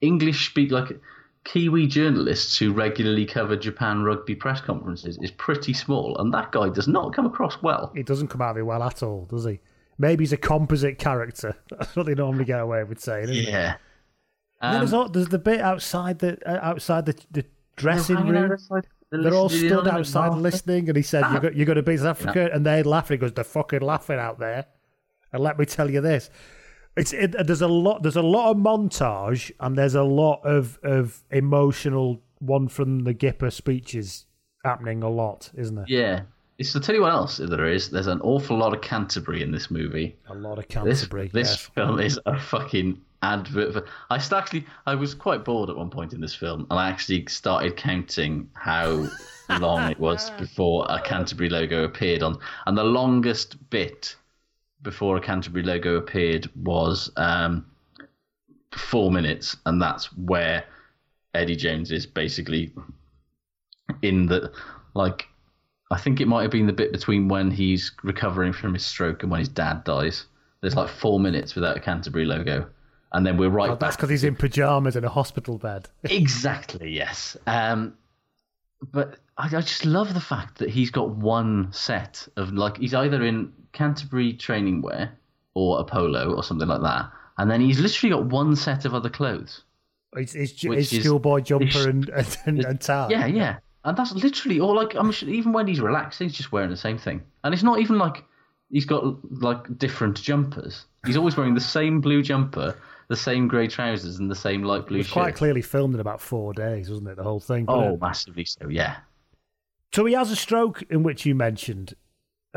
English 0.00 0.50
speak 0.50 0.70
like 0.70 1.00
Kiwi 1.44 1.86
journalists 1.86 2.58
who 2.58 2.72
regularly 2.72 3.24
cover 3.24 3.56
Japan 3.56 4.02
rugby 4.02 4.34
press 4.34 4.60
conferences 4.60 5.18
is 5.18 5.30
pretty 5.30 5.72
small, 5.72 6.16
and 6.18 6.32
that 6.34 6.52
guy 6.52 6.68
does 6.68 6.86
not 6.86 7.14
come 7.14 7.26
across 7.26 7.62
well. 7.62 7.90
He 7.94 8.02
doesn't 8.02 8.28
come 8.28 8.42
out 8.42 8.52
of 8.52 8.58
it 8.58 8.62
well 8.62 8.82
at 8.82 9.02
all, 9.02 9.24
does 9.24 9.44
he? 9.44 9.60
Maybe 9.98 10.22
he's 10.22 10.32
a 10.32 10.36
composite 10.36 10.98
character. 10.98 11.56
That's 11.70 11.96
what 11.96 12.06
they 12.06 12.14
normally 12.14 12.44
get 12.44 12.60
away 12.60 12.84
with 12.84 13.00
saying. 13.00 13.30
Isn't? 13.30 13.52
Yeah. 13.52 13.76
Um, 14.60 14.74
there's, 14.74 14.92
all, 14.92 15.08
there's 15.08 15.28
the 15.28 15.38
bit 15.38 15.60
outside 15.60 16.18
the 16.18 16.38
uh, 16.48 16.58
outside 16.62 17.06
the, 17.06 17.16
the 17.30 17.44
dressing 17.76 18.26
room. 18.26 18.52
outside, 18.52 18.86
they're 19.10 19.22
They're 19.22 19.34
all 19.34 19.48
stood 19.48 19.88
outside 19.88 20.34
listening, 20.34 20.88
and 20.88 20.96
he 20.96 21.02
said, 21.02 21.24
"You're, 21.32 21.40
go- 21.40 21.50
you're 21.54 21.66
going 21.66 21.76
to 21.76 21.82
be 21.82 21.96
South 21.96 22.20
Africa," 22.20 22.50
and 22.52 22.64
they're 22.66 22.84
laughing. 22.84 23.16
He 23.16 23.20
goes, 23.20 23.32
"They're 23.32 23.44
fucking 23.44 23.80
laughing 23.80 24.18
out 24.18 24.38
there." 24.38 24.66
And 25.32 25.42
let 25.42 25.58
me 25.58 25.64
tell 25.64 25.90
you 25.90 26.00
this: 26.00 26.30
it's 26.96 27.12
it, 27.12 27.34
there's 27.46 27.62
a 27.62 27.68
lot 27.68 28.02
there's 28.02 28.16
a 28.16 28.22
lot 28.22 28.50
of 28.50 28.56
montage, 28.56 29.50
and 29.60 29.76
there's 29.76 29.94
a 29.94 30.02
lot 30.02 30.40
of 30.44 30.78
of 30.82 31.22
emotional 31.30 32.22
one 32.40 32.68
from 32.68 33.04
the 33.04 33.14
Gipper 33.14 33.52
speeches 33.52 34.26
happening 34.64 35.02
a 35.02 35.08
lot, 35.08 35.50
isn't 35.54 35.78
it? 35.78 35.88
Yeah. 35.88 36.22
It's 36.58 36.72
to 36.72 36.80
tell 36.80 36.94
you 36.94 37.02
what 37.02 37.12
else 37.12 37.36
there 37.36 37.68
is. 37.68 37.88
There's 37.88 38.08
an 38.08 38.20
awful 38.20 38.58
lot 38.58 38.74
of 38.74 38.80
Canterbury 38.80 39.42
in 39.42 39.52
this 39.52 39.70
movie. 39.70 40.16
A 40.28 40.34
lot 40.34 40.58
of 40.58 40.66
Canterbury. 40.66 41.30
this 41.32 41.50
yes. 41.50 41.66
film 41.66 42.00
is 42.00 42.18
a 42.26 42.36
fucking 42.38 43.00
advert. 43.22 43.72
For, 43.74 43.84
I 44.10 44.16
actually, 44.16 44.66
I 44.84 44.96
was 44.96 45.14
quite 45.14 45.44
bored 45.44 45.70
at 45.70 45.76
one 45.76 45.88
point 45.88 46.12
in 46.12 46.20
this 46.20 46.34
film, 46.34 46.66
and 46.68 46.80
I 46.80 46.88
actually 46.90 47.26
started 47.26 47.76
counting 47.76 48.50
how 48.54 49.06
long 49.60 49.88
it 49.88 50.00
was 50.00 50.30
before 50.30 50.84
a 50.88 51.00
Canterbury 51.00 51.48
logo 51.48 51.84
appeared 51.84 52.24
on. 52.24 52.38
And 52.66 52.76
the 52.76 52.84
longest 52.84 53.70
bit 53.70 54.16
before 54.82 55.16
a 55.16 55.20
Canterbury 55.20 55.62
logo 55.62 55.94
appeared 55.94 56.50
was 56.56 57.10
um, 57.16 57.64
four 58.72 59.12
minutes, 59.12 59.56
and 59.64 59.80
that's 59.80 60.06
where 60.16 60.64
Eddie 61.34 61.56
Jones 61.56 61.92
is 61.92 62.04
basically 62.04 62.72
in 64.02 64.26
the 64.26 64.52
like. 64.94 65.28
I 65.90 65.98
think 65.98 66.20
it 66.20 66.28
might 66.28 66.42
have 66.42 66.50
been 66.50 66.66
the 66.66 66.72
bit 66.72 66.92
between 66.92 67.28
when 67.28 67.50
he's 67.50 67.92
recovering 68.02 68.52
from 68.52 68.74
his 68.74 68.84
stroke 68.84 69.22
and 69.22 69.30
when 69.32 69.40
his 69.40 69.48
dad 69.48 69.84
dies. 69.84 70.26
There's 70.60 70.74
like 70.76 70.88
four 70.90 71.18
minutes 71.20 71.54
without 71.54 71.76
a 71.76 71.80
Canterbury 71.80 72.24
logo, 72.26 72.68
and 73.12 73.24
then 73.24 73.36
we're 73.38 73.48
right 73.48 73.68
Oh, 73.70 73.72
back. 73.72 73.80
that's 73.80 73.96
because 73.96 74.10
he's 74.10 74.24
in 74.24 74.34
pajamas 74.36 74.96
in 74.96 75.04
a 75.04 75.08
hospital 75.08 75.56
bed. 75.58 75.88
Exactly, 76.04 76.90
yes. 76.90 77.36
Um, 77.46 77.94
but 78.92 79.18
I, 79.36 79.46
I 79.46 79.60
just 79.60 79.86
love 79.86 80.12
the 80.14 80.20
fact 80.20 80.58
that 80.58 80.68
he's 80.70 80.90
got 80.90 81.10
one 81.10 81.68
set 81.72 82.26
of 82.36 82.52
like 82.52 82.76
he's 82.76 82.94
either 82.94 83.22
in 83.24 83.52
Canterbury 83.72 84.32
training 84.34 84.82
wear 84.82 85.12
or 85.54 85.80
a 85.80 85.84
polo 85.84 86.34
or 86.34 86.42
something 86.42 86.68
like 86.68 86.82
that, 86.82 87.10
and 87.38 87.50
then 87.50 87.60
he's 87.60 87.78
literally 87.80 88.10
got 88.14 88.26
one 88.26 88.54
set 88.56 88.84
of 88.84 88.94
other 88.94 89.08
clothes. 89.10 89.62
Which 90.10 90.32
his 90.32 90.92
is- 90.92 91.04
schoolboy 91.04 91.40
jumper 91.40 91.88
and, 91.88 92.08
and, 92.08 92.36
and, 92.46 92.64
and 92.64 92.80
tie. 92.80 93.08
Yeah, 93.10 93.26
yeah, 93.26 93.58
and 93.84 93.96
that's 93.96 94.12
literally 94.12 94.60
all. 94.60 94.74
Like 94.74 94.94
I'm 94.94 95.10
sure, 95.12 95.28
even 95.28 95.52
when 95.52 95.66
he's 95.66 95.80
relaxed, 95.80 96.18
he's 96.18 96.32
just 96.34 96.52
wearing 96.52 96.70
the 96.70 96.76
same 96.76 96.98
thing, 96.98 97.22
and 97.44 97.54
it's 97.54 97.62
not 97.62 97.80
even 97.80 97.98
like 97.98 98.24
he's 98.70 98.84
got 98.84 99.02
like 99.42 99.78
different 99.78 100.20
jumpers. 100.20 100.84
He's 101.06 101.16
always 101.16 101.36
wearing 101.36 101.54
the 101.54 101.60
same 101.60 102.00
blue 102.00 102.22
jumper, 102.22 102.76
the 103.08 103.16
same 103.16 103.48
grey 103.48 103.68
trousers, 103.68 104.18
and 104.18 104.30
the 104.30 104.34
same 104.36 104.62
light 104.62 104.86
blue 104.86 104.96
It 104.96 105.00
was 105.00 105.06
shirt. 105.06 105.12
quite 105.14 105.34
clearly 105.36 105.62
filmed 105.62 105.94
in 105.94 106.00
about 106.00 106.20
four 106.20 106.52
days, 106.52 106.90
wasn't 106.90 107.08
it? 107.08 107.16
The 107.16 107.22
whole 107.22 107.40
thing. 107.40 107.64
Oh, 107.68 107.96
massively 107.96 108.44
so. 108.44 108.68
Yeah. 108.68 108.96
So 109.94 110.04
he 110.04 110.12
has 110.14 110.30
a 110.30 110.36
stroke, 110.36 110.82
in 110.90 111.02
which 111.02 111.24
you 111.24 111.34
mentioned. 111.34 111.94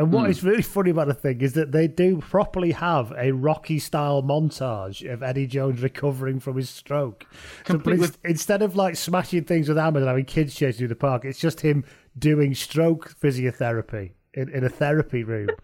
And 0.02 0.12
what 0.12 0.26
Hmm. 0.26 0.32
is 0.32 0.44
really 0.44 0.64
funny 0.64 0.90
about 0.90 1.08
the 1.08 1.14
thing 1.14 1.42
is 1.42 1.54
that 1.54 1.72
they 1.72 1.88
do 1.88 2.18
properly 2.18 2.72
have 2.72 3.14
a 3.16 3.32
Rocky 3.34 3.78
style 3.78 4.24
montage 4.24 5.08
of 5.08 5.22
Eddie 5.22 5.46
Jones 5.46 5.84
recovering 5.84 6.40
from 6.40 6.58
his 6.58 6.72
stroke. 6.72 7.28
So, 7.68 7.78
with- 7.78 8.18
instead 8.26 8.64
of 8.64 8.76
like 8.76 8.96
smashing 8.96 9.44
things 9.44 9.70
with 9.70 9.78
hammers 9.78 10.02
and 10.02 10.08
having 10.10 10.26
kids 10.26 10.56
chase 10.56 10.78
through 10.80 10.88
the 10.88 10.96
park, 10.96 11.24
it's 11.24 11.38
just 11.40 11.62
him 11.62 11.84
doing 12.18 12.56
stroke 12.56 13.14
physiotherapy 13.22 14.10
in, 14.34 14.50
in 14.50 14.64
a 14.64 14.70
therapy 14.70 15.24
room. 15.24 15.50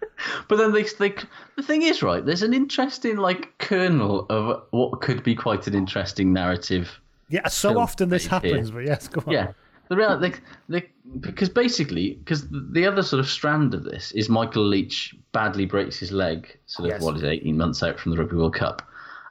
But 0.48 0.58
then 0.58 0.72
they, 0.72 0.84
they, 0.84 1.14
the 1.56 1.64
thing 1.64 1.82
is, 1.82 2.02
right? 2.04 2.24
There's 2.26 2.42
an 2.44 2.54
interesting 2.54 3.18
like 3.18 3.58
kernel 3.58 4.26
of 4.30 4.64
what 4.72 5.02
could 5.02 5.24
be 5.24 5.34
quite 5.36 5.66
an 5.68 5.74
interesting 5.76 6.32
narrative. 6.32 7.00
Yeah, 7.30 7.48
so 7.50 7.78
often 7.80 8.10
this 8.10 8.28
phase 8.28 8.42
here. 8.42 8.52
happens, 8.54 8.72
but 8.72 8.86
yes, 8.86 9.08
go 9.08 9.22
on. 9.28 9.34
Yeah, 9.34 9.52
The 9.90 9.96
real, 9.96 10.20
they, 10.20 10.84
because 11.22 11.50
basically, 11.50 12.16
because 12.16 12.48
the 12.50 12.86
other 12.86 13.02
sort 13.04 13.20
of 13.20 13.30
strand 13.30 13.74
of 13.74 13.84
this 13.84 14.12
is 14.12 14.28
Michael 14.30 14.66
Leitch 14.66 15.16
badly 15.32 15.66
breaks 15.66 15.98
his 15.98 16.12
leg, 16.12 16.58
sort 16.66 16.88
of 16.90 16.96
Yes. 16.96 17.02
what 17.02 17.16
is 17.16 17.24
it, 17.24 17.28
eighteen 17.30 17.58
months 17.58 17.82
out 17.84 18.00
from 18.00 18.12
the 18.12 18.18
Rugby 18.18 18.36
World 18.36 18.54
Cup, 18.56 18.82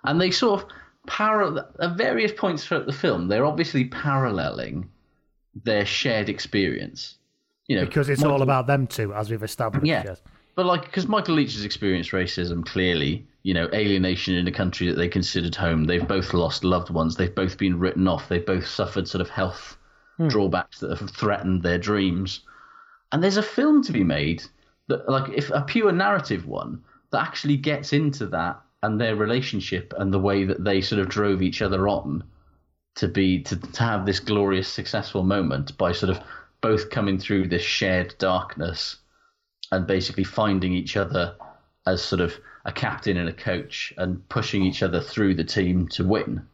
and 0.04 0.20
they 0.20 0.30
sort 0.30 0.62
of 0.62 0.68
parallel 1.06 1.68
at 1.80 1.96
various 1.96 2.32
points 2.32 2.64
throughout 2.66 2.86
the 2.86 2.92
film. 2.92 3.28
They're 3.28 3.44
obviously 3.44 3.84
paralleling 3.84 4.88
their 5.64 5.84
shared 5.86 6.28
experience. 6.28 7.16
You 7.68 7.76
know, 7.76 7.84
Because 7.84 8.08
it's 8.08 8.20
Michael- 8.20 8.34
all 8.36 8.42
about 8.42 8.66
them 8.66 8.86
two, 8.86 9.12
as 9.14 9.30
we've 9.30 9.42
established. 9.42 9.86
yeah. 9.86 10.02
yes. 10.06 10.22
But 10.54 10.64
like, 10.66 10.84
because 10.86 11.06
Michael 11.06 11.34
Leitch 11.34 11.52
has 11.54 11.64
experienced 11.64 12.12
racism 12.12 12.64
clearly, 12.64 13.26
you 13.42 13.52
know, 13.52 13.68
alienation 13.74 14.34
in 14.34 14.46
a 14.48 14.52
country 14.52 14.86
that 14.88 14.94
they 14.96 15.06
considered 15.08 15.54
home. 15.54 15.84
They've 15.84 16.06
both 16.08 16.32
lost 16.32 16.64
loved 16.64 16.88
ones. 16.90 17.16
They've 17.16 17.34
both 17.34 17.58
been 17.58 17.78
written 17.78 18.08
off. 18.08 18.28
They've 18.30 18.44
both 18.44 18.66
suffered 18.66 19.06
sort 19.06 19.20
of 19.20 19.28
health 19.28 19.76
Hmm. 20.16 20.28
drawbacks 20.28 20.80
that 20.80 20.98
have 20.98 21.10
threatened 21.10 21.62
their 21.62 21.78
dreams. 21.78 22.40
And 23.12 23.22
there's 23.22 23.36
a 23.36 23.42
film 23.42 23.82
to 23.84 23.92
be 23.92 24.04
made 24.04 24.42
that, 24.88 25.08
like, 25.08 25.30
if 25.32 25.50
a 25.50 25.62
pure 25.62 25.92
narrative 25.92 26.46
one 26.46 26.82
that 27.10 27.22
actually 27.22 27.56
gets 27.56 27.92
into 27.92 28.26
that 28.26 28.60
and 28.82 29.00
their 29.00 29.16
relationship 29.16 29.92
and 29.98 30.12
the 30.12 30.18
way 30.18 30.44
that 30.44 30.64
they 30.64 30.80
sort 30.80 31.00
of 31.00 31.08
drove 31.08 31.42
each 31.42 31.62
other 31.62 31.88
on 31.88 32.24
to 32.96 33.08
be 33.08 33.42
to, 33.42 33.56
to 33.56 33.82
have 33.82 34.06
this 34.06 34.20
glorious 34.20 34.68
successful 34.68 35.22
moment 35.22 35.76
by 35.76 35.92
sort 35.92 36.10
of 36.10 36.22
both 36.60 36.90
coming 36.90 37.18
through 37.18 37.46
this 37.48 37.62
shared 37.62 38.14
darkness 38.18 38.96
and 39.70 39.86
basically 39.86 40.24
finding 40.24 40.72
each 40.72 40.96
other 40.96 41.36
as 41.86 42.02
sort 42.02 42.20
of 42.20 42.34
a 42.64 42.72
captain 42.72 43.16
and 43.16 43.28
a 43.28 43.32
coach 43.32 43.92
and 43.98 44.26
pushing 44.28 44.64
each 44.64 44.82
other 44.82 45.00
through 45.00 45.34
the 45.34 45.44
team 45.44 45.86
to 45.88 46.04
win. 46.04 46.46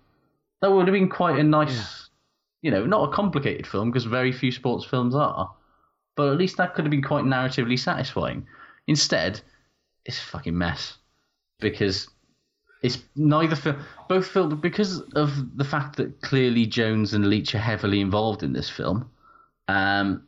That 0.61 0.71
would 0.71 0.87
have 0.87 0.93
been 0.93 1.09
quite 1.09 1.39
a 1.39 1.43
nice, 1.43 2.02
you 2.63 2.71
know, 2.71 2.87
not 2.87 3.09
a 3.09 3.13
complicated 3.13 3.67
film 3.67 3.91
because 3.91 4.05
very 4.05 4.33
few 4.33 4.53
sports 4.53 4.85
films 4.85 5.15
are, 5.15 5.53
but 6.17 6.31
at 6.31 6.39
least 6.39 6.57
that 6.57 6.75
could 6.75 6.85
have 6.85 6.91
been 6.91 7.03
quite 7.03 7.25
narratively 7.25 7.79
satisfying. 7.79 8.47
Instead, 8.87 9.41
it's 10.05 10.19
a 10.19 10.25
fucking 10.27 10.57
mess 10.57 10.97
because 11.61 12.09
it's 12.83 12.99
neither 13.15 13.57
film, 13.57 13.85
both 14.09 14.27
film 14.27 14.61
because 14.61 15.01
of 15.15 15.57
the 15.57 15.65
fact 15.65 15.97
that 15.97 16.21
clearly 16.23 16.67
Jones 16.67 17.15
and 17.15 17.29
Leitch 17.29 17.55
are 17.55 17.59
heavily 17.59 18.01
involved 18.01 18.43
in 18.43 18.53
this 18.53 18.71
film. 18.71 19.11
Um, 19.69 20.27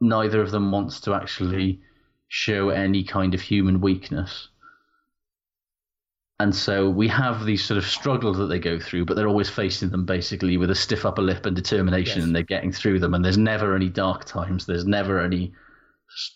neither 0.00 0.40
of 0.42 0.50
them 0.50 0.70
wants 0.70 1.00
to 1.00 1.14
actually 1.14 1.80
show 2.28 2.70
any 2.70 3.04
kind 3.04 3.34
of 3.34 3.40
human 3.40 3.80
weakness. 3.80 4.48
And 6.40 6.54
so 6.54 6.90
we 6.90 7.06
have 7.08 7.44
these 7.44 7.64
sort 7.64 7.78
of 7.78 7.86
struggles 7.86 8.38
that 8.38 8.46
they 8.46 8.58
go 8.58 8.80
through, 8.80 9.04
but 9.04 9.14
they're 9.14 9.28
always 9.28 9.48
facing 9.48 9.90
them 9.90 10.04
basically 10.04 10.56
with 10.56 10.70
a 10.70 10.74
stiff 10.74 11.06
upper 11.06 11.22
lip 11.22 11.46
and 11.46 11.54
determination, 11.54 12.18
Yes. 12.18 12.26
and 12.26 12.34
they're 12.34 12.42
getting 12.42 12.72
through 12.72 12.98
them. 12.98 13.14
And 13.14 13.24
there's 13.24 13.38
never 13.38 13.76
any 13.76 13.88
dark 13.88 14.24
times. 14.24 14.66
There's 14.66 14.84
never 14.84 15.20
any 15.20 15.52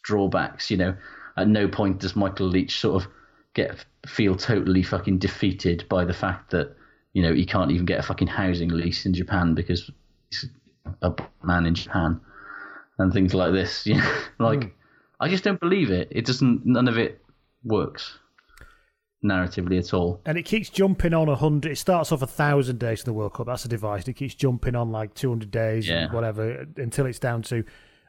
drawbacks. 0.04 0.70
You 0.70 0.76
know, 0.76 0.96
at 1.36 1.48
no 1.48 1.66
point 1.66 2.00
does 2.00 2.14
Michael 2.14 2.46
Leitch 2.48 2.78
sort 2.78 3.02
of 3.02 3.10
get 3.54 3.84
feel 4.06 4.36
totally 4.36 4.84
fucking 4.84 5.18
defeated 5.18 5.84
by 5.88 6.04
the 6.04 6.14
fact 6.14 6.52
that 6.52 6.76
you 7.12 7.22
know 7.22 7.34
he 7.34 7.44
can't 7.44 7.72
even 7.72 7.84
get 7.84 7.98
a 7.98 8.02
fucking 8.04 8.28
housing 8.28 8.68
lease 8.68 9.04
in 9.04 9.14
Japan 9.14 9.54
because 9.54 9.90
he's 10.30 10.48
a 11.02 11.12
man 11.42 11.66
in 11.66 11.74
Japan 11.74 12.20
and 12.98 13.12
things 13.12 13.34
like 13.34 13.52
this. 13.52 13.84
You 13.86 13.96
know, 13.96 14.14
like 14.38 14.62
hmm. 14.62 14.70
I 15.18 15.28
just 15.28 15.42
don't 15.42 15.58
believe 15.58 15.90
it. 15.90 16.06
It 16.12 16.24
doesn't. 16.24 16.64
None 16.64 16.86
of 16.86 16.98
it 16.98 17.20
works 17.64 18.16
narratively 19.24 19.78
at 19.78 19.92
all. 19.94 20.20
And 20.26 20.38
it 20.38 20.44
keeps 20.44 20.70
jumping 20.70 21.12
on 21.14 21.28
a 21.28 21.34
hundred. 21.36 21.72
It 21.72 21.76
starts 21.78 22.12
off 22.12 22.22
a 22.22 22.26
thousand 22.26 22.78
days 22.78 23.00
in 23.00 23.04
the 23.06 23.12
World 23.12 23.34
Cup. 23.34 23.46
That's 23.46 23.64
a 23.64 23.68
device. 23.68 24.02
And 24.02 24.10
it 24.10 24.14
keeps 24.16 24.34
jumping 24.34 24.74
on 24.76 24.90
like 24.92 25.14
two 25.14 25.28
hundred 25.30 25.50
days, 25.50 25.88
Yeah. 25.88 26.04
and 26.04 26.12
whatever, 26.12 26.66
until 26.76 27.06
it's 27.06 27.18
down 27.18 27.42
to. 27.42 27.64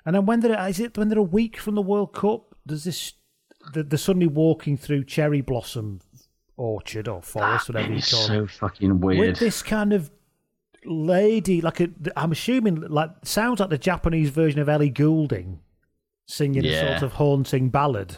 And 0.05 0.15
then 0.15 0.25
when 0.25 0.39
they're 0.39 0.67
is 0.67 0.79
it 0.79 0.97
when 0.97 1.09
they're 1.09 1.19
a 1.19 1.23
week 1.23 1.57
from 1.57 1.75
the 1.75 1.81
World 1.81 2.13
Cup? 2.13 2.55
Does 2.67 2.83
this? 2.83 3.13
They're 3.73 3.97
suddenly 3.97 4.27
walking 4.27 4.77
through 4.77 5.03
cherry 5.03 5.41
blossom 5.41 5.99
orchard 6.55 7.07
or 7.07 7.21
forest, 7.21 7.69
whatever 7.69 7.89
you 7.91 7.97
It's 7.97 8.11
call 8.11 8.21
so 8.27 8.43
it, 8.43 8.51
fucking 8.51 8.99
weird. 9.01 9.19
with 9.19 9.39
this 9.39 9.61
kind 9.63 9.91
of 9.93 10.09
lady, 10.85 11.61
like 11.61 11.79
a. 11.81 11.89
I'm 12.15 12.31
assuming 12.31 12.81
like 12.81 13.09
sounds 13.23 13.59
like 13.59 13.69
the 13.69 13.77
Japanese 13.77 14.29
version 14.29 14.59
of 14.61 14.69
Ellie 14.69 14.89
Goulding, 14.89 15.59
singing 16.27 16.65
a 16.65 16.79
sort 16.99 17.03
of 17.03 17.13
haunting 17.13 17.69
ballad. 17.69 18.17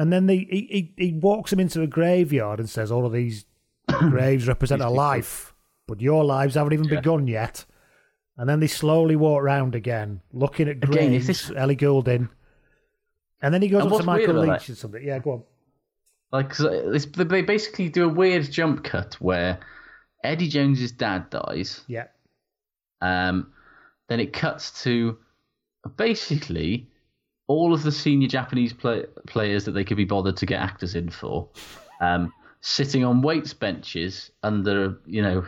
And 0.00 0.10
then 0.10 0.24
they, 0.24 0.38
he, 0.50 0.92
he, 0.96 1.04
he 1.06 1.12
walks 1.12 1.52
him 1.52 1.60
into 1.60 1.82
a 1.82 1.86
graveyard 1.86 2.58
and 2.58 2.70
says, 2.70 2.90
All 2.90 3.04
of 3.04 3.12
these 3.12 3.44
graves 3.98 4.48
represent 4.48 4.80
a 4.80 4.88
life, 4.88 5.54
but 5.86 6.00
your 6.00 6.24
lives 6.24 6.54
haven't 6.54 6.72
even 6.72 6.86
Yeah. 6.86 7.00
begun 7.00 7.26
yet. 7.26 7.66
And 8.38 8.48
then 8.48 8.60
they 8.60 8.66
slowly 8.66 9.14
walk 9.14 9.42
round 9.42 9.74
again, 9.74 10.22
looking 10.32 10.68
at 10.70 10.76
Again, 10.78 10.90
graves, 11.10 11.26
this- 11.26 11.52
Ellie 11.54 11.74
Goulding. 11.76 12.30
And 13.42 13.52
then 13.52 13.60
he 13.60 13.68
goes 13.68 13.82
And 13.82 13.92
up 13.92 13.98
to 14.00 14.06
Michael 14.06 14.36
Leitch 14.36 14.70
and 14.70 14.78
something. 14.78 15.04
Yeah, 15.04 15.18
go 15.18 15.32
on. 15.32 15.42
Like, 16.32 16.52
it's, 16.58 17.04
they 17.04 17.42
basically 17.42 17.90
do 17.90 18.06
a 18.06 18.08
weird 18.08 18.50
jump 18.50 18.84
cut 18.84 19.16
where 19.20 19.60
Eddie 20.24 20.48
Jones's 20.48 20.92
dad 20.92 21.28
dies. 21.28 21.82
Yeah. 21.88 22.06
Um, 23.02 23.52
then 24.08 24.18
it 24.18 24.32
cuts 24.32 24.82
to 24.84 25.18
basically 25.96 26.89
all 27.50 27.74
of 27.74 27.82
the 27.82 27.90
senior 27.90 28.28
Japanese 28.28 28.72
play- 28.72 29.06
players 29.26 29.64
that 29.64 29.72
they 29.72 29.82
could 29.82 29.96
be 29.96 30.04
bothered 30.04 30.36
to 30.36 30.46
get 30.46 30.62
actors 30.62 30.94
in 30.94 31.10
for, 31.10 31.48
um, 32.00 32.32
sitting 32.60 33.04
on 33.04 33.22
weights 33.22 33.52
benches 33.52 34.30
under, 34.44 34.96
you 35.04 35.20
know, 35.20 35.44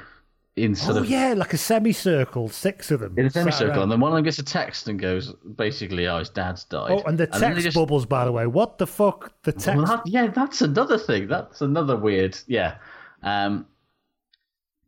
in 0.57 0.75
sort 0.75 0.97
oh, 0.97 1.01
of 1.01 1.09
yeah, 1.09 1.33
like 1.37 1.53
a 1.53 1.57
semicircle, 1.57 2.49
six 2.49 2.91
of 2.91 2.99
them. 2.99 3.15
in 3.17 3.27
a 3.27 3.31
semicircle, 3.31 3.69
around. 3.69 3.83
and 3.85 3.93
then 3.93 4.01
one 4.01 4.11
of 4.11 4.17
them 4.17 4.25
gets 4.25 4.41
a 4.41 4.43
text 4.43 4.89
and 4.89 4.99
goes, 4.99 5.33
basically, 5.57 6.09
"Oh, 6.09 6.19
his 6.19 6.29
dad's 6.29 6.65
died." 6.65 6.91
Oh, 6.91 7.03
and 7.07 7.17
the 7.17 7.29
text 7.29 7.41
they 7.41 7.63
just- 7.63 7.77
bubbles, 7.77 8.05
by 8.05 8.25
the 8.25 8.33
way. 8.33 8.49
What 8.49 8.79
the 8.79 8.87
fuck? 8.89 9.33
The 9.45 9.53
text. 9.53 9.69
Well, 9.69 9.87
that- 9.87 10.03
yeah, 10.05 10.27
that's 10.27 10.61
another 10.61 10.99
thing. 10.99 11.29
That's 11.29 11.61
another 11.61 11.97
weird. 11.97 12.37
Yeah. 12.49 12.79
Um, 13.23 13.65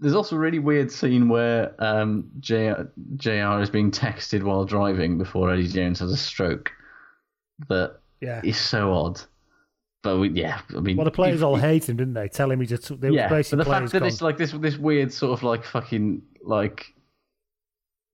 there's 0.01 0.17
also 0.17 0.35
a 0.35 0.39
really 0.41 0.59
weird 0.59 0.91
scene 0.91 1.29
where 1.29 1.75
um, 1.79 2.29
JR, 2.41 2.91
JR 3.17 3.61
is 3.61 3.71
being 3.71 3.93
texted 3.93 4.43
while 4.43 4.65
driving 4.65 5.17
before 5.17 5.53
Eddie 5.53 5.69
Jones 5.69 6.01
has 6.01 6.11
a 6.11 6.17
stroke. 6.17 6.73
That 7.69 8.01
yeah. 8.21 8.41
is 8.45 8.57
so 8.59 8.93
odd. 8.93 9.21
But 10.03 10.19
we, 10.19 10.29
yeah, 10.31 10.61
I 10.77 10.81
mean, 10.81 10.97
Well, 10.97 11.05
the 11.07 11.11
players 11.11 11.43
all 11.43 11.57
hate 11.57 11.89
him, 11.89 11.97
didn't 11.97 12.13
they? 12.15 12.29
Tell 12.29 12.51
him 12.51 12.61
he 12.61 12.67
just. 12.67 13.01
They 13.01 13.09
yeah, 13.11 13.29
but 13.29 13.37
basically 13.37 13.65
the 13.65 13.71
fact 13.71 13.91
that 13.93 14.01
gone, 14.01 14.09
it's 14.09 14.21
like 14.21 14.37
this, 14.37 14.53
this 14.53 14.77
weird 14.77 15.11
sort 15.13 15.33
of 15.39 15.43
like 15.43 15.65
fucking 15.65 16.21
like, 16.43 16.93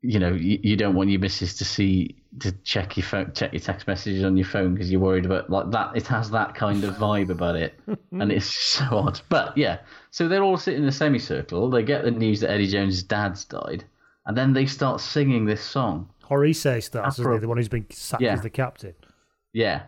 you 0.02 0.20
know, 0.20 0.32
you, 0.32 0.60
you 0.62 0.76
don't 0.76 0.94
want 0.94 1.10
your 1.10 1.18
missus 1.18 1.56
to 1.56 1.64
see 1.64 2.16
to 2.38 2.52
check 2.62 2.96
your 2.96 3.04
phone, 3.04 3.32
check 3.34 3.52
your 3.52 3.58
text 3.60 3.88
messages 3.88 4.22
on 4.24 4.36
your 4.36 4.46
phone 4.46 4.72
because 4.72 4.88
you're 4.90 5.00
worried 5.00 5.26
about 5.26 5.50
like 5.50 5.68
that. 5.72 5.96
It 5.96 6.06
has 6.06 6.30
that 6.30 6.54
kind 6.54 6.84
of 6.84 6.94
vibe 6.94 7.28
about 7.30 7.56
it, 7.56 7.74
and 8.12 8.30
it's 8.30 8.46
so 8.56 8.84
odd. 8.92 9.20
But 9.28 9.58
yeah, 9.58 9.78
so 10.12 10.28
they're 10.28 10.44
all 10.44 10.56
sitting 10.56 10.82
in 10.82 10.88
a 10.88 10.92
semicircle. 10.92 11.70
They 11.70 11.82
get 11.82 12.04
the 12.04 12.12
news 12.12 12.38
that 12.40 12.50
Eddie 12.52 12.68
Jones' 12.68 13.02
dad's 13.02 13.44
died, 13.44 13.84
and 14.26 14.36
then 14.36 14.52
they 14.52 14.66
start 14.66 15.00
singing 15.00 15.44
this 15.44 15.60
song. 15.60 16.08
Hirose 16.24 16.84
starts, 16.84 17.18
isn't 17.18 17.24
he? 17.24 17.28
Afro- 17.28 17.40
The 17.40 17.48
one 17.48 17.56
who's 17.56 17.68
been 17.68 17.86
sacked 17.90 18.22
Yeah. 18.22 18.34
as 18.34 18.42
the 18.42 18.50
captain. 18.50 18.94
Yeah, 19.52 19.82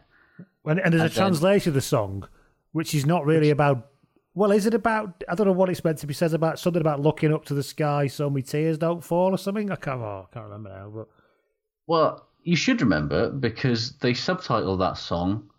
And, 0.65 0.79
and 0.81 0.93
there's 0.93 1.01
a 1.03 1.05
And 1.05 1.13
then- 1.13 1.17
translation 1.17 1.71
of 1.71 1.75
the 1.75 1.81
song, 1.81 2.29
which 2.73 2.95
is 2.95 3.07
not 3.07 3.25
really 3.27 3.51
about. 3.51 3.89
Well, 4.35 4.51
is 4.51 4.65
it 4.67 4.73
about? 4.75 5.23
I 5.29 5.35
don't 5.35 5.47
know 5.47 5.53
what 5.53 5.69
it's 5.69 5.85
meant 5.85 5.99
to 5.99 6.07
be. 6.07 6.15
Says 6.15 6.33
about 6.33 6.59
something 6.59 6.81
about 6.81 7.01
looking 7.01 7.33
up 7.35 7.45
to 7.47 7.55
the 7.55 7.63
sky 7.63 8.07
so 8.07 8.31
my 8.31 8.41
tears 8.41 8.79
don't 8.79 9.05
fall 9.05 9.33
or 9.33 9.39
something. 9.39 9.71
I 9.71 9.77
can't. 9.77 10.01
Oh, 10.01 10.27
I 10.29 10.33
can't 10.35 10.47
remember 10.47 10.71
now. 10.71 10.91
But 10.95 11.09
Well, 11.87 12.27
you 12.43 12.57
should 12.57 12.81
remember 12.81 13.31
because 13.31 13.93
they 13.99 14.15
subtitle 14.15 14.77
that 14.79 14.97
song, 14.97 15.51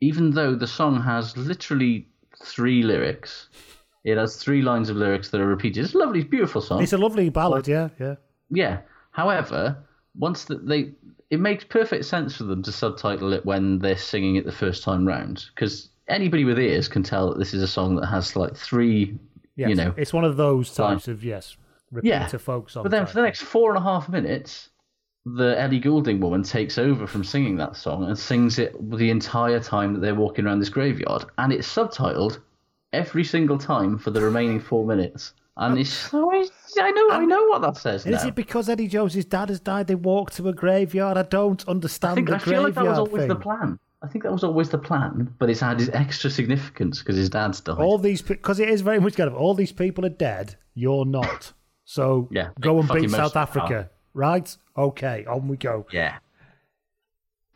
even 0.00 0.32
though 0.32 0.54
the 0.56 0.66
song 0.66 1.00
has 1.00 1.36
literally 1.36 2.08
three 2.44 2.82
lyrics. 2.82 3.48
It 4.04 4.16
has 4.18 4.34
three 4.34 4.62
lines 4.62 4.90
of 4.90 4.96
lyrics 4.96 5.30
that 5.30 5.40
are 5.40 5.46
repeated. 5.46 5.84
It's 5.84 5.94
a 5.94 5.98
lovely, 5.98 6.24
beautiful 6.24 6.60
song. 6.60 6.82
it's 6.82 6.92
a 6.92 6.98
lovely 6.98 7.28
ballad. 7.30 7.68
Yeah, 7.68 7.90
yeah. 8.00 8.16
Yeah. 8.50 8.80
However, 9.12 9.76
once 10.16 10.44
that 10.44 10.66
they, 10.66 10.92
it 11.30 11.40
makes 11.40 11.64
perfect 11.64 12.04
sense 12.04 12.36
for 12.36 12.44
them 12.44 12.62
to 12.62 12.72
subtitle 12.72 13.32
it 13.32 13.44
when 13.46 13.78
they're 13.78 13.96
singing 13.96 14.36
it 14.36 14.44
the 14.44 14.52
first 14.52 14.82
time 14.82 15.06
round, 15.06 15.46
because 15.54 15.88
anybody 16.08 16.44
with 16.44 16.58
ears 16.58 16.88
can 16.88 17.02
tell 17.02 17.30
that 17.30 17.38
this 17.38 17.54
is 17.54 17.62
a 17.62 17.68
song 17.68 17.96
that 17.96 18.06
has 18.06 18.36
like 18.36 18.56
three, 18.56 19.18
Yes. 19.54 19.68
you 19.68 19.74
know, 19.74 19.94
it's 19.96 20.12
one 20.14 20.24
of 20.24 20.36
those 20.36 20.74
types 20.74 21.08
of 21.08 21.22
yes, 21.22 21.56
yeah. 22.02 22.26
folk 22.26 22.70
songs. 22.70 22.84
But 22.84 22.90
then 22.90 23.06
for 23.06 23.12
the 23.12 23.22
next 23.22 23.42
four 23.42 23.70
and 23.70 23.78
a 23.78 23.82
half 23.82 24.08
minutes, 24.08 24.70
the 25.26 25.60
Ellie 25.60 25.78
Goulding 25.78 26.20
woman 26.20 26.42
takes 26.42 26.78
over 26.78 27.06
from 27.06 27.22
singing 27.22 27.56
that 27.56 27.76
song 27.76 28.04
and 28.04 28.18
sings 28.18 28.58
it 28.58 28.74
the 28.90 29.10
entire 29.10 29.60
time 29.60 29.92
that 29.92 30.00
they're 30.00 30.14
walking 30.14 30.46
around 30.46 30.58
this 30.60 30.68
graveyard, 30.70 31.24
and 31.38 31.52
it's 31.52 31.72
subtitled 31.72 32.40
every 32.92 33.24
single 33.24 33.58
time 33.58 33.98
for 33.98 34.10
the 34.10 34.20
remaining 34.20 34.58
four 34.58 34.86
minutes. 34.86 35.34
And 35.56 35.78
it's 35.78 35.90
so 36.10 36.30
I 36.32 36.90
know 36.92 37.10
I 37.10 37.24
know 37.24 37.44
what 37.46 37.60
that 37.62 37.76
says 37.76 38.04
And 38.04 38.12
now. 38.14 38.20
is 38.20 38.24
it 38.26 38.34
because 38.34 38.68
Eddie 38.68 38.88
Jones's 38.88 39.24
dad 39.26 39.48
has 39.50 39.60
died? 39.60 39.86
They 39.86 39.94
walk 39.94 40.30
to 40.32 40.48
a 40.48 40.52
graveyard. 40.52 41.18
I 41.18 41.22
don't 41.22 41.66
understand 41.68 42.12
I 42.12 42.14
think 42.16 42.28
the 42.28 42.34
I 42.36 42.38
feel 42.38 42.62
like 42.62 42.74
graveyard 42.74 42.86
that 42.86 42.90
was 42.90 42.98
always 43.08 43.20
thing. 43.22 43.28
the 43.28 43.36
plan. 43.36 43.78
I 44.02 44.08
think 44.08 44.24
that 44.24 44.32
was 44.32 44.42
always 44.42 44.68
the 44.70 44.78
plan, 44.78 45.32
but 45.38 45.48
it's 45.48 45.60
had 45.60 45.80
its 45.80 45.90
extra 45.92 46.28
significance 46.28 46.98
because 46.98 47.16
his 47.16 47.30
dad's 47.30 47.60
died. 47.60 47.78
All 47.78 47.98
these 47.98 48.20
because 48.22 48.58
it 48.58 48.68
is 48.68 48.80
very 48.80 48.98
much 48.98 49.14
kind 49.16 49.28
of 49.28 49.34
all 49.36 49.54
these 49.54 49.72
people 49.72 50.04
are 50.06 50.08
dead. 50.10 50.56
You're 50.74 51.04
not. 51.04 51.52
So 51.84 52.28
Yeah, 52.32 52.48
go 52.60 52.80
and 52.80 52.88
beat 52.88 53.02
most 53.02 53.12
South 53.12 53.36
of 53.36 53.52
them 53.52 53.62
Africa. 53.62 53.90
Right? 54.14 54.56
Okay, 54.76 55.24
on 55.26 55.48
we 55.48 55.56
go. 55.56 55.86
Yeah. 55.92 56.18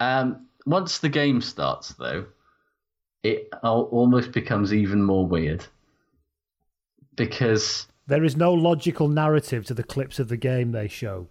Um, 0.01 0.47
once 0.67 0.99
the 0.99 1.09
game 1.09 1.41
starts, 1.41 1.95
though, 1.95 2.27
it 3.23 3.49
almost 3.63 4.33
becomes 4.33 4.73
even 4.73 5.03
more 5.03 5.27
weird 5.27 5.65
because 7.17 7.87
There 8.07 8.25
is 8.25 8.37
no 8.37 8.53
logical 8.53 9.09
narrative 9.09 9.65
to 9.67 9.75
the 9.75 9.83
clips 9.83 10.19
of 10.19 10.29
the 10.29 10.37
game 10.37 10.73
they 10.73 10.89
show. 10.89 11.29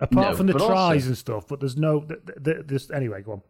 Apart 0.00 0.30
No, 0.30 0.36
from 0.36 0.46
the 0.46 0.52
tries 0.54 0.70
also- 1.02 1.06
and 1.08 1.18
stuff, 1.18 1.48
but 1.48 1.60
there's 1.60 1.76
no. 1.76 2.00
Th- 2.00 2.20
th- 2.26 2.38
th- 2.44 2.66
there's, 2.66 2.90
anyway, 2.90 3.22
go 3.22 3.32
on. 3.32 3.42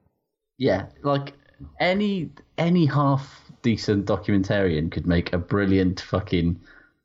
yeah, 0.59 0.86
like 1.03 1.32
any 1.81 2.31
any 2.59 2.86
half 2.86 3.51
decent 3.62 4.07
documentarian 4.07 4.90
could 4.93 5.07
make 5.07 5.32
a 5.32 5.39
brilliant 5.39 6.01
fucking 6.01 6.61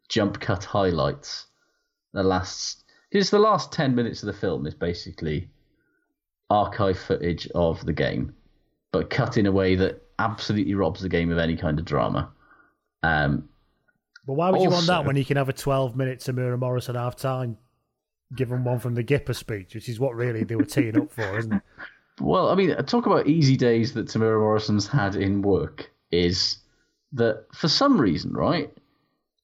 jump 0.10 0.40
cut 0.40 0.64
highlights. 0.64 1.48
The 2.14 2.22
last 2.24 2.84
because 3.12 3.30
the 3.32 3.40
last 3.40 3.72
ten 3.72 3.96
minutes 3.96 4.22
of 4.22 4.28
the 4.28 4.34
film 4.34 4.68
is 4.68 4.76
basically 4.76 5.50
archive 6.50 7.00
footage 7.00 7.48
of 7.56 7.84
the 7.86 7.94
game, 7.94 8.34
but 8.92 9.10
cut 9.10 9.38
in 9.38 9.46
a 9.48 9.52
way 9.52 9.76
that 9.76 10.02
absolutely 10.20 10.76
robs 10.76 11.02
the 11.02 11.10
game 11.10 11.32
of 11.32 11.38
any 11.38 11.56
kind 11.56 11.80
of 11.80 11.86
drama. 11.86 12.30
Um, 13.04 13.50
But 14.26 14.34
why 14.34 14.50
would 14.50 14.62
you 14.62 14.70
want 14.70 14.88
that 14.88 15.06
when 15.06 15.16
you 15.16 15.26
can 15.26 15.38
have 15.38 15.50
a 15.50 15.54
12 15.54 15.96
minute 15.96 16.20
Temuera 16.20 16.58
Morris 16.58 16.90
at 16.90 16.96
half 16.96 17.16
time? 17.16 17.58
Give 18.36 18.50
them 18.50 18.64
one 18.64 18.80
from 18.80 18.96
the 18.96 19.04
Gipper 19.04 19.36
speech, 19.36 19.76
which 19.76 19.90
is 19.90 20.00
what 20.00 20.16
really 20.16 20.44
they 20.44 20.56
were 20.56 20.64
teeing 20.64 20.98
up 20.98 21.12
for, 21.12 21.38
isn't 21.38 21.54
it? 21.54 21.62
Well, 22.20 22.50
I 22.50 22.56
mean, 22.56 22.76
talk 22.86 23.08
about 23.08 23.28
easy 23.28 23.58
days 23.58 23.94
that 23.94 24.06
Temuera 24.06 24.40
Morrison's 24.40 24.86
had 24.86 25.16
in 25.16 25.42
work 25.42 25.92
is 26.12 26.60
that 27.14 27.46
for 27.54 27.68
some 27.68 28.00
reason, 28.00 28.34
right? 28.34 28.72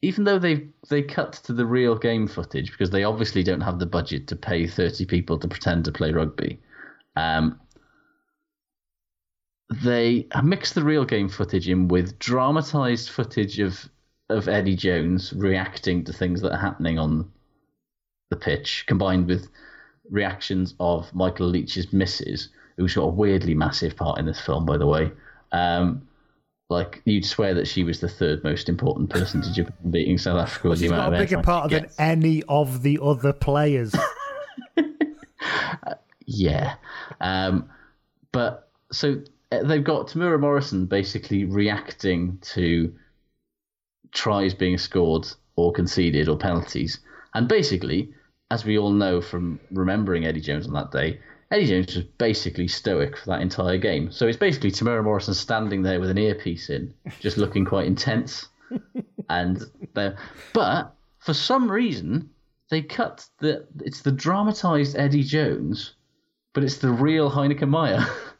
Even 0.04 0.26
though 0.26 0.38
they 0.38 0.68
they 0.90 1.02
cut 1.02 1.34
to 1.34 1.54
the 1.54 1.66
real 1.66 1.98
game 1.98 2.28
footage 2.28 2.72
because 2.72 2.92
they 2.92 3.04
obviously 3.04 3.42
don't 3.42 3.62
have 3.62 3.80
the 3.80 3.88
budget 3.88 4.28
to 4.28 4.36
pay 4.36 4.68
thirty 4.68 5.06
people 5.06 5.40
to 5.40 5.48
pretend 5.48 5.86
to 5.86 5.92
play 5.92 6.12
rugby, 6.12 6.60
um, 7.16 7.60
they 9.84 10.28
mix 10.44 10.74
the 10.74 10.84
real 10.84 11.06
game 11.06 11.30
footage 11.30 11.68
in 11.68 11.88
with 11.88 12.20
dramatized 12.20 13.10
footage 13.10 13.60
of 13.60 13.90
of 14.30 14.48
Eddie 14.48 14.76
Jones 14.76 15.34
reacting 15.34 16.04
to 16.06 16.14
things 16.14 16.42
that 16.42 16.52
are 16.52 16.60
happening 16.60 17.00
on 17.00 17.32
the 18.30 18.36
pitch, 18.36 18.86
combined 18.88 19.28
with 19.28 19.48
reactions 20.10 20.76
of 20.80 21.14
Michael 21.14 21.48
Leitch's 21.48 21.94
misses, 21.94 22.50
who's 22.76 22.96
got 22.96 23.04
a 23.04 23.08
weirdly 23.08 23.54
massive 23.54 23.96
part 23.96 24.20
in 24.20 24.26
this 24.26 24.42
film, 24.42 24.66
by 24.66 24.78
the 24.78 24.88
way. 24.88 25.12
Um, 25.52 26.08
like 26.70 27.02
you'd 27.06 27.26
swear 27.26 27.54
that 27.54 27.68
she 27.68 27.84
was 27.84 28.02
the 28.02 28.10
third 28.10 28.44
most 28.44 28.68
important 28.68 29.10
person 29.10 29.42
to 29.42 29.54
Japan 29.54 29.92
beating 29.92 30.18
South 30.18 30.38
Africa. 30.38 30.70
the 30.70 30.76
She's 30.76 30.92
got 30.92 31.14
a 31.14 31.18
bigger 31.18 31.42
part 31.42 31.72
than 31.72 31.88
any 31.98 32.44
of 32.50 32.84
the 32.84 33.00
other 33.02 33.32
players. 33.32 33.96
Yeah. 36.28 36.76
Um, 37.22 37.70
but 38.32 38.70
so 38.92 39.22
uh, 39.52 39.64
they've 39.64 39.84
got 39.84 40.08
Temuera 40.08 40.40
Morrison 40.40 40.86
basically 40.86 41.46
reacting 41.46 42.38
to 42.54 42.94
tries 44.12 44.54
being 44.54 44.78
scored 44.78 45.28
or 45.56 45.72
conceded 45.72 46.30
or 46.30 46.38
penalties. 46.38 47.00
And 47.34 47.48
basically, 47.48 48.14
as 48.52 48.66
we 48.66 48.78
all 48.78 48.92
know 48.92 49.22
from 49.22 49.60
remembering 49.72 50.26
Eddie 50.26 50.42
Jones 50.42 50.68
on 50.68 50.74
that 50.74 50.92
day, 50.92 51.20
Eddie 51.52 51.68
Jones 51.68 51.96
was 51.96 52.04
basically 52.18 52.68
stoic 52.68 53.18
for 53.18 53.26
that 53.28 53.42
entire 53.42 53.78
game. 53.78 54.12
So 54.12 54.28
it's 54.28 54.38
basically 54.38 54.72
Temuera 54.72 55.04
Morrison 55.04 55.34
standing 55.34 55.82
there 55.82 56.00
with 56.00 56.10
an 56.10 56.18
earpiece 56.18 56.70
in, 56.70 56.94
just 57.20 57.38
looking 57.38 57.66
quite 57.66 57.88
intense. 57.88 58.48
and 59.30 59.64
but 59.94 60.18
for 61.20 61.34
some 61.34 61.72
reason, 61.72 62.30
they 62.70 62.82
cut 62.82 63.26
the 63.40 63.66
it's 63.80 64.02
the 64.02 64.12
dramatized 64.12 64.98
Eddie 64.98 65.24
Jones, 65.24 65.94
but 66.54 66.64
it's 66.64 66.78
the 66.78 66.92
real 66.92 67.32
Heyneke 67.32 67.68
Meyer. 67.68 68.06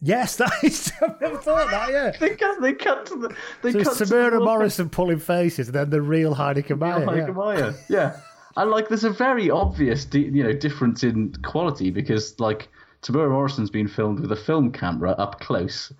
yes, 0.00 0.36
that 0.36 0.52
is. 0.62 0.92
I've 1.02 1.20
never 1.20 1.38
thought 1.38 1.70
that, 1.70 1.90
yeah. 1.90 2.12
they 2.18 2.36
cut 2.36 2.60
they 2.60 2.72
cut 2.72 3.06
to 3.06 3.16
the 3.16 3.36
they 3.62 3.72
So 3.72 3.84
cut 3.84 3.96
to 3.98 4.04
the 4.04 4.40
Morrison 4.40 4.88
pulling 4.88 5.18
faces, 5.18 5.68
and 5.68 5.74
then 5.74 5.90
the 5.90 6.02
real 6.02 6.34
Heyneke 6.34 6.78
Meyer. 6.78 7.00
yeah. 7.00 7.06
Heyneke 7.06 7.34
Meyer. 7.34 7.74
Yeah. 7.88 8.20
And 8.56 8.70
like, 8.70 8.88
there's 8.88 9.04
a 9.04 9.10
very 9.10 9.50
obvious, 9.50 10.06
you 10.12 10.42
know, 10.42 10.52
difference 10.52 11.04
in 11.04 11.34
quality 11.42 11.90
because 11.90 12.38
like 12.40 12.68
Temuera 13.02 13.30
Morrison's 13.30 13.70
been 13.70 13.88
filmed 13.88 14.20
with 14.20 14.32
a 14.32 14.36
film 14.36 14.72
camera 14.72 15.12
up 15.12 15.40
close, 15.40 15.92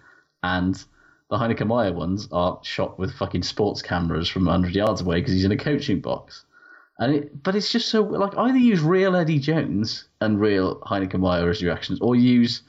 and 0.43 0.75
the 1.31 1.37
Heyneke 1.37 1.67
Meyer 1.67 1.93
ones 1.93 2.29
are 2.33 2.59
shot 2.63 2.99
with 2.99 3.15
fucking 3.15 3.43
sports 3.43 3.83
cameras 3.83 4.29
from 4.29 4.47
100 4.47 4.75
yards 4.75 5.01
away 5.01 5.17
because 5.17 5.33
he's 5.35 5.45
in 5.45 5.53
a 5.53 5.57
coaching 5.57 6.01
box. 6.01 6.45
And 6.99 7.15
it, 7.15 7.43
but 7.43 7.55
it's 7.55 7.71
just 7.71 7.89
so 7.89 8.03
like 8.03 8.37
either 8.39 8.59
use 8.59 8.81
real 8.81 9.17
Eddie 9.17 9.39
Jones 9.39 10.09
and 10.21 10.41
real 10.41 10.81
Heyneke 10.81 11.19
Meyer 11.19 11.51
as 11.51 11.61
your 11.61 11.73
reactions, 11.73 12.01
or 12.01 12.17
use, 12.17 12.63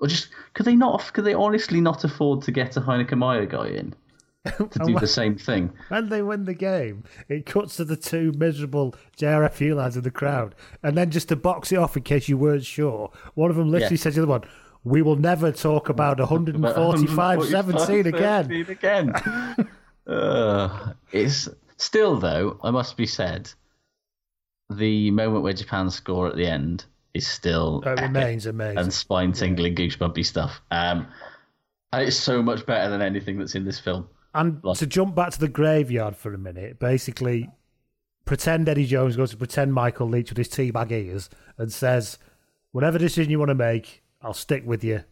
or 0.00 0.08
just 0.08 0.28
could 0.54 0.66
they 0.66 0.76
not? 0.76 1.12
Could 1.12 1.24
they 1.24 1.34
honestly 1.34 1.80
not 1.80 2.04
afford 2.04 2.42
to 2.42 2.52
get 2.52 2.76
a 2.76 2.80
Heyneke 2.80 3.16
Meyer 3.16 3.46
guy 3.46 3.68
in 3.68 3.94
to 4.44 4.78
do 4.86 4.98
the 4.98 5.06
same 5.06 5.36
thing? 5.36 5.72
When 5.88 6.08
they 6.08 6.22
win 6.22 6.44
the 6.44 6.54
game, 6.54 7.04
it 7.28 7.46
cuts 7.46 7.76
to 7.76 7.84
the 7.84 7.96
two 7.96 8.32
miserable 8.36 8.94
JRFU 9.18 9.74
lads 9.76 9.96
in 9.96 10.02
the 10.04 10.10
crowd. 10.10 10.54
And 10.82 10.96
then 10.96 11.10
just 11.10 11.28
to 11.30 11.36
box 11.36 11.72
it 11.72 11.76
off 11.78 11.96
in 11.96 12.02
case 12.04 12.28
you 12.28 12.38
weren't 12.38 12.64
sure, 12.64 13.10
one 13.34 13.50
of 13.50 13.56
them 13.56 13.70
literally 13.70 13.94
Yeah. 13.96 14.02
says 14.02 14.14
to 14.14 14.20
the 14.20 14.24
other 14.24 14.30
one, 14.30 14.44
We 14.84 15.02
will 15.02 15.16
never 15.16 15.50
talk 15.52 15.88
about 15.88 16.18
145 16.20 17.44
17 17.50 18.06
again. 18.06 18.50
again. 18.68 19.12
uh, 20.06 20.92
it's 21.12 21.48
still 21.76 22.16
though, 22.18 22.58
I 22.62 22.70
must 22.70 22.96
be 22.96 23.06
said, 23.06 23.50
the 24.70 25.10
moment 25.10 25.42
where 25.42 25.52
Japan 25.52 25.90
score 25.90 26.28
at 26.28 26.36
the 26.36 26.46
end 26.46 26.84
is 27.14 27.26
still 27.26 27.82
It 27.86 28.00
remains 28.00 28.46
amazing. 28.46 28.78
and 28.78 28.92
spine 28.92 29.32
tingling, 29.32 29.74
goosebumpy 29.74 30.24
stuff. 30.24 30.60
Um, 30.70 31.06
and 31.92 32.06
it's 32.06 32.16
so 32.16 32.42
much 32.42 32.66
better 32.66 32.90
than 32.90 33.00
anything 33.02 33.38
that's 33.38 33.54
in 33.54 33.64
this 33.64 33.80
film. 33.80 34.08
And 34.34 34.62
Like- 34.62 34.78
to 34.78 34.86
jump 34.86 35.14
back 35.14 35.30
to 35.32 35.40
the 35.40 35.48
graveyard 35.48 36.14
for 36.16 36.34
a 36.34 36.38
minute, 36.38 36.78
basically, 36.78 37.50
pretend 38.24 38.68
Eddie 38.68 38.86
Jones 38.86 39.16
goes 39.16 39.30
to 39.30 39.36
pretend 39.38 39.72
Michael 39.72 40.08
Leitch 40.08 40.28
with 40.30 40.36
his 40.38 40.48
teabag 40.48 40.90
ears 40.92 41.30
and 41.56 41.72
says, 41.72 42.18
"Whatever 42.72 42.98
decision 42.98 43.30
you 43.30 43.38
want 43.38 43.48
to 43.48 43.54
make, 43.54 44.02
I'll 44.20 44.34
stick 44.34 44.64
with 44.66 44.84
you." 44.84 45.02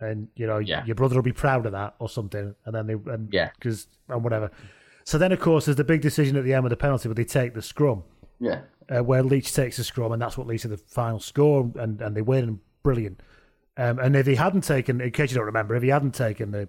And 0.00 0.28
you 0.36 0.46
know, 0.46 0.58
Yeah. 0.58 0.84
your 0.84 0.94
brother 0.94 1.16
will 1.16 1.22
be 1.24 1.32
proud 1.32 1.66
of 1.66 1.72
that 1.72 1.96
or 1.98 2.08
something. 2.08 2.54
And 2.64 2.74
then 2.74 2.86
they, 2.86 2.92
and 2.94 3.28
Yeah. 3.32 3.50
because 3.58 3.88
and 4.08 4.22
whatever. 4.22 4.52
So 5.04 5.18
then, 5.18 5.32
of 5.32 5.40
course, 5.40 5.64
there's 5.64 5.76
the 5.76 5.82
big 5.84 6.00
decision 6.02 6.36
at 6.36 6.44
the 6.44 6.54
end 6.54 6.62
with 6.62 6.70
the 6.70 6.76
penalty, 6.76 7.08
where 7.08 7.14
they 7.16 7.24
take 7.24 7.54
the 7.54 7.62
scrum, 7.62 8.04
Yeah. 8.38 8.60
Uh, 8.90 9.04
where 9.04 9.22
Leitch 9.22 9.52
takes 9.52 9.76
the 9.76 9.84
scrum, 9.84 10.12
and 10.12 10.22
that's 10.22 10.38
what 10.38 10.46
leads 10.46 10.62
to 10.62 10.68
the 10.68 10.78
final 10.78 11.20
score, 11.20 11.70
and, 11.76 12.00
and 12.00 12.16
they 12.16 12.22
win. 12.22 12.44
And 12.44 12.58
brilliant. 12.82 13.20
Um, 13.76 13.98
and 13.98 14.16
if 14.16 14.26
he 14.26 14.34
hadn't 14.34 14.62
taken, 14.62 15.00
in 15.00 15.10
case 15.10 15.30
you 15.30 15.36
don't 15.36 15.46
remember, 15.46 15.74
if 15.74 15.82
he 15.82 15.90
hadn't 15.90 16.14
taken 16.14 16.50
the 16.50 16.68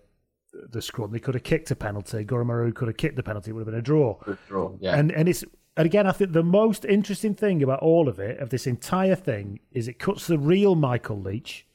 the 0.72 0.82
scrum, 0.82 1.12
they 1.12 1.20
could 1.20 1.36
have 1.36 1.44
kicked 1.44 1.72
a 1.72 1.76
penalty. 1.76 2.26
Goromaru 2.26 2.74
could 2.74 2.88
have 2.88 2.98
kicked 2.98 3.16
the 3.16 3.24
penalty. 3.24 3.52
It 3.52 3.54
would 3.54 3.62
have 3.62 3.68
been 3.68 3.80
a 3.80 3.82
draw. 3.82 4.18
Draw. 4.48 4.78
Yeah. 4.80 4.96
And 4.96 5.12
and 5.12 5.30
it's 5.30 5.44
and 5.78 5.86
again, 5.86 6.08
I 6.08 6.12
think 6.12 6.34
the 6.34 6.44
most 6.44 6.84
interesting 6.86 7.34
thing 7.34 7.64
about 7.64 7.80
all 7.80 8.10
of 8.10 8.20
it, 8.20 8.40
of 8.40 8.50
this 8.50 8.68
entire 8.68 9.16
thing, 9.16 9.60
is 9.72 9.88
it 9.88 9.98
cuts 9.98 10.28
the 10.28 10.38
real 10.38 10.76
Michael 10.76 11.22
Leitch 11.22 11.66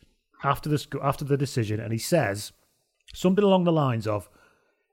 after 0.43 0.69
the 0.69 0.87
after 1.03 1.25
the 1.25 1.39
decision, 1.39 1.81
and 1.81 1.93
he 1.93 1.99
says 1.99 2.53
something 3.15 3.45
along 3.45 3.65
the 3.65 3.73
lines 3.73 4.07
of, 4.07 4.29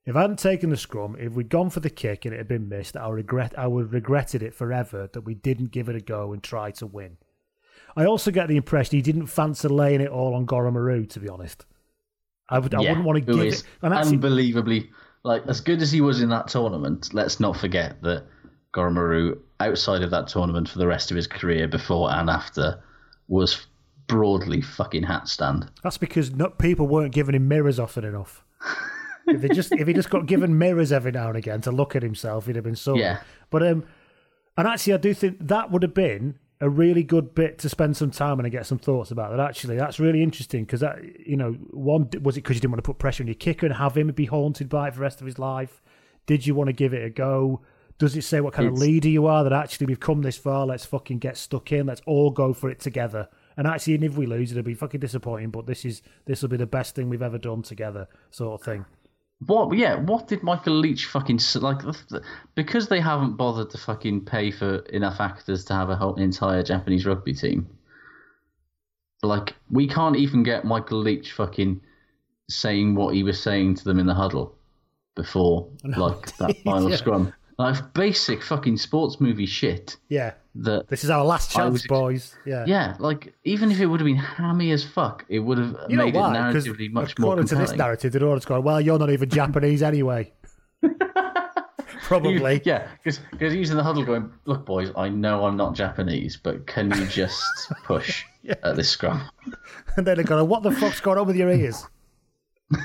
"If 0.06 0.16
I 0.16 0.22
hadn't 0.22 0.40
taken 0.40 0.70
the 0.70 0.78
scrum, 0.78 1.16
if 1.20 1.34
we'd 1.34 1.50
gone 1.50 1.70
for 1.70 1.80
the 1.80 1.90
kick 1.90 2.26
and 2.26 2.34
it 2.34 2.38
had 2.38 2.48
been 2.48 2.70
missed, 2.70 2.98
I 2.98 3.08
would 3.08 3.16
regret 3.16 3.58
I 3.58 3.68
would 3.68 3.86
have 3.86 3.94
regretted 3.94 4.42
it 4.44 4.54
forever 4.54 5.10
that 5.14 5.22
we 5.22 5.36
didn't 5.36 5.72
give 5.72 5.90
it 5.90 5.96
a 5.96 6.02
go 6.02 6.34
and 6.34 6.42
try 6.42 6.72
to 6.72 6.86
win." 6.86 7.18
I 7.96 8.06
also 8.06 8.32
get 8.32 8.48
the 8.48 8.58
impression 8.58 8.96
he 8.96 9.02
didn't 9.02 9.28
fancy 9.28 9.68
laying 9.68 10.02
it 10.02 10.10
all 10.10 10.34
on 10.34 10.46
Goromaru, 10.46 11.10
to 11.10 11.20
be 11.20 11.28
honest. 11.28 11.66
I 12.50 12.60
would 12.60 12.74
I 12.74 12.82
Yeah, 12.82 12.90
wouldn't 12.90 13.06
want 13.06 13.26
to 13.26 13.34
give 13.34 13.42
it. 13.42 13.64
And 13.82 13.94
actually, 13.94 14.16
unbelievably 14.16 14.90
like 15.24 15.44
as 15.48 15.62
good 15.62 15.82
as 15.82 15.92
he 15.92 16.02
was 16.02 16.22
in 16.22 16.30
that 16.30 16.48
tournament. 16.48 17.14
Let's 17.14 17.40
not 17.40 17.58
forget 17.58 18.02
that 18.02 18.26
Goromaru, 18.74 19.40
outside 19.60 20.02
of 20.02 20.12
that 20.12 20.28
tournament 20.28 20.70
for 20.70 20.80
the 20.80 20.88
rest 20.88 21.12
of 21.12 21.18
his 21.18 21.28
career, 21.28 21.68
before 21.68 22.12
and 22.12 22.30
after, 22.30 22.82
was 23.28 23.68
broadly 24.08 24.62
fucking 24.62 25.04
hat 25.04 25.28
stand. 25.28 25.70
That's 25.84 25.98
because 25.98 26.32
not, 26.32 26.58
people 26.58 26.88
weren't 26.88 27.14
giving 27.14 27.36
him 27.36 27.48
mirrors 27.48 27.80
often 27.80 28.04
enough. 28.04 28.44
if 29.36 29.42
they 29.42 29.50
just 29.50 29.72
if 29.72 29.88
he 29.88 29.94
just 29.94 30.10
got 30.10 30.26
given 30.26 30.58
mirrors 30.58 30.92
every 30.92 31.12
now 31.12 31.28
and 31.30 31.38
again 31.38 31.62
to 31.62 31.72
look 31.72 31.96
at 31.96 32.04
himself, 32.04 32.46
he'd 32.46 32.56
have 32.56 32.66
been 32.66 32.76
sorted. 32.76 33.04
Yeah. 33.04 33.22
But 33.50 33.64
um, 33.64 33.84
and 34.58 34.68
actually, 34.68 34.94
I 34.94 34.98
do 34.98 35.14
think 35.14 35.38
that 35.40 35.72
would 35.72 35.84
have 35.84 35.94
been 35.94 36.40
a 36.60 36.70
really 36.70 37.04
good 37.04 37.34
bit 37.34 37.58
to 37.58 37.70
spend 37.70 37.98
some 37.98 38.12
time 38.12 38.38
on 38.38 38.46
and 38.46 38.52
get 38.52 38.68
some 38.68 38.78
thoughts 38.78 39.10
about. 39.10 39.32
That 39.32 39.40
actually, 39.40 39.78
that's 39.78 40.00
really 40.00 40.22
interesting 40.22 40.64
because 40.64 40.82
that 40.82 41.00
you 41.26 41.36
know, 41.36 41.54
one 41.72 42.10
was 42.22 42.38
it 42.38 42.42
because 42.42 42.56
you 42.56 42.62
didn't 42.62 42.72
want 42.72 42.84
to 42.84 42.88
put 42.88 43.00
pressure 43.00 43.24
on 43.24 43.28
your 43.28 43.36
kicker 43.36 43.66
and 43.66 43.76
have 43.76 43.98
him 43.98 44.08
be 44.10 44.26
haunted 44.26 44.70
by 44.70 44.88
it 44.88 44.92
for 44.92 44.98
the 44.98 45.02
rest 45.02 45.22
of 45.22 45.26
his 45.26 45.40
life? 45.40 45.82
Did 46.28 46.46
you 46.46 46.54
want 46.54 46.68
to 46.68 46.74
give 46.74 46.94
it 46.94 47.04
a 47.04 47.10
go? 47.10 47.62
Does 47.98 48.16
it 48.16 48.24
say 48.24 48.42
what 48.42 48.54
kind 48.54 48.68
of 48.68 48.76
leader 48.76 49.10
you 49.10 49.28
are? 49.28 49.44
That 49.44 49.54
actually 49.54 49.88
we've 49.88 50.00
come 50.00 50.22
this 50.22 50.38
far. 50.38 50.66
Let's 50.66 50.86
fucking 50.86 51.20
get 51.20 51.38
stuck 51.38 51.72
in. 51.72 51.86
Let's 51.86 52.02
all 52.06 52.32
go 52.32 52.54
for 52.54 52.70
it 52.70 52.80
together. 52.80 53.28
And 53.58 53.68
actually, 53.68 53.96
and 53.96 54.04
if 54.04 54.16
we 54.16 54.26
lose, 54.26 54.52
it'll 54.52 54.64
be 54.64 54.74
fucking 54.74 55.00
disappointing. 55.00 55.50
But 55.50 55.66
this 55.66 55.86
is 55.86 56.02
this 56.26 56.42
will 56.42 56.50
be 56.50 56.58
the 56.58 56.66
best 56.66 56.96
thing 56.96 57.10
we've 57.10 57.22
ever 57.22 57.38
done 57.38 57.62
together, 57.62 58.08
sort 58.30 58.60
of 58.60 58.66
thing. 58.66 58.86
What? 59.46 59.76
Yeah. 59.76 59.96
What 59.96 60.28
did 60.28 60.44
Michael 60.44 60.76
Leitch 60.76 61.06
fucking 61.08 61.40
like? 61.56 61.80
Because 62.56 62.88
they 62.88 63.00
haven't 63.00 63.38
bothered 63.38 63.70
to 63.72 63.78
fucking 63.78 64.26
pay 64.26 64.52
for 64.52 64.78
enough 64.90 65.20
actors 65.20 65.66
to 65.66 65.74
have 65.74 65.90
a 65.90 65.96
whole 65.96 66.16
entire 66.16 66.64
Japanese 66.64 67.06
rugby 67.06 67.34
team. 67.34 67.68
Like 69.24 69.56
we 69.70 69.88
can't 69.88 70.16
even 70.16 70.44
get 70.44 70.66
Michael 70.66 71.00
Leitch 71.02 71.32
fucking 71.34 71.82
saying 72.50 72.96
what 72.96 73.16
he 73.16 73.24
was 73.24 73.42
saying 73.42 73.76
to 73.76 73.84
them 73.84 74.00
in 74.00 74.06
the 74.06 74.14
huddle 74.14 74.56
before 75.16 75.70
like 75.84 76.36
that 76.38 76.56
final 76.64 76.90
Yeah. 76.90 76.96
scrum. 76.96 77.34
Like 77.62 77.94
basic 77.94 78.44
fucking 78.44 78.78
sports 78.78 79.22
movie 79.22 79.46
shit. 79.46 79.98
Yeah. 80.10 80.34
That 80.56 80.88
This 80.90 81.04
is 81.04 81.10
our 81.10 81.24
last 81.24 81.52
chance, 81.52 81.72
was 81.72 81.88
boys. 81.88 82.36
Yeah. 82.46 82.66
yeah, 82.68 82.96
like 83.00 83.34
even 83.46 83.72
if 83.72 83.80
it 83.80 83.86
would 83.86 84.02
have 84.02 84.06
been 84.06 84.18
hammy 84.18 84.72
as 84.72 84.84
fuck, 84.84 85.26
it 85.30 85.40
would 85.40 85.58
have 85.58 85.78
You 85.88 85.96
know 85.96 86.06
made 86.06 86.16
it 86.16 86.18
narratively 86.18 86.92
much 86.92 87.18
more 87.18 87.30
according 87.34 87.48
to 87.48 87.56
this 87.56 87.72
narrative, 87.72 88.12
they'd 88.12 88.24
always 88.24 88.44
gone, 88.44 88.64
well, 88.64 88.82
you're 88.82 89.00
not 89.00 89.10
even 89.12 89.30
Japanese 89.30 89.82
anyway. 89.82 90.34
Probably. 92.04 92.62
Yeah, 92.66 92.90
because 93.02 93.22
he's 93.40 93.70
in 93.72 93.78
the 93.78 93.84
huddle 93.84 94.04
going, 94.04 94.32
look, 94.44 94.66
boys, 94.66 94.92
I 94.98 95.08
know 95.08 95.46
I'm 95.46 95.56
not 95.56 95.76
Japanese, 95.76 96.36
but 96.36 96.68
can 96.68 96.92
you 96.92 97.06
just 97.06 97.42
push 97.86 98.26
at 98.64 98.76
this 98.76 98.90
scrum? 98.90 99.22
And 99.96 100.06
then 100.06 100.16
they're 100.16 100.26
going, 100.26 100.50
what 100.50 100.64
the 100.64 100.72
fuck's 100.72 101.00
going 101.00 101.18
on 101.18 101.28
with 101.28 101.38
your 101.38 101.50
ears? 101.50 101.86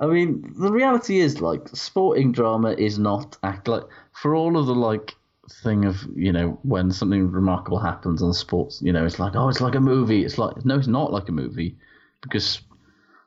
I 0.00 0.06
mean, 0.06 0.54
the 0.56 0.70
reality 0.70 1.18
is, 1.18 1.40
like, 1.40 1.68
sporting 1.68 2.32
drama 2.32 2.70
is 2.72 2.98
not 2.98 3.36
act 3.42 3.66
like 3.66 3.82
for 4.12 4.34
all 4.34 4.56
of 4.56 4.66
the 4.66 4.74
like 4.74 5.16
thing 5.62 5.86
of 5.86 6.06
you 6.14 6.32
know 6.32 6.58
when 6.62 6.90
something 6.90 7.30
remarkable 7.30 7.78
happens 7.78 8.22
on 8.22 8.32
sports, 8.32 8.80
you 8.82 8.92
know, 8.92 9.04
it's 9.04 9.18
like 9.18 9.34
oh, 9.34 9.48
it's 9.48 9.60
like 9.60 9.74
a 9.74 9.80
movie. 9.80 10.24
It's 10.24 10.38
like 10.38 10.64
no, 10.64 10.78
it's 10.78 10.86
not 10.86 11.12
like 11.12 11.28
a 11.28 11.32
movie 11.32 11.76
because 12.20 12.60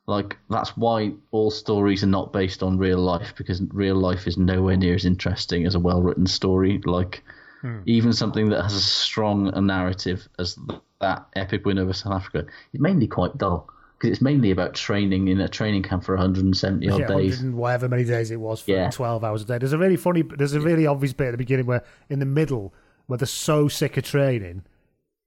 like 0.08 0.38
that's 0.50 0.76
why 0.78 1.14
all 1.32 1.52
stories 1.52 2.04
are 2.04 2.08
not 2.08 2.34
based 2.34 2.64
on 2.64 2.78
real 2.78 3.00
life 3.00 3.34
because 3.38 3.62
real 3.72 3.96
life 3.96 4.28
is 4.28 4.38
nowhere 4.38 4.78
near 4.78 4.96
as 4.96 5.06
interesting 5.06 5.66
as 5.66 5.76
a 5.76 5.80
well-written 5.80 6.28
story. 6.28 6.82
Like 6.86 7.24
hmm. 7.62 7.80
even 7.86 8.14
something 8.14 8.50
that 8.50 8.64
has 8.64 8.74
as 8.74 8.86
strong 8.86 9.48
a 9.54 9.62
narrative 9.62 10.28
as 10.40 10.58
that 11.00 11.28
epic 11.36 11.66
win 11.66 11.80
over 11.80 11.94
South 11.94 12.14
Africa 12.14 12.46
is 12.74 12.80
mainly 12.80 13.08
quite 13.08 13.38
dull 13.38 13.70
because 14.02 14.14
it's 14.18 14.22
mainly 14.22 14.50
about 14.50 14.74
training 14.74 15.28
in 15.28 15.40
a 15.40 15.48
training 15.48 15.84
camp 15.84 16.04
for 16.04 16.16
170 16.16 16.90
odd 16.90 17.00
yeah, 17.02 17.06
days. 17.08 17.38
100 17.38 17.42
and 17.46 17.56
whatever 17.56 17.88
many 17.88 18.04
days 18.04 18.32
it 18.32 18.40
was 18.40 18.60
for 18.62 18.72
Yeah. 18.72 18.90
12 18.90 19.24
hours 19.24 19.44
a 19.44 19.46
day. 19.46 19.60
There's 19.60 19.74
a 19.74 19.78
really 19.78 19.96
funny, 19.96 20.24
there's 20.24 20.54
a 20.54 20.60
really 20.60 20.88
obvious 20.88 21.14
bit 21.14 21.28
at 21.28 21.32
the 21.32 21.38
beginning 21.38 21.68
where, 21.68 21.84
in 22.10 22.18
the 22.18 22.26
middle, 22.26 22.74
where 23.06 23.18
they're 23.18 23.28
so 23.28 23.68
sick 23.68 23.98
of 23.98 24.04
training, 24.04 24.64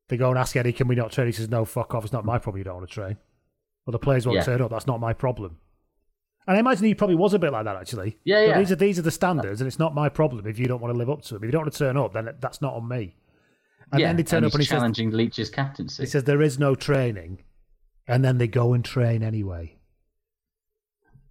they 0.09 0.17
go 0.17 0.29
and 0.29 0.37
ask 0.37 0.57
Eddie, 0.57 0.73
can 0.73 0.89
we 0.89 0.97
not 0.97 1.13
train? 1.13 1.29
He 1.29 1.33
says, 1.33 1.49
no, 1.49 1.65
fuck 1.65 1.95
off. 1.95 2.03
It's 2.03 2.13
not 2.13 2.25
my 2.25 2.39
problem 2.39 2.59
you 2.59 2.65
don't 2.65 2.75
want 2.79 2.89
to 2.89 2.93
train. 2.93 3.17
Well, 3.87 3.93
the 3.93 4.01
players 4.01 4.27
won't 4.27 4.39
Yeah. 4.39 4.45
turn 4.45 4.61
up. 4.61 4.71
That's 4.73 4.89
not 4.89 4.99
my 4.99 5.13
problem. 5.13 5.59
And 6.49 6.57
I 6.57 6.61
imagine 6.61 6.85
he 6.87 6.95
probably 6.97 7.17
was 7.17 7.33
a 7.33 7.39
bit 7.39 7.53
like 7.53 7.67
that, 7.67 7.77
actually. 7.77 8.19
Yeah, 8.25 8.41
But 8.41 8.49
yeah. 8.49 8.59
These 8.59 8.73
are, 8.73 8.77
these 8.77 8.99
are 8.99 9.03
the 9.03 9.11
standards, 9.13 9.61
and 9.61 9.69
it's 9.69 9.79
not 9.79 9.95
my 9.95 10.09
problem 10.09 10.49
if 10.49 10.59
you 10.59 10.67
don't 10.67 10.81
want 10.83 10.93
to 10.93 10.99
live 10.99 11.09
up 11.09 11.23
to 11.23 11.35
them. 11.35 11.45
If 11.45 11.47
you 11.47 11.53
don't 11.53 11.63
want 11.63 11.73
to 11.73 11.79
turn 11.79 11.97
up, 11.97 12.13
then 12.13 12.29
that's 12.41 12.61
not 12.61 12.75
on 12.75 12.89
me. 12.89 13.15
And 13.93 14.01
yeah, 14.01 14.09
then 14.09 14.17
they 14.17 14.25
turn 14.25 14.39
and 14.39 14.47
up 14.47 14.53
and 14.53 14.61
he 14.61 14.65
he's 14.65 14.69
says, 14.69 14.79
challenging 14.79 15.11
Leitch's 15.13 15.49
captaincy. 15.49 16.03
he 16.03 16.07
says, 16.09 16.25
there 16.25 16.43
is 16.43 16.59
no 16.59 16.75
training. 16.75 17.45
And 18.07 18.25
then 18.25 18.39
they 18.39 18.47
go 18.49 18.73
and 18.75 18.85
train 18.85 19.23
anyway. 19.23 19.79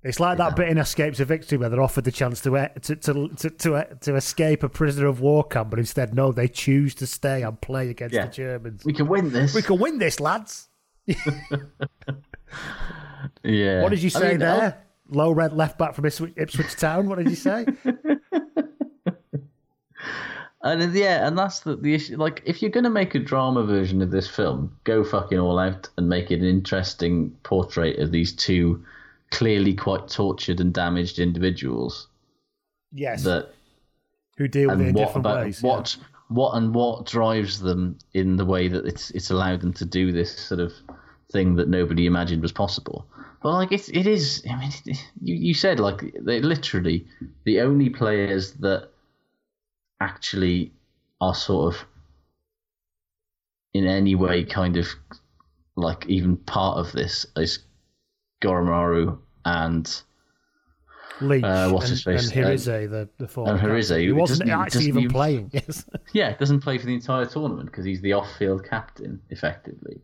It's 0.02 0.20
like 0.20 0.38
that 0.40 0.56
bit 0.58 0.68
in 0.68 0.78
Escape 0.78 1.14
to 1.14 1.24
Victory 1.26 1.58
where 1.58 1.70
they're 1.70 1.82
offered 1.82 2.04
the 2.04 2.12
chance 2.12 2.42
to 2.42 2.50
to 2.82 2.96
to 2.98 3.30
to, 3.30 3.50
to, 3.50 3.88
to 4.02 4.16
escape 4.16 4.62
a 4.64 4.68
prisoner 4.70 5.08
of 5.08 5.22
war 5.22 5.46
camp, 5.46 5.70
but 5.70 5.80
instead, 5.80 6.14
no, 6.14 6.34
they 6.34 6.50
choose 6.50 6.94
to 6.96 7.08
stay 7.08 7.42
and 7.42 7.62
play 7.62 7.90
against 7.90 8.14
Yeah. 8.14 8.26
the 8.26 8.32
Germans. 8.34 8.84
we 8.84 8.92
can 8.92 9.08
win 9.08 9.30
this. 9.32 9.56
We 9.56 9.62
can 9.62 9.80
win 9.80 10.00
this, 10.00 10.20
lads. 10.20 10.68
yeah. 11.06 11.16
What 13.82 13.90
did 13.90 14.04
you 14.04 14.12
I 14.16 14.20
say 14.20 14.30
mean, 14.32 14.40
there? 14.40 14.84
Low 15.10 15.32
red 15.32 15.54
left 15.54 15.78
back 15.78 15.94
from 15.96 16.06
Ipswich, 16.06 16.34
Ipswich 16.36 16.76
Town. 16.76 17.08
What 17.08 17.20
did 17.20 17.30
you 17.30 17.36
say? 17.36 17.66
And 20.64 20.94
yeah, 20.94 21.28
and 21.28 21.38
that's 21.38 21.60
the, 21.62 21.76
the 21.76 21.94
issue. 21.94 22.16
Like, 22.18 22.42
if 22.46 22.62
you're 22.62 22.72
going 22.72 22.86
to 22.86 22.90
make 22.90 23.16
a 23.16 23.20
drama 23.20 23.64
version 23.66 24.02
of 24.02 24.12
this 24.12 24.30
film, 24.30 24.76
go 24.86 25.04
fucking 25.04 25.38
all 25.38 25.60
out 25.60 25.90
and 25.98 26.08
make 26.08 26.32
it 26.32 26.40
an 26.40 26.46
interesting 26.46 27.32
portrait 27.44 28.00
of 28.00 28.12
these 28.12 28.34
two 28.34 28.84
clearly 29.32 29.74
quite 29.74 30.08
tortured 30.08 30.60
and 30.62 30.74
damaged 30.74 31.20
individuals. 31.20 32.08
yes. 32.94 33.24
That 33.24 33.50
Who 34.38 34.48
deal 34.48 34.70
with 34.70 34.80
it 34.82 34.88
in 34.88 34.94
what 34.94 35.08
different 35.08 35.26
about 35.26 35.44
ways. 35.46 35.62
yeah. 35.62 35.70
what 35.70 35.98
what 36.30 36.56
and 36.56 36.74
what 36.74 37.06
drives 37.06 37.60
them 37.60 37.98
in 38.14 38.38
the 38.38 38.46
way 38.46 38.68
that 38.70 38.86
it's 38.86 39.12
it's 39.12 39.30
allowed 39.30 39.62
them 39.62 39.74
to 39.74 39.86
do 39.86 40.12
this 40.12 40.36
sort 40.38 40.60
of 40.62 40.74
thing 41.32 41.56
that 41.56 41.68
nobody 41.68 42.06
imagined 42.06 42.42
was 42.42 42.52
possible. 42.54 43.06
But 43.42 43.54
like 43.54 43.72
it's 43.72 43.90
it 43.90 44.08
is. 44.08 44.44
I 44.50 44.56
mean, 44.56 44.72
you 45.22 45.36
you 45.36 45.54
said 45.54 45.80
like 45.80 46.16
they 46.22 46.40
literally 46.42 47.06
the 47.44 47.60
only 47.62 47.90
players 47.90 48.54
that 48.54 48.90
actually 50.04 50.72
are 51.22 51.36
sort 51.36 51.74
of 51.74 51.82
in 53.74 53.88
any 53.88 54.16
way 54.16 54.44
kind 54.44 54.78
of 54.78 54.88
like 55.76 56.06
even 56.08 56.38
part 56.38 56.78
of 56.78 56.92
this 56.92 57.26
is 57.36 57.60
Goromaru 58.44 59.18
and 59.46 60.02
Leitch 61.22 61.44
uh, 61.44 61.70
what's 61.70 61.86
and, 61.86 61.92
his 61.92 62.04
face? 62.04 62.32
and 62.32 62.46
Hirose, 62.46 62.90
the 62.90 63.10
the 63.18 63.28
former 63.28 63.54
and 63.54 63.62
Hirose. 63.62 64.00
He 64.00 64.08
who 64.08 64.16
wasn't 64.16 64.50
actually 64.50 64.88
even- 64.88 65.10
playing. 65.10 65.50
Yes. 65.54 65.86
Yeah, 66.12 66.36
doesn't 66.36 66.62
play 66.62 66.78
for 66.78 66.86
the 66.86 66.94
entire 66.94 67.26
tournament 67.26 67.72
because 67.72 67.86
he's 67.86 68.02
the 68.02 68.14
off-field 68.14 68.68
captain, 68.68 69.22
effectively. 69.30 70.02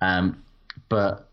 Um, 0.00 0.42
but 0.88 1.30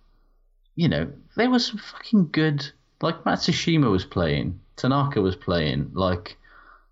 you 0.75 0.87
know, 0.87 1.11
there 1.35 1.49
was 1.49 1.65
some 1.65 1.77
fucking 1.77 2.29
good. 2.31 2.71
Like 3.01 3.23
Matsushima 3.23 3.91
was 3.91 4.05
playing, 4.05 4.59
Tanaka 4.75 5.21
was 5.21 5.35
playing, 5.35 5.91
like 5.93 6.37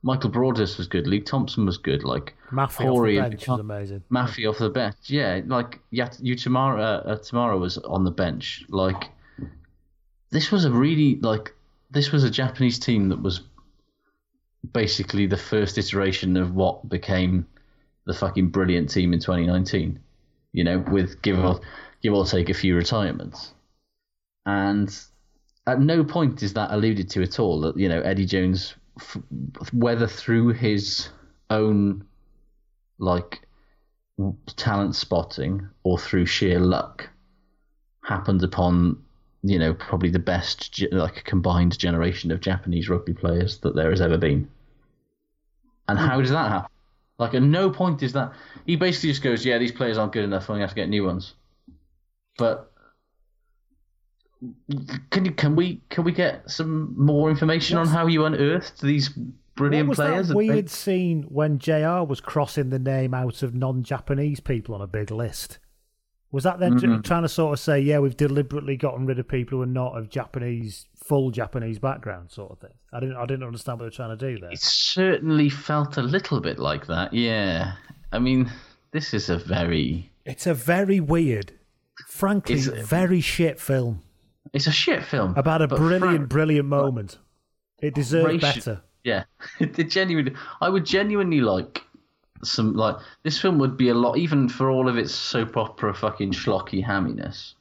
Michael 0.06 0.30
Broadhurst 0.30 0.78
was 0.78 0.86
good, 0.86 1.08
Luke 1.08 1.26
Thompson 1.26 1.66
was 1.66 1.80
good, 1.80 2.04
like 2.04 2.36
Mafi 2.52 2.86
off 2.86 3.04
the 3.08 3.18
and 3.18 3.32
bench 3.32 3.48
was 3.48 3.60
amazing. 3.60 4.04
Mafi 4.12 4.48
off 4.48 4.60
the 4.60 4.70
bench. 4.70 4.96
Yeah, 5.08 5.42
like 5.48 5.80
Yat- 5.90 6.20
Utamara 6.22 7.10
uh, 7.10 7.16
Tamara 7.18 7.58
was 7.58 7.80
on 7.80 8.04
the 8.04 8.12
bench. 8.12 8.64
Like 8.70 9.10
this 10.30 10.52
was 10.52 10.64
a 10.64 10.70
really 10.72 11.16
like 11.22 11.56
this 11.90 12.12
was 12.12 12.24
a 12.24 12.30
Japanese 12.30 12.78
team 12.78 13.10
that 13.10 13.20
was 13.20 13.42
basically 14.72 15.26
the 15.26 15.38
first 15.38 15.76
iteration 15.80 16.38
of 16.38 16.54
what 16.54 16.88
became 16.88 17.48
the 18.06 18.14
fucking 18.14 18.50
brilliant 18.50 18.92
team 18.92 19.12
in 19.12 19.20
2019. 19.20 20.00
You 20.54 20.64
know, 20.66 20.86
with 20.92 21.20
give 21.24 21.40
or 21.40 21.62
give 22.04 22.14
or 22.14 22.28
take 22.28 22.50
a 22.50 22.54
few 22.54 22.76
retirements, 22.76 23.56
and 24.46 24.96
at 25.66 25.82
no 25.82 26.04
point 26.04 26.44
is 26.44 26.54
that 26.54 26.70
alluded 26.70 27.10
to 27.10 27.24
at 27.24 27.40
all. 27.40 27.62
That 27.62 27.76
you 27.76 27.90
know 27.90 28.02
Eddie 28.02 28.28
Jones, 28.28 28.76
f- 29.00 29.18
whether 29.74 30.08
through 30.08 30.50
his 30.54 31.10
own 31.50 32.06
like 32.98 33.42
talent 34.56 34.96
spotting 34.96 35.68
or 35.84 35.98
through 35.98 36.26
sheer 36.26 36.60
luck, 36.60 37.10
happened 38.04 38.44
upon 38.44 39.02
you 39.44 39.60
know 39.60 39.74
probably 39.74 40.10
the 40.10 40.20
best 40.20 40.84
like 40.92 41.24
combined 41.24 41.78
generation 41.78 42.32
of 42.32 42.42
Japanese 42.42 42.90
rugby 42.90 43.14
players 43.14 43.60
that 43.60 43.76
there 43.76 43.90
has 43.90 44.02
ever 44.02 44.18
been. 44.18 44.50
And 45.88 46.00
how 46.00 46.20
does 46.20 46.32
that 46.32 46.50
happen? 46.50 46.72
Like 47.18 47.34
at 47.34 47.42
no 47.42 47.70
point 47.70 48.04
is 48.04 48.14
that 48.14 48.34
he 48.66 48.76
basically 48.76 49.10
just 49.10 49.22
goes, 49.22 49.46
yeah, 49.46 49.58
these 49.58 49.72
players 49.72 49.98
aren't 49.98 50.12
good 50.12 50.24
enough, 50.24 50.50
and 50.50 50.58
we 50.58 50.62
have 50.62 50.72
to 50.72 50.76
get 50.76 50.90
new 50.90 51.06
ones. 51.06 51.34
But 52.38 52.72
can 55.12 55.26
you 55.26 55.32
can 55.32 55.56
we 55.56 55.82
can 55.90 56.04
we 56.04 56.12
get 56.12 56.50
some 56.50 56.94
more 56.98 57.30
information 57.30 57.78
on 57.78 57.88
how 57.88 58.08
you 58.08 58.26
unearthed 58.26 58.82
these 58.82 59.10
brilliant 59.56 59.88
what 59.88 59.98
was 59.98 60.08
players? 60.08 60.28
that 60.30 60.36
weird 60.36 60.70
scene 60.70 61.24
when 61.30 61.60
JR 61.60 62.04
was 62.04 62.20
crossing 62.22 62.70
the 62.70 62.80
name 62.80 63.14
out 63.14 63.42
of 63.44 63.54
non-Japanese 63.56 64.40
people 64.40 64.76
on 64.76 64.82
a 64.82 64.88
big 64.88 65.12
list? 65.12 65.60
Was 66.32 66.44
that 66.44 66.60
then 66.60 66.74
Mm-hmm. 66.78 67.02
trying 67.02 67.22
to 67.22 67.30
sort 67.30 67.54
of 67.54 67.60
say, 67.62 67.80
yeah, 67.80 68.00
we've 68.00 68.18
deliberately 68.18 68.76
gotten 68.76 69.06
rid 69.06 69.20
of 69.20 69.28
people 69.28 69.58
who 69.58 69.62
are 69.64 69.68
not 69.68 69.98
of 69.98 70.10
Japanese, 70.10 70.86
full 71.06 71.32
Japanese 71.32 71.80
background, 71.80 72.30
sort 72.32 72.52
of 72.52 72.60
thing? 72.60 72.74
I 72.92 73.00
didn't, 73.00 73.16
I 73.16 73.26
didn't 73.26 73.44
understand 73.46 73.80
what 73.80 73.86
they're 73.86 73.92
trying 73.92 74.18
to 74.18 74.34
do 74.34 74.40
there. 74.42 74.52
It 74.52 74.60
certainly 74.62 75.48
felt 75.50 75.96
a 75.96 76.02
little 76.02 76.42
bit 76.42 76.60
like 76.60 76.88
that. 76.88 77.14
Yeah, 77.14 77.76
I 78.12 78.20
mean, 78.20 78.52
this 78.92 79.14
is 79.14 79.30
a 79.30 79.38
very 79.38 80.12
It's 80.26 80.46
a 80.46 80.54
very 80.54 81.00
weird, 81.00 81.54
frankly, 82.10 82.56
It's- 82.56 82.86
very 82.90 83.22
shit 83.22 83.58
film 83.62 84.02
it's 84.56 84.68
a 84.68 84.72
shit 84.72 85.04
film 85.04 85.34
about 85.38 85.62
a 85.62 85.68
brilliant, 85.68 86.30
brilliant 86.30 86.68
moment. 86.68 87.18
It 87.82 87.94
deserved 87.94 88.28
racial- 88.42 88.50
better. 88.50 88.82
Yeah, 89.04 89.26
it 89.60 89.90
genuinely. 89.92 90.34
I 90.62 90.70
would 90.70 90.86
genuinely 90.86 91.42
like 91.42 91.84
some 92.44 92.74
like 92.74 92.96
this 93.24 93.40
film 93.40 93.60
would 93.60 93.78
be 93.78 93.90
a 93.90 93.94
lot 93.94 94.18
even 94.18 94.50
for 94.50 94.70
all 94.70 94.90
of 94.90 94.98
its 94.98 95.14
soap 95.14 95.58
opera 95.58 95.94
fucking 95.94 96.32
schlocky 96.32 96.84
hamminess. 96.84 97.54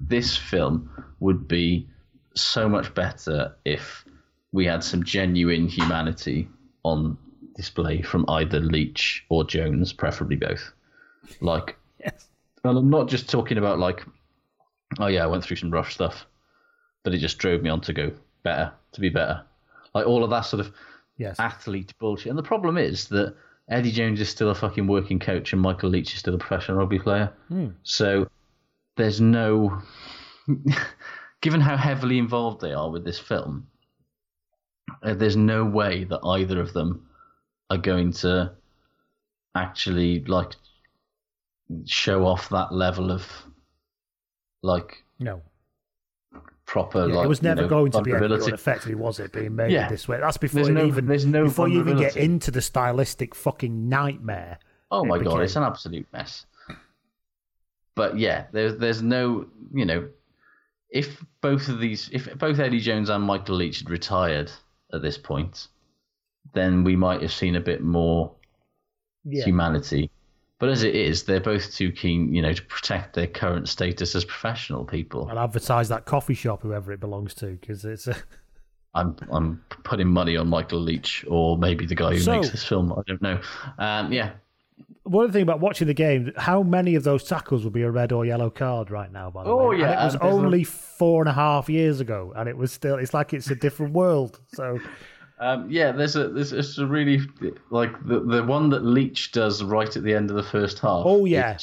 This 0.00 0.36
film 0.36 0.90
would 1.20 1.46
be 1.48 1.88
so 2.34 2.68
much 2.68 2.92
better 2.94 3.54
if 3.64 4.04
we 4.52 4.66
had 4.66 4.82
some 4.84 5.02
genuine 5.04 5.66
humanity 5.68 6.48
on 6.82 7.16
display 7.54 8.02
from 8.02 8.24
either 8.28 8.60
Leitch 8.60 9.24
or 9.28 9.44
Jones, 9.44 9.92
preferably 9.92 10.36
both. 10.36 10.72
Like, 11.40 11.76
Yes. 12.00 12.26
and 12.64 12.76
I'm 12.78 12.90
not 12.90 13.08
just 13.08 13.30
talking 13.30 13.58
about 13.58 13.78
like, 13.78 14.04
oh 14.98 15.06
yeah, 15.06 15.22
I 15.22 15.26
went 15.26 15.44
through 15.44 15.56
some 15.56 15.70
rough 15.70 15.92
stuff. 15.92 16.26
But 17.04 17.14
it 17.14 17.18
just 17.18 17.38
drove 17.38 17.62
me 17.62 17.70
on 17.70 17.80
to 17.82 17.92
go 17.92 18.12
better, 18.42 18.72
to 18.92 19.00
be 19.00 19.08
better. 19.08 19.42
Like 19.94 20.06
all 20.06 20.24
of 20.24 20.30
that 20.30 20.42
sort 20.42 20.60
of 20.60 20.72
Yes. 21.18 21.38
athlete 21.38 21.92
bullshit. 21.98 22.30
And 22.30 22.38
the 22.38 22.42
problem 22.42 22.78
is 22.78 23.08
that 23.08 23.34
Eddie 23.68 23.92
Jones 23.92 24.20
is 24.20 24.28
still 24.28 24.50
a 24.50 24.54
fucking 24.54 24.86
working 24.86 25.18
coach 25.18 25.52
and 25.52 25.60
Michael 25.62 25.90
Leitch 25.90 26.12
is 26.14 26.18
still 26.20 26.34
a 26.34 26.38
professional 26.38 26.78
rugby 26.78 26.98
player. 26.98 27.32
So 27.82 28.28
there's 28.96 29.20
no. 29.20 29.82
Given 31.40 31.60
how 31.60 31.76
heavily 31.76 32.18
involved 32.18 32.60
they 32.60 32.72
are 32.72 32.90
with 32.90 33.04
this 33.04 33.18
film, 33.18 33.66
uh, 35.02 35.14
there's 35.14 35.36
no 35.36 35.64
way 35.64 36.04
that 36.04 36.20
either 36.24 36.60
of 36.60 36.72
them 36.72 37.08
are 37.68 37.78
going 37.78 38.12
to 38.12 38.52
actually 39.54 40.24
like 40.24 40.52
show 41.84 42.24
off 42.26 42.48
that 42.50 42.72
level 42.72 43.10
of 43.10 43.26
like 44.62 45.02
No. 45.18 45.42
Proper. 46.66 47.08
Yeah, 47.08 47.14
like, 47.16 47.24
it 47.24 47.28
was 47.28 47.40
you 47.42 47.48
never 47.48 47.62
know, 47.62 47.68
going 47.68 47.92
to 47.92 48.02
be 48.02 48.12
anything 48.12 48.54
effectively, 48.54 48.94
was 48.94 49.18
it? 49.20 49.32
Being 49.32 49.56
made 49.56 49.72
Yeah. 49.72 49.88
this 49.88 50.06
way. 50.08 50.18
That's 50.20 50.36
before 50.36 50.62
you 50.62 50.72
no- 50.72 50.86
even 50.86 51.06
there's 51.06 51.26
no 51.26 51.44
before 51.44 51.68
you 51.68 51.80
even 51.80 51.98
get 51.98 52.16
into 52.16 52.50
the 52.50 52.62
stylistic 52.62 53.34
fucking 53.34 53.88
nightmare. 53.88 54.58
Oh 54.90 55.04
it 55.04 55.08
my 55.08 55.18
god, 55.18 55.24
became. 55.24 55.40
it's 55.42 55.56
an 55.56 55.64
absolute 55.64 56.06
mess. 56.12 56.46
But 57.94 58.16
yeah, 58.18 58.46
there's 58.52 58.76
there's 58.78 59.02
no 59.02 59.46
you 59.74 59.84
know, 59.84 60.08
if 60.90 61.22
both 61.40 61.68
of 61.68 61.78
these, 61.80 62.08
if 62.12 62.32
both 62.38 62.58
Eddie 62.58 62.80
Jones 62.80 63.08
and 63.10 63.24
Michael 63.24 63.56
Leitch 63.56 63.80
had 63.80 63.90
retired 63.90 64.50
at 64.92 65.02
this 65.02 65.18
point, 65.18 65.68
then 66.54 66.84
we 66.84 66.96
might 66.96 67.22
have 67.22 67.32
seen 67.32 67.56
a 67.56 67.60
bit 67.60 67.82
more 67.82 68.32
Yeah. 69.24 69.44
humanity. 69.44 70.10
But 70.62 70.70
as 70.70 70.84
it 70.84 70.94
is, 70.94 71.24
they're 71.24 71.40
both 71.40 71.74
too 71.74 71.90
keen, 71.90 72.32
you 72.32 72.40
know, 72.40 72.52
to 72.52 72.62
protect 72.62 73.14
their 73.14 73.26
current 73.26 73.68
status 73.68 74.14
as 74.14 74.24
professional 74.24 74.84
people. 74.84 75.28
And 75.28 75.36
advertise 75.36 75.88
that 75.88 76.04
coffee 76.04 76.34
shop, 76.34 76.62
whoever 76.62 76.92
it 76.92 77.00
belongs 77.00 77.34
to, 77.34 77.46
because 77.60 77.84
it's 77.84 78.06
a. 78.06 78.14
I'm 78.94 79.16
I'm 79.32 79.60
putting 79.82 80.06
money 80.06 80.36
on 80.36 80.46
Michael 80.48 80.78
Leitch 80.78 81.24
or 81.28 81.58
maybe 81.58 81.84
the 81.84 81.96
guy 81.96 82.12
who 82.12 82.20
So- 82.20 82.36
makes 82.36 82.50
this 82.50 82.62
film. 82.62 82.92
I 82.92 83.02
don't 83.08 83.20
know. 83.20 83.40
Um, 83.78 84.12
yeah, 84.12 84.34
One 85.02 85.32
thing 85.32 85.42
about 85.42 85.58
watching 85.58 85.88
the 85.88 85.94
game, 85.94 86.30
how 86.36 86.62
many 86.62 86.94
of 86.94 87.02
those 87.02 87.24
tackles 87.24 87.64
would 87.64 87.72
be 87.72 87.82
a 87.82 87.90
red 87.90 88.12
or 88.12 88.24
yellow 88.24 88.48
card 88.48 88.92
right 88.92 89.10
now? 89.10 89.32
By 89.32 89.42
the 89.42 89.50
Oh, 89.50 89.56
way, 89.56 89.64
oh 89.64 89.70
yeah, 89.80 89.90
and 89.90 90.00
it 90.00 90.04
was 90.04 90.16
only 90.32 90.62
four 90.62 91.22
and 91.22 91.28
a 91.28 91.32
half 91.32 91.68
years 91.68 91.98
ago, 91.98 92.32
and 92.36 92.48
it 92.48 92.56
was 92.56 92.70
still. 92.70 92.98
It's 92.98 93.12
like 93.12 93.32
it's 93.34 93.50
a 93.50 93.56
different 93.56 93.94
world. 93.94 94.38
So 94.54 94.78
Um, 95.42 95.68
yeah, 95.68 95.90
there's 95.90 96.14
a 96.14 96.28
there's 96.28 96.52
it's 96.52 96.78
a 96.78 96.86
really 96.86 97.20
like 97.70 97.90
the 98.06 98.20
the 98.20 98.44
one 98.44 98.70
that 98.70 98.84
Leitch 98.84 99.32
does 99.32 99.64
right 99.64 99.94
at 99.96 100.04
the 100.04 100.14
end 100.14 100.30
of 100.30 100.36
the 100.36 100.42
first 100.42 100.78
half. 100.78 101.02
Oh, 101.04 101.24
yeah. 101.24 101.58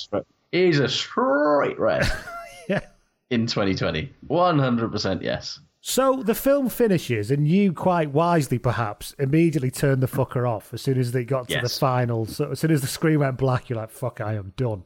is, 0.51 0.79
a 0.79 0.89
straight 0.89 1.79
red 1.79 2.05
yeah. 2.69 2.81
in 3.29 3.47
2020. 3.47 4.11
100 4.27 4.91
percent 4.91 5.21
yes. 5.21 5.61
So 5.79 6.21
the 6.23 6.35
film 6.35 6.67
finishes, 6.67 7.31
and 7.31 7.47
you 7.47 7.71
quite 7.71 8.11
wisely, 8.11 8.59
perhaps, 8.59 9.15
immediately 9.17 9.71
turned 9.71 10.03
the 10.03 10.07
fucker 10.07 10.47
off 10.47 10.73
as 10.73 10.81
soon 10.81 10.99
as 10.99 11.13
they 11.13 11.23
got 11.23 11.47
to 11.47 11.61
the 11.61 11.69
final. 11.69 12.25
So 12.25 12.51
as 12.51 12.59
soon 12.59 12.71
as 12.71 12.81
the 12.81 12.87
screen 12.87 13.19
went 13.19 13.37
black, 13.37 13.69
you're 13.69 13.79
like, 13.79 13.91
"Fuck, 13.91 14.19
I 14.19 14.33
am 14.33 14.51
done." 14.57 14.83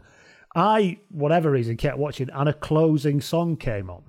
I, 0.55 0.99
whatever 1.09 1.49
reason, 1.49 1.77
kept 1.77 1.97
watching, 1.97 2.29
and 2.31 2.47
a 2.47 2.53
closing 2.53 3.21
song 3.21 3.57
came 3.57 3.89
on, 3.89 4.03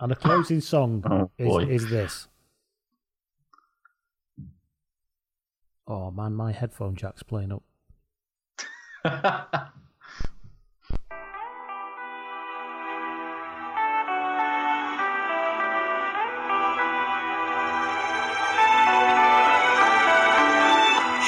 and 0.00 0.10
the 0.10 0.16
closing 0.16 0.62
song 0.62 1.04
Oh, 1.10 1.58
is, 1.58 1.82
is 1.82 1.90
this. 1.90 2.28
Oh 5.86 6.10
man, 6.10 6.34
my 6.34 6.50
headphone 6.50 6.96
jack's 6.96 7.22
playing 7.22 7.52
up. 7.52 7.62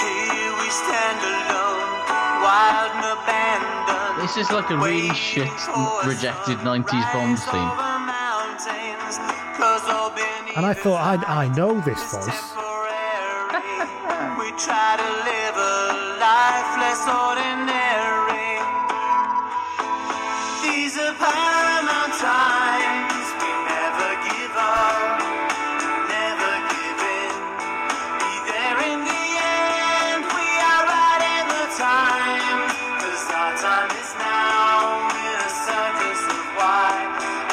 Here 0.00 0.52
we 0.56 0.68
stand 0.72 1.20
alone, 1.20 1.88
wild 2.40 2.92
and 2.96 3.04
abandoned. 3.12 4.22
This 4.22 4.36
is 4.38 4.50
like 4.50 4.70
a 4.70 4.76
really 4.76 5.14
shit 5.14 5.50
rejected 6.06 6.56
90s 6.64 7.12
Bond 7.12 7.38
theme. 7.38 7.72
And 10.56 10.64
I 10.64 10.72
thought, 10.72 11.00
I 11.28 11.44
I 11.44 11.48
know 11.48 11.78
this 11.80 12.00
voice. 12.10 12.65
Try 14.58 14.96
to 14.96 15.10
live 15.28 15.56
a 15.56 16.16
life 16.16 16.70
less 16.80 17.04
ordinary. 17.04 18.56
These 20.64 20.96
are 20.96 21.12
paramount 21.12 22.14
times. 22.16 23.26
We 23.36 23.52
never 23.68 24.10
give 24.24 24.56
up, 24.56 25.20
never 26.08 26.52
give 26.72 27.00
in. 27.20 27.36
Be 28.16 28.32
there 28.48 28.80
in 28.80 28.98
the 29.04 29.24
end. 29.44 30.24
We 30.24 30.48
are 30.72 30.84
right 30.88 31.22
in 31.36 31.46
the 31.52 31.66
time. 31.76 32.60
'Cause 32.96 33.28
our 33.36 33.52
time 33.60 33.92
is 33.92 34.12
now. 34.16 35.12
Circus 35.68 36.22
of 36.32 36.44
why. 36.56 36.96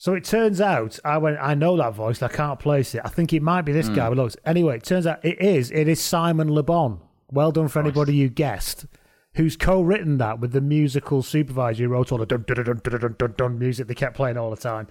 so 0.00 0.14
it 0.14 0.24
turns 0.24 0.62
out 0.62 0.98
I 1.04 1.18
went. 1.18 1.36
I 1.42 1.52
know 1.52 1.76
that 1.76 1.92
voice. 1.92 2.22
I 2.22 2.28
can't 2.28 2.58
place 2.58 2.94
it. 2.94 3.02
I 3.04 3.10
think 3.10 3.34
it 3.34 3.42
might 3.42 3.66
be 3.66 3.72
this 3.72 3.90
guy. 3.90 4.08
But 4.08 4.16
looks 4.16 4.34
anyway. 4.46 4.76
It 4.76 4.82
turns 4.82 5.06
out 5.06 5.22
it 5.22 5.38
is. 5.42 5.70
It 5.72 5.88
is 5.88 6.00
Simon 6.00 6.50
Le 6.54 6.62
Bon. 6.62 7.00
Well 7.30 7.52
done 7.52 7.68
for 7.68 7.80
anybody 7.80 8.18
who 8.18 8.30
guessed. 8.30 8.86
Who's 9.34 9.58
co-written 9.58 10.16
that 10.16 10.40
with 10.40 10.52
the 10.52 10.62
musical 10.62 11.22
supervisor 11.22 11.84
who 11.84 11.90
wrote 11.90 12.12
all 12.12 12.16
the 12.16 12.24
dun 12.24 12.46
dun 12.46 12.64
dun 12.64 12.80
dun 12.82 12.98
dun 12.98 13.14
dun, 13.18 13.34
dun 13.36 13.58
music 13.58 13.88
they 13.88 13.94
kept 13.94 14.16
playing 14.16 14.38
all 14.38 14.48
the 14.48 14.56
time. 14.56 14.88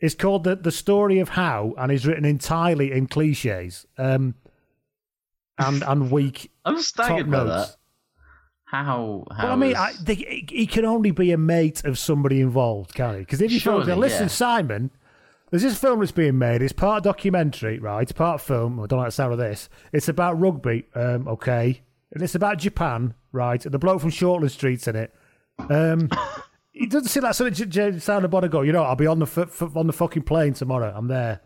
It's 0.00 0.16
called 0.16 0.42
the 0.42 0.56
the 0.56 0.72
story 0.72 1.20
of 1.20 1.28
how, 1.28 1.72
and 1.78 1.92
is 1.92 2.04
written 2.04 2.24
entirely 2.24 2.90
in 2.90 3.06
cliches 3.06 3.86
um, 3.98 4.34
and 5.58 5.84
and 5.84 6.10
weak 6.10 6.50
I'm 6.64 6.80
staggered 6.80 7.30
by 7.30 7.44
notes. 7.44 7.70
that. 7.70 7.76
How? 8.82 9.24
how 9.36 9.44
Well, 9.44 9.52
I 9.52 9.56
mean, 9.56 9.70
is- 9.72 9.76
I, 9.76 9.92
they, 10.02 10.14
he- 10.48 10.66
can 10.66 10.84
only 10.84 11.10
be 11.10 11.30
a 11.32 11.38
mate 11.38 11.84
of 11.84 11.98
somebody 11.98 12.40
involved, 12.40 12.94
can 12.94 13.14
he? 13.14 13.20
Because 13.20 13.40
if 13.40 13.52
you 13.52 13.58
Surely, 13.58 13.86
phone, 13.86 14.00
listen, 14.00 14.22
yeah. 14.24 14.28
Simon, 14.28 14.90
there's 15.50 15.62
this 15.62 15.78
film 15.78 16.00
that's 16.00 16.12
being 16.12 16.38
made. 16.38 16.62
It's 16.62 16.72
part 16.72 17.04
documentary, 17.04 17.78
right? 17.78 18.02
It's 18.02 18.12
part 18.12 18.40
film. 18.40 18.80
I 18.80 18.86
don't 18.86 18.98
like 18.98 19.08
the 19.08 19.12
sound 19.12 19.32
of 19.32 19.38
this. 19.38 19.68
It's 19.92 20.08
about 20.08 20.40
rugby, 20.40 20.86
um, 20.94 21.28
okay, 21.28 21.82
and 22.12 22.22
it's 22.22 22.34
about 22.34 22.58
Japan, 22.58 23.14
right? 23.32 23.64
And 23.64 23.72
the 23.72 23.78
bloke 23.78 24.00
from 24.00 24.10
Shortland 24.10 24.50
Street's 24.50 24.88
in 24.88 24.96
it. 24.96 25.14
Um, 25.70 26.08
it 26.74 26.90
doesn't 26.90 27.08
seem 27.08 27.22
like 27.22 27.34
something 27.34 27.54
J- 27.54 27.90
J- 27.92 27.98
Simon 28.00 28.30
Bonner 28.30 28.48
go. 28.48 28.62
You 28.62 28.72
know, 28.72 28.82
I'll 28.82 28.96
be 28.96 29.06
on 29.06 29.18
the 29.20 29.26
f- 29.26 29.38
f- 29.62 29.76
on 29.76 29.86
the 29.86 29.92
fucking 29.92 30.22
plane 30.24 30.54
tomorrow. 30.54 30.92
I'm 30.94 31.06
there. 31.08 31.40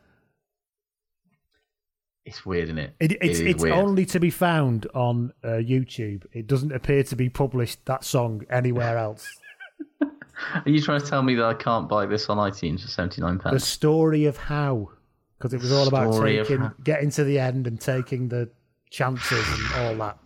It's 2.29 2.47
weird, 2.47 2.65
isn't 2.65 2.79
it? 2.79 2.95
It, 3.01 3.13
it's 3.21 3.39
is 3.39 3.41
it's 3.41 3.63
weird. 3.63 3.75
only 3.75 4.05
to 4.07 4.21
be 4.21 4.31
found 4.31 4.87
on 4.95 5.33
uh, 5.43 5.49
YouTube. 5.49 6.25
It 6.33 6.47
doesn't 6.47 6.73
appear 6.73 7.03
to 7.05 7.17
be 7.17 7.29
published 7.29 7.85
that 7.87 8.05
song 8.05 8.43
anywhere 8.51 8.97
else. 9.07 9.27
Are 10.01 10.63
you 10.71 10.81
trying 10.81 11.01
to 11.01 11.07
tell 11.07 11.23
me 11.23 11.35
that 11.35 11.45
I 11.45 11.55
can't 11.55 11.89
buy 11.89 12.07
this 12.07 12.29
on 12.29 12.37
iTunes 12.39 12.83
for 12.83 12.89
seventy 12.89 13.21
nine 13.21 13.39
pounds? 13.39 13.55
the 13.55 13.67
story 13.67 14.25
of 14.27 14.37
how 14.37 14.91
because 15.37 15.53
it 15.53 15.61
was 15.61 15.73
all 15.73 15.89
about 15.89 16.15
Story 16.15 16.39
of 16.39 16.47
taking 16.47 16.63
how. 16.63 16.73
getting 16.85 17.11
to 17.11 17.25
the 17.25 17.39
end 17.39 17.67
and 17.67 17.81
taking 17.81 18.29
the 18.29 18.49
chances 18.91 19.47
and 19.49 19.85
all 19.85 19.95
that 20.07 20.19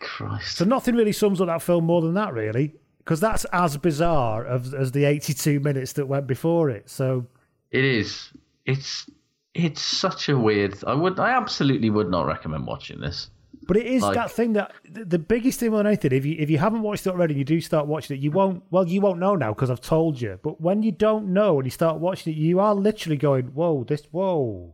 Christ. 0.00 0.56
so 0.58 0.64
nothing 0.64 0.94
really 0.94 1.12
sums 1.12 1.40
up 1.40 1.46
that 1.48 1.62
film 1.62 1.84
more 1.84 2.00
than 2.02 2.14
that 2.14 2.32
really 2.32 2.74
because 2.98 3.18
that's 3.20 3.44
as 3.46 3.76
bizarre 3.76 4.46
as, 4.46 4.72
as 4.74 4.92
the 4.92 5.04
82 5.04 5.60
minutes 5.60 5.94
that 5.94 6.06
went 6.06 6.26
before 6.26 6.70
it 6.70 6.88
so 6.88 7.26
It 7.70 7.84
is. 7.84 8.30
It's 8.66 9.08
it's 9.64 9.82
such 9.82 10.28
a 10.28 10.38
weird. 10.38 10.76
I 10.86 10.94
would. 10.94 11.18
I 11.18 11.30
absolutely 11.30 11.90
would 11.90 12.10
not 12.10 12.26
recommend 12.26 12.66
watching 12.66 13.00
this. 13.00 13.30
but 13.66 13.76
it 13.76 13.86
is 13.86 14.02
Like- 14.02 14.14
that 14.14 14.30
thing 14.30 14.52
that 14.52 14.72
the, 14.88 15.18
biggest 15.18 15.58
thing 15.60 15.72
than 15.72 15.86
anything 15.86 16.12
if 16.12 16.24
you 16.24 16.36
if 16.38 16.48
you 16.50 16.58
haven't 16.58 16.82
watched 16.82 17.06
it 17.06 17.10
already 17.10 17.32
and 17.34 17.38
you 17.38 17.44
do 17.44 17.60
start 17.60 17.86
watching 17.88 18.16
it 18.16 18.22
you 18.22 18.30
won't 18.30 18.62
well 18.70 18.86
you 18.86 19.00
won't 19.00 19.18
know 19.18 19.34
now 19.34 19.52
because 19.52 19.70
i've 19.70 19.80
told 19.80 20.20
you 20.20 20.38
but 20.42 20.60
when 20.60 20.84
you 20.84 20.92
don't 20.92 21.26
know 21.38 21.58
and 21.58 21.66
you 21.66 21.70
start 21.70 21.98
watching 21.98 22.32
it 22.32 22.36
you 22.36 22.60
are 22.60 22.74
literally 22.76 23.16
going 23.16 23.46
whoa 23.46 23.82
this 23.82 24.02
whoa 24.12 24.72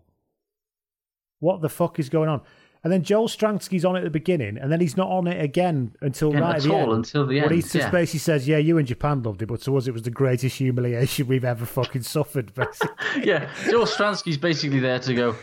what 1.40 1.62
the 1.62 1.68
fuck 1.70 1.98
is 1.98 2.08
going 2.10 2.28
on 2.28 2.42
and 2.84 2.92
then 2.92 3.02
Joel 3.02 3.28
Stransky's 3.28 3.84
on 3.84 3.94
it 3.96 4.00
at 4.00 4.04
the 4.04 4.10
beginning, 4.10 4.58
and 4.58 4.70
then 4.72 4.80
he's 4.80 4.96
not 4.96 5.08
on 5.10 5.26
it 5.26 5.40
again 5.42 5.94
until 6.00 6.30
Again, 6.30 6.42
right 6.42 6.56
at 6.56 6.62
the 6.62 6.72
all, 6.72 6.82
end. 6.82 6.92
until 6.92 7.26
the 7.26 7.40
When 7.40 7.52
he 7.52 7.62
just 7.62 7.74
yeah. 7.74 7.90
basically 7.90 8.18
says, 8.20 8.48
"Yeah, 8.48 8.58
you 8.58 8.78
in 8.78 8.86
Japan 8.86 9.22
loved 9.22 9.42
it, 9.42 9.46
but 9.46 9.60
to 9.62 9.76
us 9.76 9.86
it 9.86 9.92
was 9.92 10.02
the 10.02 10.10
greatest 10.10 10.58
humiliation 10.58 11.26
we've 11.28 11.44
ever 11.44 11.64
fucking 11.64 12.02
suffered." 12.02 12.52
Basically. 12.54 12.88
Yeah, 13.24 13.48
Joel 13.70 13.86
Stransky's 13.86 14.38
basically 14.38 14.80
there 14.80 14.98
to 15.00 15.14
go. 15.14 15.36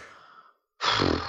that 0.81 1.21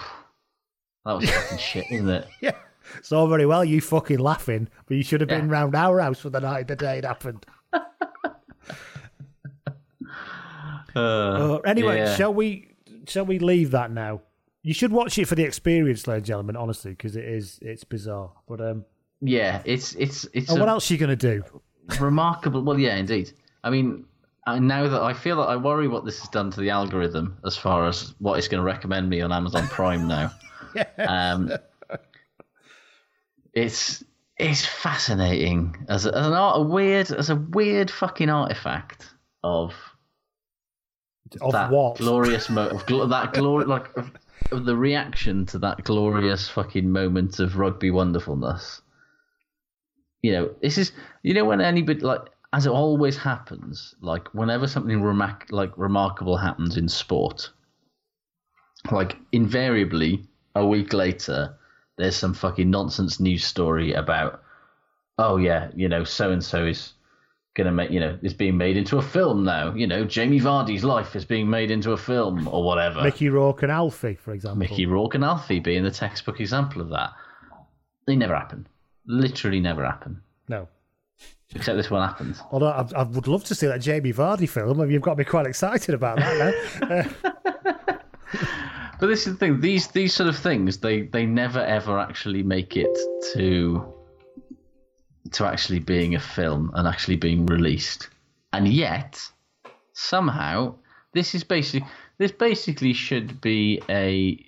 was 1.05 1.31
fucking 1.31 1.59
shit, 1.59 1.85
isn't 1.91 2.09
it? 2.09 2.27
yeah, 2.41 2.53
it's 2.99 3.13
all 3.13 3.29
very 3.29 3.47
well 3.47 3.65
you 3.65 3.81
fucking 3.81 4.19
laughing, 4.19 4.69
but 4.87 4.97
you 4.97 5.03
should 5.03 5.21
have 5.21 5.29
been 5.29 5.47
Yeah. 5.49 5.53
round 5.53 5.75
our 5.75 6.01
house 6.01 6.21
for 6.21 6.31
the 6.31 6.41
night 6.41 6.67
the 6.69 6.77
day 6.77 6.99
it 6.99 7.05
happened. 7.05 7.47
Uh, 10.97 10.99
Uh, 10.99 11.57
anyway, 11.59 11.99
yeah. 11.99 12.17
shall 12.17 12.35
we? 12.35 12.75
Shall 13.07 13.25
we 13.25 13.39
leave 13.39 13.71
that 13.71 13.93
now? 13.93 14.23
You 14.63 14.75
should 14.75 14.93
watch 14.93 15.19
it 15.19 15.27
for 15.27 15.35
the 15.35 15.45
experience, 15.45 16.07
ladies 16.07 16.19
and 16.21 16.27
gentlemen. 16.27 16.57
Honestly, 16.57 16.91
because 16.91 17.17
it 17.17 17.25
is 17.25 17.59
it's 17.63 17.85
bizarre. 17.85 18.31
But 18.47 18.61
um, 18.61 18.85
yeah, 19.21 19.63
it's 19.65 19.95
it's 19.95 20.27
it's 20.35 20.51
And 20.51 20.61
what 20.61 20.69
else 20.69 20.91
are 20.91 20.95
you 20.95 20.99
going 21.01 21.17
to 21.17 21.41
do? 21.41 21.43
remarkable. 21.99 22.63
Well, 22.63 22.79
yeah, 22.79 22.97
indeed. 22.97 23.33
I 23.65 23.71
mean, 23.71 24.05
I, 24.47 24.59
now 24.59 24.87
that 24.89 25.03
I 25.03 25.13
feel 25.15 25.37
that 25.39 25.49
I 25.49 25.57
worry 25.57 25.89
what 25.89 26.05
this 26.05 26.21
has 26.21 26.29
done 26.29 26.51
to 26.53 26.61
the 26.61 26.71
algorithm 26.71 27.39
as 27.45 27.57
far 27.57 27.89
as 27.89 28.15
what 28.19 28.39
it's 28.39 28.49
going 28.49 28.61
to 28.61 28.65
recommend 28.65 29.09
me 29.09 29.21
on 29.23 29.33
Amazon 29.33 29.67
Prime 29.69 30.07
now. 30.07 30.31
um, 30.99 31.51
it's 33.55 34.05
it's 34.37 34.65
fascinating 34.65 35.77
as, 35.89 36.07
a, 36.07 36.17
as 36.17 36.27
an 36.27 36.33
art, 36.33 36.61
a 36.61 36.63
weird 36.63 37.11
as 37.11 37.31
a 37.31 37.37
weird 37.37 37.91
fucking 37.91 38.31
artifact 38.31 39.09
of 39.43 39.75
Of 41.41 41.53
that 41.53 41.71
what? 41.71 41.97
glorious 41.97 42.49
mo- 42.49 42.69
of 42.69 42.87
gl- 42.87 43.09
that 43.11 43.33
glory 43.33 43.65
like 43.65 43.95
of 43.97 44.11
the 44.51 44.77
reaction 44.77 45.47
to 45.47 45.59
that 45.59 45.85
glorious 45.85 46.49
fucking 46.49 46.91
moment 46.91 47.39
of 47.41 47.57
rugby 47.57 47.91
wonderfulness. 47.91 48.83
You 50.23 50.33
know, 50.33 50.55
this 50.63 50.79
is 50.79 50.93
you 51.23 51.35
know 51.35 51.45
when 51.45 51.61
anybody 51.61 52.01
like 52.01 52.23
as 52.53 52.67
it 52.67 52.71
always 52.71 53.17
happens, 53.17 53.95
like 54.01 54.29
whenever 54.35 54.67
something 54.67 55.03
remark- 55.03 55.51
like 55.51 55.77
remarkable 55.77 56.37
happens 56.37 56.77
in 56.77 56.89
sport, 56.89 57.51
like 58.91 59.17
invariably 59.33 60.27
a 60.55 60.67
week 60.67 60.93
later, 60.93 61.57
there's 61.97 62.17
some 62.17 62.35
fucking 62.35 62.71
nonsense 62.71 63.21
news 63.21 63.45
story 63.45 63.93
about, 63.93 64.43
oh 65.19 65.37
yeah, 65.37 65.71
you 65.77 65.89
know, 65.89 66.03
so 66.03 66.33
and 66.33 66.43
so 66.43 66.67
is 66.67 66.93
gonna 67.55 67.73
make, 67.73 67.91
you 67.91 68.01
know, 68.01 68.19
is 68.23 68.35
being 68.35 68.57
made 68.57 68.77
into 68.77 68.99
a 68.99 69.03
film 69.03 69.45
now. 69.45 69.75
You 69.75 69.87
know, 69.87 70.05
Jamie 70.05 70.41
Vardy's 70.41 70.85
life 70.85 71.17
is 71.17 71.25
being 71.25 71.49
made 71.49 71.71
into 71.71 71.93
a 71.93 71.97
film 71.97 72.49
or 72.49 72.63
whatever. 72.63 73.03
Mickey 73.03 73.29
Rourke 73.29 73.63
and 73.63 73.73
Alfie, 73.73 74.15
for 74.15 74.33
example. 74.33 74.59
Mickey 74.59 74.87
Rourke 74.87 75.15
and 75.15 75.25
Alfie 75.25 75.61
being 75.61 75.83
the 75.83 75.91
textbook 75.91 76.41
example 76.41 76.81
of 76.81 76.91
that. 76.91 77.11
They 78.07 78.17
never 78.17 78.35
happen. 78.35 78.67
Literally 79.07 79.61
never 79.61 79.85
happen. 79.85 80.21
No. 80.49 80.69
Except 81.55 81.77
this 81.77 81.91
one 81.91 82.07
happened. 82.07 82.41
Although 82.53 82.69
I, 82.69 82.87
I 82.97 83.03
would 83.03 83.27
love 83.27 83.45
to 83.45 83.55
see 83.55 83.67
that 83.67 83.81
Jamie 83.81 84.13
Vardy 84.13 84.49
film. 84.49 84.81
I 84.81 84.85
mean, 84.85 84.93
you've 84.93 85.03
got 85.03 85.19
me 85.19 85.25
quite 85.25 85.47
excited 85.47 85.95
about 85.95 86.19
that 86.19 86.55
now. 86.89 87.31
But 89.01 89.07
this 89.07 89.27
is 89.27 89.33
the 89.33 89.39
thing. 89.39 89.61
These 89.61 89.89
these 89.89 90.15
sort 90.15 90.29
of 90.29 90.37
things 90.37 90.77
they 90.77 91.03
they 91.03 91.25
never 91.25 91.61
ever 91.61 91.99
actually 91.99 92.43
make 92.43 92.77
it 92.77 92.97
to 93.33 93.95
to 95.33 95.47
actually 95.47 95.79
being 95.79 96.15
a 96.15 96.21
film 96.21 96.71
and 96.75 96.89
actually 96.89 97.17
being 97.17 97.47
released. 97.47 98.09
And 98.53 98.67
yet 98.69 99.21
somehow 99.93 100.75
this 101.13 101.35
is 101.35 101.45
basically 101.45 101.89
this 102.19 102.33
basically 102.33 102.93
should 102.93 103.41
be 103.41 103.83
a 103.89 104.45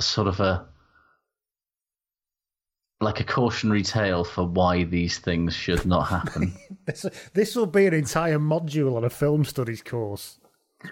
sort 0.00 0.28
of 0.28 0.40
a 0.40 0.66
like 3.00 3.20
a 3.20 3.24
cautionary 3.24 3.82
tale 3.82 4.24
for 4.24 4.44
why 4.44 4.82
these 4.84 5.18
things 5.18 5.54
should 5.54 5.86
not 5.86 6.08
happen. 6.08 6.52
this 6.86 7.06
this 7.34 7.54
will 7.54 7.66
be 7.66 7.86
an 7.86 7.94
entire 7.94 8.38
module 8.38 8.96
on 8.96 9.04
a 9.04 9.10
film 9.10 9.44
studies 9.44 9.82
course 9.82 10.38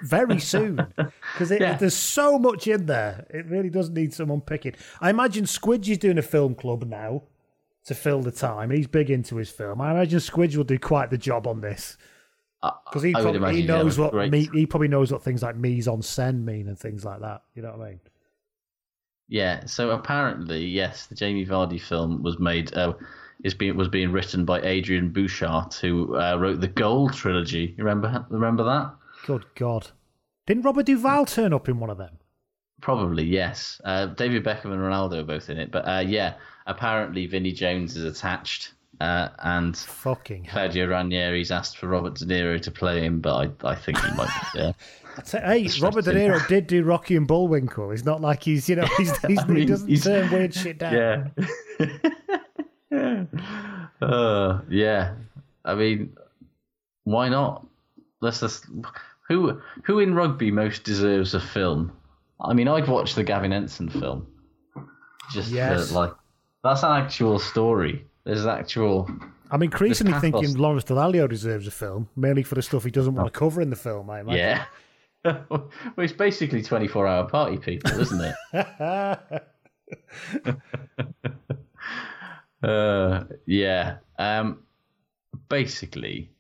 very 0.03 0.39
soon 0.41 0.85
because 1.33 1.51
Yeah. 1.61 1.77
there's 1.77 1.97
so 1.97 2.39
much 2.39 2.67
in 2.67 2.87
there. 2.87 3.27
It 3.31 3.47
really 3.47 3.71
does 3.71 3.89
need 3.91 4.13
some 4.13 4.31
unpicking. 4.31 4.75
I 5.01 5.11
imagine 5.11 5.45
Squidge 5.45 5.89
is 5.89 5.99
doing 5.99 6.19
a 6.19 6.23
film 6.23 6.55
club 6.55 6.85
now 6.85 7.23
to 7.87 7.95
fill 7.95 8.23
the 8.23 8.33
time. 8.33 8.71
He's 8.71 8.87
big 8.87 9.11
into 9.11 9.37
his 9.37 9.51
film. 9.51 9.81
I 9.81 9.93
imagine 9.93 10.19
Squidge 10.19 10.57
will 10.57 10.65
do 10.65 10.79
quite 10.79 11.11
the 11.11 11.19
job 11.19 11.47
on 11.47 11.61
this 11.61 11.97
because 12.85 13.03
he, 13.03 13.13
probably, 13.13 13.57
he 13.57 13.67
knows 13.67 13.99
what 13.99 14.15
me, 14.31 14.49
he 14.53 14.67
probably 14.67 14.89
knows 14.89 15.13
what 15.13 15.23
things 15.23 15.43
like 15.43 15.57
mise 15.57 15.87
en 15.89 16.01
scène 16.01 16.45
mean 16.45 16.69
and 16.69 16.79
things 16.79 17.05
like 17.05 17.21
that. 17.21 17.43
You 17.55 17.63
know 17.63 17.73
what 17.73 17.87
I 17.87 17.91
mean? 17.91 18.01
Yeah, 19.29 19.67
so 19.67 19.91
apparently, 19.91 20.65
yes, 20.65 21.07
the 21.07 21.15
Jamie 21.15 21.47
Vardy 21.47 21.81
film 21.81 22.23
was 22.23 22.39
made. 22.39 22.75
Uh, 22.75 22.95
is 23.45 23.55
being 23.55 23.77
was 23.77 23.89
being 23.89 24.13
written 24.13 24.45
by 24.45 24.61
Adrian 24.63 25.13
Butchart, 25.13 25.79
who 25.79 26.17
uh, 26.17 26.37
wrote 26.37 26.61
the 26.61 26.69
Goal 26.69 27.11
trilogy. 27.11 27.75
You 27.77 27.85
remember 27.85 28.27
remember 28.31 28.65
that? 28.65 28.95
Good 29.27 29.45
God! 29.55 29.89
Didn't 30.47 30.63
Robert 30.63 30.87
Duvall 30.87 31.27
turn 31.27 31.53
up 31.53 31.69
in 31.69 31.79
one 31.79 31.91
of 31.91 31.99
them? 31.99 32.19
Probably 32.81 33.25
yes. 33.25 33.81
Uh, 33.85 34.07
David 34.07 34.45
Beckham 34.45 34.67
and 34.67 34.81
Ronaldo 34.81 35.21
are 35.21 35.25
both 35.25 35.49
in 35.51 35.59
it, 35.59 35.71
but 35.71 35.89
uh, 35.89 36.05
yeah, 36.07 36.35
apparently 36.67 37.27
Vinnie 37.27 37.53
Jones 37.53 37.97
is 37.97 38.05
attached, 38.05 38.73
uh, 39.01 39.29
and 39.41 39.77
Fucking 39.77 40.45
hell. 40.45 40.67
Claudio 40.67 40.87
Ranieri's 40.89 41.51
asked 41.51 41.79
for 41.79 41.89
Robert 41.89 42.15
De 42.15 42.27
Niro 42.27 42.61
to 42.61 42.71
play 42.71 43.01
him, 43.03 43.21
but 43.21 43.35
I, 43.65 43.71
I 43.71 43.75
think 43.75 43.99
he 43.99 44.15
might. 44.17 44.31
Yeah. 44.55 44.73
I'd 45.19 45.27
say, 45.27 45.41
hey, 45.41 45.81
Robert 45.81 46.05
De. 46.05 46.13
Niro 46.13 46.47
did 46.47 46.67
do 46.67 46.85
Rocky 46.85 47.17
and 47.17 47.27
Bullwinkle. 47.27 47.91
It's 47.93 48.05
not 48.05 48.21
like 48.21 48.43
he's, 48.43 48.69
you 48.69 48.77
know, 48.77 48.87
he's, 48.99 49.17
he's, 49.27 49.39
I 49.39 49.47
he 49.47 49.53
mean, 49.53 49.69
doesn't 49.69 49.89
he's- 49.89 50.05
turn 50.05 50.31
weird 50.31 50.53
shit 50.53 50.77
down. 50.79 51.33
Yeah. 51.81 51.87
uh, 54.03 54.61
yeah. 54.69 55.15
I 55.65 55.75
mean, 55.75 56.15
why 57.05 57.31
not? 57.31 57.67
Let's 58.21 58.41
just 58.41 58.67
who 59.29 59.61
who 59.85 60.01
in 60.01 60.15
rugby 60.15 60.51
most 60.51 60.85
deserves 60.85 61.33
a 61.35 61.41
film. 61.41 61.96
I 62.41 62.53
mean, 62.53 62.69
I'd 62.69 62.89
watch 62.89 63.15
the 63.15 63.25
Gavin 63.25 63.53
Henson 63.53 63.89
film. 63.89 64.27
Just 65.33 65.51
Yes. 65.51 65.93
like 65.93 66.13
that's 66.63 66.83
an 66.83 66.93
actual 66.93 67.39
story. 67.39 68.05
There's 68.25 68.47
actual. 68.47 69.09
I'm 69.51 69.63
increasingly 69.63 70.19
thinking. 70.21 70.55
Lawrence 70.57 70.85
Dallaglio 70.85 71.29
deserves 71.29 71.67
a 71.67 71.71
film, 71.71 72.09
mainly 72.17 72.43
for 72.43 72.57
the 72.57 72.63
stuff 72.63 72.85
he 72.85 72.91
doesn't 72.91 73.15
want 73.15 73.33
to 73.33 73.39
cover 73.39 73.61
in 73.61 73.71
the 73.71 73.77
film, 73.77 74.11
I 74.11 74.21
imagine. 74.21 74.39
Yeah. 74.39 74.65
well, 75.49 75.71
it's 75.99 76.13
basically 76.13 76.63
24 76.63 77.07
hour 77.07 77.29
party 77.29 77.57
people, 77.59 78.01
isn't 78.01 78.21
it? 78.21 78.35
uh, 82.63 83.25
yeah. 83.47 83.97
Um, 84.19 84.63
basically, 85.49 86.31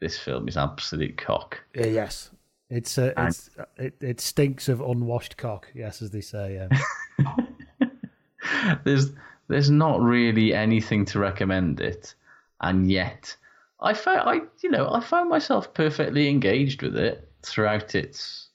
this 0.00 0.18
film 0.18 0.48
is 0.48 0.56
absolute 0.56 1.16
cock. 1.16 1.62
Uh, 1.78 1.86
yes. 1.86 2.30
It's, 2.70 2.98
uh, 2.98 3.12
And- 3.16 3.28
it's 3.28 3.50
it, 3.76 3.94
it 4.00 4.20
stinks 4.20 4.68
of 4.68 4.80
unwashed 4.80 5.36
cock, 5.36 5.68
yes, 5.74 6.02
as 6.02 6.10
they 6.10 6.20
say. 6.20 6.54
Yeah. 6.54 7.26
There's 8.84 9.10
there's 9.48 9.70
not 9.70 10.00
really 10.00 10.54
anything 10.54 11.04
to 11.06 11.18
recommend 11.18 11.80
it, 11.80 12.14
and 12.60 12.90
yet 12.90 13.36
I 13.80 13.94
found 13.94 14.28
I 14.28 14.40
you 14.62 14.70
know 14.70 14.88
I 14.90 15.00
found 15.00 15.28
myself 15.30 15.72
perfectly 15.74 16.28
engaged 16.28 16.82
with 16.82 16.96
it 16.96 17.30
throughout 17.42 17.94
its 17.94 18.48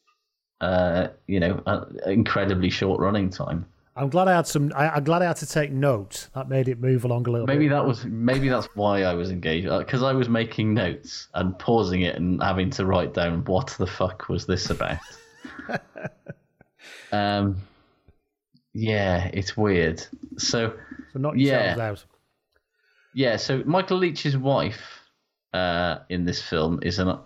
uh, 0.62 1.08
you 1.28 1.40
know 1.40 1.62
uh, 1.66 1.86
incredibly 2.06 2.70
short 2.70 3.00
running 3.00 3.30
time. 3.30 3.66
I'm 4.00 4.10
glad 4.10 4.30
I 4.30 4.36
had 4.36 4.48
some. 4.48 4.72
I, 4.76 4.90
I'm 4.90 5.04
glad 5.04 5.22
I 5.22 5.26
had 5.26 5.36
to 5.38 5.46
take 5.46 5.72
notes. 5.72 6.30
That 6.34 6.48
made 6.48 6.70
it 6.70 6.80
move 6.80 7.04
along 7.04 7.28
a 7.28 7.32
little 7.32 7.46
Maybe 7.48 7.68
bit. 7.68 7.72
that 7.72 7.86
was 7.86 8.06
maybe 8.06 8.48
that's 8.48 8.68
why 8.76 9.04
I 9.04 9.14
was 9.14 9.30
engaged 9.30 9.68
because 9.68 10.04
I 10.04 10.14
was 10.14 10.30
making 10.30 10.74
notes 10.74 11.28
and 11.34 11.58
pausing 11.60 12.02
it 12.02 12.16
and 12.16 12.42
having 12.42 12.70
to 12.72 12.86
write 12.86 13.14
down 13.14 13.44
what 13.44 13.68
the 13.78 13.86
fuck 13.86 14.30
was 14.30 14.46
this 14.46 14.70
about. 14.70 15.00
um, 17.12 17.58
yeah, 18.74 19.30
it's 19.34 19.58
weird. 19.58 20.02
So 20.38 20.74
So 21.12 21.20
knock 21.20 21.34
yeah. 21.36 21.76
out. 21.78 22.06
yeah, 23.14 23.36
so 23.36 23.64
Michael 23.66 23.98
Leitch's 23.98 24.38
wife 24.38 25.02
uh, 25.54 25.98
in 26.08 26.24
this 26.24 26.42
film 26.42 26.80
is 26.84 27.00
an 27.00 27.18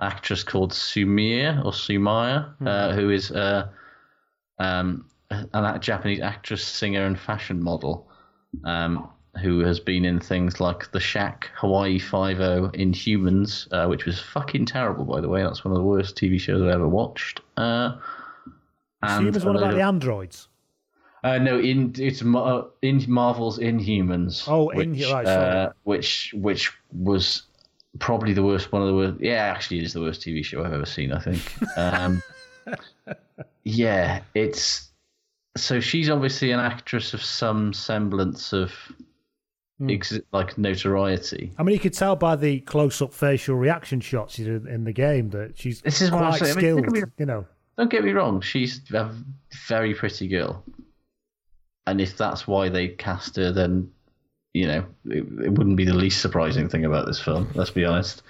actress 0.00 0.44
called 0.44 0.72
Sumire 0.72 1.64
or 1.64 1.72
Sumaya, 1.72 2.54
uh, 2.64 2.92
who 2.92 3.10
is 3.10 3.32
uh, 3.32 3.68
um, 4.58 5.09
an 5.30 5.48
act- 5.54 5.82
Japanese 5.84 6.20
actress, 6.20 6.62
singer, 6.64 7.04
and 7.06 7.18
fashion 7.18 7.62
model, 7.62 8.08
um, 8.64 9.08
who 9.42 9.60
has 9.60 9.78
been 9.78 10.04
in 10.04 10.18
things 10.20 10.60
like 10.60 10.90
The 10.90 11.00
Shack, 11.00 11.50
Hawaii 11.56 11.98
Five 11.98 12.40
O, 12.40 12.68
Inhumans, 12.74 13.68
uh, 13.72 13.86
which 13.88 14.04
was 14.04 14.18
fucking 14.20 14.66
terrible, 14.66 15.04
by 15.04 15.20
the 15.20 15.28
way. 15.28 15.42
That's 15.42 15.64
one 15.64 15.72
of 15.72 15.78
the 15.78 15.84
worst 15.84 16.16
TV 16.16 16.38
shows 16.40 16.60
I've 16.62 16.68
ever 16.68 16.88
watched. 16.88 17.40
Uh, 17.56 17.96
She 19.18 19.24
was 19.30 19.44
a 19.44 19.46
one 19.46 19.56
about 19.56 19.74
the 19.74 19.82
androids. 19.82 20.48
uh, 21.22 21.38
no, 21.38 21.58
in 21.60 21.94
it's 21.96 22.22
Ma- 22.22 22.64
in 22.82 23.04
Marvel's 23.08 23.58
Inhumans. 23.58 24.44
Oh, 24.48 24.64
which, 24.74 24.88
Inhu- 24.88 25.12
right, 25.12 25.26
uh, 25.26 25.72
which 25.84 26.34
which 26.36 26.72
was 26.92 27.42
probably 28.00 28.32
the 28.32 28.42
worst, 28.42 28.72
one 28.72 28.82
of 28.82 28.88
the 28.88 28.94
worst. 28.94 29.20
Yeah, 29.20 29.44
actually, 29.44 29.78
it 29.78 29.84
is 29.84 29.92
the 29.92 30.00
worst 30.00 30.22
TV 30.22 30.44
show 30.44 30.64
I've 30.64 30.72
ever 30.72 30.86
seen. 30.86 31.12
I 31.12 31.20
think. 31.20 31.54
Um, 31.78 32.22
yeah, 33.64 34.20
it's 34.34 34.89
so 35.56 35.80
she's 35.80 36.08
obviously 36.08 36.52
an 36.52 36.60
actress 36.60 37.14
of 37.14 37.22
some 37.22 37.72
semblance 37.72 38.52
of 38.52 38.72
hmm. 39.78 39.90
ex- 39.90 40.20
like 40.32 40.56
notoriety. 40.56 41.52
I 41.58 41.62
mean, 41.62 41.74
you 41.74 41.80
could 41.80 41.94
tell 41.94 42.16
by 42.16 42.36
the 42.36 42.60
close-up 42.60 43.12
facial 43.12 43.56
reaction 43.56 44.00
shots 44.00 44.34
she 44.34 44.44
did 44.44 44.66
in 44.66 44.84
the 44.84 44.92
game 44.92 45.30
that 45.30 45.58
she's 45.58 45.80
This 45.82 46.00
is 46.00 46.10
what 46.10 46.22
I'm 46.22 46.30
quite 46.30 46.40
saying. 46.40 46.52
I 46.52 46.54
mean, 46.54 46.64
skilled. 46.64 46.84
think 46.84 46.88
of 46.88 47.02
it- 47.02 47.12
you 47.18 47.26
know, 47.26 47.46
Don't 47.76 47.90
get 47.90 48.04
me 48.04 48.12
wrong, 48.12 48.40
she's 48.40 48.80
a 48.92 49.14
very 49.66 49.94
pretty 49.94 50.28
girl. 50.28 50.64
And 51.86 52.00
if 52.00 52.16
that's 52.16 52.46
why 52.46 52.68
they 52.68 52.88
cast 52.88 53.36
her, 53.36 53.50
then, 53.50 53.90
you 54.54 54.66
know, 54.66 54.84
it, 55.06 55.24
it 55.44 55.52
wouldn't 55.52 55.76
be 55.76 55.84
the 55.84 55.94
least 55.94 56.20
surprising 56.20 56.68
thing 56.68 56.84
about 56.84 57.06
this 57.06 57.20
film, 57.20 57.48
let's 57.54 57.70
be 57.70 57.84
honest. 57.84 58.22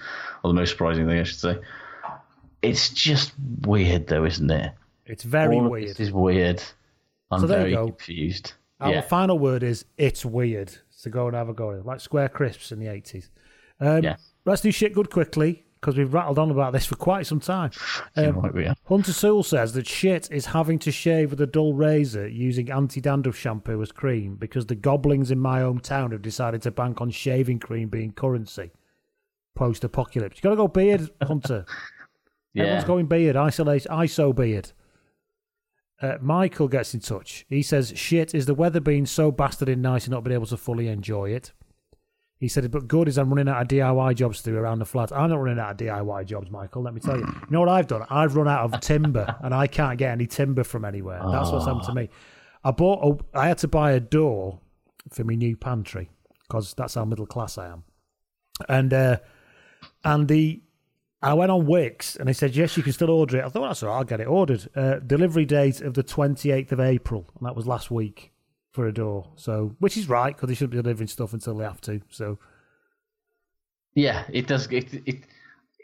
Or 0.42 0.48
the 0.48 0.54
most 0.54 0.70
surprising 0.70 1.06
thing, 1.06 1.18
I 1.18 1.24
should 1.24 1.38
say. 1.38 1.58
It's 2.62 2.90
just 2.90 3.32
weird, 3.62 4.06
though, 4.06 4.24
isn't 4.24 4.50
it? 4.50 4.72
it's 5.10 5.24
very 5.24 5.56
All 5.56 5.68
weird. 5.68 5.90
This 5.90 6.00
is 6.00 6.12
weird. 6.12 6.62
I'm 7.30 7.40
So 7.40 7.46
there 7.46 7.68
you 7.68 7.76
go. 7.76 7.86
confused. 7.88 8.54
Our 8.80 8.92
yeah. 8.92 9.00
final 9.02 9.38
word 9.38 9.62
is 9.62 9.84
it's 9.98 10.24
weird. 10.24 10.72
So 10.90 11.10
go 11.10 11.26
and 11.26 11.36
have 11.36 11.48
a 11.48 11.54
go. 11.54 11.70
At 11.72 11.78
it. 11.78 11.86
Like 11.86 12.00
Square 12.00 12.30
Crisps 12.30 12.72
in 12.72 12.78
the 12.78 12.86
80s. 12.86 13.28
Um, 13.80 14.02
Yes. 14.02 14.32
Let's 14.44 14.62
do 14.62 14.70
shit 14.70 14.94
good 14.94 15.10
quickly 15.10 15.64
because 15.80 15.96
we've 15.96 16.12
rattled 16.12 16.38
on 16.38 16.50
about 16.50 16.72
this 16.72 16.86
for 16.86 16.96
quite 16.96 17.26
some 17.26 17.40
time. 17.40 17.70
Um. 18.16 18.74
Hunter 18.86 19.12
Sewell 19.12 19.42
says 19.42 19.72
that 19.74 19.86
shit 19.86 20.28
is 20.30 20.46
having 20.46 20.78
to 20.80 20.90
shave 20.90 21.30
with 21.30 21.40
a 21.40 21.46
dull 21.46 21.74
razor 21.74 22.26
using 22.26 22.70
anti 22.70 23.00
dandruff 23.00 23.36
shampoo 23.36 23.80
as 23.82 23.92
cream 23.92 24.34
because 24.36 24.66
the 24.66 24.74
goblins 24.74 25.30
in 25.30 25.38
my 25.38 25.60
hometown 25.60 26.12
have 26.12 26.22
decided 26.22 26.62
to 26.62 26.70
bank 26.70 27.00
on 27.00 27.10
shaving 27.10 27.58
cream 27.60 27.88
being 27.88 28.12
currency. 28.12 28.70
Post 29.54 29.84
apocalypse. 29.84 30.38
You 30.38 30.42
got 30.42 30.50
to 30.50 30.56
go 30.56 30.68
beard, 30.68 31.08
Hunter. 31.22 31.64
yeah. 32.54 32.62
Everyone's 32.62 32.82
Yeah. 32.82 32.86
going 32.86 33.06
beard. 33.06 33.36
Isolate, 33.36 33.84
ISO 33.90 34.34
beard. 34.34 34.72
Uh, 36.00 36.16
Michael 36.20 36.68
gets 36.68 36.94
in 36.94 37.00
touch. 37.00 37.44
He 37.48 37.62
says, 37.62 37.92
shit, 37.94 38.34
is 38.34 38.46
the 38.46 38.54
weather 38.54 38.80
being 38.80 39.04
so 39.04 39.30
bastard 39.30 39.68
bastarding 39.68 39.78
nice 39.78 40.04
and 40.04 40.12
not 40.12 40.24
been 40.24 40.32
able 40.32 40.46
to 40.46 40.56
fully 40.56 40.88
enjoy 40.88 41.30
it? 41.30 41.52
He 42.38 42.48
said, 42.48 42.70
but 42.70 42.88
good 42.88 43.06
is 43.06 43.18
I'm 43.18 43.28
running 43.28 43.52
out 43.52 43.60
of 43.60 43.68
DIY 43.68 44.14
jobs 44.14 44.40
to 44.42 44.50
do 44.50 44.56
around 44.56 44.78
the 44.78 44.86
flat. 44.86 45.12
I'm 45.12 45.28
not 45.28 45.36
running 45.36 45.58
out 45.58 45.72
of 45.72 45.76
DIY 45.76 46.24
jobs, 46.24 46.50
Michael, 46.50 46.82
let 46.82 46.94
me 46.94 47.00
tell 47.00 47.18
you. 47.18 47.26
You 47.50 47.50
know 47.50 47.60
what 47.60 47.68
I've 47.68 47.86
done? 47.86 48.06
I've 48.08 48.34
run 48.34 48.48
out 48.48 48.72
of 48.72 48.80
timber 48.80 49.36
and 49.42 49.52
I 49.54 49.66
can't 49.66 49.98
get 49.98 50.12
any 50.12 50.26
timber 50.26 50.64
from 50.64 50.86
anywhere. 50.86 51.20
That's 51.30 51.50
what's 51.50 51.66
happened 51.66 51.84
to 51.84 51.94
me. 51.94 52.08
I 52.64 52.70
bought, 52.70 53.22
a, 53.34 53.38
I 53.38 53.48
had 53.48 53.58
to 53.58 53.68
buy 53.68 53.92
a 53.92 54.00
door 54.00 54.60
for 55.10 55.24
my 55.24 55.34
new 55.34 55.54
pantry 55.56 56.08
because 56.48 56.72
that's 56.72 56.94
how 56.94 57.04
middle 57.04 57.26
class 57.26 57.58
I 57.58 57.68
am. 57.68 57.84
And, 58.68 58.94
uh, 58.94 59.18
and 60.04 60.28
the, 60.28 60.62
I 61.22 61.34
went 61.34 61.50
on 61.50 61.66
Wickes 61.66 62.18
and 62.18 62.28
they 62.28 62.32
said, 62.32 62.56
yes, 62.56 62.76
you 62.76 62.82
can 62.82 62.92
still 62.92 63.10
order 63.10 63.38
it. 63.38 63.44
I 63.44 63.48
thought, 63.48 63.68
that's 63.68 63.82
all 63.82 63.90
right, 63.90 63.96
I'll 63.96 64.04
get 64.04 64.20
it 64.20 64.26
ordered. 64.26 64.68
Uh, 64.74 65.00
delivery 65.00 65.44
date 65.44 65.82
of 65.82 65.94
the 65.94 66.02
28th 66.02 66.72
of 66.72 66.80
April. 66.80 67.26
And 67.38 67.46
that 67.46 67.54
was 67.54 67.66
last 67.66 67.90
week 67.90 68.32
for 68.72 68.86
a 68.86 68.92
door. 68.92 69.30
So, 69.36 69.76
which 69.80 69.96
is 69.96 70.08
right 70.08 70.34
because 70.34 70.48
they 70.48 70.54
shouldn't 70.54 70.72
be 70.72 70.82
delivering 70.82 71.08
stuff 71.08 71.34
until 71.34 71.56
they 71.56 71.64
have 71.64 71.80
to. 71.82 72.00
So, 72.08 72.38
Yeah, 73.94 74.24
it 74.32 74.46
does. 74.46 74.66
It, 74.72 74.94
it 75.06 75.24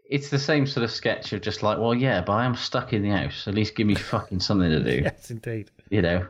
it's 0.09 0.31
the 0.31 0.39
same 0.39 0.67
sort 0.67 0.85
of 0.85 0.91
sketch 0.91 1.33
of 1.33 1.43
just 1.43 1.63
like, 1.63 1.79
well, 1.79 1.95
yeah, 1.95 2.21
but 2.21 2.33
I 2.33 2.45
am 2.45 2.55
stuck 2.55 2.93
in 2.93 3.03
the 3.03 3.11
house. 3.11 3.47
At 3.47 3.55
least 3.55 3.75
give 3.75 3.87
me 3.87 3.95
fucking 3.95 4.41
something 4.41 4.71
to 4.71 4.83
do. 4.83 5.03
yes, 5.05 5.31
indeed. 5.31 5.71
You 5.91 6.03
know. 6.03 6.27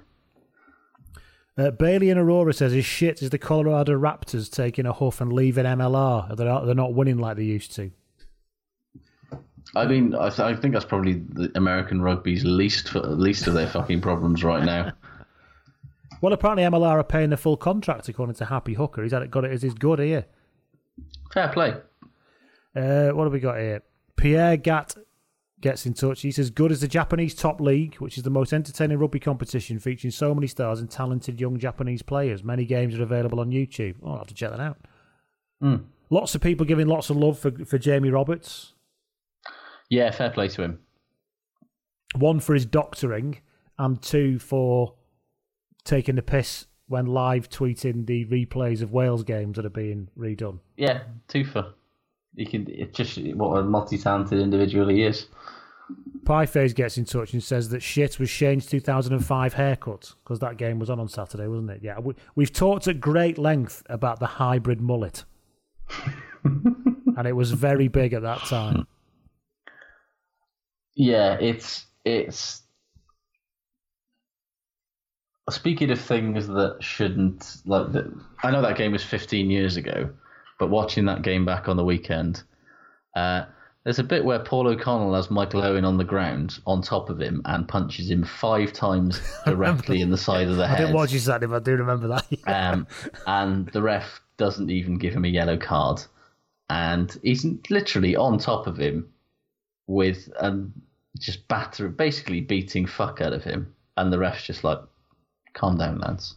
Uh, 1.58 1.70
Bailey 1.70 2.10
and 2.10 2.20
Aurora 2.20 2.52
says, 2.52 2.74
"Is 2.74 2.84
shit 2.84 3.22
is 3.22 3.30
the 3.30 3.38
Colorado 3.38 3.98
Raptors 3.98 4.50
taking 4.50 4.84
a 4.84 4.92
huff 4.92 5.22
and 5.22 5.32
leaving 5.32 5.64
MLR? 5.64 6.36
They're 6.36 6.46
not, 6.46 6.66
they're 6.66 6.74
not 6.74 6.92
winning 6.92 7.18
like 7.18 7.36
they 7.36 7.44
used 7.44 7.74
to." 7.76 7.92
I 9.76 9.86
mean, 9.86 10.14
I, 10.14 10.28
th- 10.28 10.40
I 10.40 10.54
think 10.54 10.72
that's 10.74 10.84
probably 10.84 11.14
the 11.14 11.52
American 11.54 12.00
rugby's 12.00 12.44
least 12.44 12.94
least 12.94 13.46
of 13.46 13.54
their 13.54 13.68
fucking 13.68 14.00
problems 14.00 14.42
right 14.42 14.64
now. 14.64 14.92
Well, 16.22 16.32
apparently 16.32 16.64
MLR 16.64 16.92
are 16.92 17.04
paying 17.04 17.30
the 17.30 17.36
full 17.36 17.58
contract 17.58 18.08
according 18.08 18.36
to 18.36 18.46
Happy 18.46 18.72
Hooker. 18.74 19.02
He's 19.02 19.12
had 19.12 19.22
it, 19.22 19.30
got 19.30 19.44
it 19.44 19.52
as 19.52 19.62
his 19.62 19.74
good 19.74 19.98
here. 19.98 20.24
Fair 21.32 21.48
play. 21.48 21.74
Uh, 22.74 23.10
what 23.10 23.24
have 23.24 23.32
we 23.32 23.40
got 23.40 23.58
here? 23.58 23.82
Pierre 24.16 24.56
Gatt 24.56 24.96
gets 25.60 25.84
in 25.86 25.94
touch. 25.94 26.22
He 26.22 26.30
says, 26.30 26.50
"Good 26.50 26.72
as 26.72 26.80
the 26.80 26.88
Japanese 26.88 27.34
top 27.34 27.60
league, 27.60 27.96
which 27.96 28.16
is 28.16 28.24
the 28.24 28.30
most 28.30 28.52
entertaining 28.52 28.98
rugby 28.98 29.20
competition, 29.20 29.78
featuring 29.78 30.10
so 30.10 30.34
many 30.34 30.46
stars 30.46 30.80
and 30.80 30.90
talented 30.90 31.40
young 31.40 31.58
Japanese 31.58 32.02
players. 32.02 32.42
Many 32.42 32.64
games 32.64 32.98
are 32.98 33.02
available 33.02 33.40
on 33.40 33.50
YouTube. 33.50 33.96
Oh, 34.02 34.12
I'll 34.12 34.18
have 34.18 34.26
to 34.28 34.34
check 34.34 34.50
that 34.50 34.60
out." 34.60 34.78
Hmm. 35.60 35.76
Lots 36.08 36.34
of 36.34 36.40
people 36.40 36.64
giving 36.64 36.86
lots 36.86 37.10
of 37.10 37.16
love 37.16 37.38
for 37.38 37.50
for 37.64 37.78
Jamie 37.78 38.10
Roberts. 38.10 38.72
Yeah, 39.88 40.10
fair 40.10 40.30
play 40.30 40.48
to 40.48 40.62
him. 40.62 40.80
One 42.14 42.40
for 42.40 42.54
his 42.54 42.66
doctoring, 42.66 43.40
and 43.78 44.00
two 44.00 44.38
for 44.38 44.94
taking 45.84 46.16
the 46.16 46.22
piss 46.22 46.66
when 46.88 47.06
live 47.06 47.48
tweeting 47.48 48.06
the 48.06 48.24
replays 48.26 48.82
of 48.82 48.92
Wales 48.92 49.24
games 49.24 49.56
that 49.56 49.66
are 49.66 49.70
being 49.70 50.08
redone. 50.18 50.60
Yeah, 50.76 51.02
two 51.28 51.44
for. 51.44 51.74
He 52.36 52.44
can. 52.44 52.66
It's 52.68 52.96
just 52.96 53.18
what 53.34 53.58
a 53.58 53.62
multi-talented 53.62 54.38
individual 54.38 54.88
he 54.88 55.02
is. 55.02 55.26
Pieface 56.24 56.74
gets 56.74 56.98
in 56.98 57.04
touch 57.04 57.32
and 57.32 57.42
says 57.42 57.68
that 57.68 57.82
shit 57.82 58.18
was 58.18 58.28
Shane's 58.28 58.66
2005 58.66 59.54
haircut 59.54 60.14
because 60.24 60.40
that 60.40 60.56
game 60.56 60.80
was 60.80 60.90
on 60.90 60.98
on 60.98 61.08
Saturday, 61.08 61.46
wasn't 61.46 61.70
it? 61.70 61.80
Yeah, 61.82 62.00
we, 62.00 62.14
we've 62.34 62.52
talked 62.52 62.88
at 62.88 63.00
great 63.00 63.38
length 63.38 63.84
about 63.88 64.18
the 64.18 64.26
hybrid 64.26 64.80
mullet, 64.80 65.24
and 66.44 67.26
it 67.26 67.34
was 67.36 67.52
very 67.52 67.88
big 67.88 68.12
at 68.12 68.22
that 68.22 68.40
time. 68.40 68.86
Yeah, 70.96 71.36
it's 71.40 71.84
it's. 72.04 72.62
Speaking 75.48 75.90
of 75.92 76.00
things 76.00 76.48
that 76.48 76.78
shouldn't 76.80 77.58
like, 77.66 77.92
the, 77.92 78.12
I 78.42 78.50
know 78.50 78.62
that 78.62 78.76
game 78.76 78.90
was 78.90 79.04
15 79.04 79.48
years 79.48 79.76
ago, 79.76 80.10
but 80.58 80.70
watching 80.70 81.04
that 81.04 81.22
game 81.22 81.44
back 81.44 81.68
on 81.68 81.76
the 81.76 81.84
weekend, 81.84 82.42
uh, 83.14 83.44
there's 83.84 84.00
a 84.00 84.04
bit 84.04 84.24
where 84.24 84.40
Paul 84.40 84.66
O'Connell 84.66 85.14
has 85.14 85.30
Michael 85.30 85.62
Owen 85.62 85.84
on 85.84 85.98
the 85.98 86.04
ground 86.04 86.58
on 86.66 86.82
top 86.82 87.10
of 87.10 87.20
him 87.20 87.42
and 87.44 87.68
punches 87.68 88.10
him 88.10 88.24
five 88.24 88.72
times 88.72 89.20
directly 89.44 90.00
in 90.00 90.10
the 90.10 90.18
side 90.18 90.48
of 90.48 90.56
the 90.56 90.66
head. 90.66 90.78
I 90.78 90.80
didn't 90.80 90.96
watch 90.96 91.12
you 91.12 91.20
Saturday, 91.20 91.46
but 91.46 91.56
I 91.56 91.60
do 91.60 91.76
remember 91.76 92.08
that. 92.08 92.26
um, 92.48 92.88
and 93.28 93.68
the 93.68 93.82
ref 93.82 94.20
doesn't 94.38 94.70
even 94.70 94.98
give 94.98 95.14
him 95.14 95.24
a 95.24 95.28
yellow 95.28 95.56
card, 95.56 96.02
and 96.68 97.16
he's 97.22 97.46
literally 97.70 98.16
on 98.16 98.38
top 98.38 98.66
of 98.66 98.76
him 98.76 99.08
with 99.86 100.28
um, 100.38 100.72
just 101.18 101.46
batter, 101.48 101.88
basically 101.88 102.40
beating 102.40 102.86
fuck 102.86 103.20
out 103.20 103.32
of 103.32 103.44
him, 103.44 103.74
and 103.96 104.12
the 104.12 104.18
ref's 104.18 104.44
just 104.44 104.64
like, 104.64 104.78
"Calm 105.54 105.78
down, 105.78 105.98
lads." 105.98 106.36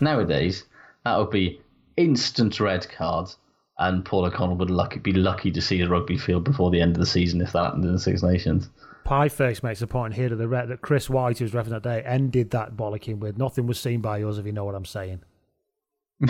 Nowadays, 0.00 0.64
that 1.04 1.18
would 1.18 1.30
be 1.30 1.60
instant 1.96 2.60
red 2.60 2.88
card, 2.88 3.30
and 3.78 4.04
Paul 4.04 4.24
O'Connell 4.24 4.56
would 4.56 4.70
lucky, 4.70 4.98
be 4.98 5.12
lucky 5.12 5.50
to 5.50 5.60
see 5.60 5.78
the 5.78 5.88
rugby 5.88 6.18
field 6.18 6.44
before 6.44 6.70
the 6.70 6.80
end 6.80 6.96
of 6.96 7.00
the 7.00 7.06
season 7.06 7.40
if 7.40 7.52
that 7.52 7.64
happened 7.64 7.84
in 7.84 7.92
the 7.92 7.98
Six 7.98 8.22
Nations. 8.22 8.68
Pieface 9.04 9.62
makes 9.62 9.82
a 9.82 9.86
point 9.86 10.14
here 10.14 10.28
to 10.28 10.36
the 10.36 10.46
rep 10.46 10.68
that 10.68 10.80
Chris 10.80 11.10
White, 11.10 11.38
who 11.38 11.44
was 11.44 11.54
ref 11.54 11.66
that 11.66 11.82
day, 11.82 12.02
ended 12.02 12.50
that 12.50 12.76
bollocking 12.76 13.18
with 13.18 13.36
nothing 13.36 13.66
was 13.66 13.80
seen 13.80 14.00
by 14.00 14.22
us, 14.22 14.38
if 14.38 14.46
you 14.46 14.52
know 14.52 14.64
what 14.64 14.76
I'm 14.76 14.84
saying. 14.84 15.22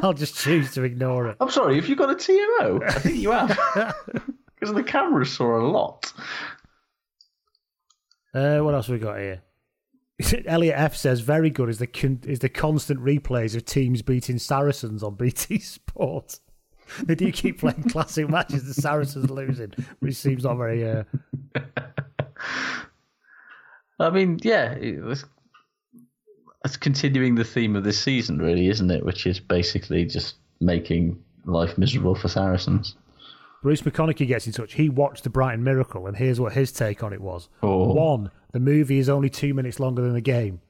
I'll 0.02 0.14
just 0.14 0.36
choose 0.36 0.72
to 0.72 0.82
ignore 0.82 1.28
it. 1.28 1.36
I'm 1.40 1.50
sorry, 1.50 1.76
have 1.76 1.88
you 1.88 1.96
got 1.96 2.10
a 2.10 2.14
TMO? 2.14 2.82
I 2.88 2.98
think 2.98 3.16
you 3.16 3.30
have. 3.32 3.58
Because 4.58 4.74
the 4.74 4.82
cameras 4.82 5.32
saw 5.32 5.58
a 5.58 5.64
lot. 5.66 6.12
Uh, 8.34 8.58
what 8.58 8.74
else 8.74 8.88
have 8.88 8.92
we 8.92 8.98
got 8.98 9.18
here? 9.18 9.40
Elliot 10.46 10.74
F 10.76 10.96
says 10.96 11.20
very 11.20 11.48
good 11.48 11.70
is 11.70 11.78
the 11.78 11.86
con- 11.86 12.20
is 12.24 12.40
the 12.40 12.50
constant 12.50 13.00
replays 13.00 13.56
of 13.56 13.64
teams 13.64 14.02
beating 14.02 14.38
Saracens 14.38 15.02
on 15.02 15.14
BT 15.14 15.60
Sport. 15.60 16.40
they 17.04 17.14
do 17.14 17.32
keep 17.32 17.60
playing 17.60 17.84
classic 17.84 18.28
matches. 18.28 18.66
The 18.66 18.82
Saracens 18.82 19.30
losing, 19.30 19.72
which 20.00 20.16
seems 20.16 20.44
not 20.44 20.58
very. 20.58 20.86
Uh... 20.86 21.04
I 23.98 24.10
mean, 24.10 24.40
yeah, 24.42 24.72
it 24.72 25.02
was, 25.02 25.24
it's 26.64 26.76
continuing 26.76 27.34
the 27.34 27.44
theme 27.44 27.76
of 27.76 27.84
this 27.84 27.98
season, 27.98 28.38
really, 28.38 28.68
isn't 28.68 28.90
it? 28.90 29.04
Which 29.04 29.26
is 29.26 29.40
basically 29.40 30.04
just 30.04 30.36
making 30.60 31.22
life 31.44 31.78
miserable 31.78 32.14
for 32.14 32.28
Saracens. 32.28 32.96
Bruce 33.62 33.82
McConaughey 33.82 34.26
gets 34.26 34.46
in 34.46 34.52
touch. 34.52 34.74
He 34.74 34.88
watched 34.88 35.24
the 35.24 35.30
Brighton 35.30 35.62
Miracle, 35.62 36.06
and 36.06 36.16
here's 36.16 36.40
what 36.40 36.52
his 36.52 36.72
take 36.72 37.02
on 37.02 37.12
it 37.12 37.20
was: 37.20 37.48
Oh. 37.62 37.92
one, 37.92 38.30
the 38.52 38.60
movie 38.60 38.98
is 38.98 39.08
only 39.08 39.28
two 39.30 39.54
minutes 39.54 39.78
longer 39.80 40.02
than 40.02 40.14
the 40.14 40.20
game. 40.20 40.60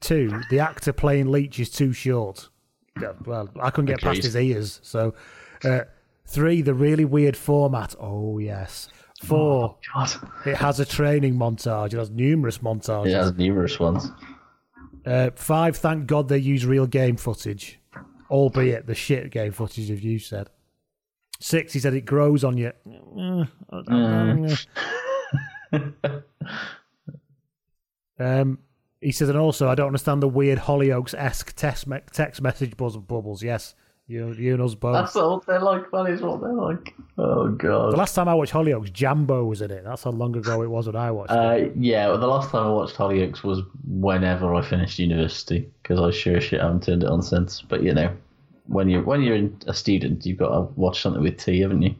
Two, 0.00 0.40
the 0.50 0.58
actor 0.58 0.92
playing 0.92 1.26
Leitch 1.26 1.60
is 1.60 1.70
too 1.70 1.92
short. 1.92 2.48
Well, 3.24 3.48
I 3.60 3.70
couldn't 3.70 3.86
get 3.86 4.00
past 4.00 4.22
his 4.22 4.36
ears. 4.36 4.80
So, 4.82 5.14
uh, 5.64 5.82
three, 6.26 6.60
the 6.62 6.74
really 6.74 7.04
weird 7.04 7.36
format. 7.36 7.94
Oh 7.98 8.38
yes. 8.38 8.88
Four, 9.22 9.76
God. 9.94 10.10
it 10.44 10.56
has 10.56 10.80
a 10.80 10.84
training 10.84 11.34
montage. 11.36 11.94
It 11.94 11.98
has 11.98 12.10
numerous 12.10 12.58
montages. 12.58 13.06
It 13.06 13.14
has 13.14 13.32
numerous 13.34 13.78
ones. 13.78 14.10
Uh, 15.04 15.30
five, 15.34 15.76
thank 15.76 16.06
God 16.06 16.28
they 16.28 16.38
use 16.38 16.64
real 16.64 16.86
game 16.86 17.16
footage, 17.16 17.80
albeit 18.30 18.86
the 18.86 18.94
shit 18.94 19.30
game 19.30 19.52
footage, 19.52 19.90
of 19.90 20.00
you 20.00 20.18
said. 20.18 20.48
Six, 21.40 21.72
he 21.72 21.80
said 21.80 21.94
it 21.94 22.04
grows 22.04 22.44
on 22.44 22.56
you. 22.56 22.72
um, 28.18 28.58
he 29.00 29.10
says, 29.10 29.28
and 29.28 29.38
also, 29.38 29.68
I 29.68 29.74
don't 29.74 29.88
understand 29.88 30.22
the 30.22 30.28
weird 30.28 30.60
Hollyoaks 30.60 31.14
esque 31.14 31.54
text, 31.56 31.86
me- 31.88 31.98
text 32.12 32.40
message 32.40 32.76
buzz 32.76 32.94
of 32.94 33.08
bubbles. 33.08 33.42
Yes, 33.42 33.74
you, 34.12 34.32
you 34.32 34.54
and 34.54 34.62
us 34.62 34.74
both. 34.74 34.94
That's 34.94 35.14
what 35.14 35.46
they're 35.46 35.60
like. 35.60 35.90
That 35.90 36.10
is 36.10 36.20
what 36.20 36.40
they're 36.40 36.52
like. 36.52 36.94
Oh 37.16 37.48
god. 37.48 37.92
the 37.92 37.96
last 37.96 38.14
time 38.14 38.28
I 38.28 38.34
watched 38.34 38.52
Hollyoaks, 38.52 38.92
Jambo 38.92 39.44
was 39.44 39.62
in 39.62 39.70
it. 39.70 39.84
That's 39.84 40.02
how 40.02 40.10
long 40.10 40.36
ago 40.36 40.62
it 40.62 40.68
was 40.68 40.86
when 40.86 40.96
I 40.96 41.10
watched 41.10 41.32
it. 41.32 41.36
Uh, 41.36 41.70
yeah, 41.76 42.08
well, 42.08 42.18
the 42.18 42.26
last 42.26 42.50
time 42.50 42.66
I 42.66 42.70
watched 42.70 42.96
Hollyoaks 42.96 43.42
was 43.42 43.62
whenever 43.86 44.54
I 44.54 44.62
finished 44.62 44.98
university 44.98 45.70
because 45.82 45.98
I 45.98 46.10
sure 46.10 46.36
as 46.36 46.44
shit 46.44 46.60
haven't 46.60 46.82
turned 46.82 47.02
it 47.02 47.08
on 47.08 47.22
since. 47.22 47.62
But 47.62 47.82
you 47.82 47.94
know, 47.94 48.14
when 48.66 48.88
you're 48.88 49.02
when 49.02 49.22
you're 49.22 49.48
a 49.66 49.74
student, 49.74 50.26
you've 50.26 50.38
got 50.38 50.50
to 50.50 50.60
watch 50.76 51.00
something 51.00 51.22
with 51.22 51.38
tea, 51.38 51.60
haven't 51.60 51.82
you? 51.82 51.94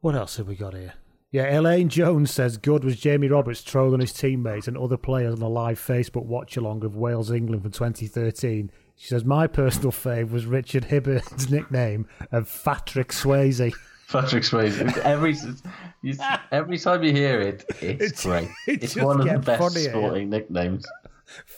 What 0.00 0.14
else 0.14 0.36
have 0.36 0.48
we 0.48 0.54
got 0.54 0.74
here? 0.74 0.94
Yeah, 1.32 1.56
Elaine 1.56 1.88
Jones 1.88 2.32
says 2.32 2.56
good 2.56 2.82
was 2.82 2.96
Jamie 2.96 3.28
Roberts 3.28 3.62
trolling 3.62 4.00
his 4.00 4.12
teammates 4.12 4.66
and 4.66 4.76
other 4.76 4.96
players 4.96 5.34
on 5.34 5.42
a 5.42 5.48
live 5.48 5.78
Facebook 5.78 6.24
watch 6.24 6.56
along 6.56 6.84
of 6.84 6.96
Wales 6.96 7.30
England 7.30 7.62
from 7.62 7.70
2013. 7.70 8.72
She 9.00 9.06
says 9.06 9.24
my 9.24 9.46
personal 9.46 9.92
fave 9.92 10.30
was 10.30 10.44
Richard 10.44 10.84
Hibbard's 10.84 11.50
nickname 11.50 12.06
of 12.32 12.60
Patrick 12.62 13.08
Swayze. 13.12 13.72
Patrick 14.10 14.42
Swayze. 14.42 14.94
Every 14.98 15.34
every 16.52 16.76
time 16.78 17.02
you 17.02 17.10
hear 17.10 17.40
it, 17.40 17.64
it's, 17.80 18.04
It's- 18.04 18.22
great. 18.26 18.50
it 18.68 18.84
it's 18.84 18.96
one 18.96 19.18
of 19.22 19.26
the 19.26 19.38
best 19.38 19.58
funnier, 19.74 19.88
sporting 19.88 20.28
nicknames. 20.28 20.84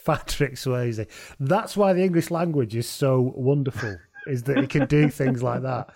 Patrick 0.06 0.54
Swayze. 0.54 1.04
That's 1.40 1.76
why 1.76 1.92
the 1.94 2.04
English 2.04 2.30
language 2.30 2.76
is 2.76 2.88
so 2.88 3.32
wonderful, 3.34 3.96
is 4.28 4.44
that 4.44 4.58
it 4.58 4.70
can 4.70 4.86
do 4.86 5.08
things 5.08 5.42
like 5.42 5.62
that. 5.62 5.90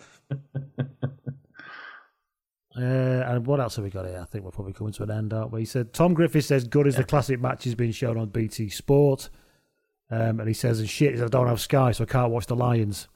Uh, 2.77 2.81
and 2.81 3.47
what 3.47 3.61
else 3.61 3.77
have 3.77 3.85
we 3.85 3.91
got 3.91 4.05
here? 4.05 4.19
I 4.21 4.25
think 4.25 4.45
we're 4.45 4.51
probably 4.51 4.73
coming 4.73 4.93
to 4.95 5.05
an 5.05 5.13
end, 5.13 5.33
aren't 5.33 5.53
we? 5.53 5.61
He 5.61 5.67
said 5.67 5.93
Tom 5.93 6.13
Griffith 6.13 6.45
says 6.45 6.65
good 6.65 6.89
as 6.89 6.97
the 6.97 7.05
classic 7.05 7.41
match 7.41 7.63
has 7.65 7.77
been 7.77 7.93
shown 7.93 8.19
on 8.19 8.31
BT 8.31 8.69
Sport. 8.69 9.31
Um, 10.11 10.39
and 10.41 10.47
he 10.49 10.55
says, 10.55 10.79
and 10.81 10.89
shit, 10.89 11.21
I 11.21 11.27
don't 11.27 11.49
have 11.49 11.61
Sky, 11.61 11.91
so 11.93 12.05
I 12.05 12.07
can't 12.07 12.31
watch 12.31 12.47
the 12.47 12.55
Lions. 12.57 13.09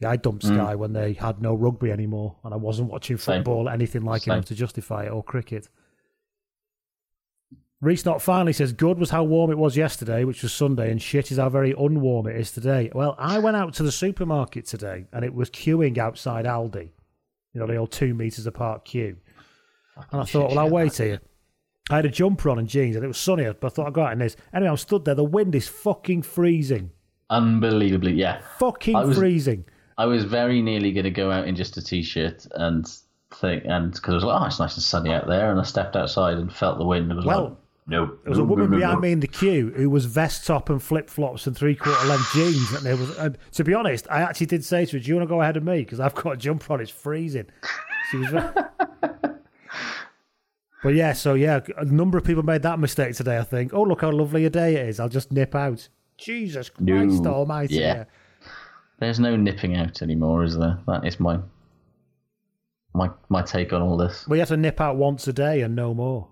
Yeah, 0.00 0.10
I 0.10 0.16
dumped 0.16 0.44
Mm. 0.44 0.54
Sky 0.54 0.74
when 0.74 0.92
they 0.92 1.12
had 1.14 1.40
no 1.42 1.54
rugby 1.54 1.90
anymore, 1.90 2.36
and 2.44 2.52
I 2.54 2.56
wasn't 2.56 2.90
watching 2.90 3.16
Same. 3.18 3.38
football 3.38 3.68
anything 3.68 4.02
like 4.02 4.22
Same. 4.22 4.34
enough 4.34 4.44
to 4.46 4.54
justify 4.54 5.04
it 5.04 5.10
or 5.10 5.22
cricket. 5.22 5.68
Reese 7.82 8.06
Not 8.06 8.22
finally 8.22 8.54
says, 8.54 8.72
Good 8.72 8.98
was 8.98 9.10
how 9.10 9.22
warm 9.24 9.50
it 9.50 9.58
was 9.58 9.76
yesterday, 9.76 10.24
which 10.24 10.42
was 10.42 10.52
Sunday, 10.52 10.90
and 10.90 11.00
shit 11.00 11.30
is 11.30 11.36
how 11.38 11.50
very 11.50 11.74
unwarm 11.74 12.26
it 12.26 12.36
is 12.36 12.50
today. 12.50 12.90
Well, 12.94 13.14
I 13.18 13.38
went 13.38 13.56
out 13.56 13.74
to 13.74 13.82
the 13.82 13.92
supermarket 13.92 14.64
today 14.66 15.04
and 15.12 15.24
it 15.24 15.34
was 15.34 15.50
queuing 15.50 15.98
outside 15.98 16.46
Aldi. 16.46 16.88
You 17.52 17.60
know, 17.60 17.66
the 17.66 17.76
old 17.76 17.92
two 17.92 18.14
metres 18.14 18.46
apart 18.46 18.86
queue. 18.86 19.16
And 20.10 20.22
I 20.22 20.24
thought, 20.24 20.50
well, 20.50 20.60
I'll 20.60 20.70
wait 20.70 20.96
here. 20.96 21.20
I 21.90 21.96
had 21.96 22.06
a 22.06 22.10
jumper 22.10 22.50
on 22.50 22.58
and 22.58 22.68
jeans 22.68 22.96
and 22.96 23.04
it 23.04 23.08
was 23.08 23.18
sunny, 23.18 23.44
but 23.44 23.64
I 23.64 23.68
thought 23.68 23.86
I'd 23.86 23.92
go 23.92 24.02
out 24.02 24.12
in 24.12 24.18
this. 24.18 24.36
Anyway, 24.52 24.70
I'm 24.70 24.76
stood 24.76 25.04
there. 25.04 25.14
The 25.14 25.24
wind 25.24 25.54
is 25.54 25.68
fucking 25.68 26.22
freezing. 26.22 26.90
Unbelievably, 27.30 28.12
yeah. 28.14 28.40
Fucking 28.58 28.96
I 28.96 29.04
was- 29.04 29.18
freezing. 29.18 29.64
I 29.98 30.04
was 30.04 30.24
very 30.24 30.60
nearly 30.60 30.92
going 30.92 31.04
to 31.04 31.10
go 31.10 31.30
out 31.30 31.48
in 31.48 31.56
just 31.56 31.78
a 31.78 31.82
t-shirt 31.82 32.46
and 32.56 32.86
think, 33.32 33.64
and 33.64 33.92
because 33.92 34.12
I 34.12 34.14
was 34.16 34.24
like, 34.24 34.42
oh, 34.42 34.44
it's 34.44 34.60
nice 34.60 34.74
and 34.74 34.82
sunny 34.82 35.10
out 35.10 35.26
there, 35.26 35.50
and 35.50 35.58
I 35.58 35.62
stepped 35.62 35.96
outside 35.96 36.36
and 36.36 36.52
felt 36.52 36.76
the 36.76 36.84
wind 36.84 37.10
and 37.10 37.16
was 37.16 37.24
Well, 37.24 37.44
like, 37.44 37.52
no. 37.86 38.06
There 38.06 38.30
was 38.30 38.38
a 38.38 38.44
woman 38.44 38.70
no, 38.70 38.76
no, 38.76 38.80
behind 38.80 39.00
me 39.00 39.12
in 39.12 39.20
the 39.20 39.26
queue 39.26 39.72
who 39.74 39.88
was 39.88 40.04
vest 40.04 40.46
top 40.46 40.68
and 40.68 40.82
flip 40.82 41.08
flops 41.08 41.46
and 41.46 41.56
three 41.56 41.76
quarter 41.76 42.06
length 42.08 42.30
jeans. 42.34 42.72
And 42.72 42.84
there 42.84 42.96
was, 42.96 43.16
and 43.16 43.38
to 43.52 43.64
be 43.64 43.72
honest, 43.72 44.06
I 44.10 44.20
actually 44.20 44.46
did 44.46 44.64
say 44.64 44.84
to 44.84 44.92
her, 44.92 44.98
"Do 44.98 45.08
you 45.08 45.14
want 45.14 45.28
to 45.28 45.32
go 45.32 45.40
ahead 45.40 45.56
of 45.56 45.62
me? 45.62 45.78
Because 45.78 46.00
I've 46.00 46.14
got 46.14 46.32
a 46.32 46.36
jumper 46.36 46.74
on. 46.74 46.80
It's 46.80 46.90
freezing." 46.90 47.46
She 48.10 48.18
was. 48.18 48.28
Very... 48.28 48.52
but 50.82 50.94
yeah, 50.94 51.12
so 51.12 51.34
yeah, 51.34 51.60
a 51.78 51.84
number 51.84 52.18
of 52.18 52.24
people 52.24 52.42
made 52.42 52.62
that 52.62 52.78
mistake 52.78 53.14
today. 53.14 53.38
I 53.38 53.42
think. 53.44 53.72
Oh, 53.74 53.82
look 53.82 54.00
how 54.02 54.10
lovely 54.10 54.44
a 54.44 54.50
day 54.50 54.74
it 54.76 54.88
is. 54.88 55.00
I'll 55.00 55.08
just 55.08 55.32
nip 55.32 55.54
out. 55.54 55.88
Jesus 56.18 56.70
Christ 56.70 57.22
No. 57.22 57.34
Almighty! 57.34 57.76
Yeah. 57.76 58.04
There's 58.98 59.20
no 59.20 59.36
nipping 59.36 59.76
out 59.76 60.00
anymore, 60.00 60.44
is 60.44 60.56
there? 60.56 60.78
That 60.86 61.06
is 61.06 61.20
my 61.20 61.38
my 62.94 63.10
my 63.28 63.42
take 63.42 63.72
on 63.72 63.82
all 63.82 63.96
this. 63.96 64.26
We 64.28 64.38
have 64.38 64.48
to 64.48 64.56
nip 64.56 64.80
out 64.80 64.96
once 64.96 65.28
a 65.28 65.32
day 65.32 65.60
and 65.62 65.76
no 65.76 65.92
more. 65.94 66.28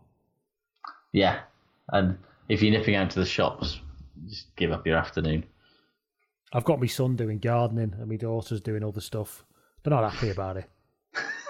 Yeah, 1.12 1.41
and 1.93 2.16
if 2.49 2.62
you're 2.62 2.73
nipping 2.73 2.95
out 2.95 3.11
to 3.11 3.21
the 3.21 3.27
shops, 3.27 3.81
just 4.27 4.55
give 4.57 4.73
up 4.73 4.87
your 4.87 4.97
afternoon. 4.97 5.45
I've 6.53 6.65
got 6.65 6.81
my 6.81 6.87
son 6.87 7.16
doing 7.16 7.39
gardening 7.39 7.95
and 7.99 8.09
my 8.09 8.16
daughter's 8.16 8.61
doing 8.61 8.85
other 8.85 9.01
stuff. 9.01 9.45
They're 9.83 9.91
not 9.93 10.11
happy 10.12 10.31
about 10.31 10.57
it. 10.57 10.65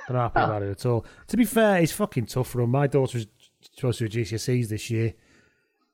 They're 0.06 0.16
not 0.16 0.34
happy 0.34 0.44
about 0.44 0.62
it 0.62 0.70
at 0.70 0.86
all. 0.86 1.04
To 1.28 1.36
be 1.36 1.44
fair, 1.44 1.78
it's 1.78 1.92
fucking 1.92 2.26
tough 2.26 2.48
for 2.48 2.60
them. 2.60 2.70
My 2.70 2.86
daughter's 2.86 3.26
supposed 3.74 3.98
to 3.98 4.08
do 4.08 4.22
GCSEs 4.22 4.68
this 4.68 4.90
year. 4.90 5.14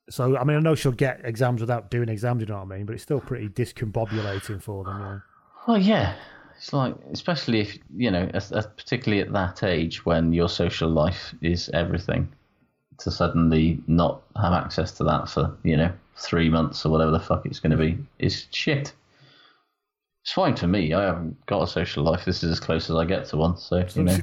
So, 0.09 0.37
I 0.37 0.43
mean, 0.43 0.57
I 0.57 0.61
know 0.61 0.75
she'll 0.75 0.93
get 0.93 1.21
exams 1.25 1.61
without 1.61 1.91
doing 1.91 2.09
exams, 2.09 2.41
you 2.41 2.47
know 2.47 2.57
what 2.57 2.73
I 2.73 2.77
mean? 2.79 2.87
But 2.87 2.95
it's 2.95 3.03
still 3.05 3.21
pretty 3.21 3.49
discombobulating 3.49 4.61
for 4.61 4.85
them, 4.85 4.99
you 4.99 5.05
know. 5.05 5.21
Well, 5.69 5.79
yeah, 5.79 6.15
it's 6.57 6.73
like 6.73 6.95
especially 7.13 7.61
if 7.61 7.79
you 7.97 8.11
know, 8.11 8.29
as, 8.35 8.51
as 8.51 8.67
particularly 8.67 9.23
at 9.23 9.33
that 9.33 9.63
age 9.63 10.05
when 10.05 10.33
your 10.33 10.49
social 10.49 10.91
life 10.91 11.35
is 11.43 11.71
everything, 11.73 12.29
to 12.99 13.11
suddenly 13.11 13.81
not 13.87 14.23
have 14.37 14.53
access 14.53 14.93
to 14.93 15.05
that 15.05 15.29
for 15.29 15.57
you 15.63 15.77
know 15.77 15.93
three 16.17 16.51
months 16.51 16.85
or 16.85 16.91
whatever 16.91 17.11
the 17.11 17.21
fuck 17.21 17.47
it's 17.47 17.61
going 17.61 17.71
to 17.71 17.77
be 17.77 17.97
is 18.19 18.47
shit. 18.51 18.93
It's 20.23 20.33
fine 20.33 20.55
for 20.55 20.67
me. 20.67 20.93
I 20.93 21.05
haven't 21.05 21.45
got 21.47 21.63
a 21.63 21.67
social 21.67 22.05
life. 22.05 22.25
This 22.25 22.43
is 22.43 22.51
as 22.53 22.61
close 22.61 22.91
as 22.91 22.97
I 22.97 23.05
get 23.07 23.25
to 23.27 23.37
one. 23.39 23.57
So 23.57 23.85
you 23.95 24.03
know, 24.03 24.19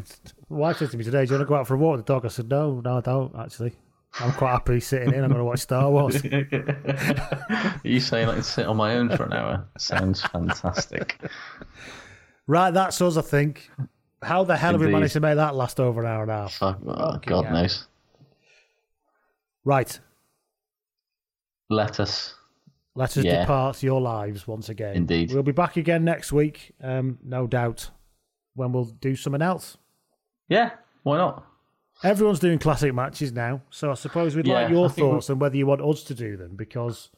My 0.50 0.58
wife 0.58 0.78
said 0.78 0.92
to 0.92 0.98
me 0.98 1.04
today, 1.04 1.26
Do 1.26 1.34
you 1.34 1.38
want 1.40 1.48
to 1.48 1.50
go 1.50 1.56
out 1.56 1.68
for 1.68 1.74
a 1.74 1.78
walk 1.78 1.98
with 1.98 2.06
the 2.06 2.14
dog? 2.14 2.26
I 2.26 2.30
said, 2.30 2.50
No, 2.50 2.82
no, 2.82 2.98
I 2.98 3.02
don't, 3.02 3.36
actually. 3.36 3.74
I'm 4.20 4.32
quite 4.34 4.52
happy 4.52 4.80
sitting 4.80 5.14
in. 5.14 5.24
I'm 5.24 5.30
going 5.30 5.40
to 5.40 5.44
watch 5.44 5.60
Star 5.60 5.90
Wars. 5.90 6.24
you 7.84 8.00
saying 8.00 8.30
I 8.30 8.34
can 8.34 8.44
sit 8.44 8.66
on 8.66 8.78
my 8.78 8.96
own 8.96 9.16
for 9.16 9.24
an 9.26 9.34
hour 9.34 9.68
sounds 9.78 10.22
fantastic. 10.22 11.20
Right, 12.48 12.72
that's 12.72 13.02
us, 13.02 13.18
I 13.18 13.22
think. 13.22 13.70
How 14.24 14.44
the 14.44 14.56
hell 14.56 14.72
have 14.72 14.82
we 14.82 14.88
managed 14.88 15.14
to 15.14 15.20
make 15.20 15.36
that 15.36 15.56
last 15.56 15.80
over 15.80 16.02
an 16.02 16.08
hour 16.08 16.24
and 16.24 16.32
a 16.32 16.36
half? 16.36 16.58
Oh, 16.62 16.74
Fucking 16.74 17.30
God 17.30 17.46
hell. 17.46 17.54
knows. 17.54 17.88
Right, 19.66 20.00
Let 21.70 22.00
us. 22.00 22.36
Let 22.98 23.16
us 23.18 23.24
Yeah. 23.24 23.42
depart 23.42 23.84
your 23.84 24.02
lives 24.02 24.48
once 24.48 24.70
again. 24.70 24.96
Indeed. 24.96 25.32
We'll 25.32 25.44
be 25.44 25.52
back 25.52 25.78
again 25.78 26.04
next 26.04 26.34
week, 26.34 26.74
um, 26.82 27.20
no 27.24 27.46
doubt, 27.48 27.92
when 28.56 28.72
we'll 28.74 28.86
do 28.86 29.16
something 29.16 29.42
else. 29.42 29.78
Yeah, 30.50 30.72
why 31.04 31.18
not? 31.18 31.46
Everyone's 32.04 32.40
doing 32.40 32.60
classic 32.60 32.94
matches 32.94 33.32
now, 33.32 33.62
so 33.70 33.92
I 33.92 33.94
suppose 33.96 34.36
we'd 34.36 34.48
like 34.48 34.70
your 34.70 34.86
I 34.86 34.90
thoughts 34.90 35.30
on 35.30 35.40
whether 35.40 35.56
you 35.58 35.66
want 35.68 35.82
us 35.82 36.04
to 36.06 36.14
do 36.16 36.38
them 36.38 36.56
because, 36.56 37.10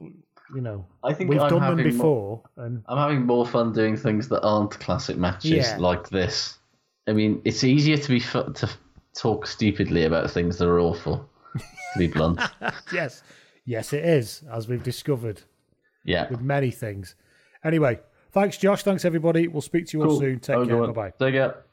you 0.00 0.60
know, 0.60 0.86
I 1.04 1.12
think 1.12 1.30
we've 1.30 1.40
I'm 1.40 1.50
done 1.50 1.76
them 1.76 1.84
before. 1.84 2.42
And 2.56 2.82
I'm 2.88 2.98
having 2.98 3.24
more 3.26 3.46
fun 3.46 3.72
doing 3.72 3.96
things 3.96 4.28
that 4.28 4.42
aren't 4.42 4.72
classic 4.80 5.16
matches 5.16 5.50
Yeah. 5.50 5.76
like 5.78 6.08
this. 6.08 6.58
I 7.08 7.12
mean, 7.12 7.40
it's 7.44 7.62
easier 7.64 7.96
to 7.96 8.08
be 8.08 8.20
fu- 8.20 8.52
to 8.52 8.68
talk 9.14 9.46
stupidly 9.46 10.04
about 10.04 10.30
things 10.30 10.58
that 10.58 10.68
are 10.68 10.80
awful. 10.80 11.28
To 11.56 11.98
be 11.98 12.06
blunt, 12.06 12.40
yes, 12.92 13.22
yes, 13.70 13.92
it 13.92 14.04
is, 14.04 14.42
as 14.52 14.68
we've 14.68 14.82
discovered 14.82 15.42
yeah. 16.04 16.28
with 16.28 16.40
many 16.40 16.70
things. 16.70 17.14
Anyway, 17.64 18.00
thanks, 18.32 18.56
Josh. 18.58 18.82
Thanks, 18.82 19.04
everybody. 19.04 19.46
We'll 19.46 19.62
speak 19.62 19.86
to 19.88 19.98
you 19.98 20.04
all 20.04 20.18
soon. 20.18 20.40
Take 20.40 20.66
care. 20.66 20.86
Bye 20.86 20.92
bye. 20.92 21.12
Take 21.18 21.34
care. 21.34 21.64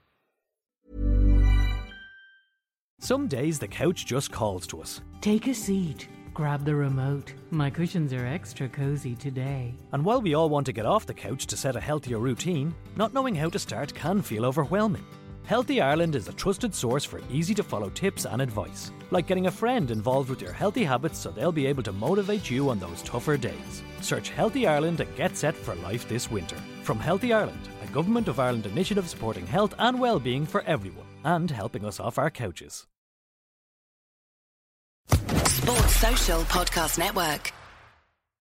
Some 2.99 3.27
days 3.27 3.59
the 3.59 3.67
couch 3.67 4.05
just 4.05 4.31
calls 4.31 4.67
to 4.67 4.81
us. 4.81 5.01
Take 5.21 5.47
a 5.47 5.53
seat. 5.53 6.07
Grab 6.33 6.65
the 6.65 6.75
remote. 6.75 7.33
My 7.49 7.69
cushions 7.69 8.13
are 8.13 8.25
extra 8.25 8.67
cozy 8.67 9.15
today. 9.15 9.73
And 9.91 10.05
while 10.05 10.21
we 10.21 10.35
all 10.35 10.49
want 10.49 10.67
to 10.67 10.73
get 10.73 10.85
off 10.85 11.07
the 11.07 11.13
couch 11.13 11.47
to 11.47 11.57
set 11.57 11.75
a 11.75 11.81
healthier 11.81 12.19
routine, 12.19 12.75
not 12.95 13.13
knowing 13.13 13.33
how 13.33 13.49
to 13.49 13.57
start 13.57 13.93
can 13.95 14.21
feel 14.21 14.45
overwhelming. 14.45 15.05
Healthy 15.47 15.79
Ireland 15.79 16.15
is 16.17 16.27
a 16.27 16.33
trusted 16.33 16.75
source 16.75 17.05
for 17.05 17.21
easy 17.31 17.53
to 17.53 17.63
follow 17.63 17.89
tips 17.91 18.25
and 18.25 18.41
advice, 18.41 18.91
like 19.11 19.27
getting 19.27 19.47
a 19.47 19.51
friend 19.51 19.89
involved 19.91 20.29
with 20.29 20.41
your 20.41 20.51
healthy 20.51 20.83
habits 20.83 21.17
so 21.17 21.31
they'll 21.31 21.53
be 21.53 21.65
able 21.67 21.83
to 21.83 21.93
motivate 21.93 22.51
you 22.51 22.69
on 22.69 22.79
those 22.79 23.01
tougher 23.01 23.37
days. 23.37 23.81
Search 24.01 24.27
Healthy 24.27 24.67
Ireland 24.67 24.99
and 24.99 25.15
get 25.15 25.37
set 25.37 25.55
for 25.55 25.73
life 25.75 26.05
this 26.09 26.29
winter. 26.29 26.57
From 26.83 26.99
Healthy 26.99 27.31
Ireland, 27.31 27.69
a 27.81 27.87
Government 27.93 28.27
of 28.27 28.41
Ireland 28.41 28.65
initiative 28.65 29.07
supporting 29.07 29.47
health 29.47 29.73
and 29.79 29.97
well-being 29.97 30.45
for 30.45 30.63
everyone 30.63 31.07
and 31.23 31.49
helping 31.49 31.85
us 31.85 32.01
off 32.01 32.17
our 32.17 32.29
couches. 32.29 32.85
Sports 35.07 35.95
Social 35.95 36.41
Podcast 36.41 36.99
Network. 36.99 37.53